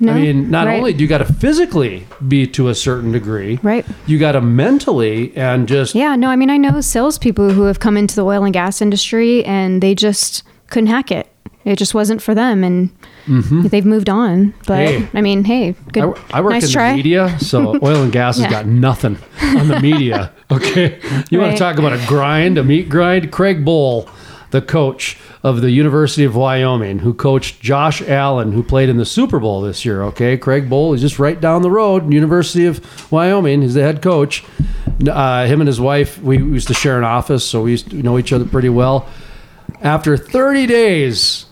no? 0.00 0.12
I 0.12 0.20
mean, 0.20 0.50
not 0.50 0.66
Right. 0.66 0.76
only 0.78 0.92
do 0.94 1.02
you 1.04 1.08
got 1.08 1.18
to 1.18 1.32
physically 1.32 2.06
be 2.26 2.46
to 2.48 2.68
a 2.68 2.74
certain 2.74 3.12
degree, 3.12 3.58
Right. 3.62 3.84
You 4.06 4.18
got 4.18 4.32
to 4.32 4.40
mentally 4.40 5.32
and 5.36 5.68
just 5.68 5.94
Yeah, 5.94 6.16
no, 6.16 6.28
I 6.28 6.36
mean, 6.36 6.50
I 6.50 6.56
know 6.56 6.80
salespeople 6.80 7.50
who 7.50 7.62
have 7.64 7.78
come 7.80 7.96
into 7.96 8.14
the 8.16 8.24
oil 8.24 8.44
and 8.44 8.52
gas 8.52 8.80
industry 8.82 9.44
and 9.44 9.80
they 9.82 9.94
just 9.94 10.42
couldn't 10.70 10.88
hack 10.88 11.10
it. 11.12 11.28
It 11.64 11.76
just 11.76 11.92
wasn't 11.92 12.22
for 12.22 12.34
them, 12.34 12.64
and 12.64 12.90
they've 13.70 13.84
moved 13.84 14.08
on. 14.08 14.54
But 14.66 14.78
Mm-hmm. 14.88 15.04
Hey. 15.04 15.18
I 15.18 15.20
mean, 15.20 15.44
hey, 15.44 15.74
good, 15.92 16.16
I, 16.32 16.38
I 16.38 16.40
work 16.40 16.52
nice 16.52 16.64
in 16.66 16.70
try. 16.72 16.90
the 16.92 16.96
media, 16.96 17.38
so 17.40 17.78
oil 17.82 18.02
and 18.02 18.12
gas 18.12 18.38
Yeah. 18.38 18.46
has 18.46 18.52
got 18.52 18.66
nothing 18.66 19.18
on 19.42 19.68
the 19.68 19.80
media. 19.80 20.32
Okay, 20.50 20.98
you 21.28 21.38
want 21.40 21.52
to 21.52 21.58
talk 21.58 21.78
about 21.78 21.92
a 21.92 22.02
grind, 22.06 22.56
a 22.56 22.64
meat 22.64 22.88
grind? 22.88 23.30
Craig 23.30 23.66
Bohl, 23.66 24.08
the 24.50 24.62
coach 24.62 25.18
of 25.42 25.60
the 25.60 25.70
University 25.70 26.24
of 26.24 26.34
Wyoming, 26.36 27.00
who 27.00 27.12
coached 27.12 27.60
Josh 27.60 28.00
Allen, 28.00 28.52
who 28.52 28.62
played 28.62 28.88
in 28.88 28.96
the 28.96 29.04
Super 29.04 29.38
Bowl 29.38 29.60
this 29.60 29.84
year. 29.84 30.02
Okay, 30.04 30.38
Craig 30.38 30.70
Bohl 30.70 30.94
is 30.94 31.02
just 31.02 31.18
right 31.18 31.38
down 31.38 31.60
the 31.60 31.70
road, 31.70 32.10
University 32.10 32.64
of 32.64 33.12
Wyoming. 33.12 33.60
He's 33.60 33.74
the 33.74 33.82
head 33.82 34.00
coach. 34.00 34.42
Uh, 35.06 35.44
him 35.44 35.60
and 35.60 35.68
his 35.68 35.82
wife, 35.82 36.18
we 36.22 36.38
used 36.38 36.68
to 36.68 36.74
share 36.74 36.96
an 36.96 37.04
office, 37.04 37.44
so 37.46 37.60
we 37.64 37.72
used 37.72 37.90
to 37.90 37.96
know 38.02 38.16
each 38.18 38.32
other 38.32 38.46
pretty 38.46 38.70
well. 38.70 39.06
After 39.82 40.16
30 40.16 40.64
days 40.66 41.44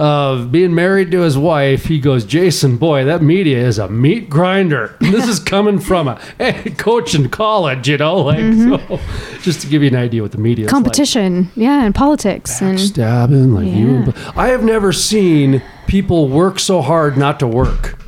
of 0.00 0.50
being 0.50 0.74
married 0.74 1.10
to 1.10 1.20
his 1.20 1.36
wife, 1.36 1.84
he 1.84 2.00
goes, 2.00 2.24
Jason, 2.24 2.78
boy, 2.78 3.04
that 3.04 3.22
media 3.22 3.58
is 3.58 3.78
a 3.78 3.86
meat 3.88 4.30
grinder. 4.30 4.96
This 5.10 5.26
is 5.28 5.38
coming 5.40 5.78
from 5.80 6.08
a 6.08 6.18
hey, 6.38 6.70
coach 6.70 7.14
in 7.14 7.28
college, 7.28 7.88
you 7.88 7.98
know, 7.98 8.20
like 8.20 8.38
mm-hmm. 8.38 8.94
so. 8.94 9.38
Just 9.42 9.60
to 9.60 9.66
give 9.66 9.82
you 9.82 9.88
an 9.88 9.96
idea 9.96 10.22
what 10.22 10.32
the 10.32 10.38
media 10.38 10.64
is 10.64 10.72
like. 10.72 10.82
Competition, 10.82 11.50
yeah, 11.56 11.84
and 11.84 11.94
politics, 11.94 12.62
and 12.62 12.80
Stabbing 12.80 13.52
like 13.52 13.66
you. 13.66 13.96
and- 13.96 14.14
I 14.36 14.48
have 14.48 14.64
never 14.64 14.92
seen 14.92 15.62
people 15.86 16.28
work 16.28 16.58
so 16.58 16.80
hard 16.80 17.18
not 17.18 17.38
to 17.40 17.46
work. 17.46 18.02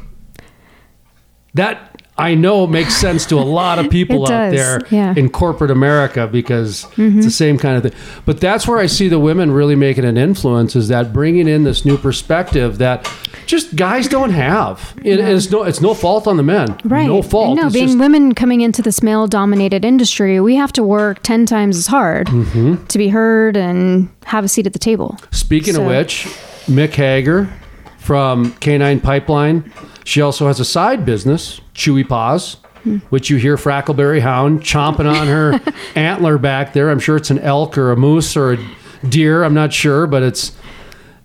That 1.55 1.91
I 2.18 2.34
know 2.34 2.64
it 2.64 2.70
makes 2.70 2.94
sense 2.94 3.24
to 3.26 3.36
a 3.38 3.40
lot 3.40 3.78
of 3.78 3.90
people 3.90 4.24
out 4.24 4.28
does, 4.28 4.54
there 4.54 4.80
yeah. 4.90 5.10
Mm-hmm. 5.10 5.18
in 5.18 5.28
corporate 5.30 5.70
America 5.70 6.26
because 6.26 6.86
it's 6.98 7.24
the 7.24 7.30
same 7.30 7.56
kind 7.56 7.76
of 7.76 7.82
thing. 7.90 8.00
But 8.26 8.38
that's 8.38 8.68
where 8.68 8.78
I 8.78 8.86
see 8.86 9.08
the 9.08 9.18
women 9.18 9.50
really 9.50 9.74
making 9.76 10.04
an 10.04 10.18
influence 10.18 10.76
is 10.76 10.88
that 10.88 11.12
bringing 11.14 11.48
in 11.48 11.64
this 11.64 11.84
new 11.86 11.96
perspective 11.96 12.76
that 12.78 13.10
just 13.46 13.74
guys 13.76 14.08
don't 14.08 14.30
have. 14.30 14.94
It, 15.02 15.20
It's 15.20 15.50
no 15.50 15.62
it's 15.62 15.80
no 15.80 15.94
fault 15.94 16.26
on 16.26 16.36
the 16.36 16.42
men. 16.42 16.78
right, 16.84 17.06
No 17.06 17.22
fault. 17.22 17.56
No, 17.56 17.64
It's 17.66 17.72
being 17.72 17.86
just- 17.88 17.98
women 17.98 18.34
coming 18.34 18.60
into 18.60 18.82
this 18.82 19.02
male-dominated 19.02 19.82
industry, 19.84 20.38
we 20.38 20.54
have 20.56 20.72
to 20.74 20.82
work 20.84 21.22
ten 21.22 21.46
times 21.46 21.78
as 21.78 21.86
hard 21.86 22.26
Mm-hmm. 22.28 22.84
to 22.86 22.98
be 22.98 23.08
heard 23.08 23.56
and 23.56 24.10
have 24.26 24.44
a 24.44 24.48
seat 24.48 24.66
at 24.66 24.74
the 24.74 24.78
table. 24.78 25.16
Speaking 25.30 25.76
of 25.76 25.84
which, 25.86 26.26
Mick 26.66 26.90
Hager 26.90 27.48
from 27.98 28.52
Canine 28.60 29.00
Pipeline, 29.00 29.72
she 30.04 30.20
also 30.20 30.46
has 30.46 30.60
a 30.60 30.64
side 30.64 31.04
business, 31.06 31.60
Chewy 31.74 32.06
Paws, 32.08 32.56
which 33.10 33.30
you 33.30 33.36
hear 33.36 33.56
Frackleberry 33.56 34.20
Hound 34.20 34.60
chomping 34.62 35.10
on 35.10 35.26
her 35.26 35.60
antler 35.94 36.38
back 36.38 36.72
there. 36.72 36.90
I'm 36.90 36.98
sure 37.00 37.16
it's 37.16 37.30
an 37.30 37.38
elk 37.38 37.78
or 37.78 37.92
a 37.92 37.96
moose 37.96 38.36
or 38.36 38.54
a 38.54 38.58
deer. 39.08 39.44
I'm 39.44 39.54
not 39.54 39.72
sure, 39.72 40.06
but 40.06 40.22
it's 40.22 40.52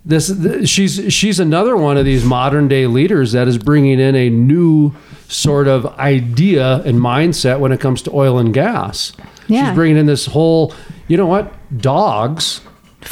this. 0.04 0.28
th- 0.34 0.68
She's 0.68 1.12
she's 1.12 1.38
another 1.40 1.76
one 1.76 1.96
of 1.96 2.04
these 2.04 2.24
modern 2.24 2.68
day 2.68 2.86
leaders 2.86 3.32
that 3.32 3.48
is 3.48 3.58
bringing 3.58 3.98
in 4.00 4.14
a 4.14 4.30
new 4.30 4.92
sort 5.28 5.68
of 5.68 5.84
idea 5.98 6.76
and 6.84 6.98
mindset 6.98 7.60
when 7.60 7.72
it 7.72 7.80
comes 7.80 8.00
to 8.02 8.10
oil 8.14 8.38
and 8.38 8.54
gas. 8.54 9.12
Yeah. 9.48 9.66
She's 9.68 9.74
bringing 9.74 9.96
in 9.96 10.06
this 10.06 10.26
whole. 10.26 10.72
You 11.08 11.16
know 11.16 11.26
what? 11.26 11.52
Dogs 11.80 12.60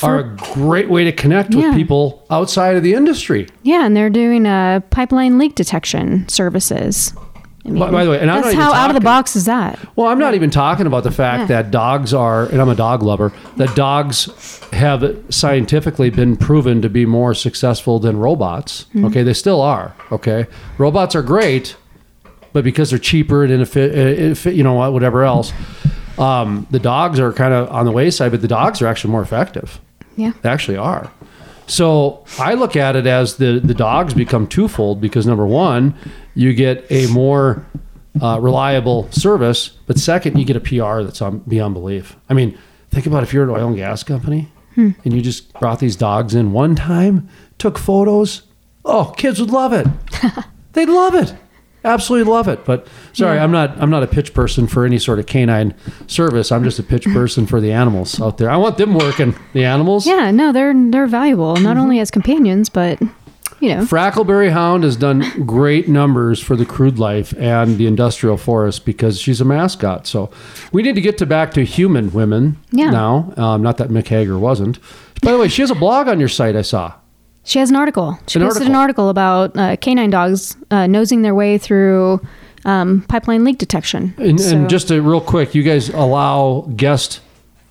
are 0.02 0.18
a 0.18 0.36
great 0.54 0.88
way 0.90 1.04
to 1.04 1.12
connect 1.12 1.54
with 1.54 1.74
people 1.74 2.26
outside 2.30 2.76
of 2.76 2.82
the 2.82 2.92
industry. 2.94 3.48
Yeah, 3.62 3.86
and 3.86 3.96
they're 3.96 4.10
doing 4.10 4.46
uh, 4.46 4.80
pipeline 4.90 5.38
leak 5.38 5.54
detection 5.54 6.28
services. 6.28 7.14
I 7.66 7.70
mean, 7.70 7.78
By- 7.80 7.90
by 7.90 8.04
the 8.04 8.10
way, 8.10 8.20
and 8.20 8.30
I'm 8.30 8.42
that's 8.42 8.54
how 8.54 8.72
out 8.72 8.90
of 8.90 8.94
the 8.94 9.00
box 9.00 9.34
is 9.34 9.44
that? 9.46 9.76
Well, 9.96 10.06
I'm 10.06 10.20
not 10.20 10.34
even 10.34 10.50
talking 10.50 10.86
about 10.86 11.02
the 11.02 11.10
fact 11.10 11.40
Yeah. 11.50 11.62
that 11.62 11.70
dogs 11.72 12.14
are, 12.14 12.44
and 12.46 12.60
I'm 12.60 12.68
a 12.68 12.76
dog 12.76 13.02
lover, 13.02 13.32
that 13.56 13.74
dogs 13.74 14.60
have 14.72 15.04
scientifically 15.30 16.10
been 16.10 16.36
proven 16.36 16.80
to 16.82 16.88
be 16.88 17.06
more 17.06 17.34
successful 17.34 17.98
than 17.98 18.18
robots. 18.18 18.86
Hmm. 18.92 19.06
Okay, 19.06 19.22
they 19.24 19.32
still 19.32 19.60
are. 19.60 19.94
Okay, 20.12 20.46
robots 20.78 21.16
are 21.16 21.22
great, 21.22 21.74
but 22.52 22.62
because 22.62 22.90
they're 22.90 22.98
cheaper 23.00 23.42
and 23.42 23.52
ineffi- 23.52 24.54
you 24.54 24.62
know 24.62 24.74
whatever 24.90 25.24
else, 25.24 25.52
um, 26.18 26.66
the 26.70 26.78
dogs 26.78 27.18
are 27.18 27.32
kind 27.32 27.52
of 27.52 27.68
on 27.70 27.84
the 27.84 27.92
wayside. 27.92 28.30
But 28.30 28.42
the 28.42 28.48
dogs 28.48 28.80
are 28.80 28.86
actually 28.86 29.10
more 29.10 29.22
effective. 29.22 29.80
Yeah. 30.16 30.32
They 30.42 30.48
actually 30.48 30.76
are. 30.78 31.10
So 31.66 32.24
I 32.38 32.54
look 32.54 32.76
at 32.76 32.96
it 32.96 33.06
as 33.06 33.36
the 33.36 33.60
the 33.62 33.74
dogs 33.74 34.14
become 34.14 34.46
twofold 34.46 35.00
because 35.00 35.26
number 35.26 35.46
one, 35.46 35.94
you 36.34 36.54
get 36.54 36.86
a 36.90 37.06
more 37.08 37.66
uh, 38.22 38.38
reliable 38.40 39.10
service, 39.10 39.68
but 39.86 39.98
second, 39.98 40.38
you 40.38 40.44
get 40.44 40.56
a 40.56 40.60
PR 40.60 41.02
that's 41.02 41.20
on, 41.20 41.38
beyond 41.40 41.74
belief. 41.74 42.16
I 42.28 42.34
mean, 42.34 42.56
think 42.90 43.06
about 43.06 43.22
if 43.22 43.32
you're 43.32 43.44
an 43.44 43.50
oil 43.50 43.68
and 43.68 43.76
gas 43.76 44.02
company 44.02 44.50
and 45.04 45.12
you 45.12 45.22
just 45.22 45.52
brought 45.54 45.80
these 45.80 45.96
dogs 45.96 46.34
in 46.34 46.52
one 46.52 46.74
time, 46.76 47.28
took 47.58 47.78
photos. 47.78 48.42
Oh, 48.84 49.12
kids 49.16 49.40
would 49.40 49.50
love 49.50 49.72
it. 49.72 49.86
They'd 50.72 50.88
love 50.88 51.14
it. 51.14 51.34
Absolutely 51.86 52.30
love 52.30 52.48
it. 52.48 52.64
But 52.64 52.86
sorry, 53.12 53.36
Yeah. 53.36 53.44
I'm 53.44 53.52
not 53.52 53.80
I'm 53.80 53.90
not 53.90 54.02
a 54.02 54.06
pitch 54.06 54.34
person 54.34 54.66
for 54.66 54.84
any 54.84 54.98
sort 54.98 55.18
of 55.18 55.26
canine 55.26 55.74
service. 56.06 56.52
I'm 56.52 56.64
just 56.64 56.78
a 56.78 56.82
pitch 56.82 57.04
person 57.06 57.46
for 57.46 57.60
the 57.60 57.72
animals 57.72 58.20
out 58.20 58.38
there. 58.38 58.50
I 58.50 58.56
want 58.56 58.76
them 58.78 58.94
working 58.94 59.34
the 59.52 59.64
animals. 59.64 60.06
Yeah, 60.06 60.30
no, 60.30 60.52
they're 60.52 60.74
they're 60.90 61.06
valuable 61.06 61.54
Mm-hmm. 61.54 61.64
not 61.64 61.76
only 61.76 61.98
as 62.00 62.10
companions, 62.10 62.68
but 62.68 63.00
you 63.60 63.70
know, 63.70 63.84
Frackleberry 63.84 64.50
Hound 64.50 64.84
has 64.84 64.96
done 64.96 65.22
great 65.46 65.88
numbers 65.88 66.40
for 66.42 66.56
the 66.56 66.66
crude 66.66 66.98
life 66.98 67.32
and 67.38 67.78
the 67.78 67.86
industrial 67.86 68.36
forest 68.36 68.84
because 68.84 69.18
she's 69.18 69.40
a 69.40 69.46
mascot. 69.46 70.06
So 70.06 70.30
we 70.72 70.82
need 70.82 70.94
to 70.96 71.00
get 71.00 71.16
to 71.18 71.26
back 71.26 71.54
to 71.54 71.64
human 71.64 72.12
women 72.12 72.58
Yeah. 72.70 72.90
now. 72.90 73.32
Um, 73.38 73.62
not 73.62 73.78
that 73.78 73.88
Mick 73.88 74.08
Hager 74.08 74.38
wasn't. 74.38 74.78
By 75.22 75.32
the 75.32 75.38
way, 75.38 75.48
she 75.48 75.62
has 75.62 75.70
a 75.70 75.74
blog 75.74 76.06
on 76.08 76.20
your 76.20 76.28
site. 76.28 76.54
I 76.54 76.60
saw. 76.62 76.92
She 77.46 77.58
has 77.60 77.70
an 77.70 77.76
article. 77.76 78.18
She 78.26 78.38
An 78.38 78.44
posted 78.44 78.62
article. 78.64 78.66
an 78.66 78.76
article 78.76 79.08
about 79.08 79.56
uh, 79.56 79.76
canine 79.76 80.10
dogs 80.10 80.56
uh, 80.70 80.86
nosing 80.86 81.22
their 81.22 81.34
way 81.34 81.56
through 81.58 82.20
um, 82.64 83.02
pipeline 83.08 83.44
leak 83.44 83.58
detection. 83.58 84.12
And, 84.18 84.40
So- 84.40 84.56
and 84.56 84.68
just 84.68 84.90
a, 84.90 85.00
real 85.00 85.20
quick, 85.20 85.54
you 85.54 85.62
guys 85.62 85.88
allow 85.90 86.62
guest 86.76 87.20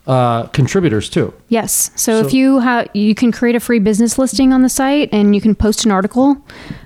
uh, 0.07 0.43
contributors 0.47 1.09
too. 1.09 1.33
Yes. 1.49 1.91
So, 1.95 2.21
So- 2.21 2.27
if 2.27 2.33
you 2.33 2.59
have, 2.59 2.87
you 2.93 3.13
can 3.15 3.31
create 3.31 3.55
a 3.55 3.59
free 3.59 3.79
business 3.79 4.17
listing 4.17 4.53
on 4.53 4.61
the 4.61 4.69
site, 4.69 5.09
and 5.11 5.35
you 5.35 5.41
can 5.41 5.53
post 5.55 5.83
an 5.85 5.91
article 5.91 6.37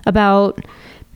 about 0.05 0.59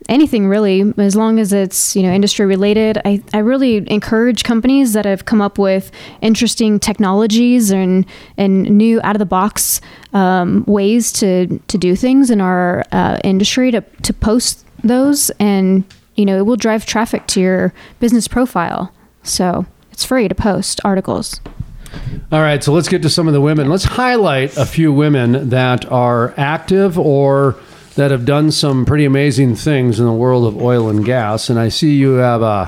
anything 0.10 0.48
really, 0.48 0.94
as 0.98 1.16
long 1.16 1.40
as 1.40 1.54
it's 1.54 1.96
you 1.96 2.04
know 2.04 2.12
industry 2.12 2.46
related. 2.46 3.00
I 3.06 3.22
I 3.34 3.40
really 3.40 3.90
encourage 3.92 4.44
companies 4.44 4.94
that 4.94 5.06
have 5.06 5.26
come 5.26 5.42
up 5.42 5.58
with 5.58 5.92
interesting 6.22 6.80
technologies 6.80 7.72
and 7.72 8.06
and 8.38 8.64
new 8.64 9.02
out 9.04 9.16
of 9.16 9.20
the 9.20 9.26
box 9.26 9.82
um, 10.14 10.64
ways 10.68 11.12
to 11.14 11.60
to 11.68 11.78
do 11.78 11.96
things 11.96 12.30
in 12.30 12.42
our 12.42 12.86
uh, 12.92 13.20
industry 13.24 13.72
to 13.72 13.82
to 13.82 14.14
post 14.14 14.66
those, 14.84 15.30
and 15.40 15.84
you 16.16 16.26
know 16.26 16.38
it 16.38 16.46
will 16.46 16.58
drive 16.58 16.86
traffic 16.86 17.28
to 17.28 17.42
your 17.42 17.74
business 18.00 18.28
profile. 18.28 18.92
So 19.24 19.66
it's 19.92 20.04
free 20.04 20.28
to 20.28 20.36
post 20.36 20.82
articles. 20.84 21.40
All 22.32 22.42
right, 22.42 22.64
so 22.64 22.74
let's 22.74 22.90
get 22.90 23.04
to 23.04 23.10
some 23.10 23.28
of 23.28 23.34
the 23.34 23.42
women. 23.42 23.70
Let's 23.70 23.84
highlight 23.84 24.58
a 24.58 24.66
few 24.66 24.92
women 24.92 25.50
that 25.50 25.90
are 25.92 26.34
active 26.36 26.98
or 26.98 27.56
that 27.96 28.12
have 28.12 28.26
done 28.26 28.52
some 28.52 28.86
pretty 28.86 29.06
amazing 29.06 29.56
things 29.56 30.00
in 30.00 30.06
the 30.06 30.14
world 30.14 30.46
of 30.46 30.62
oil 30.62 30.90
and 30.90 31.06
gas. 31.06 31.50
And 31.50 31.60
I 31.60 31.70
see 31.70 31.96
you 31.96 32.14
have 32.14 32.42
uh, 32.42 32.68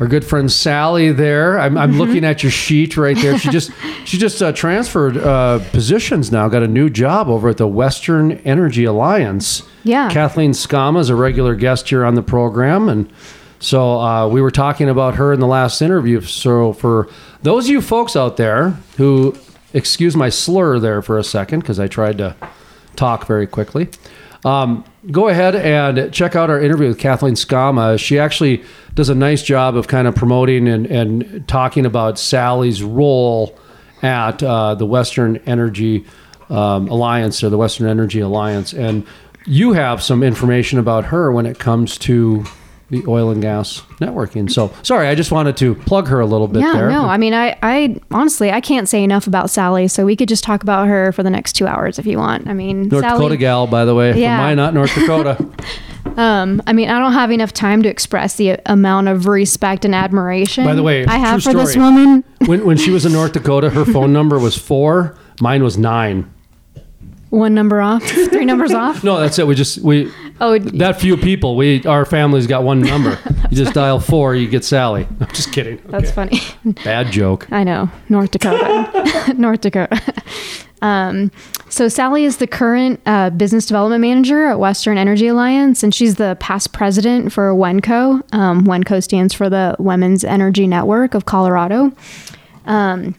our 0.00 0.06
good 0.06 0.24
friend 0.24 0.50
Sally 0.50 1.12
there. 1.12 1.58
I'm, 1.58 1.76
I'm 1.76 1.98
looking 1.98 2.24
at 2.24 2.42
your 2.42 2.50
sheet 2.50 2.96
right 2.96 3.16
there. 3.16 3.38
She 3.38 3.50
just 3.50 3.70
she 4.04 4.18
just 4.18 4.42
uh, 4.42 4.52
transferred 4.52 5.16
uh, 5.16 5.60
positions 5.70 6.32
now. 6.32 6.48
Got 6.48 6.62
a 6.62 6.68
new 6.68 6.90
job 6.90 7.28
over 7.28 7.50
at 7.50 7.58
the 7.58 7.68
Western 7.68 8.32
Energy 8.38 8.84
Alliance. 8.84 9.62
Yeah. 9.84 10.10
Kathleen 10.10 10.52
Sgamma 10.52 11.00
is 11.00 11.08
a 11.08 11.16
regular 11.16 11.54
guest 11.54 11.88
here 11.88 12.04
on 12.04 12.14
the 12.14 12.22
program, 12.22 12.88
and 12.88 13.12
so 13.60 14.00
uh, 14.00 14.26
we 14.26 14.40
were 14.40 14.50
talking 14.50 14.88
about 14.88 15.16
her 15.16 15.32
in 15.32 15.40
the 15.40 15.46
last 15.46 15.80
interview. 15.82 16.20
So 16.22 16.72
for 16.72 17.08
those 17.42 17.66
of 17.66 17.70
you 17.70 17.80
folks 17.80 18.16
out 18.16 18.36
there 18.36 18.70
who 18.96 19.36
excuse 19.72 20.16
my 20.16 20.28
slur 20.28 20.78
there 20.78 21.02
for 21.02 21.18
a 21.18 21.24
second 21.24 21.60
because 21.60 21.78
I 21.78 21.86
tried 21.86 22.18
to 22.18 22.34
talk 22.96 23.26
very 23.26 23.46
quickly. 23.46 23.88
Um, 24.44 24.84
go 25.10 25.28
ahead 25.28 25.54
and 25.54 26.12
check 26.12 26.34
out 26.34 26.50
our 26.50 26.60
interview 26.60 26.88
with 26.88 26.98
Kathleen 26.98 27.34
Sgamma. 27.34 27.98
She 27.98 28.18
actually 28.18 28.62
does 28.94 29.08
a 29.08 29.14
nice 29.14 29.42
job 29.42 29.76
of 29.76 29.86
kind 29.86 30.08
of 30.08 30.14
promoting 30.14 30.68
and, 30.68 30.86
and 30.86 31.46
talking 31.46 31.86
about 31.86 32.18
Sally's 32.18 32.82
role 32.82 33.56
at 34.02 34.42
uh, 34.42 34.74
the 34.74 34.86
Western 34.86 35.36
Energy 35.46 36.04
um, 36.50 36.88
Alliance 36.88 37.42
or 37.42 37.50
the 37.50 37.58
Western 37.58 37.86
Energy 37.88 38.20
Alliance. 38.20 38.74
And 38.74 39.06
you 39.46 39.72
have 39.72 40.02
some 40.02 40.22
information 40.22 40.78
about 40.78 41.06
her 41.06 41.30
when 41.32 41.46
it 41.46 41.58
comes 41.58 41.96
to 41.98 42.44
the 42.92 43.02
oil 43.08 43.30
and 43.30 43.40
gas 43.40 43.80
networking. 44.00 44.50
So, 44.50 44.70
sorry, 44.82 45.08
I 45.08 45.14
just 45.14 45.32
wanted 45.32 45.56
to 45.56 45.74
plug 45.74 46.08
her 46.08 46.20
a 46.20 46.26
little 46.26 46.46
bit 46.46 46.60
yeah, 46.60 46.74
there. 46.74 46.90
no, 46.90 47.06
I 47.06 47.16
mean, 47.16 47.32
I, 47.32 47.56
I 47.62 47.96
honestly, 48.10 48.52
I 48.52 48.60
can't 48.60 48.86
say 48.86 49.02
enough 49.02 49.26
about 49.26 49.48
Sally, 49.48 49.88
so 49.88 50.04
we 50.04 50.14
could 50.14 50.28
just 50.28 50.44
talk 50.44 50.62
about 50.62 50.86
her 50.88 51.10
for 51.10 51.22
the 51.22 51.30
next 51.30 51.54
two 51.54 51.66
hours 51.66 51.98
if 51.98 52.04
you 52.04 52.18
want. 52.18 52.46
I 52.48 52.52
mean, 52.52 52.88
North 52.88 53.02
Sally, 53.02 53.18
Dakota 53.18 53.36
gal, 53.38 53.66
by 53.66 53.86
the 53.86 53.94
way, 53.94 54.20
Yeah. 54.20 54.36
from 54.36 54.46
Minot, 54.46 54.74
North 54.74 54.94
Dakota. 54.98 55.42
Um, 56.18 56.60
I 56.66 56.74
mean, 56.74 56.90
I 56.90 56.98
don't 56.98 57.14
have 57.14 57.30
enough 57.30 57.54
time 57.54 57.82
to 57.82 57.88
express 57.88 58.36
the 58.36 58.60
amount 58.66 59.08
of 59.08 59.24
respect 59.24 59.86
and 59.86 59.94
admiration. 59.94 60.66
By 60.66 60.74
the 60.74 60.82
way, 60.82 61.06
I 61.06 61.16
have 61.16 61.42
for 61.42 61.54
this 61.54 61.74
woman. 61.74 62.24
when 62.44 62.66
when 62.66 62.76
she 62.76 62.90
was 62.90 63.06
in 63.06 63.12
North 63.12 63.32
Dakota, 63.32 63.70
her 63.70 63.86
phone 63.86 64.12
number 64.12 64.38
was 64.38 64.58
four. 64.58 65.16
Mine 65.40 65.64
was 65.64 65.78
nine. 65.78 66.30
One 67.30 67.54
number 67.54 67.80
off, 67.80 68.02
three 68.30 68.44
numbers 68.44 68.72
off. 68.72 69.02
No, 69.02 69.18
that's 69.18 69.38
it. 69.38 69.46
We 69.46 69.54
just 69.54 69.78
we 69.78 70.12
Oh, 70.44 70.58
that 70.58 71.00
few 71.00 71.16
people. 71.16 71.54
We 71.56 71.84
our 71.86 72.04
family's 72.04 72.48
got 72.48 72.64
one 72.64 72.80
number. 72.80 73.18
You 73.52 73.58
just 73.58 73.74
dial 73.74 74.00
four, 74.00 74.34
you 74.34 74.48
get 74.48 74.64
Sally. 74.64 75.06
I'm 75.20 75.26
just 75.28 75.52
kidding. 75.52 75.78
that's 75.84 76.10
funny. 76.10 76.40
Bad 76.84 77.12
joke. 77.12 77.46
I 77.52 77.64
know, 77.64 77.90
North 78.08 78.30
Dakota. 78.30 79.34
North 79.36 79.60
Dakota. 79.60 80.00
Um, 80.80 81.30
so 81.68 81.86
Sally 81.88 82.24
is 82.24 82.38
the 82.38 82.46
current 82.46 82.98
uh, 83.04 83.28
business 83.28 83.66
development 83.66 84.00
manager 84.00 84.46
at 84.46 84.58
Western 84.58 84.96
Energy 84.96 85.26
Alliance, 85.26 85.82
and 85.82 85.94
she's 85.94 86.14
the 86.14 86.34
past 86.40 86.72
president 86.72 87.30
for 87.30 87.52
WENCO. 87.52 88.22
Um, 88.34 88.64
WENCO 88.64 89.02
stands 89.02 89.34
for 89.34 89.50
the 89.50 89.76
Women's 89.78 90.24
Energy 90.24 90.66
Network 90.66 91.12
of 91.12 91.26
Colorado. 91.26 91.92
Um, 92.64 93.14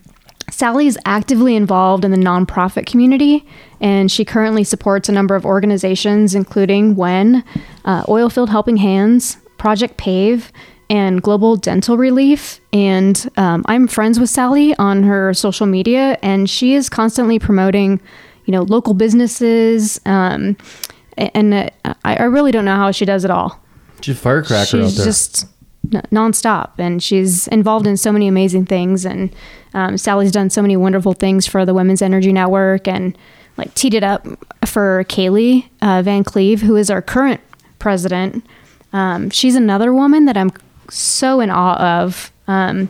Sally 0.54 0.86
is 0.86 1.00
actively 1.04 1.56
involved 1.56 2.06
in 2.06 2.12
the 2.12 2.18
nonprofit 2.18 2.86
community, 2.86 3.44
and 3.82 4.12
she 4.12 4.24
currently 4.24 4.64
supports 4.64 5.10
a 5.10 5.12
number 5.12 5.36
of 5.36 5.46
organizations, 5.46 6.36
including 6.36 6.96
WEN, 6.96 7.44
uh, 7.86 8.04
Oilfield 8.04 8.50
Helping 8.50 8.78
Hands, 8.78 9.36
Project 9.58 9.98
PAVE, 9.98 10.52
and 10.92 11.24
Global 11.24 11.56
Dental 11.56 11.98
Relief. 11.98 12.62
And 12.72 13.28
um, 13.36 13.66
I'm 13.68 13.88
friends 13.88 14.20
with 14.20 14.30
Sally 14.30 14.76
on 14.76 15.02
her 15.02 15.34
social 15.34 15.66
media, 15.66 16.20
and 16.22 16.48
she 16.48 16.76
is 16.76 16.88
constantly 16.88 17.40
promoting, 17.40 18.00
you 18.46 18.52
know, 18.52 18.62
local 18.62 18.94
businesses. 18.94 20.00
Um, 20.06 20.56
and 21.18 21.54
uh, 21.56 21.70
I, 22.06 22.18
I 22.18 22.24
really 22.26 22.52
don't 22.52 22.66
know 22.66 22.76
how 22.76 22.92
she 22.92 23.06
does 23.06 23.26
it 23.26 23.32
all 23.32 23.60
She's 24.04 24.18
a 24.18 24.20
firecracker 24.20 24.82
out 24.82 24.92
there. 24.92 25.06
just 25.06 25.48
nonstop, 25.88 26.72
and 26.78 27.02
she's 27.02 27.48
involved 27.48 27.88
in 27.88 27.98
so 27.98 28.12
many 28.12 28.28
amazing 28.28 28.66
things. 28.66 29.06
And 29.06 29.34
um, 29.74 29.98
Sally's 29.98 30.32
done 30.32 30.50
so 30.50 30.62
many 30.62 30.78
wonderful 30.78 31.14
things 31.14 31.46
for 31.48 31.66
the 31.66 31.74
Women's 31.74 32.02
Energy 32.02 32.32
Network, 32.32 32.88
and 32.88 33.18
like 33.58 33.74
teed 33.76 33.94
it 33.94 34.04
up 34.04 34.26
for 34.66 35.04
Kaylee 35.06 35.68
uh, 35.82 36.02
Van 36.02 36.24
Cleve, 36.24 36.62
who 36.62 36.76
is 36.76 36.90
our 36.90 37.02
current 37.02 37.42
president. 37.80 38.46
Um, 38.94 39.30
she's 39.30 39.56
another 39.56 39.94
woman 39.94 40.26
that 40.26 40.38
I'm 40.38 40.52
so 40.90 41.40
in 41.40 41.50
awe 41.50 42.02
of. 42.02 42.32
Um, 42.48 42.90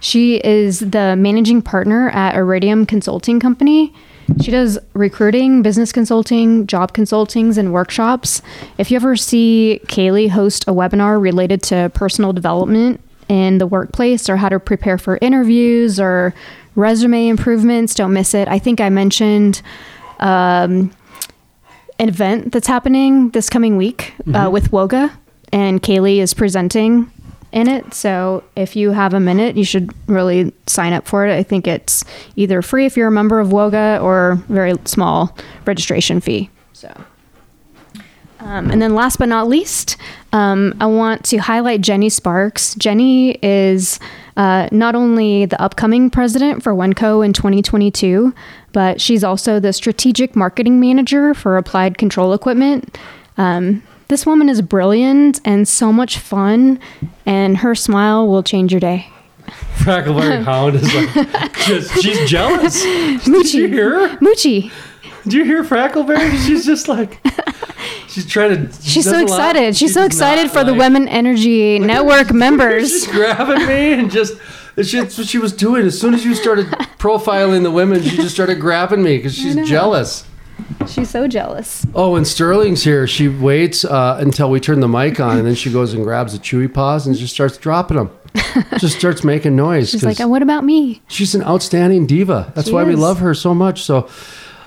she 0.00 0.36
is 0.36 0.80
the 0.80 1.14
managing 1.16 1.62
partner 1.62 2.08
at 2.10 2.34
Iridium 2.34 2.86
Consulting 2.86 3.38
Company. 3.38 3.94
She 4.42 4.50
does 4.50 4.78
recruiting, 4.94 5.62
business 5.62 5.92
consulting, 5.92 6.66
job 6.66 6.92
consultings, 6.92 7.58
and 7.58 7.72
workshops. 7.72 8.42
If 8.78 8.90
you 8.90 8.96
ever 8.96 9.16
see 9.16 9.80
Kaylee 9.86 10.30
host 10.30 10.64
a 10.66 10.72
webinar 10.72 11.20
related 11.20 11.62
to 11.64 11.90
personal 11.94 12.32
development 12.32 13.00
in 13.28 13.58
the 13.58 13.66
workplace 13.66 14.28
or 14.28 14.36
how 14.36 14.48
to 14.48 14.58
prepare 14.58 14.98
for 14.98 15.18
interviews 15.20 16.00
or 16.00 16.34
resume 16.74 17.28
improvements, 17.28 17.94
don't 17.94 18.12
miss 18.12 18.34
it. 18.34 18.48
I 18.48 18.58
think 18.58 18.80
I 18.80 18.88
mentioned 18.88 19.62
um, 20.18 20.92
an 21.98 22.08
event 22.08 22.52
that's 22.52 22.66
happening 22.66 23.30
this 23.30 23.50
coming 23.50 23.76
week 23.76 24.14
uh, 24.34 24.48
with 24.50 24.70
Woga, 24.70 25.12
and 25.52 25.82
Kaylee 25.82 26.18
is 26.18 26.34
presenting 26.34 27.10
in 27.52 27.68
it. 27.68 27.94
So 27.94 28.44
if 28.56 28.76
you 28.76 28.92
have 28.92 29.14
a 29.14 29.20
minute, 29.20 29.56
you 29.56 29.64
should 29.64 29.92
really 30.06 30.52
sign 30.66 30.92
up 30.92 31.06
for 31.06 31.26
it. 31.26 31.34
I 31.34 31.42
think 31.42 31.66
it's 31.66 32.04
either 32.36 32.62
free 32.62 32.86
if 32.86 32.96
you're 32.96 33.08
a 33.08 33.12
member 33.12 33.40
of 33.40 33.48
Woga 33.48 34.02
or 34.02 34.36
very 34.48 34.74
small 34.84 35.36
registration 35.66 36.20
fee. 36.20 36.50
So. 36.72 36.92
Um, 38.40 38.70
and 38.70 38.80
then 38.80 38.94
last 38.94 39.18
but 39.18 39.28
not 39.28 39.48
least, 39.48 39.96
um, 40.32 40.74
I 40.80 40.86
want 40.86 41.24
to 41.26 41.36
highlight 41.36 41.82
Jenny 41.82 42.08
Sparks. 42.08 42.74
Jenny 42.74 43.38
is 43.42 44.00
uh, 44.36 44.68
not 44.72 44.94
only 44.94 45.44
the 45.44 45.60
upcoming 45.60 46.08
president 46.08 46.62
for 46.62 46.72
Wenco 46.72 47.24
in 47.24 47.34
2022, 47.34 48.32
but 48.72 49.00
she's 49.00 49.22
also 49.22 49.60
the 49.60 49.74
strategic 49.74 50.34
marketing 50.34 50.80
manager 50.80 51.34
for 51.34 51.58
Applied 51.58 51.98
Control 51.98 52.32
Equipment. 52.32 52.98
Um, 53.36 53.82
this 54.10 54.26
woman 54.26 54.48
is 54.48 54.60
brilliant 54.60 55.40
and 55.44 55.66
so 55.66 55.92
much 55.92 56.18
fun, 56.18 56.78
and 57.24 57.58
her 57.58 57.74
smile 57.74 58.28
will 58.28 58.42
change 58.42 58.72
your 58.72 58.80
day. 58.80 59.06
Frackleberry 59.78 60.42
Hound 60.44 60.74
is 60.76 60.94
like, 60.94 61.54
just, 61.54 62.02
she's 62.02 62.28
jealous. 62.28 62.82
Did 62.82 63.24
you 63.26 63.32
Moochie. 63.32 63.68
hear? 63.72 64.08
her? 64.08 64.16
Moochie, 64.18 64.70
Did 65.24 65.32
you 65.32 65.44
hear 65.44 65.64
Frackleberry? 65.64 66.30
She's 66.46 66.66
just 66.66 66.88
like, 66.88 67.20
she's 68.08 68.26
trying 68.26 68.66
to. 68.68 68.72
she 68.82 68.90
she's 68.90 69.04
so 69.04 69.20
excited. 69.22 69.76
She's 69.76 69.88
She 69.90 69.94
so 69.94 70.04
excited 70.04 70.50
for 70.50 70.64
the 70.64 70.74
Women 70.74 71.08
Energy 71.08 71.78
Network 71.78 72.32
members. 72.32 72.90
She's 72.90 73.06
grabbing 73.06 73.66
me 73.66 73.92
and 73.94 74.10
just. 74.10 74.34
That's 74.76 75.18
what 75.18 75.26
she 75.26 75.36
was 75.38 75.52
doing. 75.52 75.84
As 75.84 76.00
soon 76.00 76.14
as 76.14 76.24
you 76.24 76.34
started 76.34 76.66
profiling 76.98 77.64
the 77.64 77.70
women, 77.70 78.02
she 78.02 78.16
just 78.16 78.32
started 78.34 78.60
grabbing 78.60 79.02
me 79.02 79.16
because 79.18 79.34
she's 79.34 79.54
jealous. 79.68 80.24
She's 80.88 81.10
so 81.10 81.26
jealous. 81.28 81.86
Oh, 81.94 82.16
and 82.16 82.26
Sterling's 82.26 82.82
here, 82.84 83.06
she 83.06 83.28
waits 83.28 83.84
uh, 83.84 84.16
until 84.20 84.50
we 84.50 84.60
turn 84.60 84.80
the 84.80 84.88
mic 84.88 85.20
on, 85.20 85.38
and 85.38 85.46
then 85.46 85.54
she 85.54 85.70
goes 85.72 85.92
and 85.94 86.04
grabs 86.04 86.32
the 86.32 86.38
chewy 86.38 86.72
paws 86.72 87.06
and 87.06 87.16
just 87.16 87.34
starts 87.34 87.56
dropping 87.58 87.96
them. 87.96 88.10
just 88.78 88.96
starts 88.98 89.24
making 89.24 89.56
noise. 89.56 89.90
She's 89.90 90.04
like, 90.04 90.20
"Oh, 90.20 90.28
what 90.28 90.42
about 90.42 90.64
me? 90.64 91.02
she's 91.08 91.34
an 91.34 91.42
outstanding 91.42 92.06
diva. 92.06 92.52
That's 92.54 92.68
She 92.68 92.72
why 92.74 92.84
we 92.84 92.94
love 92.94 93.18
her 93.18 93.34
so 93.34 93.54
much. 93.54 93.82
So, 93.82 94.08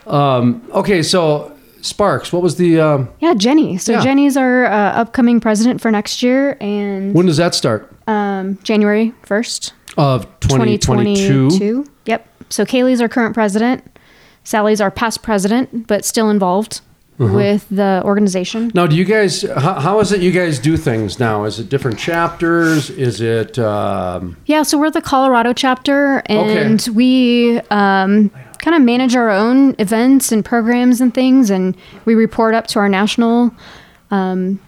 um, 0.06 0.68
okay, 0.74 1.02
so 1.02 1.56
Sparks, 1.82 2.34
what 2.34 2.41
was 2.41 2.57
the? 2.57 2.80
Um, 2.82 3.10
Yeah, 3.20 3.34
Jenny. 3.36 3.78
So 3.78 3.94
Yeah. 3.94 4.02
Jenny's 4.02 4.36
our 4.36 4.65
uh, 4.65 4.70
upcoming 4.94 5.40
president 5.40 5.80
for 5.82 5.91
next 5.91 6.22
year, 6.22 6.57
and 6.60 7.14
when 7.14 7.26
does 7.26 7.38
that 7.38 7.56
start? 7.56 7.90
um, 8.07 8.57
January 8.64 9.14
first, 9.24 9.74
Of 9.98 10.24
2022. 10.41 11.49
2022. 11.49 11.91
Yep. 12.06 12.28
So 12.49 12.65
Kaylee's 12.65 12.99
our 13.02 13.07
current 13.10 13.34
president. 13.34 13.84
Sally's 14.44 14.82
our 14.82 14.91
past 14.91 15.22
president, 15.24 15.88
but 15.88 16.03
still 16.06 16.30
involved 16.30 16.82
Uh-huh. 17.20 17.32
with 17.34 17.68
the 17.70 18.02
organization. 18.03 18.72
Now, 18.74 18.88
do 18.88 18.95
you 18.95 19.06
guys? 19.06 19.44
How, 19.44 19.74
how 19.80 19.99
is 19.99 20.11
it 20.11 20.22
you 20.22 20.32
guys 20.32 20.57
do 20.57 20.76
things 20.78 21.20
now? 21.20 21.44
Is 21.45 21.60
it 21.60 21.70
different 21.70 21.99
chapters? 21.99 22.90
Is 22.90 23.22
it? 23.22 23.60
Um, 23.60 24.36
Yeah, 24.48 24.64
so 24.64 24.80
we're 24.80 24.90
the 24.90 25.02
Colorado 25.02 25.53
chapter, 25.53 26.24
and 26.26 26.82
Okay. 26.82 26.91
we 26.91 27.60
um, 27.70 28.32
kind 28.60 28.76
of 28.76 28.82
manage 28.82 29.15
our 29.15 29.30
own 29.30 29.76
events 29.78 30.32
and 30.32 30.44
programs 30.44 31.02
and 31.02 31.14
things, 31.14 31.52
and 31.52 31.76
we 32.06 32.15
report 32.15 32.56
up 32.56 32.65
to 32.68 32.80
our 32.80 32.90
national, 32.90 33.52
um, 34.10 34.60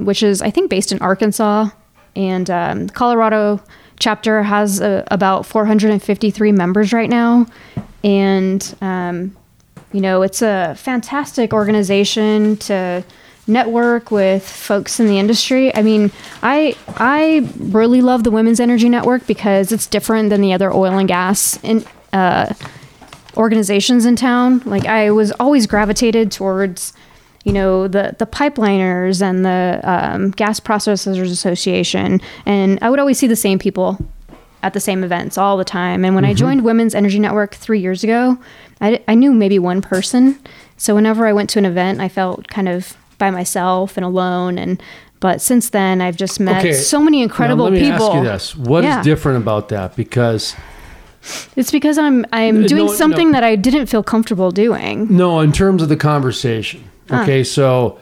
which 0.00 0.22
is 0.22 0.40
I 0.40 0.50
think 0.50 0.70
based 0.70 0.92
in 0.92 0.98
Arkansas, 1.00 1.70
and 2.14 2.48
um, 2.50 2.88
Colorado 2.90 3.60
chapter 3.98 4.44
has 4.44 4.80
uh, 4.80 5.02
about 5.10 5.44
453 5.44 6.52
members 6.52 6.92
right 6.92 7.10
now, 7.10 7.46
and 8.04 8.76
um, 8.80 9.36
you 9.92 10.00
know 10.00 10.22
it's 10.22 10.42
a 10.42 10.74
fantastic 10.76 11.52
organization 11.52 12.56
to 12.58 13.04
network 13.48 14.10
with 14.10 14.46
folks 14.46 15.00
in 15.00 15.06
the 15.06 15.18
industry. 15.18 15.74
I 15.74 15.82
mean, 15.82 16.12
I 16.42 16.76
I 16.88 17.48
really 17.58 18.02
love 18.02 18.22
the 18.22 18.30
Women's 18.30 18.60
Energy 18.60 18.88
Network 18.88 19.26
because 19.26 19.72
it's 19.72 19.86
different 19.86 20.30
than 20.30 20.40
the 20.40 20.52
other 20.52 20.72
oil 20.72 20.98
and 20.98 21.08
gas 21.08 21.58
in, 21.64 21.84
uh, 22.12 22.52
organizations 23.36 24.04
in 24.04 24.16
town. 24.16 24.62
Like 24.66 24.84
I 24.86 25.10
was 25.10 25.32
always 25.32 25.66
gravitated 25.66 26.30
towards, 26.30 26.92
you 27.44 27.52
know, 27.52 27.88
the 27.88 28.14
the 28.18 28.26
pipeliners 28.26 29.22
and 29.22 29.44
the 29.44 29.80
um, 29.82 30.30
gas 30.32 30.60
processors 30.60 31.30
association, 31.30 32.20
and 32.44 32.78
I 32.82 32.90
would 32.90 33.00
always 33.00 33.18
see 33.18 33.26
the 33.26 33.36
same 33.36 33.58
people 33.58 33.98
at 34.62 34.74
the 34.74 34.80
same 34.80 35.04
events 35.04 35.38
all 35.38 35.56
the 35.56 35.64
time. 35.64 36.04
And 36.04 36.14
when 36.14 36.24
I 36.24 36.30
mm-hmm. 36.30 36.36
joined 36.36 36.64
Women's 36.64 36.94
Energy 36.94 37.18
Network 37.18 37.54
three 37.54 37.80
years 37.80 38.02
ago, 38.02 38.38
I, 38.80 39.02
I 39.08 39.14
knew 39.14 39.32
maybe 39.32 39.58
one 39.58 39.82
person. 39.82 40.38
So 40.76 40.94
whenever 40.94 41.26
I 41.26 41.32
went 41.32 41.50
to 41.50 41.58
an 41.58 41.64
event, 41.64 42.00
I 42.00 42.08
felt 42.08 42.48
kind 42.48 42.68
of 42.68 42.96
by 43.18 43.30
myself 43.30 43.96
and 43.96 44.04
alone. 44.04 44.58
And 44.58 44.82
but 45.20 45.40
since 45.40 45.70
then, 45.70 46.00
I've 46.00 46.16
just 46.16 46.38
met 46.38 46.58
Okay. 46.58 46.72
so 46.72 47.00
many 47.00 47.22
incredible 47.22 47.64
now 47.64 47.72
let 47.72 47.82
me 47.82 47.90
people. 47.90 48.06
ask 48.06 48.14
you 48.14 48.22
this: 48.22 48.56
What 48.56 48.84
is 48.84 48.88
Yeah. 48.88 49.02
different 49.02 49.38
about 49.38 49.68
that? 49.70 49.96
Because 49.96 50.54
It's 51.56 51.70
because 51.70 51.98
I'm 51.98 52.24
I'm 52.32 52.64
doing 52.66 52.86
no, 52.86 52.92
something 52.92 53.28
no. 53.28 53.32
that 53.32 53.44
I 53.44 53.56
didn't 53.56 53.86
feel 53.86 54.02
comfortable 54.02 54.50
doing. 54.50 55.08
No, 55.10 55.40
in 55.40 55.52
terms 55.52 55.82
of 55.82 55.88
the 55.88 55.96
conversation. 55.96 56.84
Ah. 57.10 57.22
Okay, 57.22 57.42
so 57.42 57.98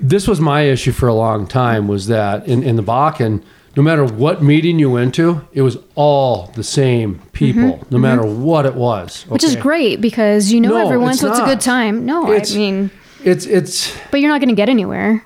this 0.00 0.26
was 0.26 0.40
my 0.40 0.62
issue 0.62 0.92
for 0.92 1.08
a 1.08 1.14
long 1.14 1.46
time 1.46 1.86
was 1.86 2.06
that 2.08 2.46
in, 2.48 2.62
in 2.62 2.76
the 2.76 2.82
Bakken, 2.82 3.42
no 3.76 3.82
matter 3.82 4.04
what 4.04 4.42
meeting 4.42 4.78
you 4.78 4.90
went 4.90 5.14
to, 5.14 5.46
it 5.52 5.62
was 5.62 5.78
all 5.94 6.50
the 6.54 6.62
same 6.64 7.20
people, 7.32 7.84
no 7.90 7.98
matter 7.98 8.22
what 8.24 8.66
it 8.66 8.74
was. 8.74 9.22
Mm-hmm. 9.22 9.32
Which 9.32 9.44
is 9.44 9.56
great 9.56 10.00
because 10.00 10.52
you 10.52 10.60
know 10.60 10.70
No, 10.70 10.84
everyone, 10.84 11.10
it's 11.12 11.20
so 11.20 11.30
it's 11.30 11.38
a 11.38 11.44
good 11.44 11.60
time. 11.60 12.04
No, 12.06 12.30
It's- 12.30 12.54
I 12.54 12.58
mean, 12.58 12.90
It's 13.24 13.46
it's 13.46 13.96
but 14.10 14.20
you're 14.20 14.30
not 14.30 14.40
going 14.40 14.48
to 14.50 14.54
get 14.54 14.68
anywhere. 14.68 15.24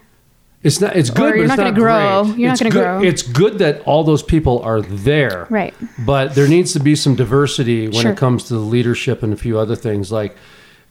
it's 0.62 0.80
not 0.80 0.94
it's 0.96 1.10
good, 1.10 1.24
Or 1.24 1.28
but 1.30 1.34
you're 1.36 1.44
it's 1.46 1.56
not 1.56 1.58
gonna 1.58 1.72
grow. 1.72 2.24
great. 2.24 2.38
You're 2.38 2.48
not 2.50 2.58
gonna 2.58 2.70
grow. 2.70 3.02
It's 3.02 3.22
good 3.22 3.58
that 3.58 3.82
all 3.86 4.04
those 4.04 4.22
people 4.22 4.60
are 4.62 4.80
there, 4.82 5.46
Right. 5.50 5.74
But 6.04 6.34
there 6.34 6.46
needs 6.48 6.72
to 6.74 6.80
be 6.80 6.94
some 6.96 7.14
diversity 7.14 7.88
when 7.88 8.02
Sure. 8.02 8.12
it 8.12 8.16
comes 8.18 8.44
to 8.44 8.54
the 8.54 8.60
leadership 8.60 9.22
and 9.22 9.32
a 9.32 9.36
few 9.36 9.58
other 9.58 9.76
things. 9.76 10.10
Like 10.12 10.36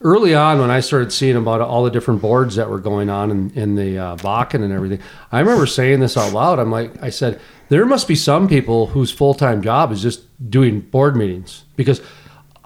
early 0.02 0.36
on, 0.36 0.60
when 0.60 0.70
I 0.70 0.80
started 0.80 1.12
seeing 1.12 1.36
about 1.36 1.62
all 1.62 1.84
the 1.84 1.92
different 1.92 2.22
boards 2.22 2.56
that 2.56 2.70
were 2.70 2.80
going 2.80 3.10
on 3.10 3.32
in, 3.32 3.52
in 3.52 3.76
the 3.76 3.98
uh, 3.98 4.16
Bakken 4.18 4.64
and 4.64 4.72
everything, 4.72 5.00
I 5.32 5.40
remember 5.40 5.66
saying 5.66 6.00
this 6.00 6.18
out 6.18 6.34
loud. 6.34 6.60
I'm 6.60 6.72
like, 6.72 7.02
I 7.02 7.10
said, 7.10 7.40
there 7.70 7.86
must 7.86 8.08
be 8.08 8.16
some 8.16 8.48
people 8.48 8.88
whose 8.88 9.12
full 9.12 9.34
time 9.34 9.62
job 9.62 9.92
is 9.92 10.02
just 10.02 10.22
doing 10.50 10.82
board 10.82 11.16
meetings 11.16 11.66
because 11.76 12.02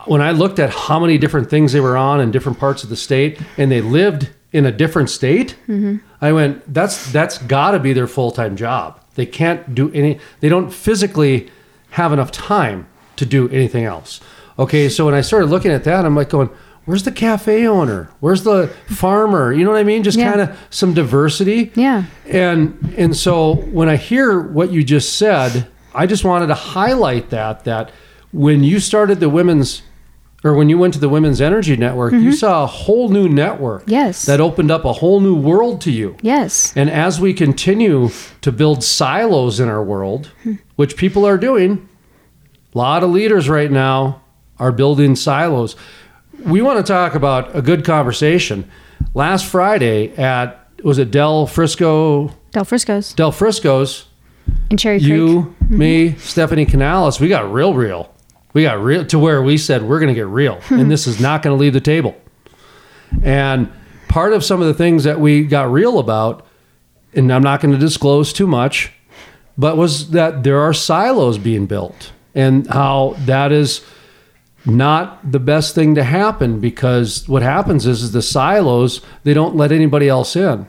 when 0.05 0.21
I 0.21 0.31
looked 0.31 0.59
at 0.59 0.69
how 0.69 0.99
many 0.99 1.17
different 1.17 1.49
things 1.49 1.73
they 1.73 1.79
were 1.79 1.97
on 1.97 2.19
in 2.21 2.31
different 2.31 2.59
parts 2.59 2.83
of 2.83 2.89
the 2.89 2.95
state 2.95 3.39
and 3.57 3.71
they 3.71 3.81
lived 3.81 4.29
in 4.51 4.65
a 4.65 4.71
different 4.71 5.09
state, 5.09 5.55
I 6.21 6.31
went, 6.31 6.73
that's 6.73 7.11
that's 7.11 7.37
got 7.37 7.71
to 7.71 7.79
be 7.79 7.93
their 7.93 8.07
full 8.07 8.31
time 8.31 8.55
job. 8.55 8.99
They 9.15 9.25
can't 9.25 9.75
do 9.75 9.91
any. 9.91 10.19
They 10.39 10.49
don't 10.49 10.71
physically 10.71 11.51
have 11.91 12.13
enough 12.13 12.31
time 12.31 12.87
to 13.17 13.25
do 13.25 13.49
anything 13.49 13.83
else. 13.83 14.21
Okay, 14.57 14.89
so 14.89 15.05
when 15.05 15.13
I 15.13 15.21
started 15.21 15.47
looking 15.47 15.71
at 15.71 15.83
that, 15.83 16.05
I'm 16.05 16.15
like 16.15 16.29
going, 16.29 16.49
where's 16.89 17.03
the 17.03 17.11
cafe 17.11 17.67
owner? 17.67 18.09
Where's 18.19 18.41
the 18.43 18.67
farmer? 18.87 19.53
You 19.53 19.63
know 19.63 19.69
what 19.69 19.77
I 19.79 19.83
mean? 19.83 20.01
Just 20.01 20.17
Yeah. 20.17 20.29
kind 20.31 20.41
of 20.41 20.57
some 20.71 20.95
diversity. 20.95 21.71
Yeah. 21.75 22.05
And 22.27 22.95
and 22.97 23.15
so 23.15 23.55
when 23.71 23.87
I 23.87 23.95
hear 23.95 24.39
what 24.39 24.71
you 24.71 24.83
just 24.83 25.13
said, 25.15 25.67
I 25.93 26.07
just 26.07 26.25
wanted 26.25 26.47
to 26.47 26.55
highlight 26.55 27.29
that 27.29 27.63
that 27.65 27.91
when 28.31 28.63
you 28.63 28.79
started 28.79 29.19
the 29.19 29.29
women's 29.29 29.83
or 30.43 30.55
when 30.55 30.67
you 30.67 30.79
went 30.79 30.95
to 30.95 30.99
the 30.99 31.09
Women's 31.09 31.41
Energy 31.41 31.75
Network, 31.77 32.13
you 32.13 32.31
saw 32.31 32.63
a 32.63 32.65
whole 32.65 33.09
new 33.09 33.27
network. 33.29 33.81
Mm-hmm. 33.81 33.91
Yes. 33.91 34.25
That 34.25 34.39
opened 34.39 34.71
up 34.71 34.83
a 34.85 34.93
whole 34.93 35.19
new 35.19 35.35
world 35.35 35.81
to 35.81 35.91
you. 35.91 36.15
Yes. 36.23 36.73
And 36.75 36.89
as 36.89 37.19
we 37.19 37.33
continue 37.33 38.09
to 38.41 38.51
build 38.51 38.83
silos 38.83 39.59
in 39.59 39.67
our 39.69 39.83
world, 39.83 40.31
which 40.75 40.95
people 40.95 41.23
are 41.27 41.37
doing, 41.37 41.87
a 42.73 42.77
lot 42.77 43.03
of 43.03 43.09
leaders 43.11 43.47
right 43.49 43.69
now 43.69 44.21
are 44.59 44.71
building 44.71 45.15
silos. 45.15 45.75
We 46.45 46.61
want 46.61 46.85
to 46.85 46.91
talk 46.91 47.15
about 47.15 47.55
a 47.55 47.61
good 47.61 47.83
conversation. 47.83 48.69
Last 49.13 49.45
Friday 49.45 50.15
at 50.15 50.67
was 50.83 50.97
it 50.97 51.11
Del 51.11 51.45
Frisco 51.45 52.33
Del 52.51 52.63
Frisco's 52.63 53.13
Del 53.13 53.31
Frisco's, 53.31 54.05
in 54.69 54.77
Cherry 54.77 54.99
Creek. 54.99 55.09
you, 55.09 55.55
me, 55.69 56.09
mm-hmm. 56.09 56.19
Stephanie 56.19 56.65
Canales, 56.65 57.19
we 57.19 57.27
got 57.27 57.51
real 57.51 57.73
real. 57.73 58.13
We 58.53 58.63
got 58.63 58.81
real 58.81 59.05
to 59.05 59.19
where 59.19 59.43
we 59.43 59.57
said 59.57 59.83
we're 59.83 59.99
going 59.99 60.13
to 60.13 60.19
get 60.19 60.27
real 60.27 60.55
hmm. 60.61 60.79
and 60.79 60.89
this 60.89 61.05
is 61.05 61.19
not 61.19 61.41
going 61.41 61.55
to 61.55 61.59
leave 61.59 61.73
the 61.73 61.81
table. 61.81 62.15
And 63.21 63.71
part 64.07 64.33
of 64.33 64.43
some 64.43 64.61
of 64.61 64.67
the 64.67 64.73
things 64.73 65.03
that 65.03 65.19
we 65.19 65.43
got 65.43 65.71
real 65.71 65.99
about, 65.99 66.45
and 67.13 67.31
I'm 67.31 67.43
not 67.43 67.61
going 67.61 67.73
to 67.73 67.79
disclose 67.79 68.33
too 68.33 68.47
much, 68.47 68.91
but 69.57 69.77
was 69.77 70.11
that 70.11 70.43
there 70.43 70.59
are 70.59 70.73
silos 70.73 71.37
being 71.37 71.65
built 71.65 72.11
and 72.33 72.67
how 72.67 73.15
that 73.25 73.51
is 73.51 73.83
not 74.77 75.31
the 75.31 75.39
best 75.39 75.75
thing 75.75 75.95
to 75.95 76.03
happen 76.03 76.59
because 76.59 77.27
what 77.27 77.41
happens 77.41 77.85
is, 77.85 78.03
is 78.03 78.11
the 78.11 78.21
silos, 78.21 79.01
they 79.23 79.33
don't 79.33 79.55
let 79.55 79.71
anybody 79.71 80.07
else 80.09 80.35
in. 80.35 80.67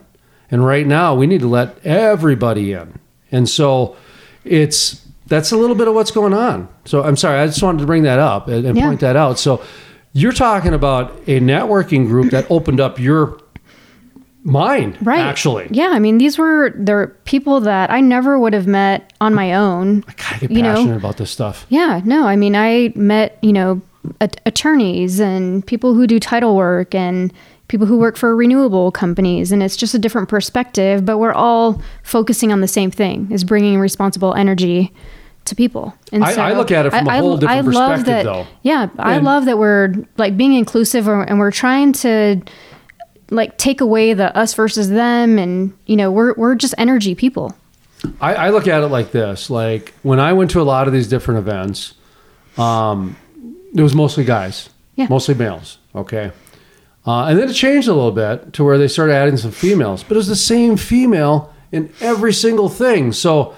And 0.50 0.64
right 0.66 0.86
now 0.86 1.14
we 1.14 1.26
need 1.26 1.40
to 1.40 1.48
let 1.48 1.84
everybody 1.84 2.72
in. 2.72 2.98
And 3.32 3.48
so 3.48 3.96
it's 4.44 5.06
that's 5.26 5.52
a 5.52 5.56
little 5.56 5.76
bit 5.76 5.86
of 5.86 5.94
what's 5.94 6.10
going 6.10 6.34
on. 6.34 6.68
So 6.84 7.04
I'm 7.04 7.16
sorry, 7.16 7.38
I 7.38 7.46
just 7.46 7.62
wanted 7.62 7.78
to 7.80 7.86
bring 7.86 8.02
that 8.02 8.18
up 8.18 8.48
and, 8.48 8.66
and 8.66 8.76
Yeah. 8.76 8.86
point 8.86 9.00
that 9.00 9.14
out. 9.16 9.38
So 9.38 9.62
you're 10.12 10.32
talking 10.32 10.74
about 10.74 11.12
a 11.28 11.38
networking 11.38 12.06
group 12.08 12.30
that 12.32 12.50
opened 12.50 12.80
up 12.80 12.98
your 12.98 13.38
mind, 14.42 14.96
Right. 15.02 15.20
actually. 15.20 15.68
Yeah. 15.70 15.90
I 15.92 15.98
mean, 15.98 16.18
these 16.18 16.38
were 16.38 16.72
they're 16.76 17.08
people 17.24 17.60
that 17.60 17.90
I 17.90 18.00
never 18.00 18.38
would 18.38 18.54
have 18.54 18.66
met 18.66 19.12
on 19.20 19.34
my 19.34 19.54
own. 19.54 20.02
I 20.08 20.38
get 20.38 20.50
You 20.50 20.62
know, 20.62 20.74
passionate 20.74 20.96
about 20.96 21.16
this 21.18 21.30
stuff. 21.30 21.66
Yeah, 21.68 22.00
no, 22.04 22.26
I 22.26 22.36
mean, 22.36 22.56
I 22.56 22.92
met, 22.96 23.38
you 23.42 23.52
know, 23.52 23.82
at- 24.20 24.40
attorneys 24.46 25.20
and 25.20 25.66
people 25.66 25.94
who 25.94 26.06
do 26.06 26.18
title 26.20 26.56
work 26.56 26.94
and 26.94 27.32
people 27.68 27.86
who 27.86 27.98
work 27.98 28.16
for 28.16 28.34
renewable 28.34 28.90
companies. 28.90 29.52
And 29.52 29.62
it's 29.62 29.76
just 29.76 29.94
a 29.94 29.98
different 29.98 30.28
perspective, 30.28 31.04
but 31.04 31.18
we're 31.18 31.32
all 31.32 31.80
focusing 32.02 32.50
on 32.52 32.60
the 32.60 32.68
same 32.68 32.90
thing 32.90 33.28
is 33.30 33.44
bringing 33.44 33.78
responsible 33.78 34.34
energy 34.34 34.92
to 35.44 35.54
people. 35.54 35.94
And 36.12 36.24
I- 36.24 36.50
I 36.50 36.52
look 36.54 36.70
at 36.70 36.86
it 36.86 36.90
from 36.90 37.06
a 37.06 37.10
a 37.10 37.20
whole 37.20 37.36
different 37.36 37.68
love 37.68 37.90
perspective, 37.98 38.06
that, 38.06 38.24
though. 38.24 38.46
Yeah, 38.62 38.88
I 38.98 39.18
love 39.18 39.44
that 39.44 39.58
we're 39.58 39.94
like 40.18 40.36
being 40.36 40.54
inclusive 40.54 41.06
or- 41.08 41.22
and 41.22 41.38
we're 41.38 41.50
trying 41.52 41.92
to 41.94 42.40
like 43.30 43.56
take 43.58 43.80
away 43.80 44.12
the 44.14 44.36
us 44.36 44.54
versus 44.54 44.88
them. 44.90 45.38
And, 45.38 45.72
you 45.86 45.96
know, 45.96 46.10
we're, 46.10 46.34
we're 46.34 46.56
just 46.56 46.74
energy 46.76 47.14
people. 47.14 47.54
I, 48.20 48.34
I 48.34 48.50
look 48.50 48.66
at 48.66 48.82
it 48.82 48.88
like 48.88 49.12
this: 49.12 49.48
like 49.50 49.92
when 50.02 50.18
I 50.18 50.32
went 50.32 50.50
to 50.52 50.60
a 50.60 50.64
lot 50.64 50.86
of 50.88 50.92
these 50.94 51.06
different 51.06 51.38
events, 51.38 51.94
um, 52.58 53.14
it 53.74 53.82
was 53.82 53.94
mostly 53.94 54.24
guys, 54.24 54.68
Yeah. 54.96 55.06
mostly 55.10 55.34
males. 55.34 55.78
Okay, 55.94 56.30
uh, 57.06 57.24
and 57.24 57.38
then 57.38 57.48
it 57.48 57.54
changed 57.54 57.88
a 57.88 57.94
little 57.94 58.12
bit 58.12 58.52
to 58.54 58.64
where 58.64 58.78
they 58.78 58.88
started 58.88 59.14
adding 59.14 59.36
some 59.36 59.50
females, 59.50 60.02
but 60.02 60.14
it 60.14 60.18
was 60.18 60.28
the 60.28 60.36
same 60.36 60.76
female 60.76 61.52
in 61.72 61.90
every 62.00 62.32
single 62.32 62.68
thing. 62.68 63.12
So 63.12 63.54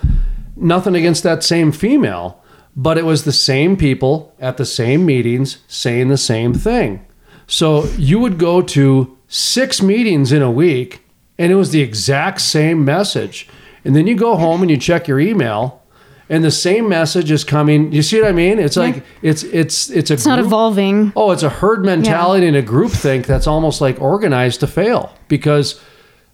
nothing 0.56 0.94
against 0.94 1.22
that 1.24 1.42
same 1.42 1.72
female, 1.72 2.38
but 2.76 2.96
it 2.98 3.04
was 3.04 3.24
the 3.24 3.32
same 3.32 3.76
people 3.76 4.34
at 4.40 4.56
the 4.56 4.64
same 4.66 5.04
meetings 5.04 5.58
saying 5.68 6.08
the 6.08 6.16
same 6.16 6.54
thing. 6.54 7.00
So 7.46 7.84
you 7.98 8.18
would 8.18 8.38
go 8.38 8.62
to 8.62 9.16
six 9.28 9.82
meetings 9.82 10.32
in 10.32 10.40
a 10.42 10.50
week, 10.50 11.02
and 11.38 11.50
it 11.52 11.56
was 11.56 11.70
the 11.70 11.80
exact 11.82 12.40
same 12.40 12.84
message. 12.84 13.48
And 13.84 13.96
then 13.96 14.06
you 14.06 14.14
go 14.14 14.36
home 14.36 14.62
and 14.62 14.70
you 14.70 14.76
check 14.76 15.08
your 15.08 15.18
email, 15.20 15.81
and 16.28 16.42
the 16.44 16.50
same 16.50 16.88
message 16.88 17.30
is 17.30 17.44
coming. 17.44 17.92
You 17.92 18.02
see 18.02 18.20
what 18.20 18.28
I 18.28 18.32
mean? 18.32 18.58
It's 18.58 18.76
like 18.76 19.04
it's 19.22 19.42
it's 19.42 19.90
it's 19.90 20.10
a 20.10 20.14
It's 20.14 20.26
not 20.26 20.38
evolving. 20.38 21.12
Oh, 21.16 21.30
it's 21.30 21.42
a 21.42 21.48
herd 21.50 21.84
mentality 21.84 22.46
and 22.46 22.56
a 22.56 22.62
group 22.62 22.92
think 22.92 23.26
that's 23.26 23.46
almost 23.46 23.80
like 23.80 24.00
organized 24.00 24.60
to 24.60 24.66
fail. 24.66 25.14
Because 25.28 25.80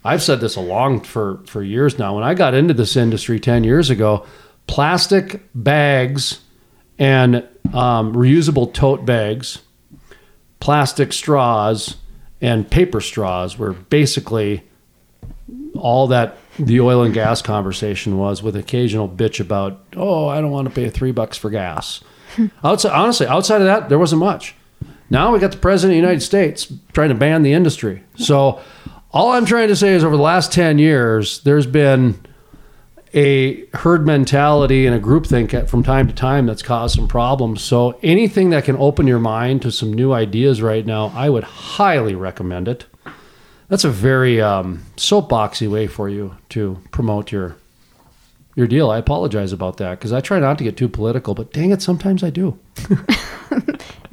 I've 0.04 0.22
said 0.22 0.40
this 0.40 0.56
a 0.56 0.60
long 0.60 1.00
for 1.00 1.40
for 1.46 1.62
years 1.62 1.98
now. 1.98 2.14
When 2.14 2.24
I 2.24 2.34
got 2.34 2.54
into 2.54 2.74
this 2.74 2.96
industry 2.96 3.40
ten 3.40 3.64
years 3.64 3.90
ago, 3.90 4.26
plastic 4.66 5.42
bags 5.54 6.40
and 6.98 7.36
um, 7.72 8.14
reusable 8.14 8.72
tote 8.72 9.04
bags, 9.04 9.62
plastic 10.60 11.12
straws, 11.12 11.96
and 12.40 12.70
paper 12.70 13.00
straws 13.00 13.58
were 13.58 13.72
basically 13.72 14.62
all 15.74 16.06
that 16.08 16.36
the 16.58 16.80
oil 16.80 17.02
and 17.02 17.14
gas 17.14 17.42
conversation 17.42 18.18
was, 18.18 18.42
with 18.42 18.56
occasional 18.56 19.08
bitch 19.08 19.40
about, 19.40 19.80
oh, 19.96 20.28
I 20.28 20.40
don't 20.40 20.50
want 20.50 20.68
to 20.68 20.74
pay 20.74 20.90
three 20.90 21.12
bucks 21.12 21.36
for 21.36 21.50
gas. 21.50 22.02
outside, 22.64 22.92
honestly, 22.92 23.26
outside 23.26 23.60
of 23.60 23.66
that, 23.66 23.88
there 23.88 23.98
wasn't 23.98 24.20
much. 24.20 24.54
Now 25.10 25.32
we 25.32 25.38
got 25.38 25.52
the 25.52 25.58
president 25.58 25.92
of 25.96 26.02
the 26.02 26.06
United 26.06 26.20
States 26.20 26.72
trying 26.92 27.08
to 27.08 27.14
ban 27.14 27.42
the 27.42 27.52
industry. 27.52 28.02
So 28.16 28.60
all 29.10 29.30
I'm 29.32 29.46
trying 29.46 29.68
to 29.68 29.76
say 29.76 29.94
is 29.94 30.04
over 30.04 30.16
the 30.16 30.22
last 30.22 30.52
10 30.52 30.78
years, 30.78 31.40
there's 31.40 31.66
been 31.66 32.20
a 33.14 33.64
herd 33.74 34.04
mentality 34.06 34.86
and 34.86 34.94
a 34.94 35.00
groupthink 35.00 35.54
at- 35.54 35.70
from 35.70 35.82
time 35.82 36.06
to 36.08 36.12
time 36.12 36.44
that's 36.44 36.62
caused 36.62 36.94
some 36.96 37.08
problems. 37.08 37.62
So 37.62 37.98
anything 38.02 38.50
that 38.50 38.64
can 38.64 38.76
open 38.76 39.06
your 39.06 39.18
mind 39.18 39.62
to 39.62 39.72
some 39.72 39.92
new 39.94 40.12
ideas 40.12 40.60
right 40.60 40.84
now, 40.84 41.10
I 41.16 41.30
would 41.30 41.44
highly 41.44 42.14
recommend 42.14 42.68
it. 42.68 42.84
That's 43.68 43.84
a 43.84 43.90
very 43.90 44.40
um, 44.40 44.84
soapboxy 44.96 45.70
way 45.70 45.86
for 45.86 46.08
you 46.08 46.36
to 46.50 46.78
promote 46.90 47.32
your 47.32 47.56
your 48.54 48.66
deal. 48.66 48.90
I 48.90 48.98
apologize 48.98 49.52
about 49.52 49.76
that 49.76 49.98
because 49.98 50.12
I 50.12 50.20
try 50.20 50.40
not 50.40 50.58
to 50.58 50.64
get 50.64 50.76
too 50.76 50.88
political, 50.88 51.34
but 51.34 51.52
dang 51.52 51.70
it, 51.70 51.80
sometimes 51.80 52.24
I 52.24 52.30
do. 52.30 52.58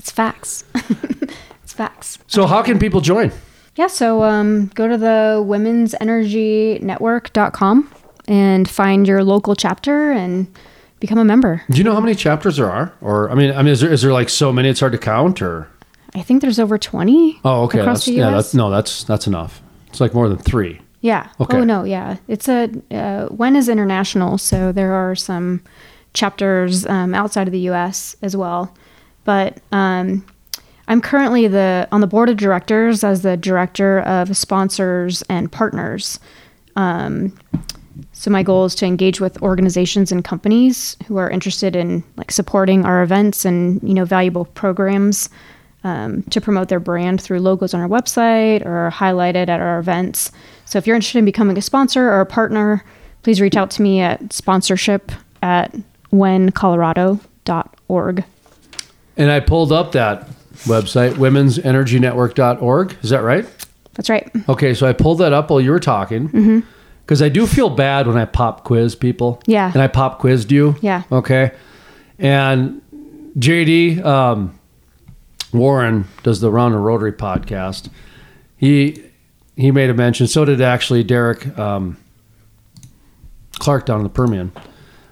It's 0.06 0.12
facts. 0.12 0.64
it's 1.64 1.74
facts. 1.74 2.20
So 2.28 2.46
how 2.46 2.62
can 2.62 2.78
people 2.78 3.02
join? 3.02 3.32
Yeah, 3.76 3.88
so 3.88 4.22
um, 4.22 4.68
go 4.76 4.88
to 4.88 5.00
the 5.00 5.44
women's 5.44 5.96
energy 6.00 6.78
network.com 6.80 7.92
and 8.28 8.70
find 8.70 9.08
your 9.08 9.24
local 9.24 9.56
chapter 9.56 10.12
and 10.12 10.46
become 11.00 11.18
a 11.18 11.26
member. 11.26 11.64
Do 11.72 11.80
you 11.80 11.84
know 11.84 11.96
how 11.96 12.02
many 12.02 12.14
chapters 12.14 12.58
there 12.58 12.70
are? 12.70 12.94
Or 13.02 13.32
I 13.32 13.34
mean, 13.34 13.52
I 13.52 13.64
mean, 13.64 13.74
is 13.74 13.82
there 13.82 13.92
is 13.92 14.04
there 14.04 14.14
like 14.14 14.30
so 14.30 14.54
many 14.54 14.70
it's 14.70 14.80
hard 14.80 14.92
to 14.92 15.00
count? 15.00 15.42
Or 15.42 15.70
I 16.16 16.22
think 16.22 16.42
there's 16.42 16.60
over 16.60 16.78
20 16.78 17.42
oh, 17.44 17.64
okay, 17.64 17.80
across 17.80 17.98
that's, 17.98 18.06
the 18.06 18.14
yeah, 18.14 18.30
US. 18.30 18.46
that's 18.46 18.54
no, 18.54 18.70
that's 18.70 19.04
that's 19.04 19.28
enough. 19.28 19.62
It's 19.88 20.00
like 20.00 20.14
more 20.14 20.30
than 20.30 20.38
three. 20.38 20.80
Yeah. 21.02 21.30
Okay. 21.40 21.58
Oh 21.58 21.64
no, 21.64 21.84
yeah. 21.84 22.18
It's 22.28 22.48
a 22.48 22.70
uh, 22.90 23.28
WEN 23.30 23.56
is 23.56 23.70
international, 23.70 24.38
so 24.38 24.72
there 24.72 24.94
are 24.94 25.14
some 25.14 25.62
chapters 26.14 26.86
um, 26.88 27.14
outside 27.14 27.48
of 27.48 27.52
the 27.52 27.60
U.S. 27.60 28.16
as 28.22 28.36
well. 28.36 28.74
But 29.26 29.60
um, 29.72 30.26
I'm 30.88 31.02
currently 31.02 31.48
the 31.48 31.88
on 31.92 32.02
the 32.02 32.08
board 32.08 32.30
of 32.30 32.38
directors 32.38 33.04
as 33.04 33.22
the 33.22 33.36
director 33.36 34.00
of 34.00 34.36
sponsors 34.38 35.22
and 35.24 35.52
partners. 35.52 36.20
Um, 36.76 37.38
so 38.14 38.32
my 38.32 38.44
goal 38.44 38.66
is 38.66 38.76
to 38.76 38.86
engage 38.86 39.20
with 39.20 39.42
organizations 39.42 40.12
and 40.12 40.24
companies 40.24 40.98
who 41.08 41.18
are 41.18 41.30
interested 41.30 41.76
in 41.76 42.04
like 42.18 42.32
supporting 42.32 42.86
our 42.86 43.04
events 43.04 43.46
and 43.46 43.82
you 43.84 43.94
know 43.94 44.06
valuable 44.06 44.46
programs 44.46 45.30
um, 45.86 46.24
to 46.24 46.42
promote 46.42 46.68
their 46.68 46.80
brand 46.80 47.22
through 47.22 47.40
logos 47.40 47.76
on 47.76 47.80
our 47.80 47.88
website 47.88 48.66
or 48.66 48.92
highlighted 48.92 49.48
at 49.48 49.62
our 49.62 49.78
events. 49.78 50.32
So 50.66 50.80
if 50.80 50.88
you're 50.88 50.96
interested 50.96 51.20
in 51.20 51.26
becoming 51.26 51.60
a 51.60 51.62
sponsor 51.62 52.10
or 52.10 52.22
a 52.22 52.26
partner, 52.26 52.84
please 53.22 53.40
reach 53.40 53.56
out 53.56 53.70
to 53.72 53.84
me 53.84 54.02
at 54.02 54.34
sponsorship 54.34 55.12
at 55.44 55.76
wencolorado.org. 56.12 58.24
And 59.16 59.32
I 59.32 59.40
pulled 59.40 59.72
up 59.72 59.92
that 59.92 60.28
website, 60.64 61.14
women'senergynetwork.org. 61.14 62.98
Is 63.04 63.12
that 63.12 63.22
right? 63.22 63.46
That's 63.94 64.10
right. 64.10 64.28
Okay, 64.50 64.74
so 64.74 64.88
I 64.88 64.94
pulled 64.94 65.20
that 65.20 65.34
up 65.34 65.52
while 65.52 65.62
you 65.62 65.70
were 65.70 65.80
talking 65.80 66.64
because 67.06 67.22
I 67.22 67.30
do 67.30 67.46
feel 67.46 67.70
bad 67.70 68.08
when 68.08 68.18
I 68.18 68.26
pop 68.26 68.64
quiz 68.64 68.96
people. 68.96 69.40
Yeah. 69.46 69.72
And 69.72 69.84
I 69.84 69.88
pop 69.88 70.18
quizzed 70.18 70.52
you. 70.52 70.76
Yeah. 70.82 71.04
Okay. 71.12 71.52
And 72.18 72.82
JD 73.38 74.04
um, 74.04 74.58
Warren 75.58 76.08
does 76.24 76.42
the 76.42 76.52
Round 76.52 76.74
and 76.74 76.86
Rotary 76.86 77.14
podcast. 77.14 77.90
He 78.58 79.04
he 79.56 79.72
made 79.72 79.90
a 79.90 79.94
mention. 79.94 80.28
So 80.28 80.46
did 80.46 80.62
actually 80.62 81.04
Derrick 81.04 81.58
um, 81.58 81.98
Clark 83.60 83.86
down 83.86 83.98
in 84.00 84.04
the 84.04 84.10
Permian 84.10 84.52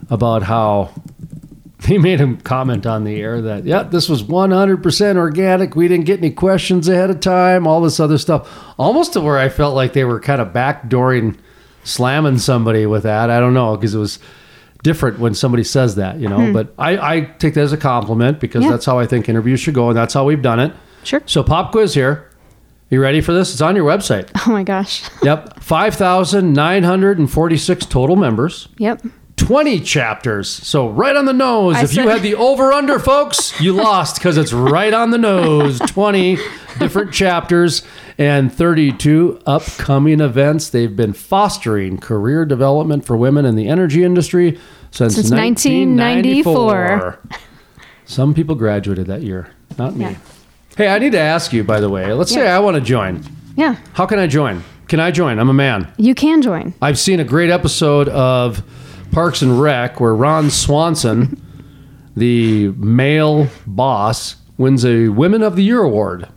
about 0.10 0.44
how 0.44 0.92
he 1.86 1.98
made 1.98 2.20
him 2.20 2.38
comment 2.38 2.86
on 2.86 3.04
the 3.04 3.20
air 3.22 3.42
that 3.42 3.66
yeah 3.66 3.84
this 3.84 4.08
was 4.08 4.24
100% 4.24 5.18
organic 5.18 5.76
we 5.76 5.88
didn't 5.88 6.06
get 6.06 6.20
any 6.20 6.30
questions 6.30 6.88
ahead 6.88 7.10
of 7.10 7.20
time 7.20 7.68
all 7.68 7.82
this 7.82 8.00
other 8.00 8.18
stuff 8.18 8.50
almost 8.78 9.14
to 9.14 9.22
where 9.22 9.38
i 9.38 9.50
felt 9.50 9.76
like 9.76 9.94
they 9.94 10.04
were 10.04 10.20
kind 10.20 10.42
of 10.42 10.50
backdooring 10.50 11.38
slamming 11.84 12.38
somebody 12.38 12.86
with 12.86 13.04
that 13.04 13.30
i 13.30 13.40
don't 13.40 13.54
know 13.54 13.76
because 13.76 13.94
it 13.94 14.00
was 14.00 14.20
different 14.84 15.18
when 15.18 15.34
somebody 15.34 15.64
says 15.64 15.96
that 15.96 16.20
you 16.20 16.28
know 16.30 16.54
but 16.54 16.74
I, 16.78 17.16
I 17.16 17.22
take 17.40 17.56
that 17.56 17.62
as 17.62 17.74
a 17.74 17.78
compliment 17.78 18.40
because 18.40 18.60
Hmm. 18.64 18.66
Yeah. 18.66 18.72
that's 18.72 18.86
how 18.86 19.00
i 19.00 19.08
think 19.08 19.28
interviews 19.30 19.60
should 19.62 19.74
go 19.74 19.88
and 19.90 19.98
that's 19.98 20.14
how 20.14 20.26
we've 20.26 20.42
done 20.42 20.60
it 20.60 20.74
Sure. 21.04 21.22
so 21.26 21.42
pop 21.42 21.72
quiz 21.72 21.94
here 21.96 22.30
you 22.90 23.02
ready 23.02 23.22
for 23.22 23.34
this 23.34 23.52
it's 23.54 23.62
on 23.62 23.76
your 23.76 23.86
website 23.86 24.30
Oh 24.46 24.52
my 24.52 24.64
gosh. 24.64 25.04
yep 25.24 25.58
5946 26.52 27.86
total 27.88 28.16
members 28.16 28.68
Yep. 28.78 29.02
20 29.38 29.80
chapters. 29.82 30.50
So 30.50 30.90
right 30.90 31.16
on 31.16 31.26
the 31.26 31.34
nose. 31.34 31.76
I 31.76 31.84
if 31.84 31.96
you 31.96 32.08
had 32.08 32.22
the 32.22 32.36
over 32.36 32.72
under, 32.72 33.00
folks, 33.00 33.60
you 33.60 33.74
lost 33.84 34.16
because 34.16 34.38
it's 34.38 34.54
right 34.54 34.94
on 34.94 35.12
the 35.12 35.18
nose. 35.18 35.80
20 35.80 36.38
different 36.80 37.14
chapters 37.14 37.84
and 38.18 38.54
32 38.54 39.40
upcoming 39.46 40.20
events. 40.22 40.70
They've 40.70 40.96
been 40.96 41.14
fostering 41.14 41.98
career 41.98 42.46
development 42.46 43.06
for 43.06 43.18
women 43.18 43.46
in 43.46 43.56
the 43.56 43.68
energy 43.68 44.04
industry 44.04 44.60
since, 44.92 45.16
Since 45.16 45.32
1994. 45.32 47.20
Some 48.06 48.34
people 48.34 48.56
graduated 48.56 49.08
that 49.08 49.24
year, 49.24 49.50
not 49.78 49.96
me. 49.96 50.06
Yeah. 50.06 50.16
Hey, 50.78 50.88
I 50.88 51.00
need 51.00 51.12
to 51.14 51.20
ask 51.20 51.54
you, 51.54 51.64
by 51.64 51.80
the 51.80 51.90
way. 51.90 52.12
Let's 52.14 52.32
say 52.32 52.44
Yeah. 52.44 52.56
I 52.56 52.60
want 52.60 52.76
to 52.76 52.82
join. 52.82 53.24
Yeah. 53.56 53.78
How 53.94 54.06
can 54.06 54.20
I 54.20 54.28
join? 54.28 54.64
Can 54.88 55.00
I 55.00 55.12
join? 55.12 55.40
I'm 55.40 55.50
a 55.50 55.54
man. 55.54 55.92
You 55.98 56.14
can 56.14 56.42
join. 56.42 56.74
I've 56.82 57.00
seen 57.00 57.20
a 57.20 57.24
great 57.24 57.50
episode 57.50 58.10
of 58.10 58.62
Parks 59.14 59.44
and 59.44 59.62
Rec 59.62 60.00
where 60.00 60.16
Ron 60.16 60.50
Swanson, 60.50 61.40
the 62.16 62.70
male 62.70 63.48
boss, 63.68 64.38
wins 64.58 64.84
a 64.84 65.10
Women 65.10 65.44
of 65.44 65.56
the 65.56 65.64
Year 65.64 65.84
award. 65.84 66.28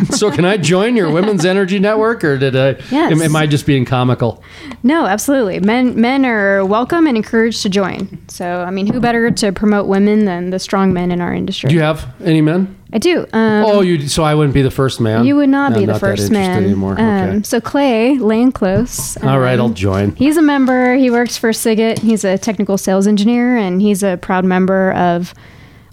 so 0.10 0.30
can 0.30 0.44
I 0.44 0.56
join 0.56 0.96
your 0.96 1.10
Women's 1.10 1.44
Energy 1.44 1.78
Network, 1.78 2.24
or 2.24 2.38
did 2.38 2.56
I? 2.56 2.70
Yes. 2.90 3.12
Am, 3.12 3.22
am 3.22 3.36
I 3.36 3.46
just 3.46 3.66
being 3.66 3.84
comical? 3.84 4.42
No, 4.82 5.06
absolutely. 5.06 5.60
Men 5.60 6.00
men 6.00 6.24
are 6.24 6.64
welcome 6.64 7.06
and 7.06 7.16
encouraged 7.16 7.62
to 7.62 7.68
join. 7.68 8.18
So, 8.28 8.62
I 8.62 8.70
mean, 8.70 8.86
who 8.86 9.00
better 9.00 9.30
to 9.30 9.52
promote 9.52 9.86
women 9.86 10.24
than 10.24 10.50
the 10.50 10.58
strong 10.58 10.92
men 10.92 11.10
in 11.10 11.20
our 11.20 11.32
industry? 11.32 11.68
Do 11.68 11.74
you 11.74 11.82
have 11.82 12.06
any 12.22 12.40
men? 12.40 12.76
I 12.94 12.98
do. 12.98 13.20
Um, 13.32 13.64
oh, 13.64 13.80
you. 13.80 14.06
So 14.08 14.22
I 14.22 14.34
wouldn't 14.34 14.52
be 14.54 14.62
the 14.62 14.70
first 14.70 15.00
man. 15.00 15.24
you 15.24 15.36
would 15.36 15.48
not 15.48 15.72
I'm 15.72 15.78
be 15.78 15.86
the 15.86 15.94
that 15.94 16.00
first 16.00 16.30
man. 16.30 16.62
anymore. 16.62 17.00
Um, 17.00 17.06
okay. 17.08 17.42
So 17.42 17.60
Clay 17.60 18.18
Lane 18.18 18.52
Close. 18.52 19.16
All 19.18 19.40
right, 19.40 19.58
um, 19.58 19.68
I'll 19.68 19.72
join. 19.74 20.14
He's 20.14 20.36
a 20.36 20.42
member. 20.42 20.94
He 20.96 21.10
works 21.10 21.38
for 21.38 21.50
Siget. 21.50 22.00
He's 22.00 22.24
a 22.24 22.36
technical 22.36 22.76
sales 22.76 23.06
engineer, 23.06 23.56
and 23.56 23.80
he's 23.80 24.02
a 24.02 24.18
proud 24.18 24.44
member 24.44 24.92
of 24.92 25.32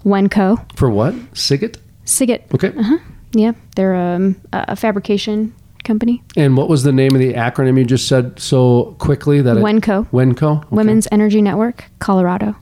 Wenco. 0.04 0.58
For 0.76 0.90
what? 0.90 1.14
Siget. 1.32 1.76
Siget. 2.04 2.52
Okay. 2.54 2.72
Uh-huh. 2.76 2.98
Yeah, 3.32 3.52
they're 3.76 3.94
um, 3.94 4.40
a 4.52 4.76
fabrication 4.76 5.54
company. 5.84 6.22
And 6.36 6.56
what 6.56 6.68
was 6.68 6.82
the 6.82 6.92
name 6.92 7.14
of 7.14 7.20
the 7.20 7.34
acronym 7.34 7.78
you 7.78 7.84
just 7.84 8.08
said 8.08 8.38
so 8.38 8.96
quickly 8.98 9.40
that 9.42 9.56
it, 9.56 9.62
Wenco. 9.62 10.08
Wenco. 10.10 10.58
Okay. 10.58 10.68
Women's 10.70 11.08
Energy 11.10 11.42
Network, 11.42 11.84
Colorado. 11.98 12.56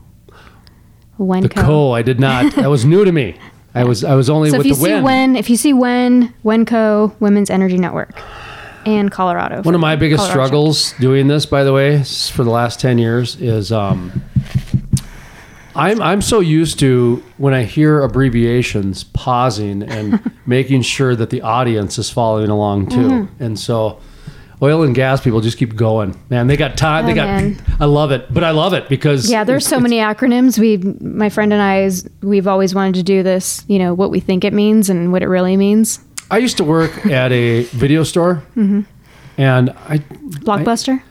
Wenco. 1.17 1.43
The 1.43 1.49
co. 1.49 1.91
I 1.91 2.01
did 2.01 2.19
not. 2.19 2.53
That 2.55 2.69
was 2.69 2.85
new 2.85 3.03
to 3.03 3.11
me. 3.11 3.37
I 3.75 3.83
was 3.83 4.03
I 4.03 4.15
was 4.15 4.29
only 4.29 4.49
So 4.49 4.59
if 4.59 4.65
you 4.65 4.73
the 4.73 4.83
see 4.83 5.01
when, 5.01 5.35
if 5.35 5.49
you 5.49 5.55
see 5.55 5.73
when, 5.73 6.33
Wenco, 6.43 7.13
Women's 7.19 7.49
Energy 7.49 7.77
Network, 7.77 8.19
and 8.85 9.11
Colorado. 9.11 9.61
One 9.61 9.75
of 9.75 9.81
my 9.81 9.95
biggest 9.95 10.23
Colorado 10.23 10.47
struggles 10.47 10.93
doing 10.93 11.27
this, 11.27 11.45
by 11.45 11.63
the 11.63 11.73
way, 11.73 12.03
for 12.03 12.43
the 12.43 12.49
last 12.49 12.79
ten 12.79 12.97
years, 12.97 13.35
is 13.39 13.71
um, 13.71 14.23
I'm 15.75 16.01
I'm 16.01 16.21
so 16.21 16.39
used 16.39 16.79
to 16.79 17.23
when 17.37 17.53
I 17.53 17.63
hear 17.63 18.01
abbreviations, 18.01 19.03
pausing 19.03 19.83
and 19.83 20.19
making 20.45 20.81
sure 20.81 21.15
that 21.15 21.29
the 21.29 21.41
audience 21.41 21.97
is 21.97 22.09
following 22.09 22.49
along 22.49 22.89
too, 22.89 22.95
Mm-hmm. 23.09 23.43
and 23.43 23.59
so. 23.59 23.99
Oil 24.61 24.83
and 24.83 24.93
gas 24.93 25.21
people 25.21 25.39
just 25.39 25.57
keep 25.57 25.77
going, 25.77 26.19
man. 26.29 26.47
They 26.47 26.57
got 26.57 26.75
time. 26.75 27.05
they 27.05 27.13
Oh, 27.13 27.15
got. 27.15 27.27
man. 27.27 27.57
I 27.79 27.85
love 27.85 28.11
it, 28.11 28.25
but 28.33 28.43
I 28.43 28.51
love 28.51 28.73
it 28.73 28.89
because 28.89 29.31
Yeah, 29.31 29.45
there's 29.45 29.65
so 29.65 29.79
many 29.79 29.99
acronyms. 29.99 30.59
We, 30.59 30.75
my 30.99 31.29
friend 31.29 31.53
and 31.53 31.61
I, 31.61 31.83
is 31.83 32.09
we've 32.21 32.45
always 32.45 32.75
wanted 32.75 32.95
to 32.95 33.03
do 33.03 33.23
this. 33.23 33.63
You 33.69 33.79
know 33.79 33.93
what 33.93 34.11
we 34.11 34.19
think 34.19 34.43
it 34.43 34.51
means 34.51 34.89
and 34.89 35.13
what 35.13 35.21
it 35.23 35.27
really 35.29 35.55
means. 35.55 36.01
I 36.29 36.39
used 36.39 36.57
to 36.57 36.65
work 36.65 37.05
at 37.05 37.31
a 37.31 37.61
video 37.71 38.03
store, 38.03 38.43
Mm-hmm. 38.57 38.81
and 39.37 39.69
I 39.87 39.99
Blockbuster. 39.99 41.01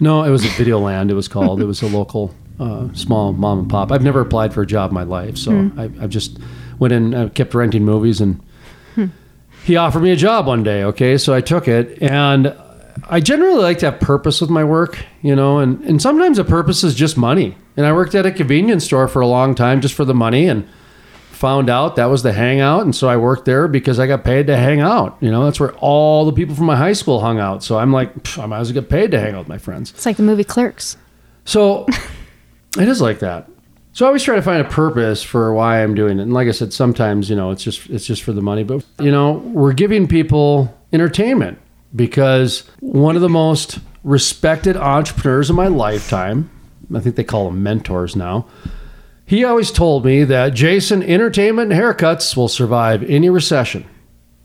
no, 0.00 0.22
it 0.24 0.30
was 0.30 0.46
a 0.46 0.48
Video 0.56 0.78
Land. 0.78 1.10
It 1.10 1.14
was 1.14 1.28
called. 1.28 1.60
It 1.60 1.66
was 1.66 1.82
a 1.82 1.86
local 1.88 2.34
uh, 2.60 2.92
small 2.92 3.32
mom 3.32 3.58
and 3.60 3.70
pop. 3.70 3.90
I've 3.92 4.02
never 4.02 4.20
applied 4.20 4.52
for 4.54 4.62
a 4.62 4.66
job 4.66 4.90
in 4.90 4.94
my 4.94 5.02
life, 5.02 5.36
so 5.36 5.50
Hmm. 5.52 5.78
I, 5.80 5.90
I 6.02 6.06
just 6.06 6.38
went 6.78 6.92
in. 6.92 7.14
I 7.14 7.28
kept 7.28 7.54
renting 7.54 7.84
movies, 7.84 8.20
and 8.20 8.40
he 9.64 9.76
offered 9.76 10.00
me 10.02 10.10
a 10.10 10.16
job 10.16 10.46
one 10.46 10.62
day. 10.62 10.84
Okay, 10.84 11.16
so 11.18 11.32
I 11.34 11.40
took 11.40 11.68
it, 11.68 12.00
and 12.02 12.54
I 13.08 13.20
generally 13.20 13.62
like 13.62 13.78
to 13.78 13.90
have 13.90 14.00
purpose 14.00 14.40
with 14.40 14.50
my 14.50 14.62
work, 14.64 14.98
you 15.22 15.34
know, 15.34 15.58
and 15.58 15.82
and 15.84 16.00
sometimes 16.02 16.36
the 16.36 16.44
purpose 16.44 16.84
is 16.84 16.94
just 16.94 17.16
money. 17.16 17.56
And 17.76 17.86
I 17.86 17.92
worked 17.92 18.14
at 18.14 18.24
a 18.26 18.30
convenience 18.30 18.84
store 18.84 19.08
for 19.08 19.20
a 19.20 19.26
long 19.26 19.54
time 19.54 19.80
just 19.80 19.94
for 19.94 20.04
the 20.04 20.14
money, 20.14 20.46
and 20.48 20.68
found 21.30 21.68
out 21.68 21.96
that 21.96 22.06
was 22.06 22.22
the 22.22 22.32
hangout 22.32 22.82
and 22.82 22.94
so 22.94 23.08
i 23.08 23.16
worked 23.16 23.44
there 23.44 23.66
because 23.66 23.98
i 23.98 24.06
got 24.06 24.24
paid 24.24 24.46
to 24.46 24.56
hang 24.56 24.80
out 24.80 25.18
you 25.20 25.30
know 25.30 25.44
that's 25.44 25.58
where 25.58 25.72
all 25.78 26.24
the 26.24 26.32
people 26.32 26.54
from 26.54 26.64
my 26.64 26.76
high 26.76 26.92
school 26.92 27.20
hung 27.20 27.38
out 27.40 27.62
so 27.62 27.76
i'm 27.76 27.92
like 27.92 28.38
i 28.38 28.46
might 28.46 28.60
as 28.60 28.68
well 28.72 28.80
get 28.80 28.88
paid 28.88 29.10
to 29.10 29.18
hang 29.20 29.34
out 29.34 29.40
with 29.40 29.48
my 29.48 29.58
friends 29.58 29.90
It's 29.90 30.06
like 30.06 30.16
the 30.16 30.22
movie 30.22 30.44
Clerks. 30.44 30.96
so 31.44 31.86
it 32.78 32.88
is 32.88 33.00
like 33.00 33.20
that. 33.20 33.48
So 33.92 34.04
I 34.04 34.08
always 34.08 34.24
try 34.24 34.34
to 34.34 34.42
find 34.42 34.60
a 34.60 34.68
purpose 34.68 35.22
for 35.22 35.54
why 35.54 35.82
I'm 35.82 35.94
doing 35.94 36.18
it. 36.18 36.22
And 36.22 36.32
like 36.32 36.48
I 36.48 36.50
said, 36.50 36.72
sometimes, 36.72 37.30
you 37.30 37.36
know, 37.36 37.52
it's 37.52 37.62
just 37.62 37.88
it's 37.88 38.04
just 38.04 38.22
for 38.22 38.32
the 38.32 38.42
money. 38.42 38.64
But 38.64 38.84
you 38.98 39.12
know, 39.12 39.34
we're 39.34 39.72
giving 39.72 40.08
people 40.08 40.76
entertainment 40.92 41.58
because 41.94 42.68
one 42.80 43.14
of 43.14 43.22
the 43.22 43.28
most 43.28 43.78
respected 44.02 44.76
entrepreneurs 44.76 45.48
of 45.48 45.56
my 45.56 45.68
lifetime, 45.68 46.50
I 46.92 47.00
think 47.00 47.14
they 47.14 47.24
call 47.24 47.46
them 47.46 47.62
mentors 47.62 48.16
now. 48.16 48.46
He 49.26 49.44
always 49.44 49.70
told 49.70 50.04
me 50.04 50.24
that 50.24 50.54
Jason, 50.54 51.02
entertainment 51.02 51.72
and 51.72 51.80
haircuts 51.80 52.36
will 52.36 52.48
survive 52.48 53.02
any 53.04 53.30
recession. 53.30 53.86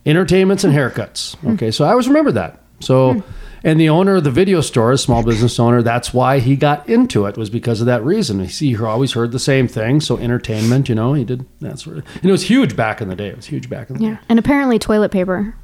Entertainments 0.06 0.64
and 0.64 0.74
haircuts. 0.74 1.36
Hmm. 1.38 1.52
Okay, 1.52 1.72
so 1.72 1.84
I 1.86 1.90
always 1.90 2.08
remember 2.08 2.32
that. 2.34 2.62
So, 2.80 3.14
hmm. 3.14 3.20
And 3.64 3.80
the 3.80 3.90
owner 3.90 4.16
of 4.18 4.24
the 4.24 4.32
video 4.32 4.62
store, 4.62 4.92
a 4.92 4.98
small 4.98 5.24
business 5.24 5.60
owner, 5.60 5.82
that's 5.82 6.14
why 6.14 6.40
he 6.40 6.56
got 6.56 6.88
into 6.88 7.26
it 7.26 7.38
was 7.38 7.50
because 7.50 7.80
of 7.82 7.86
that 7.88 8.04
reason. 8.04 8.40
He 8.46 8.70
he 8.74 8.78
always 8.84 9.14
heard 9.14 9.32
the 9.32 9.40
same 9.40 9.68
thing. 9.68 10.00
So 10.02 10.18
entertainment, 10.18 10.90
you 10.90 10.96
know, 10.96 11.14
he 11.14 11.24
did 11.26 11.46
that 11.62 11.80
sort 11.80 11.98
of, 12.00 12.06
and 12.16 12.26
it 12.26 12.32
was 12.32 12.44
huge 12.44 12.76
back 12.76 13.02
in 13.02 13.10
the 13.10 13.16
day. 13.16 13.28
It 13.28 13.36
was 13.36 13.46
huge 13.48 13.70
back 13.70 13.90
in 13.90 13.98
the 13.98 14.04
Yeah. 14.04 14.18
And 14.30 14.40
apparently 14.40 14.80
toilet 14.80 15.12
paper. 15.12 15.56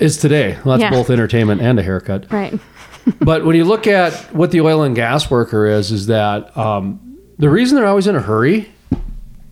is 0.00 0.16
today. 0.16 0.56
Well, 0.64 0.78
that's 0.78 0.90
Yeah. 0.92 0.98
both 0.98 1.10
entertainment 1.10 1.60
and 1.60 1.78
a 1.78 1.82
haircut. 1.82 2.26
Right. 2.32 2.58
but 3.20 3.44
when 3.44 3.56
you 3.56 3.64
look 3.64 3.86
at 3.86 4.12
what 4.34 4.50
the 4.50 4.60
oil 4.60 4.82
and 4.82 4.94
gas 4.96 5.30
worker 5.30 5.66
is, 5.66 5.92
is 5.92 6.06
that 6.06 6.56
um, 6.56 7.18
the 7.38 7.50
reason 7.50 7.76
they're 7.76 7.86
always 7.86 8.06
in 8.06 8.16
a 8.16 8.20
hurry 8.20 8.70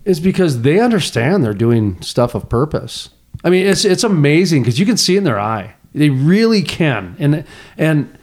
is 0.04 0.18
because 0.20 0.62
they 0.62 0.80
understand 0.80 1.44
they're 1.44 1.54
doing 1.54 2.00
stuff 2.02 2.34
of 2.34 2.48
purpose. 2.48 3.10
I 3.44 3.50
mean, 3.50 3.66
it's 3.66 3.84
it's 3.84 4.04
amazing 4.04 4.62
because 4.62 4.78
you 4.78 4.86
can 4.86 4.96
see 4.96 5.16
in 5.16 5.24
their 5.24 5.38
eye. 5.38 5.74
They 5.94 6.10
really 6.10 6.62
can, 6.62 7.16
and 7.18 7.44
and 7.76 8.16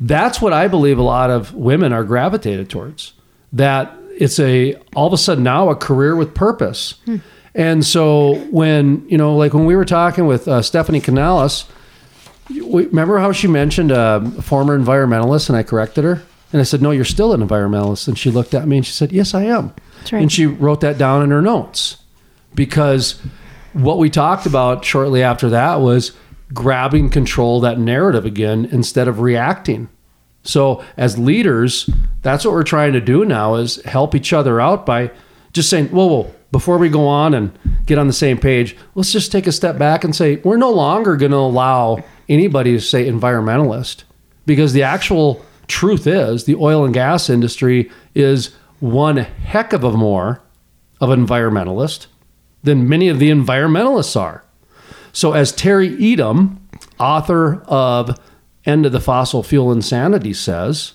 that's 0.00 0.40
what 0.40 0.52
I 0.52 0.66
believe 0.68 0.98
a 0.98 1.02
lot 1.02 1.30
of 1.30 1.54
women 1.54 1.92
are 1.92 2.02
gravitated 2.04 2.68
towards. 2.68 3.12
That 3.52 3.92
it's 4.18 4.38
a 4.40 4.74
all 4.96 5.06
of 5.06 5.12
a 5.12 5.18
sudden 5.18 5.44
now 5.44 5.68
a 5.70 5.76
career 5.76 6.16
with 6.16 6.34
purpose. 6.34 6.94
And 7.54 7.84
so 7.84 8.36
when 8.50 9.06
you 9.08 9.18
know, 9.18 9.36
like 9.36 9.52
when 9.54 9.66
we 9.66 9.76
were 9.76 9.84
talking 9.84 10.26
with 10.26 10.48
uh, 10.48 10.62
Stephanie 10.62 11.00
Canales, 11.00 11.66
we- 12.50 12.86
remember 12.86 13.18
how 13.18 13.30
she 13.32 13.46
mentioned 13.46 13.90
a 13.92 14.20
former 14.42 14.78
environmentalist 14.78 15.48
and 15.48 15.56
I 15.56 15.62
corrected 15.62 16.04
her? 16.04 16.22
And 16.52 16.60
I 16.60 16.64
said, 16.64 16.82
No, 16.82 16.90
you're 16.90 17.04
still 17.04 17.32
an 17.32 17.46
environmentalist. 17.46 18.08
And 18.08 18.18
she 18.18 18.30
looked 18.30 18.54
at 18.54 18.66
me 18.66 18.78
and 18.78 18.86
she 18.86 18.92
said, 18.92 19.12
Yes, 19.12 19.32
I 19.34 19.42
am. 19.44 19.72
That's 19.98 20.12
right. 20.12 20.22
And 20.22 20.32
she 20.32 20.46
wrote 20.46 20.80
that 20.80 20.98
down 20.98 21.22
in 21.22 21.30
her 21.30 21.42
notes 21.42 21.98
because 22.54 23.20
what 23.74 23.98
we 23.98 24.10
talked 24.10 24.44
about 24.46 24.84
shortly 24.84 25.22
after 25.22 25.48
that 25.50 25.76
was 25.80 26.12
grabbing 26.52 27.10
control 27.10 27.60
that 27.60 27.78
narrative 27.78 28.24
again 28.24 28.68
instead 28.70 29.08
of 29.08 29.20
reacting. 29.20 29.88
So 30.44 30.84
as 30.96 31.18
leaders, 31.18 31.88
that's 32.22 32.44
what 32.44 32.52
we're 32.52 32.62
trying 32.64 32.92
to 32.94 33.00
do 33.00 33.24
now 33.24 33.54
is 33.54 33.76
help 33.84 34.14
each 34.14 34.32
other 34.32 34.60
out 34.60 34.84
by 34.84 35.10
just 35.52 35.70
saying, 35.70 35.88
whoa, 35.88 36.06
whoa, 36.06 36.34
before 36.50 36.78
we 36.78 36.88
go 36.88 37.06
on 37.06 37.34
and 37.34 37.56
get 37.86 37.98
on 37.98 38.06
the 38.06 38.12
same 38.12 38.38
page, 38.38 38.76
let's 38.94 39.12
just 39.12 39.32
take 39.32 39.46
a 39.46 39.52
step 39.52 39.78
back 39.78 40.04
and 40.04 40.14
say, 40.14 40.36
we're 40.36 40.56
no 40.56 40.70
longer 40.70 41.16
going 41.16 41.32
to 41.32 41.38
allow 41.38 42.02
anybody 42.28 42.72
to 42.72 42.80
say 42.80 43.08
environmentalist 43.08 44.04
because 44.46 44.72
the 44.72 44.82
actual 44.82 45.44
truth 45.68 46.06
is 46.06 46.44
the 46.44 46.56
oil 46.56 46.84
and 46.84 46.94
gas 46.94 47.30
industry 47.30 47.90
is 48.14 48.54
one 48.80 49.16
heck 49.16 49.72
of 49.72 49.84
a 49.84 49.92
more 49.92 50.42
of 51.00 51.10
an 51.10 51.24
environmentalist 51.24 52.06
than 52.62 52.88
many 52.88 53.08
of 53.08 53.18
the 53.18 53.30
environmentalists 53.30 54.20
are. 54.20 54.44
So, 55.12 55.32
as 55.32 55.52
Terry 55.52 55.90
Etam, 55.90 56.58
author 56.98 57.62
of 57.66 58.18
End 58.64 58.86
of 58.86 58.92
the 58.92 59.00
Fossil 59.00 59.42
Fuel 59.42 59.72
Insanity, 59.72 60.32
says, 60.32 60.94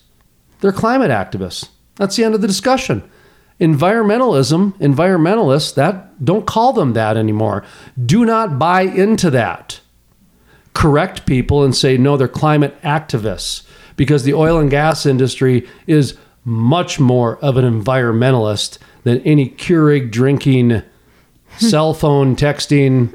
they're 0.60 0.72
climate 0.72 1.11
activists. 1.11 1.69
That's 1.95 2.15
the 2.15 2.23
end 2.23 2.35
of 2.35 2.41
the 2.41 2.48
discussion. 2.48 3.07
Environmentalism, 3.60 4.73
environmentalists, 4.80 5.73
that 5.76 6.23
don't 6.23 6.45
call 6.45 6.73
them 6.73 6.94
that 6.94 7.18
anymore. 7.18 7.64
Do 8.03 8.26
not 8.26 8.60
buy 8.60 8.81
into 8.81 9.30
that. 9.31 9.80
Correct 10.73 11.26
people 11.26 11.64
and 11.64 11.76
say 11.76 11.98
no, 11.98 12.18
they're 12.18 12.27
climate 12.27 12.80
activists 12.84 13.64
because 13.95 14.23
the 14.23 14.34
oil 14.34 14.60
and 14.60 14.69
gas 14.69 15.06
industry 15.07 15.68
is 15.88 16.15
much 16.45 16.99
more 16.99 17.38
of 17.38 17.57
an 17.57 17.65
environmentalist 17.65 18.77
than 19.03 19.19
any 19.22 19.49
Keurig 19.49 20.11
drinking, 20.11 20.84
cell 21.57 21.94
phone 21.94 22.35
texting 22.35 23.14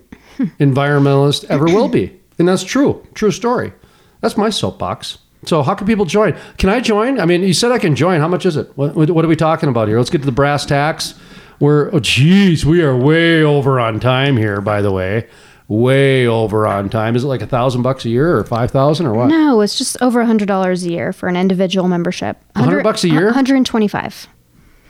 environmentalist 0.60 1.44
ever 1.48 1.64
will 1.66 1.88
be. 1.88 2.18
And 2.38 2.48
that's 2.48 2.64
true. 2.64 3.06
True 3.14 3.30
story. 3.30 3.72
That's 4.20 4.36
my 4.36 4.50
soapbox. 4.50 5.18
So 5.44 5.62
how 5.62 5.74
can 5.74 5.86
people 5.86 6.04
join? 6.04 6.36
Can 6.58 6.68
I 6.70 6.80
join? 6.80 7.18
I 7.20 7.26
mean, 7.26 7.42
you 7.42 7.52
said 7.52 7.72
I 7.72 7.78
can 7.78 7.96
join. 7.96 8.20
How 8.20 8.28
much 8.28 8.46
is 8.46 8.56
it? 8.56 8.70
What, 8.76 8.94
what 8.94 9.24
are 9.24 9.28
we 9.28 9.36
talking 9.36 9.68
about 9.68 9.88
here? 9.88 9.98
Let's 9.98 10.10
get 10.10 10.18
to 10.20 10.26
the 10.26 10.32
brass 10.32 10.64
tacks. 10.64 11.14
We're 11.58 11.92
oh 11.94 12.00
geez, 12.00 12.64
we 12.66 12.82
are 12.82 12.96
way 12.96 13.42
over 13.42 13.78
on 13.78 14.00
time 14.00 14.36
here. 14.36 14.60
By 14.60 14.82
the 14.82 14.90
way, 14.92 15.28
way 15.68 16.26
over 16.26 16.66
on 16.66 16.88
time. 16.90 17.14
Is 17.16 17.22
it 17.24 17.28
like 17.28 17.42
a 17.42 17.46
thousand 17.46 17.82
bucks 17.82 18.04
a 18.04 18.08
year 18.08 18.36
or 18.36 18.44
five 18.44 18.70
thousand 18.72 19.06
or 19.06 19.14
what? 19.14 19.28
No, 19.28 19.60
it's 19.60 19.78
just 19.78 20.00
over 20.02 20.20
a 20.20 20.26
hundred 20.26 20.46
dollars 20.48 20.84
a 20.84 20.90
year 20.90 21.12
for 21.12 21.28
an 21.28 21.36
individual 21.36 21.86
membership. 21.88 22.36
100 22.54 22.82
bucks 22.82 23.04
a 23.04 23.08
year? 23.08 23.26
One 23.26 23.34
hundred 23.34 23.56
and 23.56 23.66
twenty-five 23.66 24.26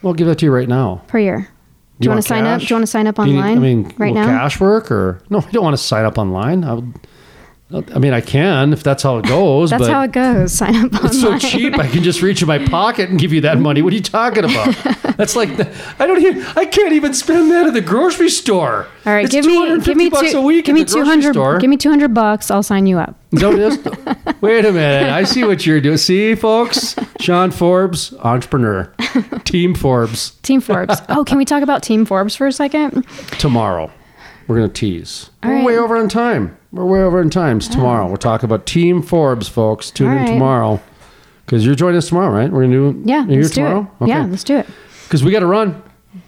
Well, 0.02 0.12
I'll 0.12 0.14
give 0.14 0.26
that 0.28 0.38
to 0.38 0.46
you 0.46 0.52
right 0.52 0.68
now. 0.68 1.02
per 1.08 1.18
year. 1.18 1.48
Do 2.02 2.06
you, 2.06 2.10
want 2.10 2.22
to 2.22 2.28
sign 2.28 2.44
up? 2.44 2.60
Do 2.60 2.66
you 2.66 2.74
want 2.74 2.82
to 2.82 2.86
sign 2.88 3.06
up 3.06 3.18
you 3.18 3.24
need- 3.26 3.36
online? 3.36 3.56
I 3.56 3.60
mean, 3.60 3.94
right 3.96 4.08
will 4.08 4.20
now. 4.20 4.26
cash 4.26 4.60
work 4.60 4.90
or 4.90 5.20
no? 5.30 5.38
I 5.38 5.50
don't 5.50 5.64
want 5.64 5.74
to 5.74 5.82
sign 5.82 6.04
up 6.04 6.18
online. 6.18 6.64
I 6.64 6.74
would. 6.74 6.92
I 7.74 7.98
mean, 7.98 8.12
I 8.12 8.20
can 8.20 8.72
if 8.72 8.82
that's 8.82 9.02
how 9.02 9.18
it 9.18 9.26
goes. 9.26 9.70
That's 9.70 9.86
how 9.86 10.02
it 10.02 10.12
goes. 10.12 10.52
Sign 10.52 10.76
up 10.76 10.92
online. 10.92 11.06
It's 11.06 11.20
so 11.20 11.38
cheap. 11.38 11.78
I 11.78 11.86
can 11.88 12.02
just 12.02 12.20
reach 12.20 12.42
in 12.42 12.48
my 12.48 12.58
pocket 12.66 13.08
and 13.08 13.18
give 13.18 13.32
you 13.32 13.40
that 13.42 13.58
money. 13.58 13.80
What 13.80 13.92
are 13.92 13.96
you 13.96 14.02
talking 14.02 14.44
about? 14.44 14.74
That's 15.16 15.36
like 15.36 15.56
the, 15.56 15.72
I 15.98 16.06
don't 16.06 16.20
even. 16.20 16.42
I 16.56 16.64
can't 16.64 16.92
even 16.92 17.14
spend 17.14 17.50
that 17.50 17.66
at 17.66 17.74
the 17.74 17.80
grocery 17.80 18.28
store. 18.28 18.86
All 19.06 19.12
right, 19.12 19.24
It's 19.24 19.32
give 19.34 19.44
me 19.44 19.54
250 19.54 19.90
give 19.90 19.96
me 19.96 20.08
bucks 20.10 20.32
two, 20.32 20.38
a 20.38 20.42
week 20.42 20.64
give 20.66 20.74
at 20.74 20.78
me 20.78 20.84
the 20.84 20.92
grocery 20.92 21.04
two 21.04 21.08
hundred 21.10 21.32
store. 21.32 21.58
give 21.58 21.70
me 21.70 21.76
two 21.76 21.90
hundred 21.90 22.14
bucks. 22.14 22.50
I'll 22.50 22.62
sign 22.62 22.86
you 22.86 22.98
up. 22.98 23.16
Is 23.32 23.40
that 23.40 24.16
what? 24.24 24.42
Wait 24.42 24.64
a 24.64 24.72
minute. 24.72 25.10
I 25.12 25.24
see 25.24 25.44
what 25.44 25.64
you're 25.64 25.80
doing. 25.80 25.96
See, 25.96 26.34
folks, 26.34 26.94
Sean 27.20 27.50
Forbes, 27.50 28.12
entrepreneur, 28.20 28.92
Team 29.44 29.74
Forbes. 29.74 30.30
Team 30.42 30.60
Forbes. 30.60 31.00
oh, 31.08 31.24
can 31.24 31.38
we 31.38 31.44
talk 31.44 31.62
about 31.62 31.82
Team 31.82 32.04
Forbes 32.04 32.34
for 32.36 32.46
a 32.46 32.52
second? 32.52 33.06
Tomorrow, 33.38 33.90
we're 34.46 34.56
gonna 34.56 34.68
tease. 34.68 35.30
All 35.42 35.50
we're 35.50 35.56
right. 35.56 35.64
way 35.64 35.78
over 35.78 35.96
on 35.96 36.08
time. 36.08 36.56
We're 36.72 36.86
way 36.86 37.00
over 37.02 37.20
in 37.20 37.28
times. 37.30 37.68
Tomorrow, 37.68 38.08
we're 38.08 38.16
talking 38.16 38.46
about 38.46 38.64
Team 38.66 39.02
Forbes, 39.02 39.46
folks. 39.46 39.90
Tune 39.90 40.08
All 40.08 40.12
in 40.14 40.18
right. 40.20 40.26
tomorrow. 40.32 40.80
Because 41.44 41.66
you're 41.66 41.74
joining 41.74 41.98
us 41.98 42.08
tomorrow, 42.08 42.34
right? 42.34 42.50
We're 42.50 42.62
gonna 42.62 42.92
do. 42.92 43.02
Yeah, 43.04 43.26
you're 43.26 43.42
let's 43.42 43.54
here 43.54 43.66
do 43.66 43.70
tomorrow. 43.70 43.90
it. 44.00 44.08
Yeah, 44.08 44.24
let's 44.26 44.44
do 44.44 44.56
it. 44.58 44.66
because 45.04 45.22
we 45.22 45.32
got 45.32 45.40
to 45.40 45.46
run. 45.46 45.82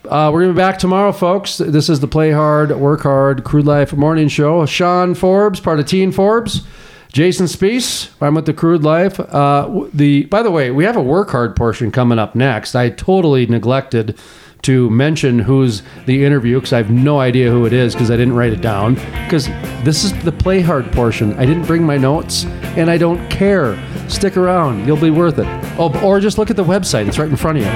Uh, 0.08 0.30
we're 0.32 0.42
gonna 0.42 0.52
be 0.52 0.56
back 0.58 0.78
tomorrow, 0.78 1.12
folks. 1.12 1.56
This 1.58 1.88
is 1.88 2.00
the 2.00 2.08
Play 2.08 2.30
Hard, 2.30 2.70
Work 2.72 3.02
Hard, 3.02 3.44
Crude 3.44 3.64
Life 3.66 3.92
Morning 3.94 4.28
Show. 4.28 4.66
Sean 4.66 5.14
Forbes, 5.14 5.60
part 5.60 5.80
of 5.80 5.86
Team 5.86 6.12
Forbes. 6.12 6.62
Jason 7.10 7.46
Spiess, 7.46 8.10
I'm 8.20 8.34
with 8.34 8.44
the 8.44 8.52
Crude 8.52 8.82
Life. 8.82 9.20
Uh, 9.20 9.86
the 9.94 10.24
by 10.26 10.42
the 10.42 10.50
way, 10.50 10.70
we 10.70 10.84
have 10.84 10.96
a 10.96 11.02
Work 11.02 11.30
Hard 11.30 11.54
portion 11.56 11.90
coming 11.90 12.18
up 12.18 12.34
next. 12.34 12.74
I 12.74 12.90
totally 12.90 13.46
neglected 13.46 14.18
to 14.64 14.90
mention 14.90 15.38
who's 15.38 15.82
the 16.06 16.24
interview 16.24 16.56
because 16.56 16.72
I 16.72 16.78
have 16.78 16.90
no 16.90 17.20
idea 17.20 17.50
who 17.50 17.66
it 17.66 17.72
is 17.72 17.94
because 17.94 18.10
I 18.10 18.16
didn't 18.16 18.34
write 18.34 18.52
it 18.52 18.60
down. 18.60 18.94
Because 18.94 19.46
this 19.84 20.04
is 20.04 20.12
the 20.24 20.32
Play 20.32 20.60
Hard 20.60 20.90
portion. 20.92 21.34
I 21.34 21.44
didn't 21.46 21.66
bring 21.66 21.84
my 21.84 21.96
notes, 21.96 22.44
and 22.76 22.90
I 22.90 22.98
don't 22.98 23.28
care. 23.30 23.78
Stick 24.08 24.36
around; 24.36 24.86
you'll 24.86 24.96
be 24.96 25.10
worth 25.10 25.38
it. 25.38 25.46
Oh, 25.78 25.92
or 26.02 26.20
just 26.20 26.38
look 26.38 26.50
at 26.50 26.56
the 26.56 26.64
website; 26.64 27.06
it's 27.06 27.18
right 27.18 27.28
in 27.28 27.36
front 27.36 27.58
of 27.58 27.64
you. 27.64 27.70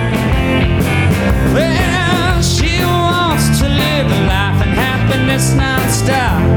Well, 1.54 2.42
she 2.42 2.80
wants 2.84 3.58
to 3.58 3.68
live 3.68 4.06
a 4.06 4.26
life 4.26 4.62
and 4.62 4.70
happiness 4.70 5.54
non-stop. 5.54 6.47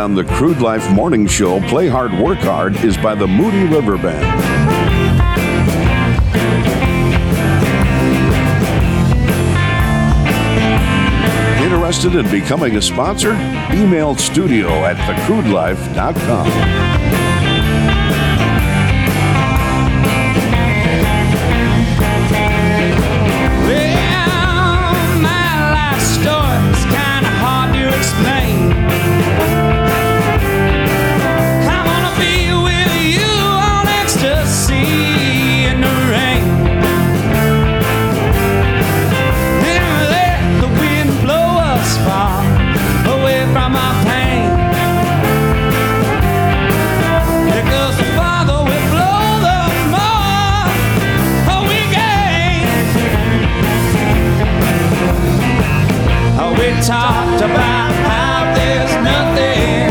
On 0.00 0.14
the 0.14 0.24
Crude 0.24 0.62
Life 0.62 0.90
Morning 0.92 1.26
Show, 1.26 1.60
Play 1.68 1.86
Hard, 1.86 2.10
Work 2.14 2.38
Hard, 2.38 2.74
is 2.82 2.96
by 2.96 3.14
the 3.14 3.26
Moody 3.26 3.64
River 3.64 3.98
Band. 3.98 4.24
Interested 11.62 12.14
in 12.14 12.30
becoming 12.30 12.76
a 12.76 12.82
sponsor? 12.82 13.32
Email 13.72 14.16
studio 14.16 14.68
at 14.86 14.96
thecrudelife.com. 14.96 16.99
talked 56.82 57.42
about 57.42 57.92
how 57.92 58.54
there's 58.54 58.92
nothing. 59.04 59.90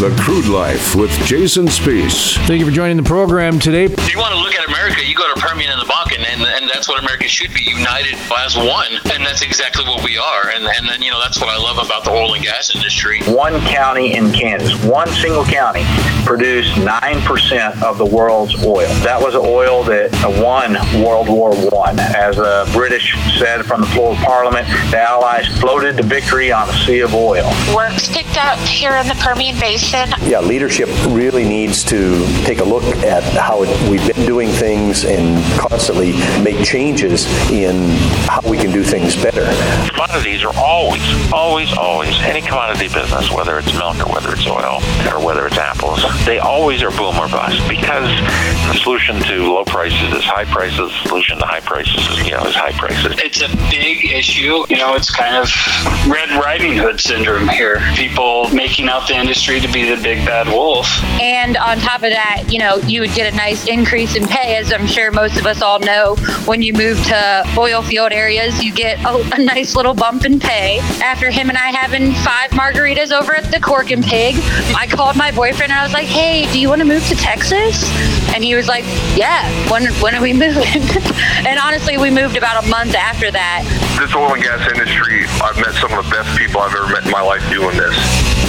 The 0.00 0.10
Crude 0.20 0.46
Life 0.46 0.94
with 0.94 1.10
Jason 1.26 1.66
Spiess. 1.66 2.36
Thank 2.46 2.60
you 2.60 2.66
for 2.66 2.72
joining 2.72 2.96
the 2.96 3.02
program 3.02 3.58
today. 3.58 3.84
If 3.84 4.12
you 4.12 4.18
want 4.18 4.32
to 4.34 4.40
look 4.40 4.54
at 4.54 4.68
America, 4.68 5.04
you 5.04 5.14
go 5.14 5.32
to 5.32 5.40
Permian 5.40 5.70
and 5.70 5.80
the 5.80 5.86
Bakken, 5.86 6.18
and, 6.26 6.42
and 6.42 6.68
that's 6.68 6.88
what 6.88 7.00
America 7.00 7.28
should 7.28 7.54
be 7.54 7.62
united 7.62 8.14
as 8.36 8.56
one. 8.56 8.92
And 9.12 9.24
that's 9.24 9.42
exactly 9.42 9.84
what 9.84 10.02
we 10.04 10.18
are. 10.18 10.50
And, 10.50 10.64
and 10.66 10.88
then, 10.88 11.02
you 11.02 11.10
know, 11.10 11.20
that's 11.20 11.40
what 11.40 11.48
I 11.48 11.56
love 11.56 11.84
about 11.84 12.04
the 12.04 12.10
oil 12.10 12.34
and 12.34 12.42
gas 12.42 12.74
industry. 12.74 13.20
one 13.22 13.60
county 13.66 14.14
in 14.14 14.32
Kansas, 14.32 14.74
one 14.84 15.08
single 15.08 15.44
county, 15.44 15.84
produced 16.24 16.74
9% 16.74 17.82
of 17.82 17.98
the 17.98 18.06
world's 18.06 18.64
oil. 18.64 18.88
That 19.02 19.20
was 19.20 19.36
oil 19.36 19.84
that 19.84 20.10
won 20.42 20.74
World 21.00 21.28
War 21.28 21.54
One. 21.70 21.98
As 21.98 22.36
the 22.36 22.68
British 22.72 23.16
said 23.38 23.64
from 23.64 23.80
the 23.80 23.86
floor 23.88 24.12
of 24.12 24.18
Parliament, 24.18 24.66
the 24.90 24.98
Allies 24.98 25.46
floated 25.58 25.96
to 25.96 26.02
victory 26.02 26.52
on 26.52 26.68
a 26.68 26.72
sea 26.84 27.00
of 27.00 27.14
oil. 27.14 27.50
work's 27.74 28.08
picked 28.08 28.36
up 28.36 28.58
here 28.60 29.02
the 29.04 29.11
Permian 29.22 29.58
Basin. 29.60 30.10
Yeah, 30.22 30.40
leadership 30.40 30.88
really 31.06 31.44
needs 31.44 31.84
to 31.84 32.26
take 32.44 32.58
a 32.58 32.64
look 32.64 32.82
at 33.04 33.22
how 33.38 33.62
it, 33.62 33.90
we've 33.90 34.04
been 34.04 34.26
doing 34.26 34.48
things 34.48 35.04
and 35.04 35.40
constantly 35.60 36.12
make 36.42 36.64
changes 36.64 37.26
in 37.48 37.90
how 38.26 38.40
we 38.50 38.58
can 38.58 38.72
do 38.72 38.82
things 38.82 39.14
better. 39.14 39.44
commodities 39.90 40.42
are 40.44 40.54
always, 40.56 41.32
always, 41.32 41.72
always, 41.78 42.18
any 42.22 42.40
commodity 42.40 42.88
business, 42.88 43.30
whether 43.30 43.58
it's 43.58 43.72
milk 43.74 43.96
or 44.04 44.12
whether 44.12 44.32
it's 44.32 44.46
oil 44.46 44.82
or 45.12 45.24
whether 45.24 45.46
it's 45.46 45.56
apples, 45.56 46.02
they 46.26 46.40
always 46.40 46.82
are 46.82 46.90
boom 46.90 47.16
or 47.16 47.28
bust 47.28 47.56
because 47.68 48.10
the 48.72 48.74
solution 48.82 49.20
to 49.20 49.52
low 49.52 49.64
prices 49.64 50.12
is 50.12 50.24
high 50.24 50.44
prices, 50.46 50.78
the 50.78 51.08
solution 51.08 51.38
to 51.38 51.46
high 51.46 51.60
prices 51.60 51.94
is, 52.08 52.26
you 52.26 52.32
know, 52.32 52.42
is 52.44 52.56
high 52.56 52.72
prices. 52.72 53.14
It's 53.18 53.40
a 53.40 53.48
big 53.70 54.04
issue. 54.04 54.64
You 54.68 54.78
know, 54.78 54.94
it's 54.94 55.10
kind 55.10 55.36
of 55.36 55.48
Red 56.10 56.30
Riding 56.30 56.76
Hood 56.76 57.00
syndrome 57.00 57.48
here. 57.48 57.80
People 57.94 58.50
making 58.50 58.88
out 58.88 59.06
the 59.12 59.20
industry 59.20 59.60
to 59.60 59.70
be 59.70 59.88
the 59.88 60.00
big 60.02 60.24
bad 60.24 60.46
wolf. 60.48 60.86
And 61.20 61.56
on 61.58 61.78
top 61.78 62.02
of 62.02 62.10
that, 62.10 62.44
you 62.48 62.58
know, 62.58 62.76
you 62.76 63.00
would 63.00 63.12
get 63.12 63.32
a 63.32 63.36
nice 63.36 63.66
increase 63.66 64.16
in 64.16 64.26
pay, 64.26 64.56
as 64.56 64.72
I'm 64.72 64.86
sure 64.86 65.10
most 65.10 65.38
of 65.38 65.44
us 65.44 65.60
all 65.60 65.78
know. 65.80 66.16
When 66.46 66.62
you 66.62 66.72
move 66.72 67.02
to 67.06 67.44
oil 67.56 67.82
field 67.82 68.12
areas, 68.12 68.62
you 68.62 68.72
get 68.72 68.98
a, 69.04 69.34
a 69.34 69.38
nice 69.38 69.76
little 69.76 69.92
bump 69.92 70.24
in 70.24 70.40
pay. 70.40 70.78
After 71.02 71.30
him 71.30 71.50
and 71.50 71.58
I 71.58 71.72
having 71.72 72.12
five 72.24 72.50
margaritas 72.52 73.12
over 73.12 73.34
at 73.34 73.50
the 73.50 73.60
Cork 73.60 73.90
and 73.90 74.02
Pig, 74.02 74.36
I 74.74 74.86
called 74.90 75.16
my 75.16 75.30
boyfriend 75.30 75.72
and 75.72 75.80
I 75.80 75.84
was 75.84 75.92
like, 75.92 76.06
hey, 76.06 76.50
do 76.52 76.58
you 76.58 76.68
want 76.68 76.80
to 76.80 76.86
move 76.86 77.06
to 77.08 77.14
Texas? 77.14 77.84
And 78.34 78.42
he 78.42 78.54
was 78.54 78.66
like, 78.66 78.84
yeah, 79.14 79.44
when, 79.70 79.92
when 80.00 80.14
are 80.14 80.22
we 80.22 80.32
moving? 80.44 80.82
and 81.44 81.58
honestly, 81.58 81.98
we 81.98 82.10
moved 82.10 82.36
about 82.36 82.64
a 82.64 82.68
month 82.68 82.94
after 82.94 83.30
that. 83.30 83.64
This 84.00 84.14
oil 84.14 84.32
and 84.32 84.42
gas 84.42 84.66
industry, 84.72 85.24
I've 85.42 85.56
met 85.56 85.74
some 85.74 85.92
of 85.92 86.04
the 86.04 86.10
best 86.10 86.38
people 86.38 86.60
I've 86.60 86.74
ever 86.74 86.88
met 86.88 87.04
in 87.04 87.10
my 87.10 87.20
life 87.20 87.42
doing 87.50 87.76
this. 87.76 88.41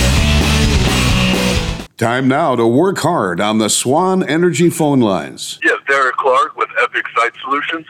Time 2.03 2.27
now 2.27 2.53
to 2.53 2.67
work 2.67 2.97
hard 2.97 3.39
on 3.39 3.59
the 3.59 3.69
Swan 3.69 4.27
Energy 4.27 4.69
phone 4.69 4.99
lines. 4.99 5.57
Yes, 5.63 5.79
Derrick 5.87 6.17
Clark 6.17 6.57
with 6.57 6.67
Epic 6.81 7.05
Site 7.15 7.31
Solutions. 7.41 7.85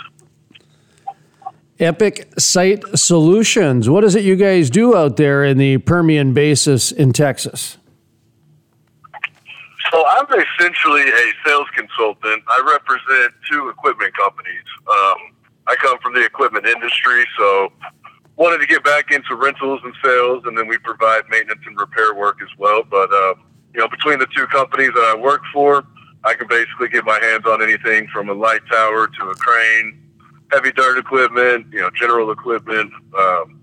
Epic 1.80 2.32
Site 2.38 2.84
Solutions. 2.94 3.90
What 3.90 4.04
is 4.04 4.14
it 4.14 4.24
you 4.24 4.36
guys 4.36 4.70
do 4.70 4.96
out 4.96 5.18
there 5.18 5.44
in 5.44 5.58
the 5.58 5.80
Permian 5.80 6.32
Basin 6.32 6.78
in 6.96 7.12
Texas? 7.12 7.80
So 9.92 10.06
I'm 10.08 10.28
essentially 10.28 11.10
a 11.10 11.34
sales 11.44 11.68
consultant. 11.76 12.44
I 12.48 12.62
represent 12.68 13.34
two 13.50 13.70
equipment 13.70 14.16
companies. 14.16 14.64
Um, 14.92 15.18
I 15.66 15.76
come 15.78 15.98
from 16.04 16.14
the 16.14 16.24
equipment 16.24 16.68
industry, 16.68 17.26
so 17.36 17.74
wanted 18.36 18.60
to 18.60 18.68
get 18.68 18.84
back 18.84 19.10
into 19.10 19.34
rentals 19.34 19.82
and 19.84 19.96
sales, 20.06 20.44
and 20.46 20.56
then 20.56 20.68
we 20.68 20.78
provide 20.78 21.24
maintenance 21.32 21.62
and 21.66 21.76
repair 21.80 22.14
work 22.14 22.38
as 22.44 22.50
well. 22.60 22.84
But 22.84 23.12
uh, 23.12 23.34
you 23.74 23.82
know, 23.82 23.88
between 23.88 24.20
the 24.20 24.28
two 24.36 24.46
companies 24.48 24.92
that 24.94 25.14
I 25.16 25.20
work 25.20 25.42
for, 25.52 25.84
I 26.24 26.34
can 26.36 26.48
basically 26.48 26.90
get 26.90 27.04
my 27.06 27.20
hands 27.22 27.46
on 27.46 27.62
anything 27.62 28.08
from 28.14 28.30
a 28.30 28.34
light 28.34 28.62
tower 28.72 29.08
to 29.08 29.30
a 29.30 29.36
crane, 29.36 30.00
heavy 30.52 30.72
dirt 30.72 30.98
equipment, 30.98 31.68
you 31.72 31.82
know, 31.82 31.90
general 32.00 32.32
equipment. 32.32 32.92
Um, 33.18 33.60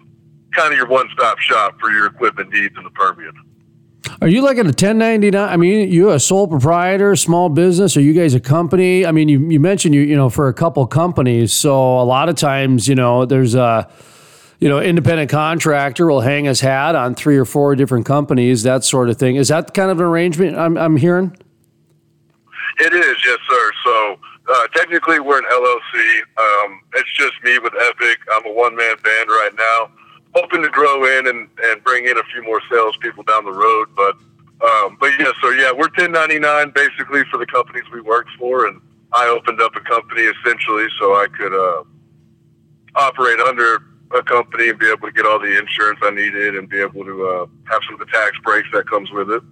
kind 0.54 0.72
of 0.72 0.78
your 0.78 0.88
one-stop 0.88 1.38
shop 1.38 1.78
for 1.80 1.90
your 1.90 2.06
equipment 2.06 2.52
needs 2.52 2.76
in 2.76 2.82
the 2.82 2.90
Permian. 2.90 3.32
Are 4.20 4.28
you 4.28 4.42
like 4.42 4.56
a 4.56 4.64
1099? 4.64 5.48
I 5.48 5.56
mean, 5.56 5.90
you 5.90 6.10
a 6.10 6.18
sole 6.18 6.48
proprietor, 6.48 7.16
small 7.16 7.48
business? 7.48 7.96
Are 7.96 8.00
you 8.00 8.12
guys 8.12 8.34
a 8.34 8.40
company? 8.40 9.06
I 9.06 9.12
mean, 9.12 9.28
you, 9.28 9.40
you 9.48 9.60
mentioned 9.60 9.94
you 9.94 10.02
you 10.02 10.16
know 10.16 10.28
for 10.28 10.48
a 10.48 10.54
couple 10.54 10.86
companies. 10.86 11.52
So 11.52 12.00
a 12.00 12.04
lot 12.04 12.28
of 12.28 12.36
times, 12.36 12.88
you 12.88 12.94
know, 12.94 13.24
there's 13.24 13.54
a 13.54 13.90
you 14.60 14.68
know 14.68 14.78
independent 14.78 15.30
contractor 15.30 16.06
will 16.06 16.20
hang 16.20 16.44
his 16.44 16.60
hat 16.60 16.94
on 16.94 17.14
three 17.14 17.36
or 17.36 17.44
four 17.44 17.74
different 17.74 18.06
companies, 18.06 18.62
that 18.62 18.84
sort 18.84 19.08
of 19.08 19.16
thing. 19.16 19.36
Is 19.36 19.48
that 19.48 19.74
kind 19.74 19.90
of 19.90 19.98
an 19.98 20.06
arrangement 20.06 20.56
I'm, 20.56 20.76
I'm 20.76 20.96
hearing? 20.96 21.36
It 22.78 22.92
is, 22.94 23.16
yes, 23.24 23.38
sir. 23.48 23.70
So 23.84 24.18
uh, 24.52 24.66
technically, 24.74 25.20
we're 25.20 25.38
an 25.38 25.44
LLC. 25.50 26.20
Um, 26.38 26.80
it's 26.94 27.12
just 27.16 27.32
me 27.42 27.58
with 27.58 27.72
Epic. 27.74 28.18
I'm 28.32 28.46
a 28.46 28.52
one-man 28.52 28.96
band 29.02 29.28
right 29.28 29.50
now, 29.56 29.90
hoping 30.34 30.62
to 30.62 30.68
grow 30.68 31.04
in 31.18 31.26
and, 31.26 31.48
and 31.62 31.84
bring 31.84 32.06
in 32.06 32.16
a 32.16 32.22
few 32.32 32.42
more 32.42 32.60
salespeople 32.70 33.24
down 33.24 33.44
the 33.44 33.52
road. 33.52 33.88
But 33.96 34.16
um, 34.62 34.98
but 35.00 35.10
yes, 35.18 35.32
so 35.40 35.50
yeah, 35.50 35.72
we're 35.72 35.88
1099 35.96 36.72
basically 36.74 37.22
for 37.30 37.38
the 37.38 37.46
companies 37.46 37.84
we 37.92 38.02
work 38.02 38.26
for, 38.38 38.66
and 38.66 38.80
I 39.12 39.26
opened 39.26 39.60
up 39.62 39.74
a 39.74 39.80
company 39.80 40.22
essentially 40.22 40.86
so 40.98 41.14
I 41.14 41.26
could 41.34 41.54
uh, 41.54 41.84
operate 42.94 43.40
under 43.40 43.82
a 44.12 44.22
company 44.22 44.68
and 44.70 44.78
be 44.78 44.86
able 44.86 45.06
to 45.08 45.12
get 45.12 45.24
all 45.26 45.38
the 45.38 45.56
insurance 45.58 46.00
I 46.02 46.10
needed 46.10 46.56
and 46.56 46.68
be 46.68 46.80
able 46.80 47.04
to 47.04 47.26
uh, 47.26 47.46
have 47.70 47.80
some 47.86 47.94
of 47.94 48.00
the 48.00 48.06
tax 48.12 48.36
breaks 48.44 48.68
that 48.72 48.88
comes 48.88 49.10
with 49.12 49.30
it. 49.30 49.42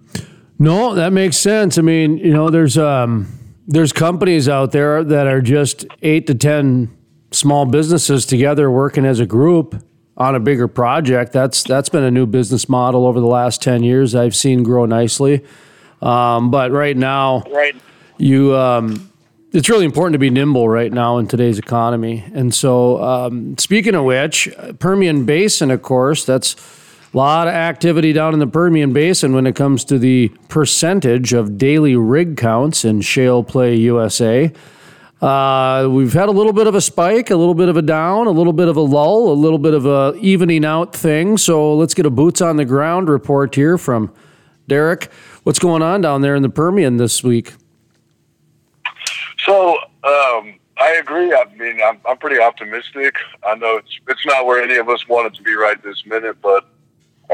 No, 0.59 0.93
that 0.95 1.13
makes 1.13 1.37
sense. 1.37 1.77
I 1.77 1.81
mean, 1.81 2.17
you 2.17 2.33
know, 2.33 2.49
there's 2.49 2.77
um 2.77 3.27
there's 3.67 3.93
companies 3.93 4.49
out 4.49 4.71
there 4.71 5.03
that 5.03 5.27
are 5.27 5.41
just 5.41 5.85
eight 6.01 6.27
to 6.27 6.35
ten 6.35 6.95
small 7.31 7.65
businesses 7.65 8.25
together 8.25 8.69
working 8.69 9.05
as 9.05 9.19
a 9.19 9.25
group 9.25 9.81
on 10.17 10.35
a 10.35 10.39
bigger 10.39 10.67
project. 10.67 11.31
That's 11.31 11.63
that's 11.63 11.87
been 11.87 12.03
a 12.03 12.11
new 12.11 12.25
business 12.25 12.67
model 12.67 13.05
over 13.07 13.21
the 13.21 13.27
last 13.27 13.61
ten 13.61 13.83
years. 13.83 14.13
I've 14.15 14.35
seen 14.35 14.63
grow 14.63 14.85
nicely. 14.85 15.45
Um, 16.01 16.51
but 16.51 16.71
right 16.71 16.97
now, 16.97 17.43
Right. 17.49 17.75
you 18.17 18.55
um, 18.55 19.08
it's 19.51 19.69
really 19.69 19.85
important 19.85 20.13
to 20.13 20.19
be 20.19 20.29
nimble 20.29 20.69
right 20.69 20.91
now 20.91 21.17
in 21.17 21.27
today's 21.27 21.57
economy. 21.57 22.23
And 22.33 22.53
so, 22.53 23.01
um, 23.01 23.57
speaking 23.57 23.95
of 23.95 24.05
which, 24.05 24.49
Permian 24.77 25.25
Basin, 25.25 25.71
of 25.71 25.81
course, 25.81 26.23
that's 26.23 26.55
a 27.11 27.17
lot 27.17 27.47
of 27.47 27.53
activity 27.53 28.13
down 28.13 28.33
in 28.33 28.39
the 28.39 28.47
Permian 28.47 28.93
Basin 28.93 29.33
when 29.33 29.47
it 29.47 29.55
comes 29.55 29.83
to 29.85 29.97
the 29.97 30.29
percentage 30.49 31.33
of 31.33 31.57
daily 31.57 31.95
rig 31.95 32.37
counts 32.37 32.85
in 32.85 33.01
shale 33.01 33.43
play 33.43 33.75
USA. 33.75 34.53
Uh, 35.19 35.89
we've 35.91 36.13
had 36.13 36.29
a 36.29 36.31
little 36.31 36.53
bit 36.53 36.67
of 36.67 36.75
a 36.75 36.81
spike, 36.81 37.31
a 37.31 37.35
little 37.35 37.55
bit 37.55 37.67
of 37.67 37.75
a 37.75 37.81
down, 37.81 38.27
a 38.27 38.31
little 38.31 38.53
bit 38.53 38.67
of 38.67 38.77
a 38.77 38.81
lull, 38.81 39.31
a 39.31 39.33
little 39.33 39.57
bit 39.57 39.73
of 39.73 39.85
a 39.85 40.13
evening 40.19 40.63
out 40.63 40.95
thing. 40.95 41.37
So 41.37 41.75
let's 41.75 41.95
get 41.95 42.05
a 42.05 42.11
boots 42.11 42.39
on 42.39 42.57
the 42.57 42.65
ground 42.65 43.09
report 43.09 43.55
here 43.55 43.77
from 43.77 44.13
Derrick. 44.67 45.11
What's 45.43 45.59
going 45.59 45.81
on 45.81 46.01
down 46.01 46.21
there 46.21 46.35
in 46.35 46.43
the 46.43 46.49
Permian 46.49 46.97
this 46.97 47.23
week? 47.23 47.53
So 49.49 49.71
um, 50.03 50.59
I 50.77 50.97
agree. 50.99 51.33
I 51.33 51.43
mean, 51.57 51.79
I'm, 51.83 51.99
I'm 52.07 52.17
pretty 52.17 52.39
optimistic. 52.39 53.15
I 53.43 53.55
know 53.55 53.77
it's 53.77 53.99
it's 54.07 54.23
not 54.27 54.45
where 54.45 54.61
any 54.61 54.75
of 54.75 54.87
us 54.89 55.07
want 55.07 55.25
it 55.25 55.33
to 55.37 55.43
be 55.43 55.55
right 55.55 55.81
this 55.83 56.05
minute, 56.05 56.37
but 56.39 56.65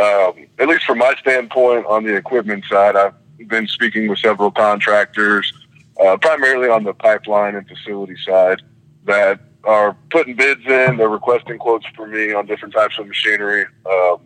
um, 0.02 0.48
at 0.58 0.70
least 0.70 0.86
from 0.86 1.00
my 1.00 1.14
standpoint 1.20 1.86
on 1.88 2.06
the 2.06 2.16
equipment 2.16 2.64
side, 2.70 2.96
I've 2.96 3.16
been 3.50 3.68
speaking 3.68 4.08
with 4.08 4.20
several 4.20 4.50
contractors, 4.50 5.52
uh, 6.02 6.16
primarily 6.16 6.70
on 6.70 6.86
the 6.86 6.94
pipeline 6.94 7.56
and 7.56 7.68
facility 7.68 8.16
side, 8.26 8.62
that 9.04 9.42
are 9.66 9.98
putting 10.10 10.38
bids 10.38 10.66
in. 10.66 10.96
They're 10.96 11.10
requesting 11.10 11.58
quotes 11.58 11.86
for 11.98 12.08
me 12.08 12.32
on 12.32 12.46
different 12.46 12.74
types 12.74 12.98
of 12.98 13.08
machinery. 13.08 13.66
Um, 13.86 14.22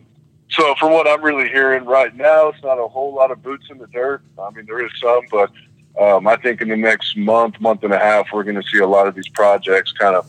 so, 0.48 0.76
from 0.76 0.92
what 0.92 1.08
I'm 1.08 1.22
really 1.22 1.48
hearing 1.48 1.86
right 1.86 2.14
now, 2.14 2.50
it's 2.50 2.62
not 2.62 2.78
a 2.78 2.86
whole 2.86 3.12
lot 3.12 3.32
of 3.32 3.42
boots 3.42 3.66
in 3.68 3.78
the 3.78 3.88
dirt. 3.88 4.22
I 4.40 4.50
mean, 4.50 4.66
there 4.66 4.84
is 4.84 4.92
some, 5.00 5.22
but 5.28 5.50
um, 5.98 6.26
I 6.26 6.36
think 6.36 6.60
in 6.60 6.68
the 6.68 6.76
next 6.76 7.16
month, 7.16 7.60
month 7.60 7.82
and 7.82 7.92
a 7.92 7.98
half, 7.98 8.28
we're 8.32 8.44
going 8.44 8.60
to 8.60 8.68
see 8.68 8.78
a 8.78 8.86
lot 8.86 9.06
of 9.06 9.14
these 9.14 9.28
projects 9.28 9.92
kind 9.92 10.16
of 10.16 10.26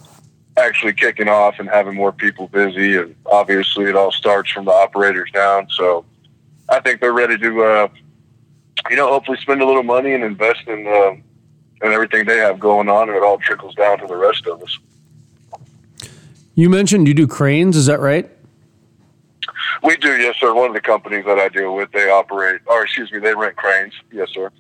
actually 0.58 0.94
kicking 0.94 1.30
off 1.30 1.56
and 1.60 1.70
having 1.70 1.96
more 1.96 2.12
people 2.12 2.48
busy. 2.48 2.98
And 2.98 3.16
obviously, 3.26 3.86
it 3.86 3.96
all 3.96 4.12
starts 4.12 4.52
from 4.52 4.66
the 4.66 4.72
operators 4.72 5.30
down. 5.32 5.68
So, 5.70 6.06
I 6.70 6.80
think 6.80 7.02
they're 7.02 7.14
ready 7.14 7.38
to, 7.38 7.64
uh, 7.64 7.88
you 8.90 8.96
know, 8.96 9.10
hopefully 9.10 9.38
spend 9.42 9.62
a 9.62 9.66
little 9.66 9.84
money 9.84 10.14
and 10.14 10.24
invest 10.24 10.68
in 10.68 10.88
uh, 10.88 11.12
in 11.86 11.92
everything 11.92 12.26
they 12.26 12.38
have 12.38 12.60
going 12.60 12.90
on, 12.90 13.10
and 13.10 13.18
it 13.18 13.24
all 13.24 13.38
trickles 13.38 13.76
down 13.76 14.00
to 14.00 14.08
the 14.08 14.16
rest 14.16 14.48
of 14.48 14.62
us. 14.62 14.78
You 16.56 16.70
mentioned 16.70 17.08
you 17.08 17.14
do 17.14 17.28
cranes, 17.28 17.76
is 17.76 17.88
that 17.88 18.00
right? 18.00 18.30
We 19.84 19.98
do, 19.98 20.16
yes, 20.18 20.36
sir. 20.40 20.54
One 20.54 20.68
of 20.68 20.74
the 20.74 20.82
companies 20.82 21.26
that 21.26 21.40
I 21.40 21.50
deal 21.50 21.74
with, 21.76 21.92
they 21.92 22.10
operate, 22.10 22.62
or 22.68 22.84
excuse 22.84 23.12
me, 23.12 23.20
they 23.20 23.34
rent 23.34 23.56
cranes. 23.56 23.94
Yes, 24.12 24.30
sir. 24.32 24.52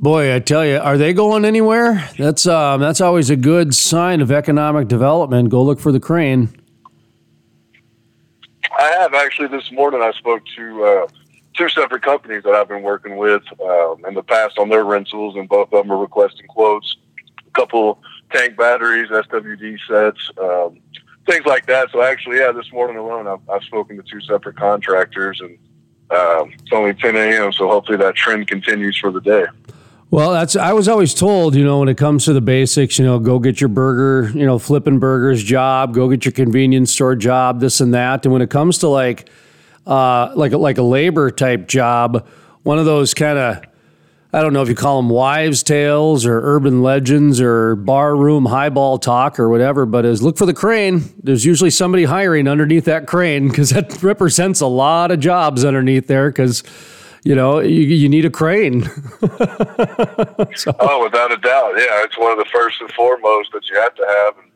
Boy, 0.00 0.34
I 0.34 0.38
tell 0.38 0.64
you, 0.64 0.78
are 0.78 0.96
they 0.96 1.12
going 1.12 1.44
anywhere? 1.44 2.08
That's 2.16 2.46
um, 2.46 2.80
that's 2.80 3.02
always 3.02 3.28
a 3.28 3.36
good 3.36 3.74
sign 3.74 4.22
of 4.22 4.32
economic 4.32 4.88
development. 4.88 5.50
Go 5.50 5.62
look 5.62 5.78
for 5.78 5.92
the 5.92 6.00
crane. 6.00 6.48
I 8.78 8.90
have 8.92 9.12
actually 9.12 9.48
this 9.48 9.70
morning. 9.70 10.00
I 10.00 10.12
spoke 10.12 10.42
to 10.56 10.84
uh, 10.84 11.06
two 11.52 11.68
separate 11.68 12.00
companies 12.00 12.44
that 12.44 12.54
I've 12.54 12.68
been 12.68 12.82
working 12.82 13.18
with 13.18 13.42
um, 13.62 14.02
in 14.08 14.14
the 14.14 14.22
past 14.22 14.58
on 14.58 14.70
their 14.70 14.84
rentals, 14.84 15.36
and 15.36 15.46
both 15.46 15.70
of 15.70 15.82
them 15.82 15.92
are 15.92 15.98
requesting 15.98 16.46
quotes. 16.46 16.96
A 17.46 17.50
couple 17.50 18.02
tank 18.32 18.56
batteries, 18.56 19.10
SWD 19.10 19.76
sets, 19.86 20.30
um, 20.40 20.80
things 21.26 21.44
like 21.44 21.66
that. 21.66 21.90
So 21.92 22.00
actually, 22.00 22.38
yeah, 22.38 22.52
this 22.52 22.72
morning 22.72 22.96
alone, 22.96 23.26
I've, 23.26 23.50
I've 23.50 23.64
spoken 23.64 23.98
to 23.98 24.02
two 24.02 24.22
separate 24.22 24.56
contractors, 24.56 25.42
and 25.42 25.58
um, 26.10 26.54
it's 26.58 26.72
only 26.72 26.94
10 26.94 27.16
a.m. 27.16 27.52
So 27.52 27.68
hopefully 27.68 27.98
that 27.98 28.14
trend 28.14 28.48
continues 28.48 28.96
for 28.96 29.10
the 29.10 29.20
day. 29.20 29.44
Well, 30.12 30.32
that's 30.32 30.56
I 30.56 30.72
was 30.72 30.88
always 30.88 31.14
told, 31.14 31.54
you 31.54 31.62
know, 31.62 31.78
when 31.78 31.88
it 31.88 31.96
comes 31.96 32.24
to 32.24 32.32
the 32.32 32.40
basics, 32.40 32.98
you 32.98 33.04
know, 33.04 33.20
go 33.20 33.38
get 33.38 33.60
your 33.60 33.68
burger, 33.68 34.36
you 34.36 34.44
know, 34.44 34.58
flipping 34.58 34.98
burgers 34.98 35.42
job, 35.42 35.94
go 35.94 36.08
get 36.08 36.24
your 36.24 36.32
convenience 36.32 36.90
store 36.90 37.14
job, 37.14 37.60
this 37.60 37.80
and 37.80 37.94
that. 37.94 38.26
And 38.26 38.32
when 38.32 38.42
it 38.42 38.50
comes 38.50 38.78
to 38.78 38.88
like 38.88 39.30
uh 39.86 40.32
like 40.34 40.52
like 40.52 40.78
a 40.78 40.82
labor 40.82 41.30
type 41.30 41.68
job, 41.68 42.26
one 42.64 42.78
of 42.78 42.86
those 42.86 43.14
kind 43.14 43.38
of 43.38 43.62
I 44.32 44.42
don't 44.42 44.52
know 44.52 44.62
if 44.62 44.68
you 44.68 44.74
call 44.74 45.00
them 45.00 45.10
wives' 45.10 45.62
tales 45.62 46.26
or 46.26 46.40
urban 46.42 46.82
legends 46.82 47.40
or 47.40 47.76
barroom 47.76 48.46
highball 48.46 48.98
talk 48.98 49.38
or 49.38 49.48
whatever, 49.48 49.86
but 49.86 50.04
is 50.04 50.22
look 50.24 50.36
for 50.36 50.46
the 50.46 50.54
crane. 50.54 51.04
There's 51.22 51.44
usually 51.44 51.70
somebody 51.70 52.04
hiring 52.04 52.48
underneath 52.48 52.86
that 52.86 53.06
crane 53.06 53.48
because 53.48 53.70
that 53.70 54.02
represents 54.02 54.60
a 54.60 54.66
lot 54.66 55.12
of 55.12 55.20
jobs 55.20 55.64
underneath 55.64 56.08
there 56.08 56.30
because 56.30 56.64
you 57.22 57.34
know, 57.34 57.60
you, 57.60 57.80
you 57.80 58.08
need 58.08 58.24
a 58.24 58.30
crane. 58.30 58.82
so. 60.54 60.74
Oh, 60.80 61.02
without 61.02 61.32
a 61.32 61.36
doubt. 61.36 61.74
Yeah, 61.76 62.04
it's 62.04 62.18
one 62.18 62.32
of 62.32 62.38
the 62.38 62.48
first 62.52 62.80
and 62.80 62.90
foremost 62.92 63.52
that 63.52 63.68
you 63.68 63.78
have 63.78 63.94
to 63.94 64.06
have. 64.06 64.34
And, 64.38 64.46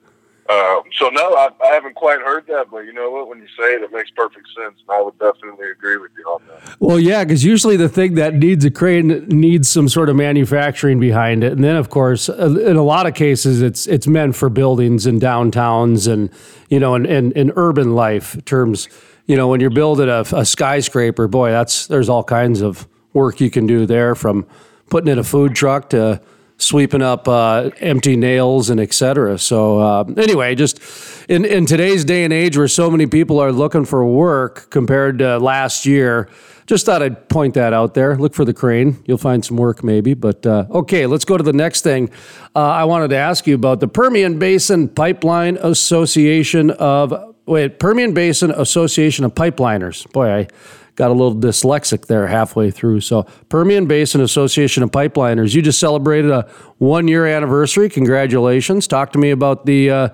um, 0.46 0.82
so, 0.98 1.08
no, 1.08 1.34
I, 1.34 1.48
I, 1.62 1.68
haven't 1.68 1.94
quite 1.94 2.20
heard 2.20 2.46
that, 2.48 2.70
but 2.70 2.80
you 2.80 2.92
know 2.92 3.10
what? 3.10 3.28
When 3.28 3.38
you 3.38 3.46
say 3.58 3.74
it, 3.74 3.82
it 3.82 3.90
makes 3.92 4.10
perfect 4.10 4.46
sense. 4.54 4.78
And 4.86 4.94
I 4.94 5.00
would 5.00 5.18
definitely 5.18 5.70
agree 5.70 5.96
with 5.96 6.10
you 6.18 6.24
on 6.24 6.42
that. 6.48 6.76
Well, 6.80 6.98
yeah, 6.98 7.24
because 7.24 7.44
usually 7.44 7.78
the 7.78 7.88
thing 7.88 8.14
that 8.16 8.34
needs 8.34 8.62
a 8.64 8.70
crane 8.70 9.26
needs 9.28 9.70
some 9.70 9.88
sort 9.88 10.10
of 10.10 10.16
manufacturing 10.16 11.00
behind 11.00 11.44
it. 11.44 11.52
And 11.52 11.64
then, 11.64 11.76
of 11.76 11.88
course, 11.88 12.28
uh, 12.28 12.58
in 12.60 12.76
a 12.76 12.82
lot 12.82 13.06
of 13.06 13.14
cases, 13.14 13.62
it's 13.62 13.86
it's 13.86 14.06
meant 14.06 14.36
for 14.36 14.50
buildings 14.50 15.06
and 15.06 15.20
downtowns 15.20 16.10
and, 16.12 16.28
you 16.68 16.78
know, 16.78 16.94
and, 16.94 17.06
in, 17.06 17.32
in 17.32 17.50
urban 17.56 17.94
life 17.94 18.42
terms 18.44 18.88
you 19.26 19.36
know, 19.36 19.48
when 19.48 19.60
you're 19.60 19.70
building 19.70 20.08
a, 20.08 20.24
a, 20.32 20.44
skyscraper, 20.44 21.28
boy, 21.28 21.50
that's 21.50 21.86
there's 21.86 22.08
all 22.08 22.24
kinds 22.24 22.60
of 22.60 22.86
work 23.12 23.40
you 23.40 23.50
can 23.50 23.66
do 23.66 23.86
there, 23.86 24.14
from 24.14 24.46
putting 24.90 25.10
in 25.10 25.18
a 25.18 25.24
food 25.24 25.54
truck 25.54 25.90
to 25.90 26.20
sweeping 26.56 27.02
up 27.02 27.26
uh, 27.26 27.70
empty 27.80 28.16
nails 28.16 28.70
and 28.70 28.78
etc. 28.78 29.38
So 29.38 29.78
uh, 29.78 30.04
anyway, 30.16 30.54
just 30.54 30.80
in 31.28 31.44
in 31.44 31.66
today's 31.66 32.04
day 32.04 32.24
and 32.24 32.32
age, 32.32 32.56
where 32.56 32.68
so 32.68 32.90
many 32.90 33.06
people 33.06 33.40
are 33.40 33.52
looking 33.52 33.84
for 33.84 34.04
work 34.04 34.70
compared 34.70 35.18
to 35.18 35.38
last 35.38 35.86
year. 35.86 36.28
Just 36.66 36.86
thought 36.86 37.02
I'd 37.02 37.28
point 37.28 37.52
that 37.54 37.74
out 37.74 37.92
there. 37.92 38.16
Look 38.16 38.32
for 38.32 38.46
the 38.46 38.54
crane. 38.54 39.02
You'll 39.04 39.18
find 39.18 39.44
some 39.44 39.58
work 39.58 39.84
maybe. 39.84 40.14
But 40.14 40.46
uh, 40.46 40.64
okay, 40.70 41.04
let's 41.04 41.26
go 41.26 41.36
to 41.36 41.42
the 41.42 41.52
next 41.52 41.82
thing. 41.82 42.08
Uh, 42.56 42.60
I 42.60 42.84
wanted 42.84 43.08
to 43.08 43.16
ask 43.16 43.46
you 43.46 43.54
about 43.54 43.80
the 43.80 43.88
Permian 43.88 44.38
Basin 44.38 44.88
Pipeline 44.88 45.58
Association 45.58 46.70
of 46.70 47.33
wait, 47.46 47.78
Permian 47.78 48.14
Basin 48.14 48.50
Association 48.50 49.24
of 49.24 49.34
Pipeliners. 49.34 50.10
Boy, 50.12 50.30
I 50.30 50.48
got 50.96 51.10
a 51.10 51.14
little 51.14 51.34
dyslexic 51.34 52.06
there 52.06 52.26
halfway 52.26 52.70
through. 52.70 53.00
So, 53.00 53.24
Permian 53.48 53.86
Basin 53.86 54.20
Association 54.20 54.82
of 54.82 54.90
Pipeliners, 54.90 55.54
you 55.54 55.62
just 55.62 55.80
celebrated 55.80 56.30
a 56.30 56.48
one 56.78 57.08
year 57.08 57.26
anniversary. 57.26 57.88
Congratulations. 57.88 58.86
Talk 58.86 59.12
to 59.12 59.18
me 59.18 59.30
about 59.30 59.66
the 59.66 59.90
uh, 59.90 60.08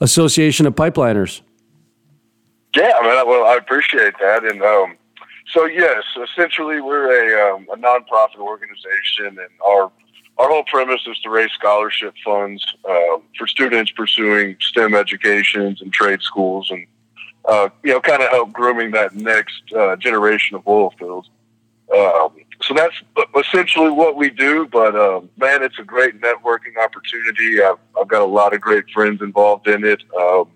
Association 0.00 0.66
of 0.66 0.74
Pipeliners. 0.74 1.42
Yeah, 2.74 2.92
man, 3.02 3.26
well, 3.26 3.46
I 3.46 3.56
appreciate 3.56 4.14
that. 4.20 4.44
And 4.44 4.62
um, 4.62 4.96
so, 5.52 5.64
yes, 5.64 6.02
essentially, 6.30 6.80
we're 6.80 7.08
a, 7.08 7.54
um, 7.54 7.66
a 7.72 7.76
nonprofit 7.76 8.38
organization, 8.38 9.38
and 9.38 9.48
our 9.66 9.90
our 10.38 10.48
whole 10.48 10.64
premise 10.64 11.00
is 11.06 11.18
to 11.20 11.30
raise 11.30 11.50
scholarship 11.52 12.14
funds 12.24 12.64
uh, 12.88 13.18
for 13.38 13.46
students 13.46 13.90
pursuing 13.90 14.56
STEM 14.60 14.94
educations 14.94 15.80
and 15.80 15.92
trade 15.92 16.20
schools, 16.22 16.70
and 16.70 16.86
uh, 17.46 17.68
you 17.82 17.92
know, 17.92 18.00
kind 18.00 18.22
of 18.22 18.30
help 18.30 18.52
grooming 18.52 18.90
that 18.90 19.14
next 19.14 19.62
uh, 19.74 19.96
generation 19.96 20.56
of 20.56 20.66
oil 20.66 20.92
fields. 20.98 21.30
Um, 21.94 22.30
so 22.62 22.74
that's 22.74 22.96
essentially 23.38 23.90
what 23.90 24.16
we 24.16 24.30
do. 24.30 24.66
But 24.66 24.96
um, 24.96 25.30
man, 25.38 25.62
it's 25.62 25.78
a 25.78 25.84
great 25.84 26.20
networking 26.20 26.76
opportunity. 26.82 27.62
I've, 27.62 27.78
I've, 27.98 28.08
got 28.08 28.22
a 28.22 28.26
lot 28.26 28.52
of 28.52 28.60
great 28.60 28.84
friends 28.90 29.22
involved 29.22 29.68
in 29.68 29.84
it. 29.84 30.02
Um, 30.18 30.48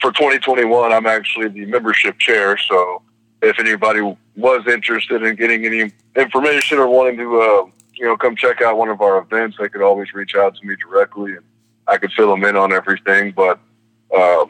for 0.00 0.12
2021, 0.12 0.92
I'm 0.92 1.06
actually 1.06 1.48
the 1.48 1.66
membership 1.66 2.18
chair. 2.18 2.58
So 2.58 3.02
if 3.42 3.58
anybody 3.58 4.16
was 4.36 4.66
interested 4.66 5.22
in 5.22 5.36
getting 5.36 5.64
any 5.64 5.92
information 6.16 6.78
or 6.78 6.88
wanting 6.88 7.16
to 7.18 7.40
uh, 7.40 7.64
you 8.00 8.06
know, 8.06 8.16
come 8.16 8.34
check 8.34 8.62
out 8.62 8.78
one 8.78 8.88
of 8.88 9.02
our 9.02 9.18
events, 9.18 9.58
they 9.60 9.68
could 9.68 9.82
always 9.82 10.14
reach 10.14 10.34
out 10.34 10.56
to 10.56 10.66
me 10.66 10.74
directly 10.76 11.32
and 11.32 11.44
I 11.86 11.98
could 11.98 12.10
fill 12.12 12.30
them 12.30 12.44
in 12.44 12.56
on 12.56 12.72
everything. 12.72 13.32
But, 13.32 13.60
um, 14.16 14.48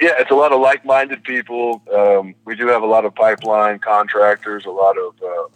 yeah, 0.00 0.14
it's 0.18 0.30
a 0.30 0.34
lot 0.34 0.52
of 0.52 0.60
like-minded 0.60 1.22
people. 1.22 1.82
Um, 1.94 2.34
we 2.46 2.56
do 2.56 2.66
have 2.68 2.82
a 2.82 2.86
lot 2.86 3.04
of 3.04 3.14
pipeline 3.14 3.78
contractors, 3.78 4.64
a 4.64 4.70
lot 4.70 4.96
of 4.96 5.14
uh, 5.22 5.48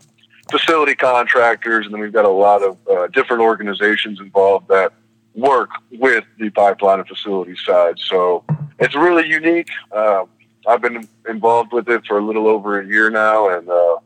facility 0.50 0.94
contractors, 0.94 1.86
and 1.86 1.94
then 1.94 2.02
we've 2.02 2.12
got 2.12 2.26
a 2.26 2.28
lot 2.28 2.62
of 2.62 2.76
uh, 2.86 3.06
different 3.08 3.42
organizations 3.42 4.20
involved 4.20 4.68
that 4.68 4.92
work 5.34 5.70
with 5.92 6.24
the 6.38 6.50
pipeline 6.50 6.98
and 6.98 7.08
facility 7.08 7.56
side. 7.64 7.98
So 7.98 8.44
it's 8.78 8.94
really 8.94 9.26
unique. 9.26 9.70
Uh, 9.90 10.24
I've 10.66 10.82
been 10.82 11.08
involved 11.26 11.72
with 11.72 11.88
it 11.88 12.04
for 12.06 12.18
a 12.18 12.22
little 12.22 12.46
over 12.46 12.78
a 12.78 12.86
year 12.86 13.08
now, 13.08 13.48
and 13.56 13.68
uh, 13.70 13.96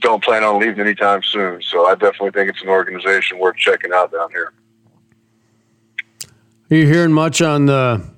don't 0.00 0.22
plan 0.22 0.44
on 0.44 0.60
leaving 0.60 0.80
anytime 0.80 1.22
soon. 1.22 1.62
So 1.62 1.86
I 1.86 1.94
definitely 1.94 2.30
think 2.30 2.50
it's 2.50 2.62
an 2.62 2.68
organization 2.68 3.38
worth 3.38 3.56
checking 3.56 3.92
out 3.92 4.12
down 4.12 4.30
here. 4.30 4.52
Are 6.70 6.76
you 6.76 6.86
hearing 6.86 7.12
much 7.12 7.40
on 7.40 7.66
the 7.66 8.08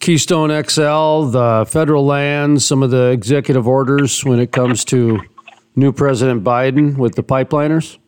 Keystone 0.00 0.50
XL, 0.50 1.30
the 1.30 1.66
federal 1.68 2.04
lands, 2.04 2.64
some 2.64 2.82
of 2.82 2.90
the 2.90 3.10
executive 3.10 3.66
orders 3.66 4.24
when 4.24 4.38
it 4.38 4.52
comes 4.52 4.84
to 4.86 5.20
new 5.76 5.92
President 5.92 6.44
Biden 6.44 6.96
with 6.96 7.14
the 7.14 7.22
pipeliners? 7.22 7.98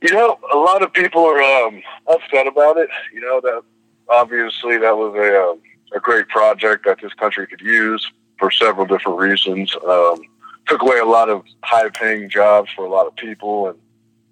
You 0.00 0.12
know, 0.14 0.38
a 0.52 0.56
lot 0.56 0.82
of 0.82 0.92
people 0.92 1.24
are 1.24 1.40
um, 1.40 1.80
upset 2.08 2.48
about 2.48 2.76
it. 2.76 2.90
You 3.12 3.20
know 3.20 3.40
that 3.40 3.62
obviously 4.08 4.76
that 4.78 4.96
was 4.96 5.14
a 5.14 5.40
um, 5.40 5.60
a 5.94 6.00
great 6.00 6.28
project 6.28 6.84
that 6.86 6.98
this 7.00 7.12
country 7.14 7.46
could 7.46 7.60
use 7.60 8.10
for 8.38 8.50
several 8.50 8.86
different 8.86 9.18
reasons. 9.18 9.74
Um, 9.86 10.22
took 10.66 10.82
away 10.82 10.98
a 10.98 11.04
lot 11.04 11.28
of 11.28 11.42
high 11.62 11.88
paying 11.88 12.28
jobs 12.28 12.70
for 12.74 12.84
a 12.84 12.88
lot 12.88 13.06
of 13.06 13.16
people 13.16 13.68
and 13.68 13.78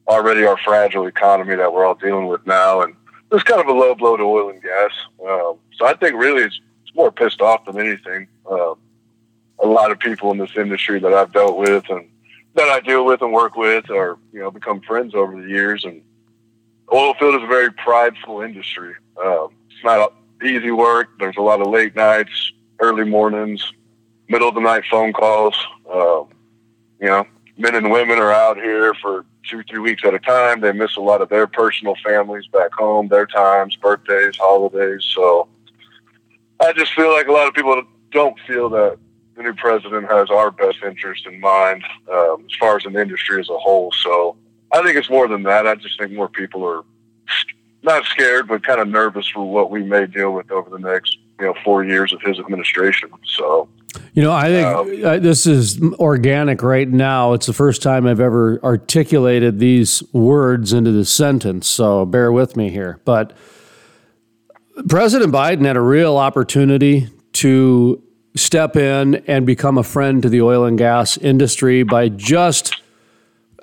already 0.06 0.44
our 0.44 0.58
fragile 0.58 1.06
economy 1.06 1.56
that 1.56 1.72
we're 1.72 1.84
all 1.84 1.94
dealing 1.94 2.26
with 2.26 2.46
now. 2.46 2.82
And 2.82 2.94
it's 3.32 3.44
kind 3.44 3.60
of 3.60 3.66
a 3.66 3.72
low 3.72 3.94
blow 3.94 4.16
to 4.16 4.22
oil 4.22 4.50
and 4.50 4.62
gas. 4.62 4.92
Um, 5.26 5.56
so 5.76 5.86
I 5.86 5.94
think 5.94 6.16
really 6.16 6.42
it's, 6.42 6.60
it's, 6.82 6.94
more 6.94 7.12
pissed 7.12 7.40
off 7.40 7.64
than 7.66 7.78
anything. 7.78 8.26
Uh, 8.50 8.74
a 9.62 9.66
lot 9.66 9.92
of 9.92 10.00
people 10.00 10.32
in 10.32 10.38
this 10.38 10.56
industry 10.56 10.98
that 10.98 11.12
I've 11.12 11.32
dealt 11.32 11.56
with 11.56 11.88
and 11.88 12.08
that 12.54 12.68
I 12.68 12.80
deal 12.80 13.04
with 13.04 13.22
and 13.22 13.32
work 13.32 13.56
with 13.56 13.88
are, 13.90 14.18
you 14.32 14.40
know, 14.40 14.50
become 14.50 14.80
friends 14.80 15.14
over 15.14 15.40
the 15.40 15.48
years. 15.48 15.84
And 15.84 16.02
oil 16.92 17.14
field 17.14 17.36
is 17.36 17.42
a 17.44 17.46
very 17.46 17.70
prideful 17.72 18.40
industry. 18.40 18.94
Um, 19.24 19.50
it's 19.68 19.84
not 19.84 20.14
easy 20.42 20.72
work. 20.72 21.10
There's 21.20 21.36
a 21.36 21.42
lot 21.42 21.60
of 21.60 21.68
late 21.68 21.94
nights, 21.94 22.52
early 22.80 23.04
mornings, 23.04 23.72
middle 24.30 24.48
of 24.48 24.54
the 24.54 24.60
night 24.60 24.84
phone 24.90 25.12
calls. 25.12 25.56
Um, 25.92 26.28
you 27.00 27.08
know, 27.08 27.26
men 27.58 27.74
and 27.74 27.90
women 27.90 28.18
are 28.18 28.32
out 28.32 28.56
here 28.56 28.94
for 28.94 29.26
two, 29.48 29.62
three 29.64 29.80
weeks 29.80 30.02
at 30.04 30.14
a 30.14 30.18
time. 30.20 30.60
They 30.60 30.72
miss 30.72 30.96
a 30.96 31.00
lot 31.00 31.20
of 31.20 31.28
their 31.28 31.46
personal 31.46 31.96
families 32.04 32.46
back 32.46 32.72
home, 32.72 33.08
their 33.08 33.26
times, 33.26 33.76
birthdays, 33.76 34.36
holidays. 34.36 35.04
So 35.14 35.48
I 36.60 36.72
just 36.72 36.94
feel 36.94 37.12
like 37.12 37.26
a 37.26 37.32
lot 37.32 37.48
of 37.48 37.54
people 37.54 37.82
don't 38.12 38.38
feel 38.46 38.68
that 38.70 38.98
the 39.36 39.42
new 39.42 39.54
president 39.54 40.10
has 40.10 40.30
our 40.30 40.50
best 40.50 40.78
interest 40.84 41.26
in 41.26 41.40
mind 41.40 41.82
um, 42.12 42.44
as 42.44 42.56
far 42.58 42.76
as 42.76 42.84
an 42.84 42.96
industry 42.96 43.40
as 43.40 43.48
a 43.48 43.58
whole. 43.58 43.90
So 43.92 44.36
I 44.72 44.82
think 44.82 44.96
it's 44.96 45.10
more 45.10 45.26
than 45.26 45.42
that. 45.44 45.66
I 45.66 45.74
just 45.74 45.98
think 45.98 46.12
more 46.12 46.28
people 46.28 46.64
are 46.64 46.84
not 47.82 48.04
scared, 48.04 48.46
but 48.46 48.62
kind 48.62 48.80
of 48.80 48.88
nervous 48.88 49.26
for 49.28 49.50
what 49.50 49.70
we 49.70 49.82
may 49.82 50.06
deal 50.06 50.32
with 50.32 50.50
over 50.50 50.70
the 50.70 50.78
next 50.78 51.18
you 51.40 51.46
know 51.46 51.54
four 51.64 51.82
years 51.84 52.12
of 52.12 52.20
his 52.22 52.38
administration. 52.38 53.10
So 53.24 53.68
You 54.14 54.22
know, 54.22 54.32
I 54.32 54.48
think 54.48 55.04
uh, 55.04 55.18
this 55.18 55.46
is 55.46 55.80
organic 55.94 56.62
right 56.62 56.88
now. 56.88 57.32
It's 57.32 57.46
the 57.46 57.52
first 57.52 57.82
time 57.82 58.06
I've 58.06 58.20
ever 58.20 58.60
articulated 58.62 59.58
these 59.58 60.02
words 60.12 60.72
into 60.72 60.92
the 60.92 61.04
sentence, 61.04 61.66
so 61.66 62.04
bear 62.06 62.30
with 62.30 62.56
me 62.56 62.70
here. 62.70 63.00
But 63.04 63.32
President 64.88 65.32
Biden 65.32 65.64
had 65.64 65.76
a 65.76 65.80
real 65.80 66.16
opportunity 66.16 67.08
to 67.34 68.02
step 68.36 68.76
in 68.76 69.16
and 69.26 69.44
become 69.44 69.76
a 69.76 69.82
friend 69.82 70.22
to 70.22 70.28
the 70.28 70.40
oil 70.40 70.64
and 70.64 70.78
gas 70.78 71.16
industry 71.18 71.82
by 71.82 72.08
just 72.08 72.80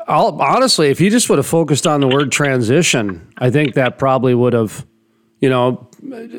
I'll, 0.08 0.42
honestly, 0.42 0.88
if 0.88 1.00
he 1.00 1.10
just 1.10 1.30
would 1.30 1.38
have 1.38 1.48
focused 1.48 1.86
on 1.86 2.00
the 2.00 2.08
word 2.08 2.32
transition, 2.32 3.28
I 3.38 3.50
think 3.50 3.74
that 3.74 3.98
probably 3.98 4.34
would 4.34 4.54
have, 4.54 4.86
you 5.42 5.50
know, 5.50 5.90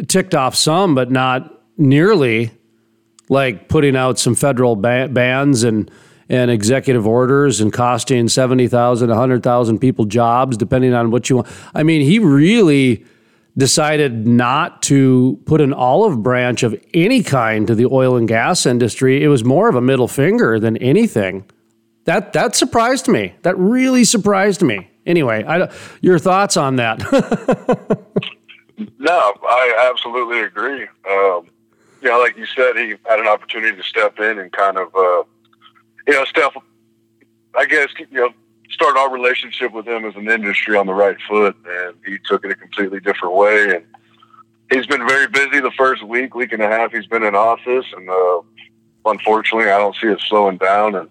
ticked 0.08 0.34
off 0.34 0.54
some, 0.54 0.94
but 0.94 1.10
not 1.10 1.62
nearly 1.76 2.50
like 3.28 3.68
putting 3.68 3.96
out 3.96 4.18
some 4.18 4.34
federal 4.34 4.76
ba- 4.76 5.08
bans 5.10 5.64
and 5.64 5.90
and 6.30 6.50
executive 6.50 7.06
orders 7.06 7.58
and 7.62 7.72
costing 7.72 8.28
70,000, 8.28 9.08
100,000 9.08 9.78
people 9.78 10.04
jobs, 10.04 10.58
depending 10.58 10.92
on 10.92 11.10
what 11.10 11.30
you 11.30 11.36
want. 11.36 11.48
I 11.74 11.82
mean, 11.82 12.02
he 12.02 12.18
really 12.18 13.02
decided 13.56 14.26
not 14.26 14.82
to 14.82 15.40
put 15.46 15.62
an 15.62 15.72
olive 15.72 16.22
branch 16.22 16.62
of 16.62 16.78
any 16.92 17.22
kind 17.22 17.66
to 17.66 17.74
the 17.74 17.86
oil 17.86 18.14
and 18.16 18.28
gas 18.28 18.66
industry. 18.66 19.24
It 19.24 19.28
was 19.28 19.42
more 19.42 19.70
of 19.70 19.74
a 19.74 19.80
middle 19.80 20.06
finger 20.06 20.60
than 20.60 20.76
anything. 20.76 21.46
That 22.04 22.34
that 22.34 22.54
surprised 22.54 23.08
me. 23.08 23.34
That 23.42 23.58
really 23.58 24.04
surprised 24.04 24.62
me. 24.62 24.90
Anyway, 25.06 25.44
I, 25.44 25.70
your 26.02 26.18
thoughts 26.18 26.58
on 26.58 26.76
that? 26.76 27.00
No, 28.98 29.34
I 29.42 29.90
absolutely 29.90 30.40
agree. 30.40 30.86
Um, 31.10 31.48
you 32.02 32.08
know, 32.08 32.18
like 32.18 32.36
you 32.36 32.46
said, 32.46 32.76
he 32.76 32.94
had 33.08 33.18
an 33.18 33.26
opportunity 33.26 33.76
to 33.76 33.82
step 33.82 34.18
in 34.18 34.38
and 34.38 34.52
kind 34.52 34.78
of, 34.78 34.94
uh, 34.94 35.22
you 36.06 36.14
know, 36.14 36.24
step, 36.24 36.52
I 37.56 37.66
guess, 37.66 37.88
you 37.98 38.06
know, 38.12 38.30
start 38.70 38.96
our 38.96 39.10
relationship 39.10 39.72
with 39.72 39.86
him 39.86 40.04
as 40.04 40.14
an 40.16 40.28
industry 40.28 40.76
on 40.76 40.86
the 40.86 40.94
right 40.94 41.16
foot. 41.28 41.56
And 41.66 41.94
he 42.06 42.18
took 42.24 42.44
it 42.44 42.50
a 42.50 42.54
completely 42.54 43.00
different 43.00 43.34
way. 43.34 43.76
And 43.76 43.84
he's 44.70 44.86
been 44.86 45.06
very 45.06 45.26
busy 45.26 45.60
the 45.60 45.72
first 45.76 46.02
week, 46.02 46.34
week 46.34 46.52
and 46.52 46.62
a 46.62 46.68
half 46.68 46.92
he's 46.92 47.06
been 47.06 47.22
in 47.22 47.34
office. 47.34 47.86
And 47.96 48.08
uh, 48.08 48.40
unfortunately, 49.06 49.70
I 49.70 49.78
don't 49.78 49.96
see 49.96 50.08
it 50.08 50.20
slowing 50.20 50.58
down. 50.58 50.94
And 50.94 51.08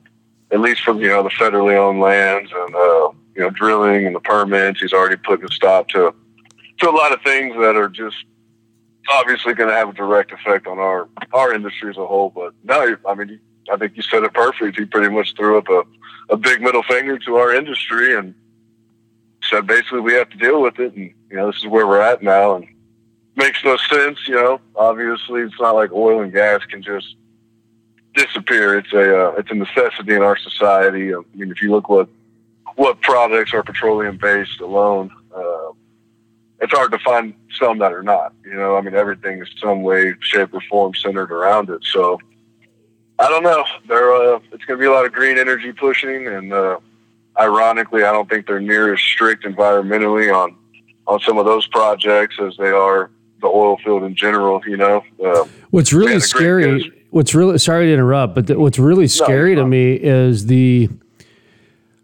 at 0.52 0.60
least 0.60 0.82
for, 0.82 0.94
you 0.94 1.10
know, 1.10 1.24
the 1.24 1.30
federally 1.30 1.76
owned 1.76 2.00
lands 2.00 2.52
and, 2.54 2.76
uh, 2.76 3.10
you 3.36 3.44
know, 3.44 3.50
drilling 3.50 4.06
and 4.08 4.16
the 4.16 4.20
permits, 4.20 4.80
he's 4.80 4.94
already 4.94 5.18
putting 5.18 5.46
a 5.46 5.50
stop 5.50 5.90
to 5.90 6.14
to 6.80 6.90
a 6.90 6.92
lot 6.92 7.12
of 7.12 7.22
things 7.24 7.56
that 7.56 7.76
are 7.76 7.90
just 7.90 8.16
obviously 9.10 9.54
going 9.54 9.70
to 9.70 9.76
have 9.76 9.90
a 9.90 9.94
direct 9.94 10.32
effect 10.32 10.68
on 10.68 10.80
our 10.80 11.08
our 11.34 11.54
industry 11.54 11.90
as 11.90 11.98
a 11.98 12.06
whole. 12.06 12.30
But 12.30 12.54
no, 12.64 12.98
I 13.08 13.16
mean, 13.16 13.40
I 13.72 13.78
think 13.78 13.96
you 13.96 14.04
said 14.04 14.24
it 14.24 14.34
perfect. 14.34 14.78
He 14.78 14.86
pretty 14.86 15.14
much 15.14 15.36
threw 15.36 15.58
up 15.58 15.70
a, 15.70 15.84
a 16.30 16.38
big 16.38 16.62
middle 16.62 16.84
finger 16.84 17.18
to 17.20 17.36
our 17.38 17.54
industry 17.54 18.16
and 18.16 18.34
said 19.50 19.68
basically 19.68 20.02
we 20.02 20.14
have 20.14 20.30
to 20.30 20.38
deal 20.38 20.62
with 20.62 20.80
it, 20.80 20.94
and 20.96 21.14
you 21.30 21.38
know 21.38 21.48
this 21.48 21.58
is 21.58 21.68
where 21.68 21.88
we're 21.88 22.02
at 22.02 22.22
now, 22.22 22.56
and 22.56 22.68
makes 23.36 23.64
no 23.64 23.78
sense. 23.78 24.20
You 24.28 24.36
know, 24.36 24.62
obviously 24.76 25.42
it's 25.42 25.60
not 25.60 25.76
like 25.76 25.92
oil 25.92 26.22
and 26.22 26.32
gas 26.32 26.64
can 26.66 26.82
just 26.82 27.16
disappear. 28.14 28.78
It's 28.78 28.94
a 28.94 29.28
uh, 29.28 29.32
it's 29.38 29.52
a 29.52 29.56
necessity 29.56 30.16
in 30.16 30.22
our 30.22 30.38
society. 30.38 31.14
I 31.14 31.20
mean, 31.34 31.52
if 31.52 31.62
you 31.62 31.72
look 31.72 31.90
what 31.90 32.10
what 32.76 33.02
products 33.02 33.54
are 33.54 33.64
petroleum 33.64 34.18
based 34.18 34.60
alone. 34.62 35.12
Uh, 35.36 35.72
it's 36.60 36.74
hard 36.74 36.92
to 36.92 37.00
find 37.00 37.34
some 37.60 37.80
that 37.80 37.94
are 37.94 38.04
not. 38.04 38.34
You 38.46 38.56
know, 38.56 38.78
I 38.78 38.82
mean, 38.82 38.96
everything 38.96 39.42
is 39.42 39.50
some 39.62 39.84
way, 39.84 40.14
shape, 40.22 40.54
or 40.54 40.62
form 40.70 40.94
centered 40.96 41.32
around 41.32 41.70
it. 41.70 41.84
So 41.92 42.20
I 43.20 43.30
don't 43.30 43.44
know. 43.44 43.64
There, 43.88 44.14
uh, 44.14 44.40
it's 44.52 44.66
going 44.66 44.78
to 44.80 44.82
be 44.82 44.86
a 44.86 44.92
lot 44.92 45.06
of 45.06 45.14
green 45.14 45.38
energy 45.38 45.72
pushing, 45.72 46.28
and 46.28 46.54
uh, 46.54 46.80
ironically, 47.40 48.04
I 48.04 48.12
don't 48.12 48.30
think 48.30 48.48
they're 48.48 48.60
near 48.60 48.94
as 48.94 49.00
strict 49.00 49.44
environmentally 49.46 50.34
on 50.34 50.56
on 51.08 51.20
some 51.22 51.38
of 51.38 51.46
those 51.46 51.66
projects 51.68 52.36
as 52.42 52.56
they 52.58 52.70
are 52.70 53.10
the 53.42 53.48
oil 53.48 53.78
field 53.78 54.04
in 54.04 54.16
general. 54.16 54.62
You 54.68 54.78
know, 54.78 55.04
uh, 55.26 55.46
What's 55.70 55.94
really 55.94 56.20
scary, 56.20 56.92
what's 57.12 57.34
really, 57.34 57.58
sorry 57.60 57.88
to 57.88 57.94
interrupt, 57.94 58.36
but 58.36 58.48
th- 58.48 58.58
what's 58.60 58.80
really 58.80 59.08
scary 59.08 59.56
to 59.56 59.66
me 59.66 59.94
is 59.94 60.46
the, 60.48 60.90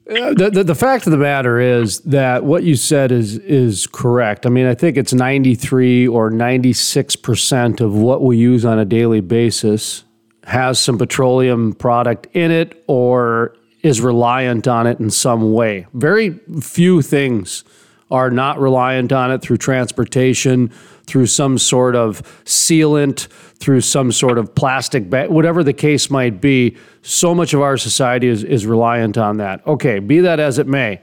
uh, 0.09 0.34
the, 0.34 0.49
the 0.49 0.63
the 0.65 0.75
fact 0.75 1.07
of 1.07 1.11
the 1.11 1.17
matter 1.17 1.59
is 1.59 1.99
that 2.01 2.43
what 2.43 2.63
you 2.63 2.75
said 2.75 3.11
is 3.11 3.38
is 3.38 3.88
correct. 3.88 4.45
I 4.45 4.49
mean, 4.49 4.65
I 4.65 4.75
think 4.75 4.97
it's 4.97 5.13
93 5.13 6.07
or 6.07 6.30
96% 6.30 7.80
of 7.80 7.93
what 7.93 8.21
we 8.21 8.38
use 8.38 8.65
on 8.65 8.80
a 8.80 8.85
daily 8.85 9.21
basis 9.21 10.03
has 10.43 10.77
some 10.77 10.97
petroleum 10.97 11.73
product 11.73 12.27
in 12.34 12.51
it 12.51 12.84
or 12.88 13.55
is 13.81 14.01
reliant 14.01 14.67
on 14.67 14.88
it 14.88 14.99
in 14.99 15.09
some 15.09 15.53
way. 15.53 15.88
Very 15.93 16.39
few 16.61 17.01
things 17.01 17.63
are 18.11 18.30
not 18.30 18.59
reliant 18.59 19.11
on 19.11 19.31
it 19.31 19.41
through 19.41 19.57
transportation, 19.57 20.69
through 21.05 21.25
some 21.25 21.57
sort 21.57 21.95
of 21.95 22.21
sealant, 22.45 23.27
through 23.57 23.81
some 23.81 24.11
sort 24.11 24.38
of 24.38 24.53
plastic 24.55 25.09
bag, 25.09 25.30
whatever 25.30 25.63
the 25.63 25.73
case 25.73 26.09
might 26.09 26.39
be. 26.39 26.77
So 27.01 27.34
much 27.34 27.53
of 27.53 27.61
our 27.61 27.77
society 27.77 28.27
is, 28.27 28.43
is 28.43 28.65
reliant 28.65 29.17
on 29.17 29.38
that. 29.38 29.65
Okay, 29.65 29.99
be 29.99 30.19
that 30.19 30.39
as 30.39 30.59
it 30.59 30.67
may. 30.67 31.01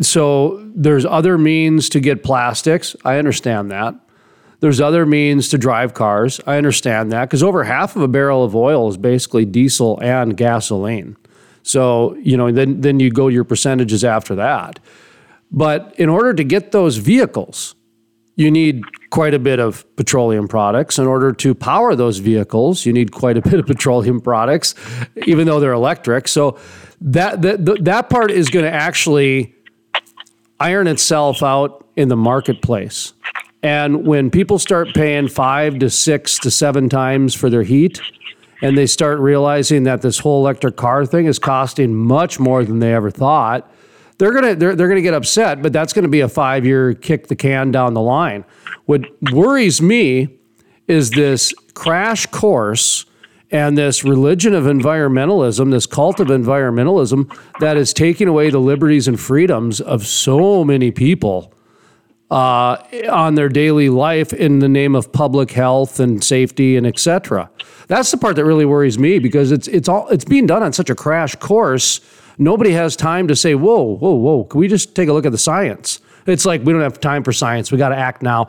So 0.00 0.68
there's 0.74 1.06
other 1.06 1.38
means 1.38 1.88
to 1.90 2.00
get 2.00 2.22
plastics. 2.22 2.96
I 3.04 3.18
understand 3.18 3.70
that. 3.70 3.94
There's 4.60 4.80
other 4.80 5.04
means 5.04 5.48
to 5.50 5.58
drive 5.58 5.94
cars. 5.94 6.40
I 6.46 6.56
understand 6.56 7.12
that 7.12 7.26
because 7.26 7.42
over 7.42 7.64
half 7.64 7.96
of 7.96 8.02
a 8.02 8.08
barrel 8.08 8.44
of 8.44 8.56
oil 8.56 8.88
is 8.88 8.96
basically 8.96 9.44
diesel 9.44 9.98
and 10.00 10.36
gasoline. 10.36 11.16
So, 11.62 12.14
you 12.16 12.36
know, 12.36 12.50
then, 12.50 12.80
then 12.80 13.00
you 13.00 13.10
go 13.10 13.28
your 13.28 13.44
percentages 13.44 14.04
after 14.04 14.34
that. 14.36 14.78
But 15.50 15.94
in 15.98 16.08
order 16.08 16.34
to 16.34 16.44
get 16.44 16.72
those 16.72 16.96
vehicles, 16.96 17.74
you 18.36 18.50
need 18.50 18.82
quite 19.10 19.34
a 19.34 19.38
bit 19.38 19.60
of 19.60 19.84
petroleum 19.96 20.48
products. 20.48 20.98
In 20.98 21.06
order 21.06 21.32
to 21.32 21.54
power 21.54 21.94
those 21.94 22.18
vehicles, 22.18 22.84
you 22.84 22.92
need 22.92 23.12
quite 23.12 23.36
a 23.36 23.42
bit 23.42 23.54
of 23.54 23.66
petroleum 23.66 24.20
products, 24.20 24.74
even 25.26 25.46
though 25.46 25.60
they're 25.60 25.72
electric. 25.72 26.26
So 26.28 26.58
that 27.00 27.42
that 27.42 27.84
that 27.84 28.10
part 28.10 28.30
is 28.30 28.50
going 28.50 28.64
to 28.64 28.72
actually 28.72 29.54
iron 30.58 30.86
itself 30.86 31.42
out 31.42 31.86
in 31.96 32.08
the 32.08 32.16
marketplace. 32.16 33.12
And 33.62 34.06
when 34.06 34.30
people 34.30 34.58
start 34.58 34.88
paying 34.94 35.28
five 35.28 35.78
to 35.78 35.88
six 35.88 36.38
to 36.40 36.50
seven 36.50 36.88
times 36.88 37.34
for 37.34 37.48
their 37.48 37.62
heat, 37.62 38.00
and 38.60 38.76
they 38.76 38.86
start 38.86 39.18
realizing 39.20 39.84
that 39.84 40.02
this 40.02 40.18
whole 40.18 40.40
electric 40.40 40.76
car 40.76 41.06
thing 41.06 41.26
is 41.26 41.38
costing 41.38 41.94
much 41.94 42.38
more 42.38 42.64
than 42.64 42.78
they 42.78 42.94
ever 42.94 43.10
thought, 43.10 43.70
they're 44.18 44.32
gonna 44.32 44.54
they're, 44.54 44.76
they're 44.76 44.88
gonna 44.88 45.02
get 45.02 45.14
upset. 45.14 45.62
But 45.62 45.72
that's 45.72 45.92
gonna 45.92 46.08
be 46.08 46.20
a 46.20 46.28
five 46.28 46.64
year 46.64 46.94
kick 46.94 47.28
the 47.28 47.36
can 47.36 47.70
down 47.70 47.94
the 47.94 48.00
line. 48.00 48.44
What 48.86 49.02
worries 49.32 49.80
me 49.80 50.38
is 50.86 51.10
this 51.10 51.54
crash 51.74 52.26
course 52.26 53.06
and 53.50 53.78
this 53.78 54.04
religion 54.04 54.54
of 54.54 54.64
environmentalism, 54.64 55.70
this 55.70 55.86
cult 55.86 56.18
of 56.18 56.28
environmentalism 56.28 57.32
that 57.60 57.76
is 57.76 57.92
taking 57.92 58.28
away 58.28 58.50
the 58.50 58.58
liberties 58.58 59.06
and 59.06 59.18
freedoms 59.18 59.80
of 59.80 60.06
so 60.06 60.64
many 60.64 60.90
people 60.90 61.54
uh, 62.30 62.76
on 63.10 63.36
their 63.36 63.48
daily 63.48 63.88
life 63.88 64.32
in 64.32 64.58
the 64.58 64.68
name 64.68 64.96
of 64.96 65.12
public 65.12 65.52
health 65.52 66.00
and 66.00 66.24
safety 66.24 66.76
and 66.76 66.86
etc. 66.86 67.48
That's 67.86 68.10
the 68.10 68.16
part 68.16 68.36
that 68.36 68.44
really 68.44 68.64
worries 68.64 68.98
me 68.98 69.18
because 69.18 69.52
it's 69.52 69.68
it's 69.68 69.88
all 69.88 70.08
it's 70.08 70.24
being 70.24 70.46
done 70.46 70.62
on 70.62 70.72
such 70.72 70.90
a 70.90 70.94
crash 70.94 71.36
course. 71.36 72.00
Nobody 72.38 72.72
has 72.72 72.96
time 72.96 73.28
to 73.28 73.36
say, 73.36 73.54
"Whoa, 73.54 73.82
whoa, 73.82 74.14
whoa! 74.14 74.44
Can 74.44 74.60
we 74.60 74.68
just 74.68 74.94
take 74.94 75.08
a 75.08 75.12
look 75.12 75.26
at 75.26 75.32
the 75.32 75.38
science?" 75.38 76.00
It's 76.26 76.46
like 76.46 76.62
we 76.64 76.72
don't 76.72 76.82
have 76.82 77.00
time 77.00 77.22
for 77.22 77.32
science. 77.32 77.70
We 77.70 77.78
got 77.78 77.90
to 77.90 77.96
act 77.96 78.22
now. 78.22 78.48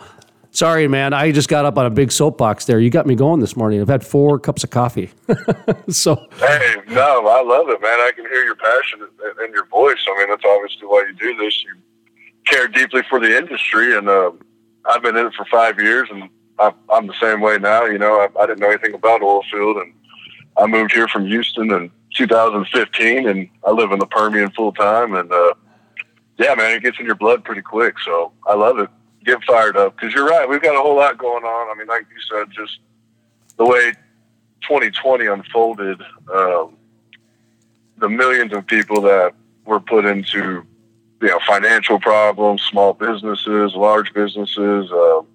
Sorry, 0.51 0.87
man. 0.87 1.11
I 1.11 1.33
just 1.33 1.49
got 1.49 1.65
up 1.65 1.77
on 1.77 1.85
a 1.85 1.89
big 1.89 2.13
soapbox 2.13 2.63
there. 2.63 2.79
You 2.79 2.89
got 2.89 3.05
me 3.05 3.15
going 3.15 3.41
this 3.41 3.57
morning. 3.57 3.81
I've 3.81 3.89
had 3.89 4.05
four 4.05 4.39
cups 4.39 4.63
of 4.63 4.69
coffee. 4.69 5.11
so 5.89 6.15
Hey, 6.37 6.77
no, 6.87 7.27
I 7.27 7.43
love 7.43 7.67
it, 7.67 7.81
man. 7.81 7.99
I 7.99 8.11
can 8.15 8.25
hear 8.25 8.45
your 8.45 8.55
passion 8.55 9.01
in 9.45 9.51
your 9.51 9.65
voice. 9.65 9.97
I 10.07 10.17
mean, 10.17 10.29
that's 10.29 10.45
obviously 10.45 10.87
why 10.87 11.05
you 11.09 11.13
do 11.13 11.35
this. 11.43 11.61
You 11.63 11.75
care 12.45 12.69
deeply 12.69 13.03
for 13.09 13.19
the 13.19 13.37
industry, 13.37 13.97
and 13.97 14.07
uh, 14.07 14.31
I've 14.85 15.01
been 15.01 15.17
in 15.17 15.25
it 15.25 15.33
for 15.33 15.43
five 15.45 15.77
years, 15.77 16.07
and 16.09 16.29
I'm, 16.57 16.73
I'm 16.89 17.07
the 17.07 17.19
same 17.19 17.41
way 17.41 17.57
now. 17.57 17.83
You 17.83 17.97
know, 17.97 18.21
I, 18.21 18.41
I 18.41 18.45
didn't 18.45 18.59
know 18.61 18.69
anything 18.69 18.93
about 18.93 19.21
oil 19.21 19.43
field, 19.51 19.75
and 19.75 19.93
I 20.57 20.67
moved 20.67 20.93
here 20.93 21.09
from 21.09 21.25
Houston 21.25 21.69
in 21.71 21.91
2015, 22.15 23.27
and 23.27 23.49
I 23.65 23.71
live 23.71 23.91
in 23.91 23.99
the 23.99 24.05
Permian 24.07 24.51
full 24.51 24.71
time. 24.71 25.13
And 25.13 25.31
uh, 25.31 25.53
yeah, 26.37 26.55
man, 26.55 26.71
it 26.71 26.83
gets 26.83 26.99
in 26.99 27.05
your 27.05 27.15
blood 27.15 27.43
pretty 27.43 27.61
quick. 27.61 27.95
So 28.03 28.31
I 28.45 28.55
love 28.55 28.79
it. 28.79 28.89
Get 29.23 29.43
fired 29.43 29.75
up 29.75 29.95
because 29.95 30.13
you're 30.13 30.27
right. 30.27 30.47
We've 30.47 30.61
got 30.61 30.75
a 30.75 30.81
whole 30.81 30.95
lot 30.95 31.17
going 31.17 31.43
on. 31.43 31.75
I 31.75 31.77
mean, 31.77 31.87
like 31.87 32.05
you 32.13 32.21
said, 32.29 32.51
just 32.51 32.79
the 33.57 33.65
way 33.65 33.93
2020 34.61 35.25
unfolded, 35.25 36.01
um, 36.33 36.75
the 37.97 38.09
millions 38.09 38.53
of 38.53 38.67
people 38.67 39.01
that 39.01 39.33
were 39.65 39.79
put 39.79 40.05
into 40.05 40.65
you 41.21 41.27
know 41.27 41.39
financial 41.47 41.99
problems, 41.99 42.61
small 42.61 42.93
businesses, 42.93 43.73
large 43.73 44.13
businesses. 44.13 44.91
Um, 44.91 45.27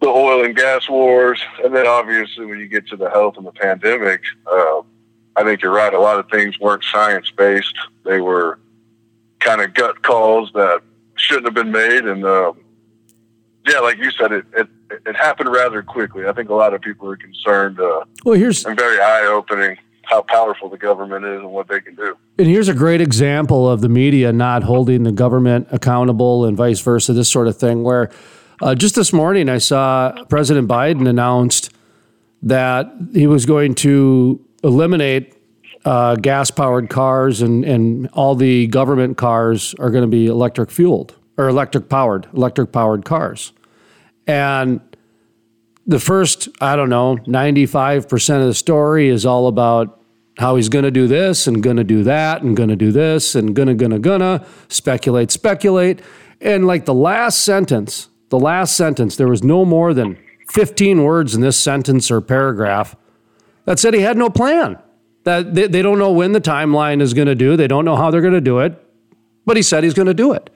the 0.00 0.08
oil 0.08 0.44
and 0.44 0.56
gas 0.56 0.88
wars, 0.88 1.40
and 1.62 1.74
then 1.74 1.86
obviously 1.86 2.46
when 2.46 2.58
you 2.58 2.66
get 2.66 2.86
to 2.88 2.96
the 2.96 3.10
health 3.10 3.36
and 3.36 3.46
the 3.46 3.52
pandemic, 3.52 4.22
uh, 4.50 4.80
I 5.36 5.44
think 5.44 5.62
you're 5.62 5.72
right. 5.72 5.92
A 5.92 6.00
lot 6.00 6.18
of 6.18 6.28
things 6.28 6.58
weren't 6.58 6.84
science 6.84 7.30
based; 7.30 7.74
they 8.04 8.20
were 8.20 8.58
kind 9.40 9.60
of 9.60 9.74
gut 9.74 10.02
calls 10.02 10.50
that 10.54 10.82
shouldn't 11.16 11.46
have 11.46 11.54
been 11.54 11.72
made. 11.72 12.04
And 12.04 12.24
um, 12.24 12.58
yeah, 13.66 13.78
like 13.80 13.98
you 13.98 14.10
said, 14.10 14.32
it, 14.32 14.44
it 14.56 14.68
it 15.06 15.16
happened 15.16 15.50
rather 15.50 15.82
quickly. 15.82 16.26
I 16.26 16.32
think 16.32 16.50
a 16.50 16.54
lot 16.54 16.74
of 16.74 16.80
people 16.80 17.08
are 17.08 17.16
concerned. 17.16 17.80
Uh, 17.80 18.04
well, 18.24 18.34
here's 18.34 18.64
and 18.64 18.78
very 18.78 19.00
eye 19.00 19.26
opening 19.26 19.76
how 20.02 20.22
powerful 20.22 20.68
the 20.68 20.76
government 20.76 21.24
is 21.24 21.38
and 21.38 21.52
what 21.52 21.68
they 21.68 21.80
can 21.80 21.94
do. 21.94 22.16
And 22.36 22.48
here's 22.48 22.68
a 22.68 22.74
great 22.74 23.00
example 23.00 23.70
of 23.70 23.80
the 23.80 23.88
media 23.88 24.32
not 24.32 24.64
holding 24.64 25.04
the 25.04 25.12
government 25.12 25.68
accountable 25.70 26.44
and 26.44 26.56
vice 26.56 26.80
versa. 26.80 27.12
This 27.12 27.30
sort 27.30 27.46
of 27.46 27.56
thing 27.56 27.84
where 27.84 28.10
uh, 28.60 28.74
just 28.74 28.94
this 28.94 29.12
morning, 29.12 29.48
I 29.48 29.58
saw 29.58 30.12
President 30.28 30.68
Biden 30.68 31.08
announced 31.08 31.70
that 32.42 32.90
he 33.12 33.26
was 33.26 33.46
going 33.46 33.74
to 33.76 34.44
eliminate 34.62 35.34
uh, 35.84 36.16
gas 36.16 36.50
powered 36.50 36.90
cars 36.90 37.40
and, 37.40 37.64
and 37.64 38.08
all 38.12 38.34
the 38.34 38.66
government 38.66 39.16
cars 39.16 39.74
are 39.78 39.90
going 39.90 40.02
to 40.02 40.08
be 40.08 40.26
electric 40.26 40.70
fueled 40.70 41.16
or 41.38 41.48
electric 41.48 41.88
powered, 41.88 42.28
electric 42.34 42.70
powered 42.72 43.04
cars. 43.04 43.52
And 44.26 44.80
the 45.86 45.98
first, 45.98 46.48
I 46.60 46.76
don't 46.76 46.90
know, 46.90 47.16
95% 47.16 48.40
of 48.40 48.46
the 48.46 48.54
story 48.54 49.08
is 49.08 49.24
all 49.24 49.46
about 49.46 50.00
how 50.38 50.56
he's 50.56 50.68
going 50.68 50.84
to 50.84 50.90
do 50.90 51.06
this 51.06 51.46
and 51.46 51.62
going 51.62 51.76
to 51.76 51.84
do 51.84 52.02
that 52.04 52.42
and 52.42 52.56
going 52.56 52.68
to 52.68 52.76
do 52.76 52.92
this 52.92 53.34
and 53.34 53.56
going 53.56 53.68
to, 53.68 53.74
going 53.74 53.90
to, 53.90 53.98
going 53.98 54.20
to 54.20 54.46
speculate, 54.68 55.30
speculate. 55.30 56.00
And 56.40 56.66
like 56.66 56.84
the 56.84 56.94
last 56.94 57.40
sentence 57.40 58.10
the 58.30 58.38
last 58.38 58.76
sentence, 58.76 59.16
there 59.16 59.28
was 59.28 59.44
no 59.44 59.64
more 59.64 59.92
than 59.92 60.16
15 60.48 61.02
words 61.02 61.34
in 61.34 61.42
this 61.42 61.58
sentence 61.58 62.10
or 62.10 62.20
paragraph 62.20 62.96
that 63.64 63.78
said 63.78 63.94
he 63.94 64.00
had 64.00 64.16
no 64.16 64.30
plan. 64.30 64.78
That 65.24 65.54
they, 65.54 65.66
they 65.66 65.82
don't 65.82 65.98
know 65.98 66.12
when 66.12 66.32
the 66.32 66.40
timeline 66.40 67.00
is 67.00 67.14
going 67.14 67.26
to 67.26 67.34
do, 67.34 67.56
they 67.56 67.68
don't 67.68 67.84
know 67.84 67.96
how 67.96 68.10
they're 68.10 68.20
going 68.20 68.34
to 68.34 68.40
do 68.40 68.60
it, 68.60 68.82
but 69.44 69.56
he 69.56 69.62
said 69.62 69.84
he's 69.84 69.94
going 69.94 70.06
to 70.06 70.14
do 70.14 70.32
it. 70.32 70.50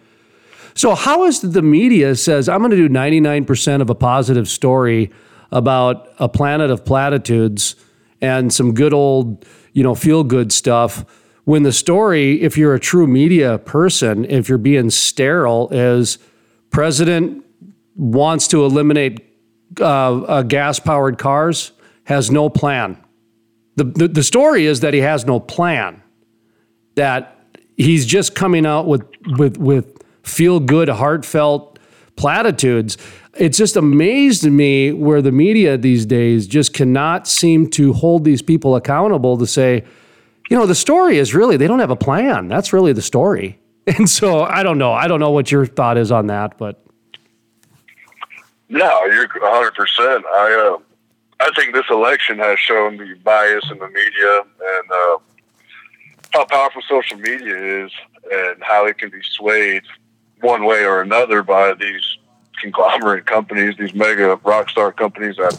So, 0.75 0.95
how 0.95 1.25
is 1.25 1.41
the 1.41 1.63
media 1.63 2.17
says, 2.17 2.49
I'm 2.49 2.59
going 2.59 2.73
to 2.73 2.77
do 2.77 2.89
99% 2.89 3.81
of 3.81 3.91
a 3.91 3.95
positive 3.95 4.49
story 4.49 5.11
about 5.53 6.09
a 6.19 6.29
planet 6.29 6.71
of 6.71 6.85
platitudes 6.85 7.77
and 8.21 8.53
some 8.53 8.75
good 8.75 8.93
old, 8.93 9.45
you 9.73 9.85
know, 9.85 9.95
feel 9.95 10.25
good 10.25 10.53
stuff? 10.53 11.05
When 11.45 11.63
the 11.63 11.73
story, 11.73 12.43
if 12.43 12.57
you're 12.57 12.75
a 12.75 12.81
true 12.81 13.07
media 13.07 13.59
person, 13.59 14.25
if 14.25 14.49
you're 14.49 14.59
being 14.59 14.91
sterile, 14.91 15.69
is 15.71 16.19
President 16.71 17.45
wants 17.95 18.49
to 18.49 18.65
eliminate 18.65 19.25
uh, 19.79 20.23
uh, 20.23 20.43
gas 20.43 20.81
powered 20.81 21.19
cars, 21.19 21.71
has 22.05 22.31
no 22.31 22.49
plan. 22.49 22.97
The, 23.77 23.85
the, 23.85 24.09
the 24.09 24.23
story 24.23 24.67
is 24.67 24.81
that 24.81 24.95
he 24.95 25.01
has 25.01 25.25
no 25.25 25.41
plan, 25.41 26.03
that 26.95 27.39
he's 27.77 28.07
just 28.07 28.35
coming 28.35 28.67
out 28.67 28.87
with, 28.87 29.05
with, 29.39 29.57
with 29.57 30.03
feel 30.23 30.61
good, 30.61 30.89
heartfelt 30.89 31.79
platitudes. 32.17 32.97
It's 33.37 33.59
just 33.59 33.77
amazed 33.77 34.45
me 34.45 34.93
where 34.93 35.21
the 35.21 35.33
media 35.33 35.77
these 35.77 36.07
days 36.07 36.47
just 36.47 36.73
cannot 36.73 37.27
seem 37.27 37.69
to 37.71 37.93
hold 37.93 38.25
these 38.25 38.43
people 38.43 38.77
accountable 38.77 39.37
to 39.39 39.47
say, 39.47 39.85
you 40.51 40.57
know, 40.57 40.67
the 40.67 40.75
story 40.75 41.19
is 41.19 41.35
really, 41.35 41.57
they 41.57 41.67
don't 41.67 41.81
have 41.81 41.91
a 41.91 41.97
plan. 41.97 42.49
That's 42.49 42.73
really 42.73 42.93
the 42.93 43.03
story. 43.03 43.61
And 43.87 44.09
so 44.09 44.43
I 44.43 44.63
don't 44.63 44.79
know. 44.79 44.95
I 44.95 45.09
don't 45.09 45.21
know 45.21 45.31
what 45.31 45.53
your 45.53 45.67
thought 45.67 45.99
is 45.99 46.11
on 46.11 46.29
that, 46.29 46.57
but. 46.57 46.83
No, 48.71 49.05
you're 49.05 49.29
100. 49.29 49.75
percent 49.75 50.25
I 50.25 50.75
uh, 50.75 50.94
I 51.41 51.51
think 51.57 51.75
this 51.75 51.85
election 51.91 52.39
has 52.39 52.59
shown 52.59 52.97
the 52.97 53.15
bias 53.23 53.65
in 53.71 53.79
the 53.79 53.89
media 53.89 54.41
and 54.41 54.91
uh, 54.91 55.19
how 56.33 56.45
powerful 56.47 56.83
social 56.89 57.19
media 57.19 57.85
is, 57.85 57.93
and 58.33 58.63
how 58.63 58.87
it 58.87 58.99
can 58.99 59.11
be 59.11 59.21
swayed 59.23 59.83
one 60.41 60.65
way 60.65 60.85
or 60.85 61.01
another 61.01 61.43
by 61.43 61.75
these 61.75 62.19
conglomerate 62.61 63.27
companies, 63.27 63.77
these 63.79 63.95
mega 63.95 64.37
rock 64.45 64.71
star 64.71 64.93
companies 64.93 65.37
that 65.37 65.59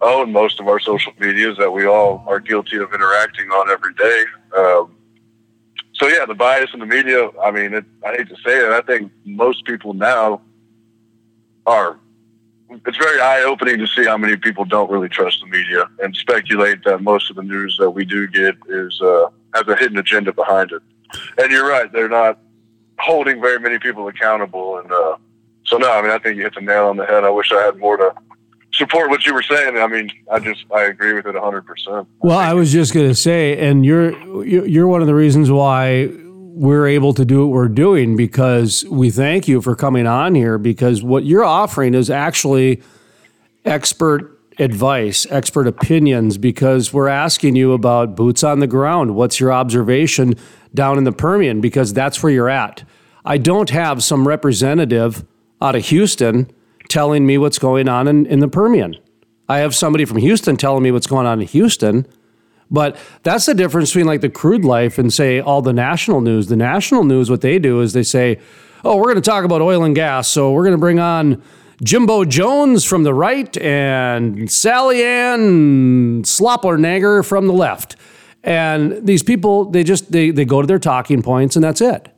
own 0.00 0.32
most 0.32 0.60
of 0.60 0.68
our 0.68 0.78
social 0.78 1.12
medias 1.18 1.56
that 1.58 1.72
we 1.72 1.86
all 1.86 2.24
are 2.26 2.40
guilty 2.40 2.76
of 2.76 2.92
interacting 2.92 3.48
on 3.50 3.70
every 3.70 3.94
day. 3.94 4.24
Um, 4.56 4.96
so 5.94 6.08
yeah, 6.08 6.26
the 6.26 6.34
bias 6.34 6.70
in 6.74 6.80
the 6.80 6.86
media. 6.86 7.30
I 7.42 7.50
mean, 7.50 7.72
it, 7.72 7.84
I 8.04 8.16
hate 8.16 8.28
to 8.28 8.36
say 8.36 8.58
it. 8.58 8.70
I 8.70 8.82
think 8.82 9.10
most 9.24 9.64
people 9.64 9.94
now 9.94 10.42
are 11.64 11.98
it's 12.70 12.96
very 12.96 13.20
eye 13.20 13.42
opening 13.42 13.78
to 13.78 13.86
see 13.86 14.04
how 14.04 14.16
many 14.16 14.36
people 14.36 14.64
don't 14.64 14.90
really 14.90 15.08
trust 15.08 15.40
the 15.40 15.46
media 15.46 15.88
and 16.00 16.14
speculate 16.16 16.84
that 16.84 17.02
most 17.02 17.30
of 17.30 17.36
the 17.36 17.42
news 17.42 17.76
that 17.78 17.90
we 17.90 18.04
do 18.04 18.26
get 18.26 18.56
is 18.68 19.00
uh, 19.00 19.28
has 19.54 19.66
a 19.68 19.76
hidden 19.76 19.98
agenda 19.98 20.32
behind 20.32 20.72
it. 20.72 20.82
And 21.38 21.50
you're 21.52 21.68
right; 21.68 21.90
they're 21.92 22.08
not 22.08 22.38
holding 22.98 23.40
very 23.40 23.60
many 23.60 23.78
people 23.78 24.08
accountable. 24.08 24.78
And 24.78 24.90
uh, 24.90 25.16
so, 25.64 25.76
no, 25.76 25.92
I 25.92 26.02
mean, 26.02 26.10
I 26.10 26.18
think 26.18 26.36
you 26.36 26.42
hit 26.42 26.54
the 26.54 26.60
nail 26.60 26.86
on 26.86 26.96
the 26.96 27.06
head. 27.06 27.24
I 27.24 27.30
wish 27.30 27.52
I 27.52 27.62
had 27.62 27.76
more 27.76 27.96
to 27.96 28.14
support 28.72 29.10
what 29.10 29.24
you 29.24 29.34
were 29.34 29.42
saying. 29.42 29.76
I 29.76 29.86
mean, 29.86 30.10
I 30.30 30.38
just 30.38 30.64
I 30.74 30.82
agree 30.82 31.12
with 31.12 31.26
it 31.26 31.34
100. 31.34 31.62
percent 31.62 32.08
Well, 32.20 32.38
I 32.38 32.52
was 32.52 32.72
just 32.72 32.92
going 32.94 33.08
to 33.08 33.14
say, 33.14 33.58
and 33.58 33.84
you're 33.84 34.44
you're 34.44 34.88
one 34.88 35.00
of 35.00 35.06
the 35.06 35.14
reasons 35.14 35.50
why 35.50 36.10
we're 36.56 36.86
able 36.86 37.12
to 37.12 37.26
do 37.26 37.46
what 37.46 37.52
we're 37.52 37.68
doing 37.68 38.16
because 38.16 38.82
we 38.86 39.10
thank 39.10 39.46
you 39.46 39.60
for 39.60 39.76
coming 39.76 40.06
on 40.06 40.34
here 40.34 40.56
because 40.56 41.02
what 41.02 41.22
you're 41.26 41.44
offering 41.44 41.92
is 41.92 42.08
actually 42.08 42.82
expert 43.66 44.40
advice, 44.58 45.26
expert 45.28 45.66
opinions, 45.66 46.38
because 46.38 46.94
we're 46.94 47.08
asking 47.08 47.56
you 47.56 47.74
about 47.74 48.16
boots 48.16 48.42
on 48.42 48.60
the 48.60 48.66
ground. 48.66 49.14
What's 49.14 49.38
your 49.38 49.52
observation 49.52 50.32
down 50.72 50.96
in 50.96 51.04
the 51.04 51.12
Permian? 51.12 51.60
Because 51.60 51.92
that's 51.92 52.22
where 52.22 52.32
you're 52.32 52.48
at. 52.48 52.84
I 53.26 53.36
don't 53.36 53.68
have 53.68 54.02
some 54.02 54.26
representative 54.26 55.26
out 55.60 55.76
of 55.76 55.84
Houston 55.84 56.50
telling 56.88 57.26
me 57.26 57.36
what's 57.36 57.58
going 57.58 57.86
on 57.86 58.08
in, 58.08 58.24
in 58.24 58.40
the 58.40 58.48
Permian. 58.48 58.96
I 59.46 59.58
have 59.58 59.74
somebody 59.74 60.06
from 60.06 60.16
Houston 60.16 60.56
telling 60.56 60.82
me 60.82 60.90
what's 60.90 61.06
going 61.06 61.26
on 61.26 61.42
in 61.42 61.48
Houston 61.48 62.06
but 62.70 62.96
that's 63.22 63.46
the 63.46 63.54
difference 63.54 63.90
between 63.90 64.06
like 64.06 64.20
the 64.20 64.28
crude 64.28 64.64
life 64.64 64.98
and 64.98 65.12
say 65.12 65.40
all 65.40 65.62
the 65.62 65.72
national 65.72 66.20
news. 66.20 66.48
The 66.48 66.56
national 66.56 67.04
news, 67.04 67.30
what 67.30 67.40
they 67.40 67.58
do 67.58 67.80
is 67.80 67.92
they 67.92 68.02
say, 68.02 68.40
oh, 68.84 68.96
we're 68.96 69.04
going 69.04 69.16
to 69.16 69.20
talk 69.20 69.44
about 69.44 69.60
oil 69.60 69.84
and 69.84 69.94
gas. 69.94 70.28
So 70.28 70.52
we're 70.52 70.64
going 70.64 70.72
to 70.72 70.78
bring 70.78 70.98
on 70.98 71.42
Jimbo 71.82 72.24
Jones 72.24 72.84
from 72.84 73.02
the 73.02 73.14
right 73.14 73.56
and 73.58 74.50
Sally 74.50 75.04
Ann 75.04 76.22
Sloplernager 76.22 77.24
from 77.24 77.46
the 77.46 77.52
left. 77.52 77.96
And 78.42 79.06
these 79.06 79.22
people, 79.22 79.66
they 79.66 79.84
just 79.84 80.12
they, 80.12 80.30
they 80.30 80.44
go 80.44 80.60
to 80.60 80.66
their 80.66 80.78
talking 80.78 81.22
points 81.22 81.56
and 81.56 81.64
that's 81.64 81.80
it. 81.80 82.08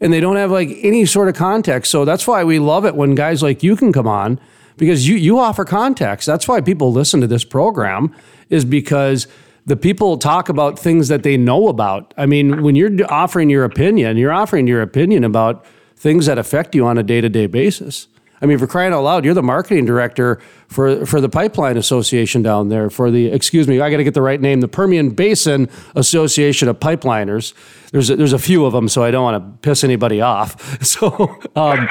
And 0.00 0.12
they 0.12 0.20
don't 0.20 0.36
have 0.36 0.50
like 0.50 0.70
any 0.82 1.04
sort 1.04 1.28
of 1.28 1.34
context. 1.34 1.90
So 1.90 2.04
that's 2.04 2.26
why 2.26 2.44
we 2.44 2.58
love 2.58 2.86
it 2.86 2.94
when 2.94 3.14
guys 3.14 3.42
like 3.42 3.62
you 3.62 3.76
can 3.76 3.92
come 3.92 4.06
on 4.06 4.40
because 4.76 5.06
you 5.08 5.16
you 5.16 5.38
offer 5.38 5.64
context. 5.64 6.26
That's 6.26 6.46
why 6.46 6.60
people 6.60 6.92
listen 6.92 7.20
to 7.20 7.26
this 7.26 7.44
program 7.44 8.14
is 8.48 8.64
because 8.64 9.26
the 9.66 9.76
people 9.76 10.18
talk 10.18 10.48
about 10.48 10.78
things 10.78 11.08
that 11.08 11.22
they 11.22 11.36
know 11.36 11.68
about. 11.68 12.14
I 12.16 12.26
mean, 12.26 12.62
when 12.62 12.74
you're 12.74 12.90
offering 13.12 13.50
your 13.50 13.64
opinion, 13.64 14.16
you're 14.16 14.32
offering 14.32 14.66
your 14.66 14.82
opinion 14.82 15.24
about 15.24 15.64
things 15.96 16.26
that 16.26 16.38
affect 16.38 16.74
you 16.74 16.86
on 16.86 16.98
a 16.98 17.02
day 17.02 17.20
to 17.20 17.28
day 17.28 17.46
basis. 17.46 18.08
I 18.42 18.46
mean, 18.46 18.58
for 18.58 18.66
crying 18.66 18.92
out 18.92 19.02
loud, 19.02 19.24
you're 19.24 19.34
the 19.34 19.42
marketing 19.42 19.84
director 19.84 20.40
for 20.68 21.04
for 21.04 21.20
the 21.20 21.28
Pipeline 21.28 21.76
Association 21.76 22.42
down 22.42 22.68
there. 22.68 22.88
For 22.88 23.10
the 23.10 23.26
excuse 23.26 23.68
me, 23.68 23.80
I 23.80 23.90
got 23.90 23.98
to 23.98 24.04
get 24.04 24.14
the 24.14 24.22
right 24.22 24.40
name. 24.40 24.60
The 24.60 24.68
Permian 24.68 25.10
Basin 25.10 25.68
Association 25.94 26.68
of 26.68 26.80
Pipeliners. 26.80 27.52
There's 27.92 28.08
a, 28.08 28.16
there's 28.16 28.32
a 28.32 28.38
few 28.38 28.64
of 28.64 28.72
them, 28.72 28.88
so 28.88 29.02
I 29.02 29.10
don't 29.10 29.24
want 29.24 29.42
to 29.42 29.68
piss 29.68 29.84
anybody 29.84 30.20
off. 30.20 30.78
So, 30.90 31.38
um, 31.54 31.88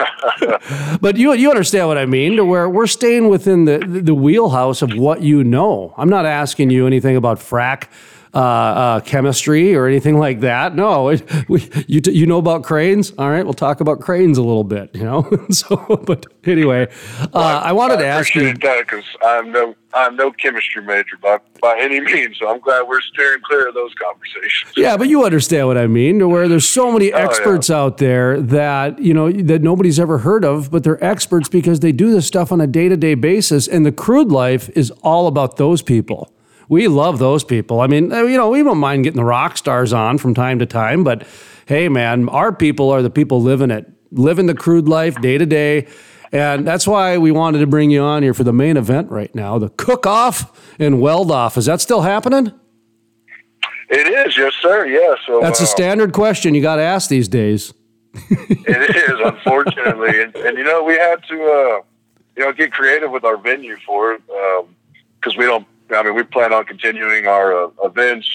but 1.01 1.15
you 1.15 1.31
you 1.33 1.49
understand 1.49 1.87
what 1.87 1.97
I 1.97 2.05
mean? 2.05 2.35
To 2.35 2.43
where 2.45 2.67
we're 2.67 2.87
staying 2.87 3.29
within 3.29 3.65
the 3.65 3.77
the 3.79 4.15
wheelhouse 4.15 4.81
of 4.81 4.93
what 4.95 5.21
you 5.21 5.43
know. 5.43 5.93
I'm 5.97 6.09
not 6.09 6.25
asking 6.25 6.71
you 6.71 6.87
anything 6.87 7.15
about 7.15 7.39
frack 7.39 7.87
uh, 8.33 8.37
uh, 8.37 8.99
chemistry 9.01 9.75
or 9.75 9.87
anything 9.87 10.17
like 10.19 10.41
that. 10.41 10.75
No, 10.75 11.09
it, 11.09 11.23
we, 11.49 11.67
you 11.87 12.01
you 12.05 12.25
know 12.25 12.37
about 12.37 12.63
cranes. 12.63 13.11
All 13.17 13.29
right, 13.29 13.43
we'll 13.43 13.53
talk 13.53 13.81
about 13.81 13.99
cranes 14.01 14.37
a 14.37 14.43
little 14.43 14.63
bit. 14.63 14.91
You 14.93 15.03
know, 15.03 15.29
so 15.49 15.75
but 16.05 16.25
anyway, 16.45 16.87
uh, 17.33 17.61
I 17.63 17.71
wanted 17.71 17.97
to 17.97 18.05
ask 18.05 18.35
you. 18.35 18.53
that 18.53 18.85
because 18.87 19.05
I'm 19.23 19.51
no 19.51 19.75
I'm 19.93 20.15
no 20.15 20.31
chemistry 20.31 20.83
major 20.83 21.17
by 21.21 21.39
by 21.61 21.79
any 21.79 21.99
means. 21.99 22.37
So 22.39 22.47
I'm 22.49 22.59
glad 22.59 22.87
we're 22.87 23.01
steering 23.01 23.41
clear 23.43 23.69
of 23.69 23.73
those 23.73 23.93
conversations. 23.95 24.73
Yeah, 24.77 24.95
but 24.97 25.07
you 25.07 25.23
understand 25.25 25.67
what 25.67 25.77
I 25.77 25.87
mean. 25.87 26.19
To 26.19 26.27
where 26.27 26.47
there's 26.47 26.67
so 26.69 26.91
many 26.91 27.11
Oh, 27.11 27.17
yeah. 27.17 27.25
experts 27.25 27.69
out 27.71 27.97
there 27.97 28.39
that 28.41 28.99
you 28.99 29.13
know 29.15 29.31
that 29.31 29.63
nobody's 29.63 29.99
ever 29.99 30.19
heard 30.19 30.45
of, 30.45 30.69
but 30.69 30.83
they're 30.83 31.03
experts 31.03 31.49
because 31.49 31.79
they 31.79 31.91
do 31.91 32.11
this 32.11 32.27
stuff 32.27 32.51
on 32.51 32.61
a 32.61 32.67
day 32.67 32.87
to 32.89 32.95
day 32.97 33.15
basis. 33.15 33.67
And 33.67 33.85
the 33.85 33.91
crude 33.91 34.31
life 34.31 34.69
is 34.75 34.91
all 35.01 35.25
about 35.27 35.57
those 35.57 35.81
people. 35.81 36.31
We 36.69 36.87
love 36.87 37.19
those 37.19 37.43
people. 37.43 37.81
I 37.81 37.87
mean, 37.87 38.11
you 38.11 38.37
know, 38.37 38.49
we 38.49 38.63
don't 38.63 38.77
mind 38.77 39.03
getting 39.03 39.17
the 39.17 39.25
rock 39.25 39.57
stars 39.57 39.91
on 39.91 40.19
from 40.19 40.33
time 40.33 40.59
to 40.59 40.65
time, 40.65 41.03
but 41.03 41.27
hey, 41.65 41.89
man, 41.89 42.29
our 42.29 42.53
people 42.53 42.91
are 42.91 43.01
the 43.01 43.09
people 43.09 43.41
living 43.41 43.71
it, 43.71 43.91
living 44.11 44.45
the 44.45 44.53
crude 44.53 44.87
life 44.87 45.19
day 45.19 45.37
to 45.37 45.45
day. 45.45 45.87
And 46.31 46.67
that's 46.67 46.85
why 46.85 47.17
we 47.17 47.31
wanted 47.31 47.59
to 47.59 47.67
bring 47.67 47.89
you 47.89 48.01
on 48.01 48.21
here 48.21 48.35
for 48.35 48.43
the 48.43 48.53
main 48.53 48.77
event 48.77 49.09
right 49.09 49.33
now, 49.33 49.57
the 49.57 49.69
cook 49.69 50.05
off 50.05 50.75
and 50.79 51.01
weld 51.01 51.31
off. 51.31 51.57
Is 51.57 51.65
that 51.65 51.81
still 51.81 52.01
happening? 52.01 52.53
It 53.89 54.07
is, 54.07 54.37
yes, 54.37 54.53
sir. 54.61 54.85
Yeah. 54.85 55.15
So 55.25 55.41
That's 55.41 55.59
a 55.59 55.63
uh, 55.63 55.67
standard 55.67 56.13
question 56.13 56.53
you 56.53 56.61
got 56.61 56.75
to 56.75 56.83
ask 56.83 57.09
these 57.09 57.27
days. 57.27 57.73
It 58.31 58.95
is, 58.95 59.19
unfortunately, 59.23 60.21
and, 60.21 60.35
and 60.35 60.57
you 60.57 60.63
know 60.63 60.83
we 60.83 60.93
had 60.93 61.23
to, 61.27 61.35
uh, 61.35 61.81
you 62.37 62.43
know, 62.43 62.53
get 62.53 62.71
creative 62.71 63.09
with 63.09 63.23
our 63.23 63.37
venue 63.37 63.77
for 63.85 64.13
it 64.13 64.21
because 65.19 65.35
we 65.35 65.45
don't. 65.45 65.65
I 65.91 66.03
mean, 66.03 66.15
we 66.15 66.23
plan 66.23 66.53
on 66.53 66.65
continuing 66.65 67.27
our 67.27 67.65
uh, 67.65 67.69
events. 67.83 68.27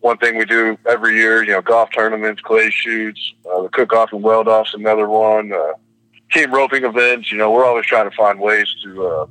One 0.00 0.16
thing 0.18 0.36
we 0.38 0.46
do 0.46 0.78
every 0.88 1.16
year, 1.16 1.42
you 1.42 1.52
know, 1.52 1.60
golf 1.60 1.90
tournaments, 1.94 2.40
clay 2.40 2.70
shoots, 2.70 3.34
uh, 3.50 3.62
the 3.62 3.68
cook 3.68 3.92
off 3.92 4.12
and 4.12 4.22
weld 4.22 4.48
off's 4.48 4.74
another 4.74 5.08
one. 5.08 5.52
Uh, 5.52 5.72
team 6.32 6.52
roping 6.52 6.84
events. 6.84 7.30
You 7.30 7.38
know, 7.38 7.50
we're 7.50 7.64
always 7.64 7.86
trying 7.86 8.08
to 8.08 8.16
find 8.16 8.40
ways 8.40 8.68
to 8.84 9.06
uh, 9.06 9.26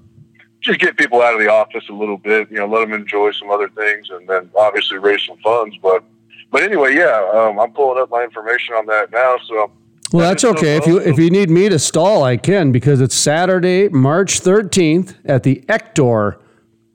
just 0.61 0.79
get 0.79 0.97
people 0.97 1.21
out 1.21 1.33
of 1.33 1.39
the 1.39 1.49
office 1.49 1.83
a 1.89 1.93
little 1.93 2.17
bit. 2.17 2.49
You 2.51 2.57
know, 2.57 2.67
let 2.67 2.81
them 2.81 2.93
enjoy 2.93 3.31
some 3.31 3.49
other 3.49 3.69
things, 3.69 4.09
and 4.09 4.27
then 4.27 4.49
obviously 4.55 4.97
raise 4.97 5.25
some 5.25 5.37
funds. 5.37 5.75
But 5.81 6.03
but 6.51 6.63
anyway, 6.63 6.95
yeah, 6.95 7.29
um, 7.33 7.59
I'm 7.59 7.71
pulling 7.71 8.01
up 8.01 8.09
my 8.09 8.23
information 8.23 8.75
on 8.75 8.85
that 8.87 9.11
now. 9.11 9.37
So 9.47 9.71
Well, 10.11 10.27
that's 10.27 10.43
okay. 10.43 10.77
If 10.77 10.87
you 10.87 10.99
if 10.99 11.17
you 11.17 11.29
need 11.29 11.49
me 11.49 11.69
to 11.69 11.79
stall, 11.79 12.23
I 12.23 12.37
can 12.37 12.71
because 12.71 13.01
it's 13.01 13.15
Saturday, 13.15 13.89
March 13.89 14.41
13th 14.41 15.15
at 15.25 15.43
the 15.43 15.63
Ector 15.69 16.39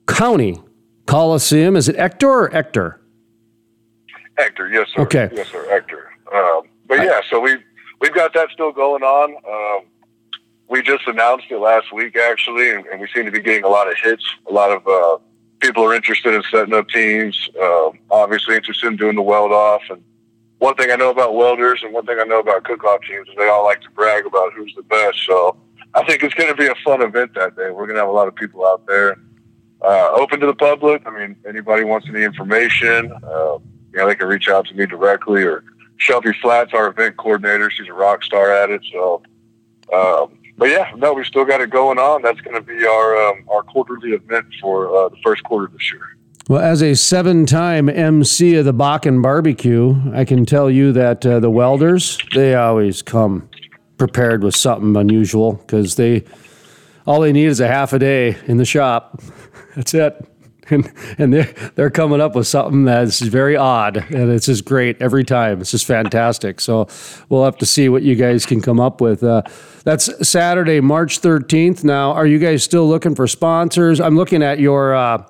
County 0.07 0.61
Coliseum. 1.05 1.75
Is 1.75 1.89
it 1.89 1.95
Ector 1.97 2.29
or 2.29 2.55
Ector? 2.55 2.99
Hector, 4.37 4.67
yes, 4.69 4.89
sir. 4.93 5.01
Okay. 5.01 5.29
Yes, 5.33 5.49
sir, 5.49 5.65
Hector. 5.69 6.11
Um, 6.33 6.63
but 6.87 6.95
yeah, 6.95 7.21
so 7.29 7.39
we 7.39 7.57
we've 8.01 8.13
got 8.13 8.33
that 8.33 8.49
still 8.51 8.71
going 8.71 9.03
on. 9.03 9.35
Um, 9.47 9.87
we 10.67 10.81
just 10.81 11.07
announced 11.07 11.45
it 11.49 11.57
last 11.57 11.93
week, 11.93 12.17
actually, 12.17 12.71
and, 12.71 12.85
and 12.87 12.99
we 12.99 13.07
seem 13.13 13.25
to 13.25 13.31
be 13.31 13.41
getting 13.41 13.63
a 13.63 13.69
lot 13.69 13.89
of 13.89 13.95
hits. 14.03 14.23
A 14.49 14.53
lot 14.53 14.71
of 14.71 14.87
uh, 14.87 15.17
people 15.59 15.83
are 15.83 15.93
interested 15.93 16.33
in 16.33 16.43
setting 16.51 16.73
up 16.73 16.89
teams. 16.89 17.49
Um, 17.61 17.99
obviously, 18.09 18.55
interested 18.55 18.87
in 18.87 18.97
doing 18.97 19.15
the 19.15 19.21
weld 19.21 19.51
off. 19.51 19.83
And 19.89 20.03
one 20.57 20.75
thing 20.75 20.91
I 20.91 20.95
know 20.95 21.11
about 21.11 21.35
welders, 21.35 21.81
and 21.83 21.93
one 21.93 22.05
thing 22.05 22.17
I 22.19 22.23
know 22.23 22.39
about 22.39 22.63
cook 22.63 22.83
off 22.83 23.01
teams, 23.07 23.27
is 23.29 23.35
they 23.37 23.47
all 23.47 23.63
like 23.63 23.81
to 23.81 23.91
brag 23.91 24.25
about 24.25 24.53
who's 24.53 24.73
the 24.75 24.83
best. 24.83 25.19
So 25.25 25.55
I 25.93 26.03
think 26.03 26.23
it's 26.23 26.33
going 26.33 26.49
to 26.49 26.55
be 26.55 26.67
a 26.67 26.75
fun 26.83 27.01
event 27.01 27.35
that 27.35 27.55
day. 27.55 27.69
We're 27.69 27.85
going 27.85 27.95
to 27.95 28.01
have 28.01 28.09
a 28.09 28.13
lot 28.13 28.27
of 28.27 28.35
people 28.35 28.65
out 28.65 28.85
there. 28.87 29.17
Uh, 29.81 30.09
open 30.13 30.39
to 30.39 30.47
the 30.47 30.55
public. 30.55 31.03
I 31.05 31.11
mean, 31.11 31.35
anybody 31.47 31.83
wants 31.83 32.07
any 32.09 32.23
information, 32.23 33.11
uh, 33.11 33.57
you 33.95 34.01
know, 34.01 34.07
they 34.07 34.15
can 34.15 34.27
reach 34.27 34.49
out 34.49 34.65
to 34.67 34.73
me 34.73 34.85
directly 34.85 35.43
or 35.43 35.63
Shelby 35.97 36.33
Flats, 36.41 36.73
our 36.73 36.87
event 36.87 37.17
coordinator. 37.17 37.69
She's 37.69 37.87
a 37.87 37.93
rock 37.93 38.23
star 38.23 38.51
at 38.51 38.69
it. 38.69 38.81
So, 38.91 39.21
um, 39.93 40.37
but 40.57 40.69
yeah, 40.69 40.91
no, 40.97 41.13
we 41.13 41.23
still 41.23 41.45
got 41.45 41.61
it 41.61 41.69
going 41.69 41.97
on. 41.97 42.21
That's 42.21 42.41
going 42.41 42.55
to 42.55 42.61
be 42.61 42.85
our 42.85 43.27
um, 43.27 43.45
our 43.49 43.63
quarterly 43.63 44.11
event 44.11 44.47
for 44.61 44.95
uh, 44.95 45.09
the 45.09 45.17
first 45.23 45.43
quarter 45.43 45.65
of 45.65 45.73
this 45.73 45.91
year. 45.91 46.17
Well, 46.47 46.61
as 46.61 46.83
a 46.83 46.93
seven-time 46.93 47.89
MC 47.89 48.55
of 48.55 48.65
the 48.65 48.73
Bakken 48.73 49.23
Barbecue, 49.23 49.95
I 50.13 50.25
can 50.25 50.45
tell 50.45 50.69
you 50.69 50.91
that 50.93 51.25
uh, 51.25 51.39
the 51.39 51.49
welders 51.49 52.19
they 52.35 52.53
always 52.53 53.01
come 53.01 53.49
prepared 53.97 54.43
with 54.43 54.55
something 54.55 54.95
unusual 54.95 55.53
because 55.53 55.95
they 55.95 56.23
all 57.07 57.21
they 57.21 57.31
need 57.31 57.45
is 57.45 57.59
a 57.59 57.67
half 57.67 57.93
a 57.93 57.99
day 57.99 58.37
in 58.47 58.57
the 58.57 58.65
shop. 58.65 59.21
That's 59.75 59.93
it. 59.93 60.31
And, 60.67 60.91
and 61.19 61.31
they're, 61.31 61.53
they're 61.75 61.91
coming 61.91 62.19
up 62.19 62.35
with 62.35 62.47
something 62.47 62.85
that's 62.85 63.19
very 63.19 63.55
odd 63.55 63.97
and 63.97 64.31
it's 64.31 64.47
just 64.47 64.65
great 64.65 64.99
every 64.99 65.23
time. 65.23 65.61
It's 65.61 65.69
just 65.69 65.85
fantastic. 65.85 66.59
So 66.59 66.87
we'll 67.29 67.45
have 67.45 67.57
to 67.59 67.67
see 67.67 67.87
what 67.87 68.01
you 68.01 68.15
guys 68.15 68.47
can 68.47 68.61
come 68.61 68.79
up 68.79 68.99
with. 68.99 69.23
Uh, 69.23 69.43
that's 69.83 70.27
Saturday, 70.27 70.79
March 70.79 71.21
13th. 71.21 71.83
Now, 71.83 72.13
are 72.13 72.25
you 72.25 72.39
guys 72.39 72.63
still 72.63 72.87
looking 72.87 73.13
for 73.13 73.27
sponsors? 73.27 74.01
I'm 74.01 74.15
looking 74.15 74.41
at 74.41 74.59
your. 74.59 74.95
Uh, 74.95 75.27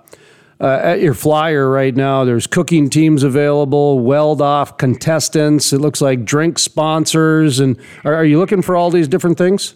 uh, 0.58 0.80
at 0.82 1.02
your 1.02 1.14
flyer 1.14 1.70
right 1.70 1.94
now, 1.94 2.24
there's 2.24 2.48
cooking 2.48 2.90
teams 2.90 3.24
available, 3.24 4.00
weld 4.00 4.42
off 4.42 4.78
contestants. 4.78 5.74
It 5.74 5.82
looks 5.82 6.00
like 6.00 6.24
drink 6.24 6.60
sponsors. 6.60 7.60
And 7.60 7.78
are, 8.06 8.16
are 8.16 8.24
you 8.24 8.40
looking 8.40 8.62
for 8.62 8.74
all 8.74 8.90
these 8.90 9.10
different 9.10 9.38
things? 9.38 9.76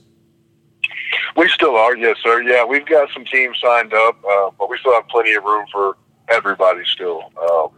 We 1.35 1.47
still 1.49 1.75
are, 1.75 1.95
yes, 1.95 2.17
sir. 2.23 2.41
Yeah, 2.41 2.65
we've 2.65 2.85
got 2.85 3.09
some 3.13 3.25
teams 3.25 3.57
signed 3.61 3.93
up, 3.93 4.17
uh, 4.23 4.49
but 4.57 4.69
we 4.69 4.77
still 4.77 4.93
have 4.93 5.07
plenty 5.07 5.33
of 5.33 5.43
room 5.43 5.65
for 5.71 5.97
everybody 6.29 6.81
still. 6.85 7.31
Um, 7.41 7.69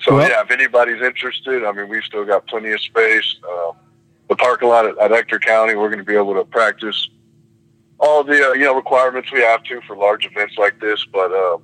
so 0.00 0.16
Well- 0.16 0.28
yeah, 0.28 0.42
if 0.42 0.50
anybody's 0.50 1.00
interested, 1.02 1.64
I 1.64 1.72
mean, 1.72 1.88
we've 1.88 2.04
still 2.04 2.24
got 2.24 2.46
plenty 2.46 2.72
of 2.72 2.80
space. 2.80 3.36
Um, 3.48 3.72
the 4.28 4.36
parking 4.36 4.68
lot 4.68 4.86
at, 4.86 4.98
at 4.98 5.12
Ector 5.12 5.38
County, 5.38 5.74
we're 5.74 5.88
going 5.88 5.98
to 5.98 6.04
be 6.04 6.16
able 6.16 6.34
to 6.34 6.44
practice 6.44 7.08
all 7.98 8.24
the 8.24 8.50
uh, 8.50 8.52
you 8.54 8.64
know 8.64 8.74
requirements 8.74 9.30
we 9.30 9.40
have 9.40 9.62
to 9.64 9.80
for 9.82 9.96
large 9.96 10.26
events 10.26 10.54
like 10.58 10.80
this. 10.80 11.04
But 11.12 11.32
uh, 11.32 11.58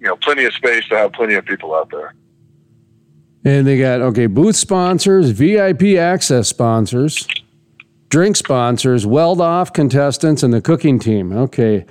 you 0.00 0.06
know, 0.06 0.16
plenty 0.16 0.44
of 0.44 0.52
space 0.54 0.88
to 0.88 0.96
have 0.96 1.12
plenty 1.12 1.34
of 1.34 1.44
people 1.44 1.74
out 1.74 1.90
there. 1.90 2.14
And 3.46 3.66
they 3.66 3.78
got, 3.78 4.00
okay, 4.00 4.26
booth 4.26 4.56
sponsors, 4.56 5.30
VIP 5.30 5.98
access 5.98 6.48
sponsors, 6.48 7.28
drink 8.14 8.36
sponsors, 8.36 9.04
weld 9.04 9.40
off 9.40 9.72
contestants, 9.72 10.44
and 10.44 10.54
the 10.54 10.62
cooking 10.62 11.00
team. 11.00 11.32
Okay. 11.36 11.84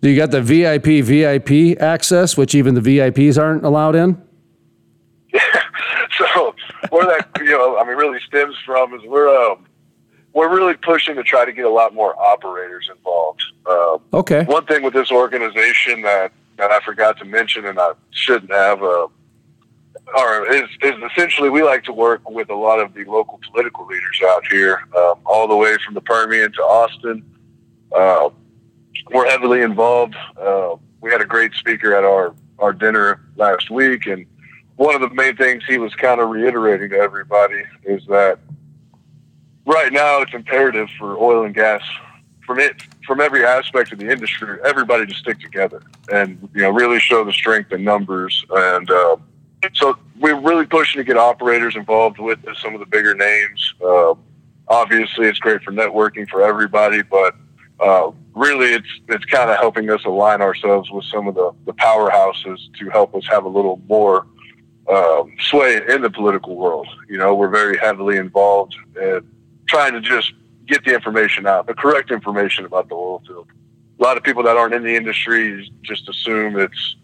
Do 0.00 0.08
you 0.08 0.16
got 0.16 0.30
the 0.30 0.40
VIP, 0.40 1.04
VIP 1.04 1.78
access, 1.78 2.38
which 2.38 2.54
even 2.54 2.74
the 2.74 2.80
VIPs 2.80 3.38
aren't 3.38 3.62
allowed 3.62 3.94
in? 3.94 4.20
so 6.18 6.54
where 6.88 7.04
that 7.04 7.28
you 7.36 7.50
know 7.50 7.76
I 7.78 7.84
mean 7.84 7.98
really 7.98 8.18
stems 8.26 8.54
from 8.64 8.94
is 8.94 9.02
we're 9.04 9.28
um, 9.28 9.66
we're 10.32 10.48
really 10.54 10.72
pushing 10.72 11.16
to 11.16 11.22
try 11.22 11.44
to 11.44 11.52
get 11.52 11.66
a 11.66 11.70
lot 11.70 11.92
more 11.92 12.18
operators 12.18 12.88
involved. 12.90 13.42
Um, 13.68 13.98
Okay. 14.14 14.44
one 14.44 14.64
thing 14.64 14.82
with 14.82 14.94
this 14.94 15.10
organization 15.12 16.00
that 16.00 16.32
that 16.56 16.70
I 16.70 16.80
forgot 16.80 17.18
to 17.18 17.26
mention 17.26 17.66
and 17.66 17.78
I 17.78 17.92
shouldn't 18.10 18.52
have 18.52 18.82
uh, 18.82 19.06
or 20.16 20.52
is 20.52 20.68
is 20.82 20.94
essentially 21.10 21.50
we 21.50 21.62
like 21.62 21.84
to 21.84 21.92
work 21.92 22.28
with 22.28 22.50
a 22.50 22.54
lot 22.54 22.80
of 22.80 22.94
the 22.94 23.04
local 23.04 23.40
political 23.50 23.86
leaders 23.86 24.20
out 24.24 24.44
here, 24.50 24.80
um, 24.96 25.14
all 25.24 25.48
the 25.48 25.56
way 25.56 25.76
from 25.84 25.94
the 25.94 26.00
Permian 26.00 26.52
to 26.52 26.62
Austin. 26.62 27.24
Uh, 27.94 28.30
we're 29.10 29.28
heavily 29.28 29.62
involved. 29.62 30.14
Uh, 30.40 30.76
we 31.00 31.10
had 31.10 31.20
a 31.20 31.26
great 31.26 31.52
speaker 31.54 31.94
at 31.94 32.04
our 32.04 32.34
our 32.58 32.72
dinner 32.72 33.20
last 33.36 33.70
week, 33.70 34.06
and 34.06 34.26
one 34.76 34.94
of 34.94 35.00
the 35.00 35.10
main 35.14 35.36
things 35.36 35.62
he 35.66 35.78
was 35.78 35.94
kind 35.94 36.20
of 36.20 36.28
reiterating 36.28 36.90
to 36.90 36.96
everybody 36.96 37.62
is 37.84 38.04
that 38.06 38.38
right 39.66 39.92
now 39.92 40.20
it's 40.20 40.34
imperative 40.34 40.88
for 40.98 41.16
oil 41.18 41.44
and 41.44 41.54
gas 41.54 41.82
from 42.44 42.58
it 42.58 42.82
from 43.06 43.20
every 43.20 43.44
aspect 43.44 43.92
of 43.92 43.98
the 43.98 44.10
industry 44.10 44.58
everybody 44.64 45.06
to 45.06 45.14
stick 45.14 45.38
together 45.38 45.82
and 46.12 46.48
you 46.54 46.62
know 46.62 46.70
really 46.70 46.98
show 46.98 47.24
the 47.24 47.32
strength 47.32 47.72
in 47.72 47.84
numbers 47.84 48.44
and 48.50 48.90
uh, 48.90 49.16
so 49.74 49.96
we're 50.18 50.38
really 50.40 50.66
pushing 50.66 50.98
to 50.98 51.04
get 51.04 51.16
operators 51.16 51.76
involved 51.76 52.18
with 52.18 52.38
some 52.60 52.74
of 52.74 52.80
the 52.80 52.86
bigger 52.86 53.14
names 53.14 53.74
uh, 53.84 54.14
obviously 54.68 55.26
it's 55.26 55.38
great 55.38 55.62
for 55.62 55.72
networking 55.72 56.28
for 56.28 56.42
everybody 56.42 57.02
but 57.02 57.34
uh, 57.80 58.10
really 58.34 58.66
it's 58.66 58.88
it's 59.08 59.24
kind 59.26 59.50
of 59.50 59.56
helping 59.56 59.90
us 59.90 60.04
align 60.04 60.40
ourselves 60.40 60.90
with 60.90 61.04
some 61.04 61.26
of 61.26 61.34
the, 61.34 61.52
the 61.66 61.74
powerhouses 61.74 62.58
to 62.78 62.88
help 62.90 63.14
us 63.14 63.26
have 63.26 63.44
a 63.44 63.48
little 63.48 63.80
more 63.88 64.26
um, 64.88 65.34
sway 65.40 65.80
in 65.88 66.02
the 66.02 66.10
political 66.10 66.56
world. 66.56 66.88
You 67.08 67.18
know, 67.18 67.34
we're 67.34 67.48
very 67.48 67.78
heavily 67.78 68.16
involved 68.16 68.74
in 69.00 69.28
trying 69.68 69.92
to 69.92 70.00
just 70.00 70.32
get 70.66 70.84
the 70.84 70.94
information 70.94 71.46
out, 71.46 71.66
the 71.66 71.74
correct 71.74 72.10
information 72.10 72.64
about 72.64 72.88
the 72.88 72.94
oil 72.94 73.22
field. 73.26 73.48
A 73.98 74.02
lot 74.02 74.16
of 74.16 74.22
people 74.22 74.42
that 74.42 74.56
aren't 74.56 74.74
in 74.74 74.82
the 74.82 74.94
industry 74.94 75.70
just 75.82 76.08
assume 76.08 76.58
it's 76.58 76.96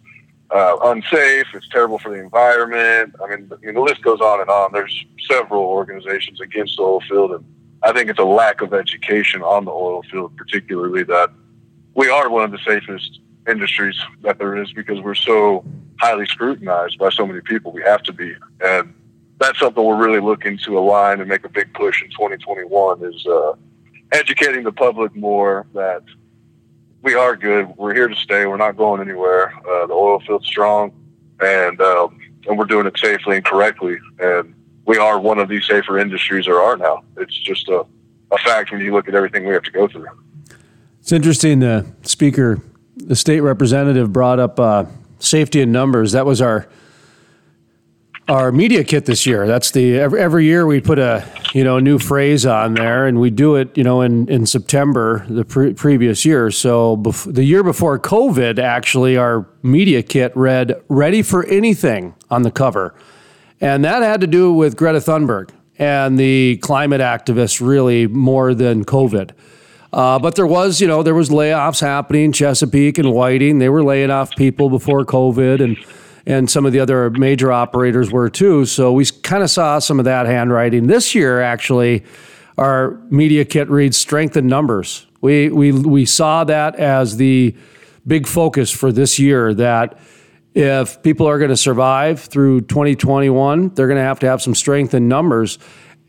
uh, 0.51 0.77
unsafe, 0.85 1.47
it's 1.55 1.69
terrible 1.69 1.99
for 1.99 2.11
the 2.11 2.21
environment. 2.21 3.15
I 3.23 3.29
mean, 3.29 3.49
the, 3.49 3.73
the 3.73 3.81
list 3.81 4.03
goes 4.03 4.21
on 4.21 4.41
and 4.41 4.49
on. 4.49 4.73
There's 4.73 5.05
several 5.29 5.63
organizations 5.63 6.41
against 6.41 6.77
the 6.77 6.83
oil 6.83 7.01
field, 7.03 7.33
and 7.33 7.45
I 7.83 7.93
think 7.93 8.09
it's 8.09 8.19
a 8.19 8.25
lack 8.25 8.63
of 8.63 8.73
education 8.73 9.43
on 9.43 9.65
the 9.65 9.71
oil 9.71 10.03
field, 10.11 10.37
particularly 10.37 11.05
that 11.05 11.31
we 11.95 12.09
are 12.09 12.31
one 12.31 12.45
of 12.45 12.51
the 12.51 12.59
safest 12.67 13.21
industries 13.49 13.97
that 14.23 14.39
there 14.39 14.57
is 14.57 14.73
because 14.73 15.01
we're 15.01 15.15
so 15.15 15.65
highly 16.01 16.27
scrutinized 16.27 16.99
by 16.99 17.11
so 17.11 17.27
many 17.27 17.41
people. 17.41 17.73
We 17.73 17.83
have 17.83 18.03
to 18.05 18.13
be, 18.13 18.35
and 18.61 18.95
that's 19.39 19.59
something 19.59 19.85
we're 19.85 20.03
really 20.03 20.21
looking 20.21 20.59
to 20.59 20.79
align 20.79 21.21
and 21.21 21.29
make 21.29 21.45
a 21.45 21.49
big 21.49 21.73
push 21.75 22.03
in 22.03 22.11
2021 22.11 23.05
is 23.05 23.27
uh, 23.27 23.53
educating 24.13 24.65
the 24.65 24.73
public 24.73 25.15
more 25.15 25.67
that 25.75 26.03
we 27.03 27.15
are 27.15 27.37
good. 27.37 27.69
We're 27.77 27.95
here 27.95 28.09
to 28.09 28.17
stay. 28.17 28.47
We're 28.47 28.57
not 28.57 28.77
going 28.77 29.01
anywhere. 29.01 29.53
Uh, 29.59 29.87
the 29.87 29.95
oil 29.95 30.21
field's 30.21 30.47
strong, 30.47 30.93
and 31.41 31.81
um, 31.81 32.19
and 32.47 32.59
we're 32.59 32.65
doing 32.65 32.87
it 32.87 32.99
safely 32.99 33.37
and 33.37 33.45
correctly. 33.45 33.99
And 34.19 34.55
we 34.85 34.99
are 34.99 35.21
one 35.21 35.39
of 35.39 35.49
the 35.49 35.61
safer 35.61 35.99
industries 35.99 36.47
there 36.47 36.61
are 36.61 36.77
now. 36.77 37.05
It's 37.17 37.37
just 37.39 37.69
a, 37.69 37.85
a 38.31 38.39
fact 38.39 38.73
when 38.73 38.81
you 38.81 38.93
look 38.93 39.09
at 39.09 39.15
everything 39.15 39.47
we 39.47 39.55
have 39.55 39.63
to 39.65 39.71
go 39.71 39.87
through. 39.87 40.09
It's 41.01 41.13
interesting. 41.13 41.61
The 41.61 41.87
speaker, 42.03 42.61
the 42.97 43.17
state 43.17 43.41
representative, 43.41 44.13
brought 44.13 44.39
up 44.39 44.59
uh, 44.59 44.87
safety 45.19 45.61
in 45.61 45.73
numbers. 45.73 46.13
That 46.13 46.27
was 46.27 46.41
our 46.41 46.69
our 48.29 48.53
media 48.53 48.85
kit 48.85 49.07
this 49.07 49.27
year. 49.27 49.47
That's 49.47 49.71
the 49.71 49.99
every, 49.99 50.21
every 50.21 50.45
year 50.45 50.67
we 50.67 50.81
put 50.81 50.99
a 50.99 51.25
you 51.55 51.65
know 51.65 51.79
new 51.79 51.99
phrase 51.99 52.45
on 52.45 52.75
there, 52.75 53.07
and 53.07 53.21
we 53.21 53.31
do 53.31 53.57
it 53.57 53.77
you 53.77 53.85
know 53.85 54.03
in 54.03 54.29
in 54.29 54.47
September 54.47 55.25
the 55.29 55.45
pre- 55.45 55.75
previous 55.75 56.25
year. 56.25 56.51
So 56.51 56.97
bef- 56.97 57.33
the 57.33 57.45
year 57.45 57.63
before 57.63 57.99
COVID, 57.99 58.59
actually, 58.59 59.17
our 59.17 59.49
media 59.63 60.03
kit 60.03 60.33
read 60.37 60.81
"Ready 60.89 61.23
for 61.23 61.45
Anything" 61.47 62.15
on 62.31 62.43
the 62.43 62.51
cover, 62.51 62.95
and 63.61 63.85
that 63.85 64.03
had 64.03 64.21
to 64.21 64.27
do 64.27 64.53
with 64.53 64.77
Greta 64.77 64.99
Thunberg 64.99 65.51
and 65.79 66.19
the 66.19 66.59
climate 66.59 67.01
activists 67.01 67.65
really 67.65 68.07
more 68.07 68.53
than 68.53 68.85
COVID. 68.85 69.31
Uh, 69.93 70.19
but 70.19 70.35
there 70.35 70.47
was, 70.47 70.81
you 70.81 70.87
know, 70.87 71.03
there 71.03 71.15
was 71.15 71.31
layoffs 71.31 71.81
happening. 71.81 72.33
Chesapeake 72.33 72.99
and 72.99 73.13
Whiting, 73.13 73.59
they 73.59 73.69
were 73.69 73.83
laying 73.83 74.11
off 74.11 74.35
people 74.37 74.69
before 74.69 75.05
COVID, 75.05 75.63
and 75.63 75.79
and 76.29 76.51
some 76.51 76.67
of 76.67 76.73
the 76.73 76.79
other 76.79 77.09
major 77.11 77.51
operators 77.51 78.13
were 78.13 78.29
too. 78.29 78.67
So 78.67 78.93
we 78.93 79.07
kind 79.07 79.43
of 79.43 79.51
saw 79.51 79.79
some 79.79 79.99
of 79.99 80.05
that 80.05 80.27
handwriting 80.27 80.87
this 80.87 81.15
year. 81.15 81.41
Actually, 81.41 82.05
our 82.59 83.01
media 83.09 83.47
kit 83.47 83.69
reads 83.71 83.97
"Strength 83.97 84.37
in 84.37 84.47
Numbers." 84.47 85.07
We 85.23 85.49
we 85.49 85.73
we 85.73 86.05
saw 86.05 86.45
that 86.45 86.77
as 86.77 87.17
the 87.17 87.57
big 88.07 88.27
focus 88.27 88.71
for 88.71 88.93
this 88.93 89.19
year. 89.19 89.55
That 89.55 89.99
if 90.55 91.03
people 91.03 91.27
are 91.27 91.39
going 91.39 91.51
to 91.51 91.57
survive 91.57 92.21
through 92.21 92.61
2021, 92.63 93.71
they're 93.71 93.89
going 93.89 93.97
to 93.97 94.03
have 94.03 94.21
to 94.21 94.27
have 94.27 94.43
some 94.43 94.55
strength 94.55 94.93
in 94.93 95.09
numbers, 95.09 95.59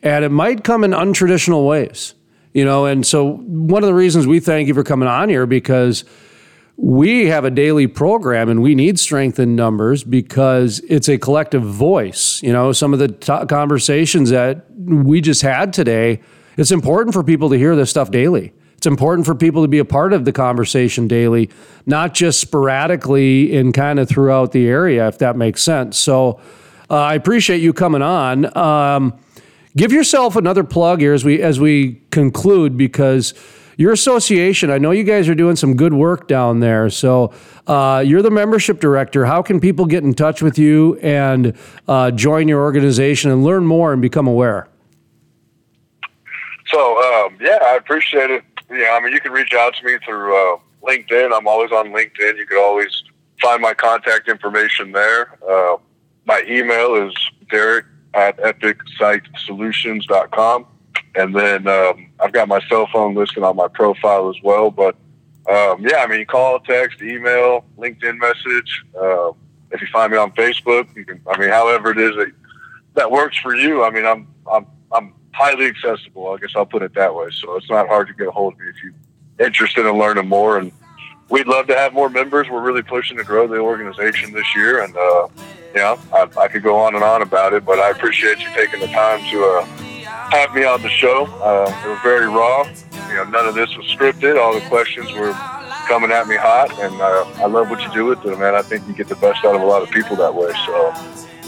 and 0.03 0.25
it 0.25 0.29
might 0.29 0.65
come 0.65 0.83
in 0.83 0.91
untraditional 0.91 1.65
ways 1.65 2.13
you 2.51 2.65
know 2.65 2.87
and 2.87 3.05
so 3.05 3.33
one 3.37 3.83
of 3.83 3.87
the 3.87 3.93
reasons 3.93 4.25
we 4.25 4.39
thank 4.39 4.67
you 4.67 4.73
for 4.73 4.83
coming 4.83 5.07
on 5.07 5.29
here 5.29 5.45
because 5.45 6.03
we 6.81 7.25
have 7.25 7.43
a 7.43 7.51
daily 7.51 7.87
program 7.87 8.47
and 8.47 8.61
we 8.61 8.73
need 8.73 8.97
strength 8.97 9.37
in 9.37 9.53
numbers 9.53 10.01
because 10.01 10.79
it's 10.87 11.09
a 11.09 11.17
collective 11.17 11.61
voice. 11.61 12.41
You 12.41 12.53
know 12.53 12.71
some 12.71 12.93
of 12.93 12.99
the 12.99 13.09
t- 13.09 13.45
conversations 13.47 14.29
that 14.29 14.65
we 14.77 15.19
just 15.19 15.41
had 15.41 15.73
today 15.73 16.21
it's 16.55 16.71
important 16.71 17.13
for 17.13 17.23
people 17.23 17.49
to 17.49 17.57
hear 17.57 17.75
this 17.75 17.89
stuff 17.89 18.11
daily. 18.11 18.53
It's 18.75 18.85
important 18.85 19.25
for 19.25 19.35
people 19.35 19.61
to 19.61 19.67
be 19.67 19.79
a 19.79 19.85
part 19.85 20.13
of 20.13 20.23
the 20.23 20.31
conversation 20.31 21.07
daily 21.07 21.49
not 21.85 22.13
just 22.13 22.39
sporadically 22.39 23.57
and 23.57 23.73
kind 23.73 23.99
of 23.99 24.07
throughout 24.07 24.53
the 24.53 24.67
area 24.67 25.05
if 25.07 25.17
that 25.17 25.35
makes 25.35 25.61
sense. 25.61 25.97
So 25.97 26.39
uh, 26.89 26.95
i 26.95 27.13
appreciate 27.13 27.61
you 27.61 27.73
coming 27.73 28.01
on. 28.01 28.57
Um, 28.57 29.19
give 29.75 29.91
yourself 29.91 30.37
another 30.37 30.63
plug 30.63 31.01
here 31.01 31.13
as 31.13 31.25
we 31.25 31.41
as 31.41 31.59
we 31.59 32.01
conclude 32.09 32.77
because 32.77 33.33
your 33.79 33.93
association 33.93 34.69
i 34.69 34.77
know 34.77 34.91
you 34.91 35.03
guys 35.03 35.27
are 35.27 35.33
doing 35.35 35.55
some 35.55 35.75
good 35.75 35.93
work 35.93 36.27
down 36.27 36.59
there 36.59 36.87
so 36.89 37.33
uh, 37.67 38.03
you're 38.05 38.21
the 38.21 38.29
membership 38.29 38.79
director 38.79 39.25
how 39.25 39.41
can 39.41 39.59
people 39.59 39.85
get 39.85 40.03
in 40.03 40.13
touch 40.13 40.41
with 40.43 40.59
you 40.59 40.97
and 40.97 41.55
uh, 41.87 42.11
join 42.11 42.47
your 42.47 42.61
organization 42.61 43.31
and 43.31 43.43
learn 43.43 43.65
more 43.65 43.91
and 43.93 44.01
become 44.01 44.27
aware 44.27 44.67
So 46.71 47.25
um, 47.25 47.37
yeah, 47.41 47.57
I 47.63 47.75
appreciate 47.75 48.29
it. 48.29 48.43
Yeah, 48.69 48.91
I 48.91 48.99
mean, 48.99 49.11
you 49.13 49.19
can 49.19 49.31
reach 49.31 49.53
out 49.53 49.73
to 49.75 49.83
me 49.83 49.97
through 50.05 50.35
uh, 50.35 50.57
LinkedIn. 50.83 51.35
I'm 51.35 51.47
always 51.47 51.71
on 51.71 51.87
LinkedIn. 51.87 52.37
You 52.37 52.45
can 52.45 52.59
always 52.59 53.03
find 53.41 53.59
my 53.61 53.73
contact 53.73 54.29
information 54.29 54.91
there. 54.91 55.39
Uh, 55.49 55.77
my 56.25 56.43
email 56.47 56.93
is 56.95 57.13
Derrick 57.49 57.85
at 58.13 58.37
epicsitesolutions.com. 58.37 60.67
And 61.15 61.35
then 61.35 61.67
um, 61.67 62.09
I've 62.19 62.31
got 62.31 62.47
my 62.47 62.59
cell 62.67 62.87
phone 62.91 63.15
listed 63.15 63.43
on 63.43 63.55
my 63.55 63.67
profile 63.67 64.29
as 64.29 64.41
well. 64.43 64.71
But 64.71 64.95
um, 65.49 65.81
yeah, 65.81 65.97
I 65.97 66.07
mean, 66.07 66.25
call, 66.25 66.59
text, 66.59 67.01
email, 67.01 67.65
LinkedIn 67.77 68.17
message. 68.17 68.85
Uh, 68.99 69.31
if 69.71 69.81
you 69.81 69.87
find 69.91 70.11
me 70.11 70.17
on 70.17 70.31
Facebook, 70.31 70.95
you 70.95 71.05
can. 71.05 71.21
I 71.27 71.37
mean, 71.37 71.49
however 71.49 71.91
it 71.91 71.97
is 71.97 72.15
that 72.15 72.31
that 72.95 73.11
works 73.11 73.37
for 73.37 73.55
you. 73.55 73.83
I 73.83 73.89
mean, 73.89 74.05
I'm 74.05 74.27
I'm 74.51 74.65
I'm 74.91 75.13
highly 75.33 75.65
accessible. 75.65 76.31
I 76.31 76.37
guess 76.37 76.51
I'll 76.55 76.65
put 76.65 76.81
it 76.81 76.93
that 76.95 77.13
way. 77.13 77.29
So 77.31 77.55
it's 77.55 77.69
not 77.69 77.87
hard 77.87 78.07
to 78.07 78.13
get 78.13 78.27
a 78.27 78.31
hold 78.31 78.53
of 78.53 78.59
me 78.59 78.67
if 78.67 78.75
you're 78.83 79.47
interested 79.47 79.85
in 79.85 79.97
learning 79.97 80.27
more. 80.27 80.57
And 80.57 80.71
we'd 81.29 81.47
love 81.47 81.67
to 81.67 81.75
have 81.75 81.93
more 81.93 82.09
members. 82.09 82.47
We're 82.49 82.61
really 82.61 82.81
pushing 82.81 83.17
to 83.17 83.23
grow 83.23 83.47
the 83.47 83.57
organization 83.57 84.33
this 84.33 84.55
year. 84.55 84.83
And 84.83 84.95
uh, 84.97 85.27
know, 85.75 85.99
I, 86.13 86.29
I 86.37 86.47
could 86.47 86.63
go 86.63 86.75
on 86.77 86.95
and 86.95 87.03
on 87.03 87.21
about 87.21 87.53
it, 87.53 87.65
but 87.65 87.79
I 87.79 87.89
appreciate 87.89 88.39
you 88.39 88.49
taking 88.53 88.79
the 88.79 88.87
time 88.87 89.19
to 89.31 89.45
uh, 89.45 89.65
have 90.31 90.53
me 90.53 90.65
on 90.65 90.81
the 90.81 90.89
show. 90.89 91.25
Uh, 91.41 91.71
it 91.85 91.89
was 91.89 91.99
very 92.03 92.27
raw. 92.27 92.63
You 93.09 93.15
know, 93.15 93.23
none 93.25 93.47
of 93.47 93.55
this 93.55 93.75
was 93.75 93.85
scripted. 93.87 94.39
All 94.39 94.53
the 94.53 94.65
questions 94.67 95.11
were 95.13 95.33
coming 95.87 96.11
at 96.11 96.27
me 96.27 96.35
hot, 96.35 96.71
and 96.79 97.01
uh, 97.01 97.43
I 97.43 97.47
love 97.47 97.69
what 97.69 97.81
you 97.81 97.91
do 97.91 98.05
with 98.05 98.23
it, 98.25 98.37
man. 98.37 98.55
I 98.55 98.61
think 98.61 98.87
you 98.87 98.93
get 98.93 99.07
the 99.07 99.15
best 99.15 99.43
out 99.43 99.55
of 99.55 99.61
a 99.61 99.65
lot 99.65 99.81
of 99.81 99.89
people 99.89 100.15
that 100.17 100.33
way. 100.33 100.51
So 100.65 100.91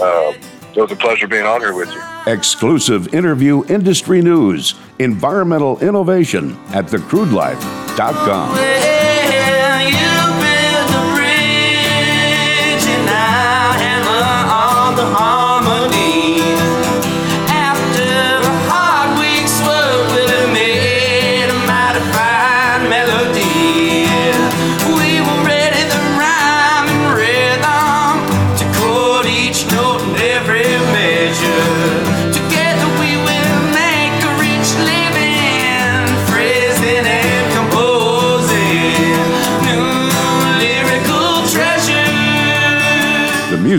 uh, 0.04 0.34
it 0.76 0.82
was 0.82 0.92
a 0.92 0.96
pleasure 0.96 1.28
being 1.28 1.46
on 1.46 1.62
here 1.62 1.76
with 1.76 1.92
you. 1.92 2.02
Exclusive 2.28 3.14
interview 3.14 3.64
industry 3.66 4.22
news, 4.22 4.76
environmental 5.00 5.80
innovation 5.80 6.58
at 6.74 6.86
thecrudelife.com. 6.86 9.01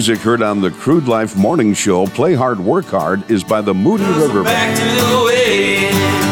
music 0.08 0.18
heard 0.18 0.42
on 0.42 0.60
the 0.60 0.68
Crude 0.68 1.06
Life 1.06 1.36
Morning 1.36 1.72
Show, 1.74 2.08
Play 2.08 2.34
Hard, 2.34 2.58
Work 2.58 2.86
Hard, 2.86 3.30
is 3.30 3.44
by 3.44 3.60
the 3.60 3.72
Moody 3.72 4.02
River 4.02 4.42
Band. 4.42 6.31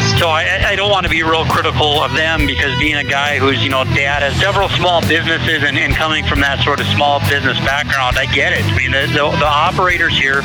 Is. 0.01 0.19
So 0.19 0.29
I, 0.29 0.73
I 0.73 0.75
don't 0.75 0.89
want 0.89 1.05
to 1.05 1.09
be 1.09 1.23
real 1.23 1.45
critical 1.45 2.01
of 2.01 2.13
them 2.13 2.45
because 2.45 2.77
being 2.79 2.95
a 2.95 3.03
guy 3.03 3.39
who's, 3.39 3.63
you 3.63 3.69
know, 3.69 3.83
dad 3.83 4.21
has 4.21 4.35
several 4.39 4.69
small 4.69 5.01
businesses 5.01 5.63
and, 5.63 5.77
and 5.77 5.93
coming 5.95 6.25
from 6.25 6.41
that 6.41 6.61
sort 6.63 6.79
of 6.79 6.87
small 6.87 7.19
business 7.29 7.57
background, 7.65 8.17
I 8.17 8.25
get 8.25 8.53
it. 8.53 8.65
I 8.65 8.73
mean, 8.77 8.91
the, 8.91 9.07
the, 9.09 9.25
the 9.37 9.49
operators 9.49 10.17
here 10.17 10.41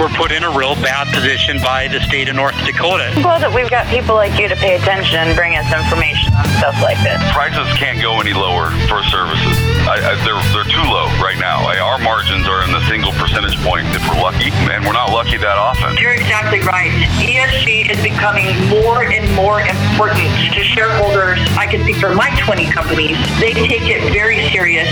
were 0.00 0.12
put 0.16 0.32
in 0.32 0.44
a 0.44 0.52
real 0.52 0.74
bad 0.84 1.08
position 1.12 1.60
by 1.60 1.88
the 1.88 2.00
state 2.00 2.28
of 2.28 2.36
North 2.36 2.56
Dakota. 2.64 3.12
I'm 3.16 3.22
glad 3.22 3.42
that 3.42 3.52
we've 3.54 3.70
got 3.70 3.86
people 3.88 4.14
like 4.14 4.38
you 4.38 4.48
to 4.48 4.56
pay 4.56 4.76
attention 4.76 5.16
and 5.16 5.36
bring 5.36 5.56
us 5.56 5.68
information 5.72 6.34
on 6.34 6.44
stuff 6.60 6.76
like 6.82 7.00
this. 7.00 7.20
Prices 7.32 7.68
can't 7.78 8.00
go 8.00 8.20
any 8.20 8.32
lower 8.32 8.70
for 8.90 9.00
services. 9.08 9.56
I, 9.88 10.00
I, 10.00 10.12
they're, 10.24 10.40
they're 10.52 10.68
too 10.68 10.84
low 10.88 11.08
right 11.20 11.38
now. 11.40 11.64
I, 11.64 11.80
our 11.80 11.98
margins 11.98 12.48
are 12.48 12.64
in 12.64 12.72
the 12.72 12.82
single 12.88 13.12
percentage 13.16 13.56
point 13.64 13.88
if 13.96 14.02
we're 14.08 14.20
lucky, 14.20 14.52
and 14.68 14.84
we're 14.84 14.96
not 14.96 15.12
lucky 15.12 15.36
that 15.40 15.56
often. 15.56 15.96
You're 15.96 16.14
exactly 16.14 16.60
right. 16.60 16.92
ESG 17.20 17.90
is 17.90 18.00
becoming 18.02 18.52
more 18.68 18.93
and 19.02 19.26
more 19.34 19.60
important 19.60 20.30
to 20.54 20.62
shareholders. 20.62 21.40
I 21.58 21.66
can 21.66 21.82
speak 21.82 21.96
for 21.96 22.14
my 22.14 22.30
20 22.44 22.70
companies. 22.70 23.16
They 23.40 23.52
take 23.52 23.82
it 23.90 24.12
very 24.12 24.48
serious. 24.50 24.86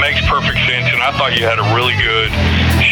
Makes 0.00 0.24
perfect 0.26 0.58
sense, 0.66 0.88
and 0.92 1.02
I 1.02 1.12
thought 1.18 1.36
you 1.38 1.44
had 1.44 1.58
a 1.60 1.66
really 1.76 1.94
good 2.00 2.32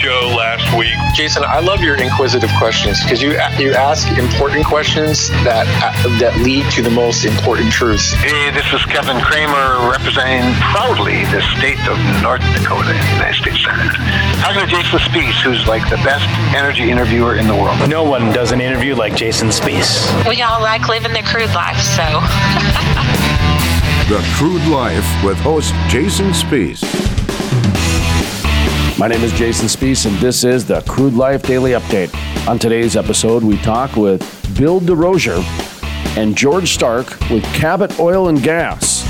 show 0.00 0.32
last 0.34 0.64
week. 0.78 0.96
Jason, 1.14 1.44
I 1.44 1.60
love 1.60 1.82
your 1.82 1.96
inquisitive 1.96 2.50
questions 2.56 3.02
because 3.02 3.20
you 3.20 3.32
you 3.58 3.74
ask 3.74 4.08
important 4.16 4.64
questions 4.64 5.28
that 5.44 5.68
uh, 5.84 6.18
that 6.18 6.36
lead 6.40 6.64
to 6.72 6.82
the 6.82 6.90
most 6.90 7.24
important 7.24 7.70
truths. 7.70 8.12
Hey, 8.12 8.50
this 8.50 8.64
is 8.72 8.82
Kevin 8.86 9.20
Cramer 9.20 9.90
representing 9.90 10.56
proudly 10.72 11.24
the 11.28 11.42
state 11.56 11.80
of 11.84 12.00
North 12.22 12.40
Dakota 12.56 12.96
in 12.96 12.96
the 12.96 13.12
United 13.20 13.36
States 13.36 13.60
Senate. 13.60 13.92
Talking 14.40 14.64
to 14.64 14.70
Jason 14.72 14.98
Spiess, 15.04 15.36
who's 15.44 15.68
like 15.68 15.84
the 15.90 16.00
best 16.00 16.24
energy 16.56 16.90
interviewer 16.90 17.36
in 17.36 17.46
the 17.46 17.54
world. 17.54 17.76
No 17.88 18.02
one 18.02 18.32
does 18.32 18.52
an 18.52 18.60
interview 18.60 18.94
like 18.94 19.14
Jason 19.14 19.48
Spiess. 19.48 20.08
We 20.26 20.40
all 20.40 20.62
like 20.62 20.88
living 20.88 21.12
the 21.12 21.22
crude 21.22 21.52
life, 21.52 21.78
so. 21.78 22.04
The 24.10 24.18
Crude 24.34 24.66
Life 24.66 25.06
with 25.22 25.38
host 25.38 25.72
Jason 25.86 26.30
Spiess. 26.30 27.09
My 29.00 29.08
name 29.08 29.22
is 29.22 29.32
Jason 29.32 29.66
Spiess, 29.66 30.04
and 30.04 30.14
this 30.18 30.44
is 30.44 30.66
the 30.66 30.82
Crude 30.82 31.14
Life 31.14 31.40
Daily 31.44 31.70
Update. 31.70 32.14
On 32.46 32.58
today's 32.58 32.96
episode, 32.96 33.42
we 33.42 33.56
talk 33.62 33.96
with 33.96 34.20
Bill 34.58 34.78
DeRosier 34.78 35.42
and 36.18 36.36
George 36.36 36.74
Stark 36.74 37.18
with 37.30 37.42
Cabot 37.54 37.98
Oil 37.98 38.28
and 38.28 38.42
Gas. 38.42 39.02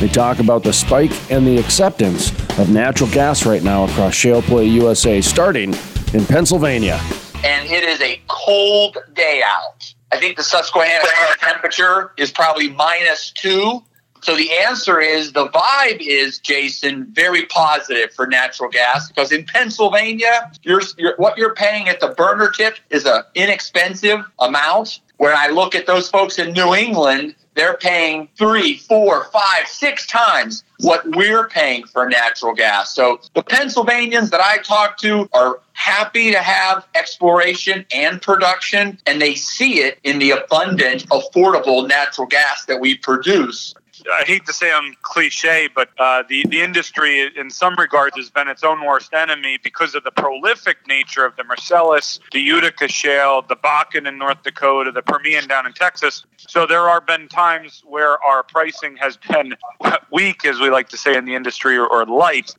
They 0.00 0.08
talk 0.08 0.38
about 0.38 0.62
the 0.62 0.72
spike 0.72 1.12
and 1.30 1.46
the 1.46 1.58
acceptance 1.58 2.30
of 2.58 2.70
natural 2.70 3.10
gas 3.10 3.44
right 3.44 3.62
now 3.62 3.84
across 3.84 4.14
Shale 4.14 4.40
Play 4.40 4.64
USA, 4.64 5.20
starting 5.20 5.74
in 6.14 6.24
Pennsylvania. 6.24 6.98
And 7.44 7.70
it 7.70 7.84
is 7.84 8.00
a 8.00 8.22
cold 8.28 8.96
day 9.12 9.42
out. 9.44 9.94
I 10.10 10.18
think 10.18 10.38
the 10.38 10.42
Susquehanna 10.42 11.04
temperature 11.38 12.12
is 12.16 12.30
probably 12.30 12.70
minus 12.70 13.30
two. 13.32 13.82
So 14.24 14.34
the 14.34 14.50
answer 14.52 15.00
is 15.00 15.32
the 15.32 15.48
vibe 15.48 16.00
is, 16.00 16.38
Jason, 16.38 17.06
very 17.12 17.44
positive 17.44 18.10
for 18.14 18.26
natural 18.26 18.70
gas 18.70 19.08
because 19.08 19.30
in 19.30 19.44
Pennsylvania, 19.44 20.50
you're, 20.62 20.80
you're, 20.96 21.14
what 21.18 21.36
you're 21.36 21.54
paying 21.54 21.90
at 21.90 22.00
the 22.00 22.08
burner 22.08 22.50
tip 22.50 22.78
is 22.88 23.04
an 23.04 23.22
inexpensive 23.34 24.20
amount. 24.38 25.00
When 25.18 25.34
I 25.36 25.48
look 25.48 25.74
at 25.74 25.86
those 25.86 26.08
folks 26.08 26.38
in 26.38 26.54
New 26.54 26.74
England, 26.74 27.34
they're 27.52 27.76
paying 27.76 28.30
three, 28.38 28.78
four, 28.78 29.24
five, 29.24 29.68
six 29.68 30.06
times 30.06 30.64
what 30.80 31.06
we're 31.14 31.46
paying 31.46 31.86
for 31.86 32.08
natural 32.08 32.54
gas. 32.54 32.94
So 32.94 33.20
the 33.34 33.42
Pennsylvanians 33.42 34.30
that 34.30 34.40
I 34.40 34.56
talk 34.62 34.96
to 34.98 35.28
are 35.34 35.60
happy 35.74 36.32
to 36.32 36.38
have 36.38 36.86
exploration 36.94 37.84
and 37.94 38.22
production, 38.22 38.98
and 39.06 39.20
they 39.20 39.34
see 39.34 39.80
it 39.80 39.98
in 40.02 40.18
the 40.18 40.30
abundant, 40.30 41.06
affordable 41.10 41.86
natural 41.86 42.26
gas 42.26 42.64
that 42.64 42.80
we 42.80 42.96
produce. 42.96 43.74
I 44.12 44.24
hate 44.24 44.44
to 44.46 44.52
say 44.52 44.72
I'm 44.72 44.94
cliche, 45.02 45.68
but 45.74 45.88
uh, 45.98 46.24
the 46.28 46.44
the 46.48 46.60
industry, 46.60 47.30
in 47.36 47.50
some 47.50 47.74
regards, 47.76 48.16
has 48.16 48.30
been 48.30 48.48
its 48.48 48.62
own 48.62 48.84
worst 48.84 49.14
enemy 49.14 49.58
because 49.62 49.94
of 49.94 50.04
the 50.04 50.10
prolific 50.10 50.76
nature 50.86 51.24
of 51.24 51.36
the 51.36 51.44
Marcellus, 51.44 52.20
the 52.32 52.40
Utica 52.40 52.88
Shale, 52.88 53.42
the 53.42 53.56
Bakken 53.56 54.06
in 54.06 54.18
North 54.18 54.42
Dakota, 54.42 54.92
the 54.92 55.02
Permian 55.02 55.48
down 55.48 55.66
in 55.66 55.72
Texas. 55.72 56.24
So 56.36 56.66
there 56.66 56.82
are 56.82 57.00
been 57.00 57.28
times 57.28 57.82
where 57.86 58.22
our 58.22 58.42
pricing 58.42 58.96
has 58.96 59.16
been 59.16 59.54
weak, 60.12 60.44
as 60.44 60.60
we 60.60 60.70
like 60.70 60.88
to 60.90 60.98
say 60.98 61.16
in 61.16 61.24
the 61.24 61.34
industry, 61.34 61.76
or, 61.76 61.86
or 61.86 62.04
light. 62.04 62.54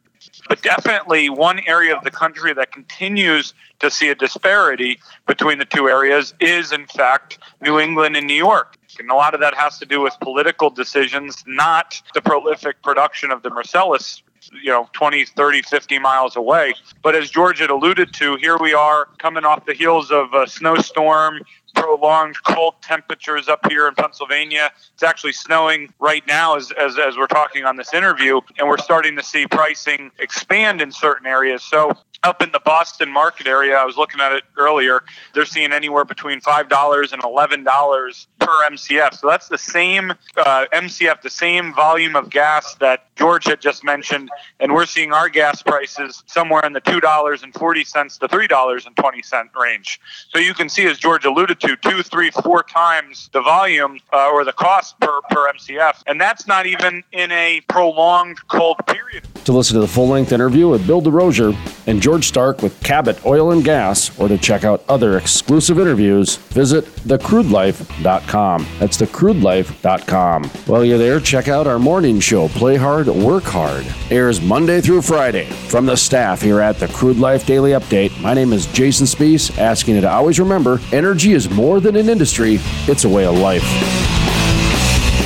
But 0.50 0.62
definitely 0.62 1.30
one 1.30 1.62
area 1.68 1.96
of 1.96 2.04
the 2.04 2.12
country 2.12 2.54
that 2.54 2.72
continues 2.72 3.54
to 3.80 3.90
see 3.90 4.10
a 4.10 4.16
disparity 4.16 5.00
between 5.28 5.60
the 5.60 5.66
two 5.66 5.88
areas 5.88 6.34
is, 6.40 6.72
in 6.72 6.88
fact, 6.88 7.40
New 7.62 7.80
England 7.80 8.16
and 8.16 8.28
New 8.28 8.34
York. 8.34 8.78
And 9.00 9.10
a 9.10 9.16
lot 9.16 9.34
of 9.34 9.40
that 9.42 9.54
has 9.56 9.80
to 9.80 9.86
do 9.86 10.02
with 10.02 10.16
political 10.22 10.70
decisions, 10.70 11.44
not 11.48 12.02
the 12.14 12.22
prolific 12.22 12.82
production 12.82 13.32
of 13.32 13.44
the 13.44 13.50
Marcellus, 13.50 14.24
you 14.64 14.70
know, 14.70 14.90
20, 14.94 15.26
30, 15.26 15.62
50 15.64 16.00
miles 16.00 16.36
away. 16.36 16.74
But 17.02 17.16
as 17.16 17.30
George 17.30 17.60
had 17.60 17.70
alluded 17.70 18.14
to, 18.14 18.36
here 18.38 18.58
we 18.58 18.74
are 18.74 19.08
coming 19.18 19.44
off 19.44 19.66
the 19.66 19.74
heels 19.74 20.12
of 20.12 20.34
a 20.34 20.48
snowstorm, 20.48 21.42
prolonged 21.74 22.42
cold 22.44 22.76
temperatures 22.82 23.48
up 23.48 23.60
here 23.70 23.88
in 23.88 23.96
Pennsylvania. 23.96 24.72
It's 24.94 25.04
actually 25.04 25.34
snowing 25.34 25.94
right 26.00 26.26
now 26.28 26.56
as, 26.56 26.72
as, 26.72 26.98
as 26.98 27.18
we're 27.18 27.28
talking 27.28 27.66
on 27.66 27.76
this 27.76 27.94
interview, 27.94 28.40
and 28.58 28.68
we're 28.68 28.78
starting 28.78 29.16
to 29.18 29.24
see 29.24 29.46
pricing 29.48 30.12
expand 30.20 30.82
in 30.82 30.92
certain 30.92 31.28
areas. 31.28 31.64
So 31.64 31.92
up 32.24 32.42
in 32.42 32.52
the 32.52 32.60
Boston 32.60 33.12
market 33.12 33.48
area, 33.48 33.76
I 33.76 33.86
was 33.86 33.98
looking 33.98 34.20
at 34.20 34.32
it 34.32 34.44
earlier, 34.58 35.04
they're 35.34 35.46
seeing 35.46 35.72
anywhere 35.72 36.06
between 36.06 36.42
$5 36.42 37.14
and 37.14 37.22
$11 37.22 38.28
per 38.40 38.70
MCF. 38.70 39.20
So 39.20 39.28
that's 39.28 39.48
the 39.48 39.58
same 39.58 40.12
uh, 40.38 40.66
MCF, 40.74 41.22
the 41.22 41.30
same 41.30 41.74
volume 41.74 42.16
of 42.16 42.30
gas 42.30 42.76
that 42.76 43.16
George 43.16 43.46
had 43.46 43.62
just 43.62 43.84
mentioned. 43.84 44.30
And 44.60 44.74
we're 44.74 44.86
seeing 44.86 45.14
our 45.14 45.30
gas 45.30 45.62
prices 45.62 46.24
somewhere 46.26 46.66
in 46.66 46.74
the 46.74 46.82
$2.40 46.82 48.20
to 48.20 48.28
$3.20 48.28 49.56
range. 49.56 50.00
So 50.30 50.40
you 50.40 50.54
can 50.54 50.70
see, 50.70 50.86
as 50.88 50.98
George 50.98 51.26
alluded 51.26 51.60
to, 51.62 51.76
two, 51.78 52.04
three, 52.04 52.32
four 52.32 52.64
times 52.64 53.30
the 53.34 53.42
volume 53.42 54.00
uh, 54.14 54.30
or 54.32 54.44
the 54.44 54.54
cost 54.54 55.00
per, 55.00 55.22
per 55.30 55.52
MCF. 55.54 56.04
And 56.08 56.20
that's 56.20 56.48
not 56.48 56.66
even 56.66 57.04
in 57.12 57.32
a 57.32 57.62
prolonged 57.68 58.48
cold 58.48 58.78
period. 58.88 59.28
To 59.46 59.52
listen 59.52 59.76
to 59.76 59.82
the 59.82 59.88
full 59.88 60.08
length 60.08 60.32
interview 60.32 60.70
with 60.70 60.88
Bill 60.88 61.04
DeRosier 61.04 61.56
and 61.86 62.02
George 62.02 62.28
Stark 62.28 62.64
with 62.64 62.82
Cabot 62.82 63.24
Oil 63.28 63.52
and 63.52 63.64
Gas, 63.64 64.18
or 64.20 64.28
to 64.28 64.40
check 64.40 64.64
out 64.64 64.84
other 64.90 65.20
exclusive 65.20 65.78
interviews, 65.78 66.38
visit 66.38 66.84
thecrudelife.com. 66.86 68.66
That's 68.80 68.98
thecrudelife.com. 68.98 70.46
While 70.46 70.84
you're 70.84 70.98
there, 70.98 71.20
check 71.20 71.48
out 71.48 71.68
our 71.68 71.78
morning 71.78 72.20
show, 72.20 72.48
Play 72.48 72.76
Hard, 72.76 73.06
Work 73.06 73.44
Hard. 73.44 73.86
Airs 74.10 74.42
Monday 74.42 74.82
through 74.82 75.04
Friday. 75.04 75.46
From 75.46 75.86
the 75.86 75.96
staff 75.96 76.42
here 76.42 76.60
at 76.60 76.80
the 76.80 76.88
Crude 76.88 77.18
Life 77.18 77.46
Daily 77.46 77.72
Update, 77.72 78.20
my 78.22 78.34
name 78.34 78.52
is 78.52 78.66
Jason 78.66 79.06
Spiess, 79.06 79.56
asking 79.60 79.94
you 79.94 80.02
to 80.02 80.10
always 80.10 80.40
remember 80.40 80.80
energy 80.92 81.34
is 81.34 81.52
more 81.52 81.80
than 81.80 81.96
an 81.96 82.10
industry, 82.10 82.58
it's 82.88 83.04
a 83.04 83.10
way 83.10 83.28
of 83.28 83.38
life. 83.38 84.25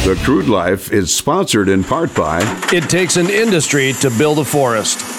The 0.06 0.20
Crude 0.24 0.48
Life 0.48 0.94
is 0.94 1.14
sponsored 1.14 1.68
in 1.68 1.84
part 1.84 2.16
by 2.16 2.40
It 2.72 2.90
takes 2.90 3.18
an 3.18 3.30
industry 3.30 3.94
to 4.02 4.10
build 4.10 4.40
a 4.40 4.45
forest. 4.45 5.19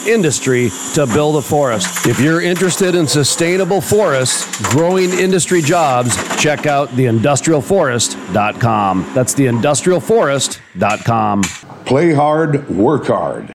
industry 0.07 0.69
to 0.93 1.05
build 1.07 1.37
a 1.37 1.41
forest. 1.41 2.05
If 2.07 2.19
you're 2.19 2.41
interested 2.41 2.95
in 2.95 3.07
sustainable 3.07 3.79
forests, 3.81 4.61
growing 4.71 5.11
industry 5.11 5.61
jobs, 5.61 6.15
check 6.41 6.65
out 6.65 6.89
theindustrialforest.com. 6.89 9.11
That's 9.13 9.35
theindustrialforest.com. 9.35 11.41
Play 11.85 12.13
Hard, 12.13 12.69
Work 12.69 13.07
Hard. 13.07 13.49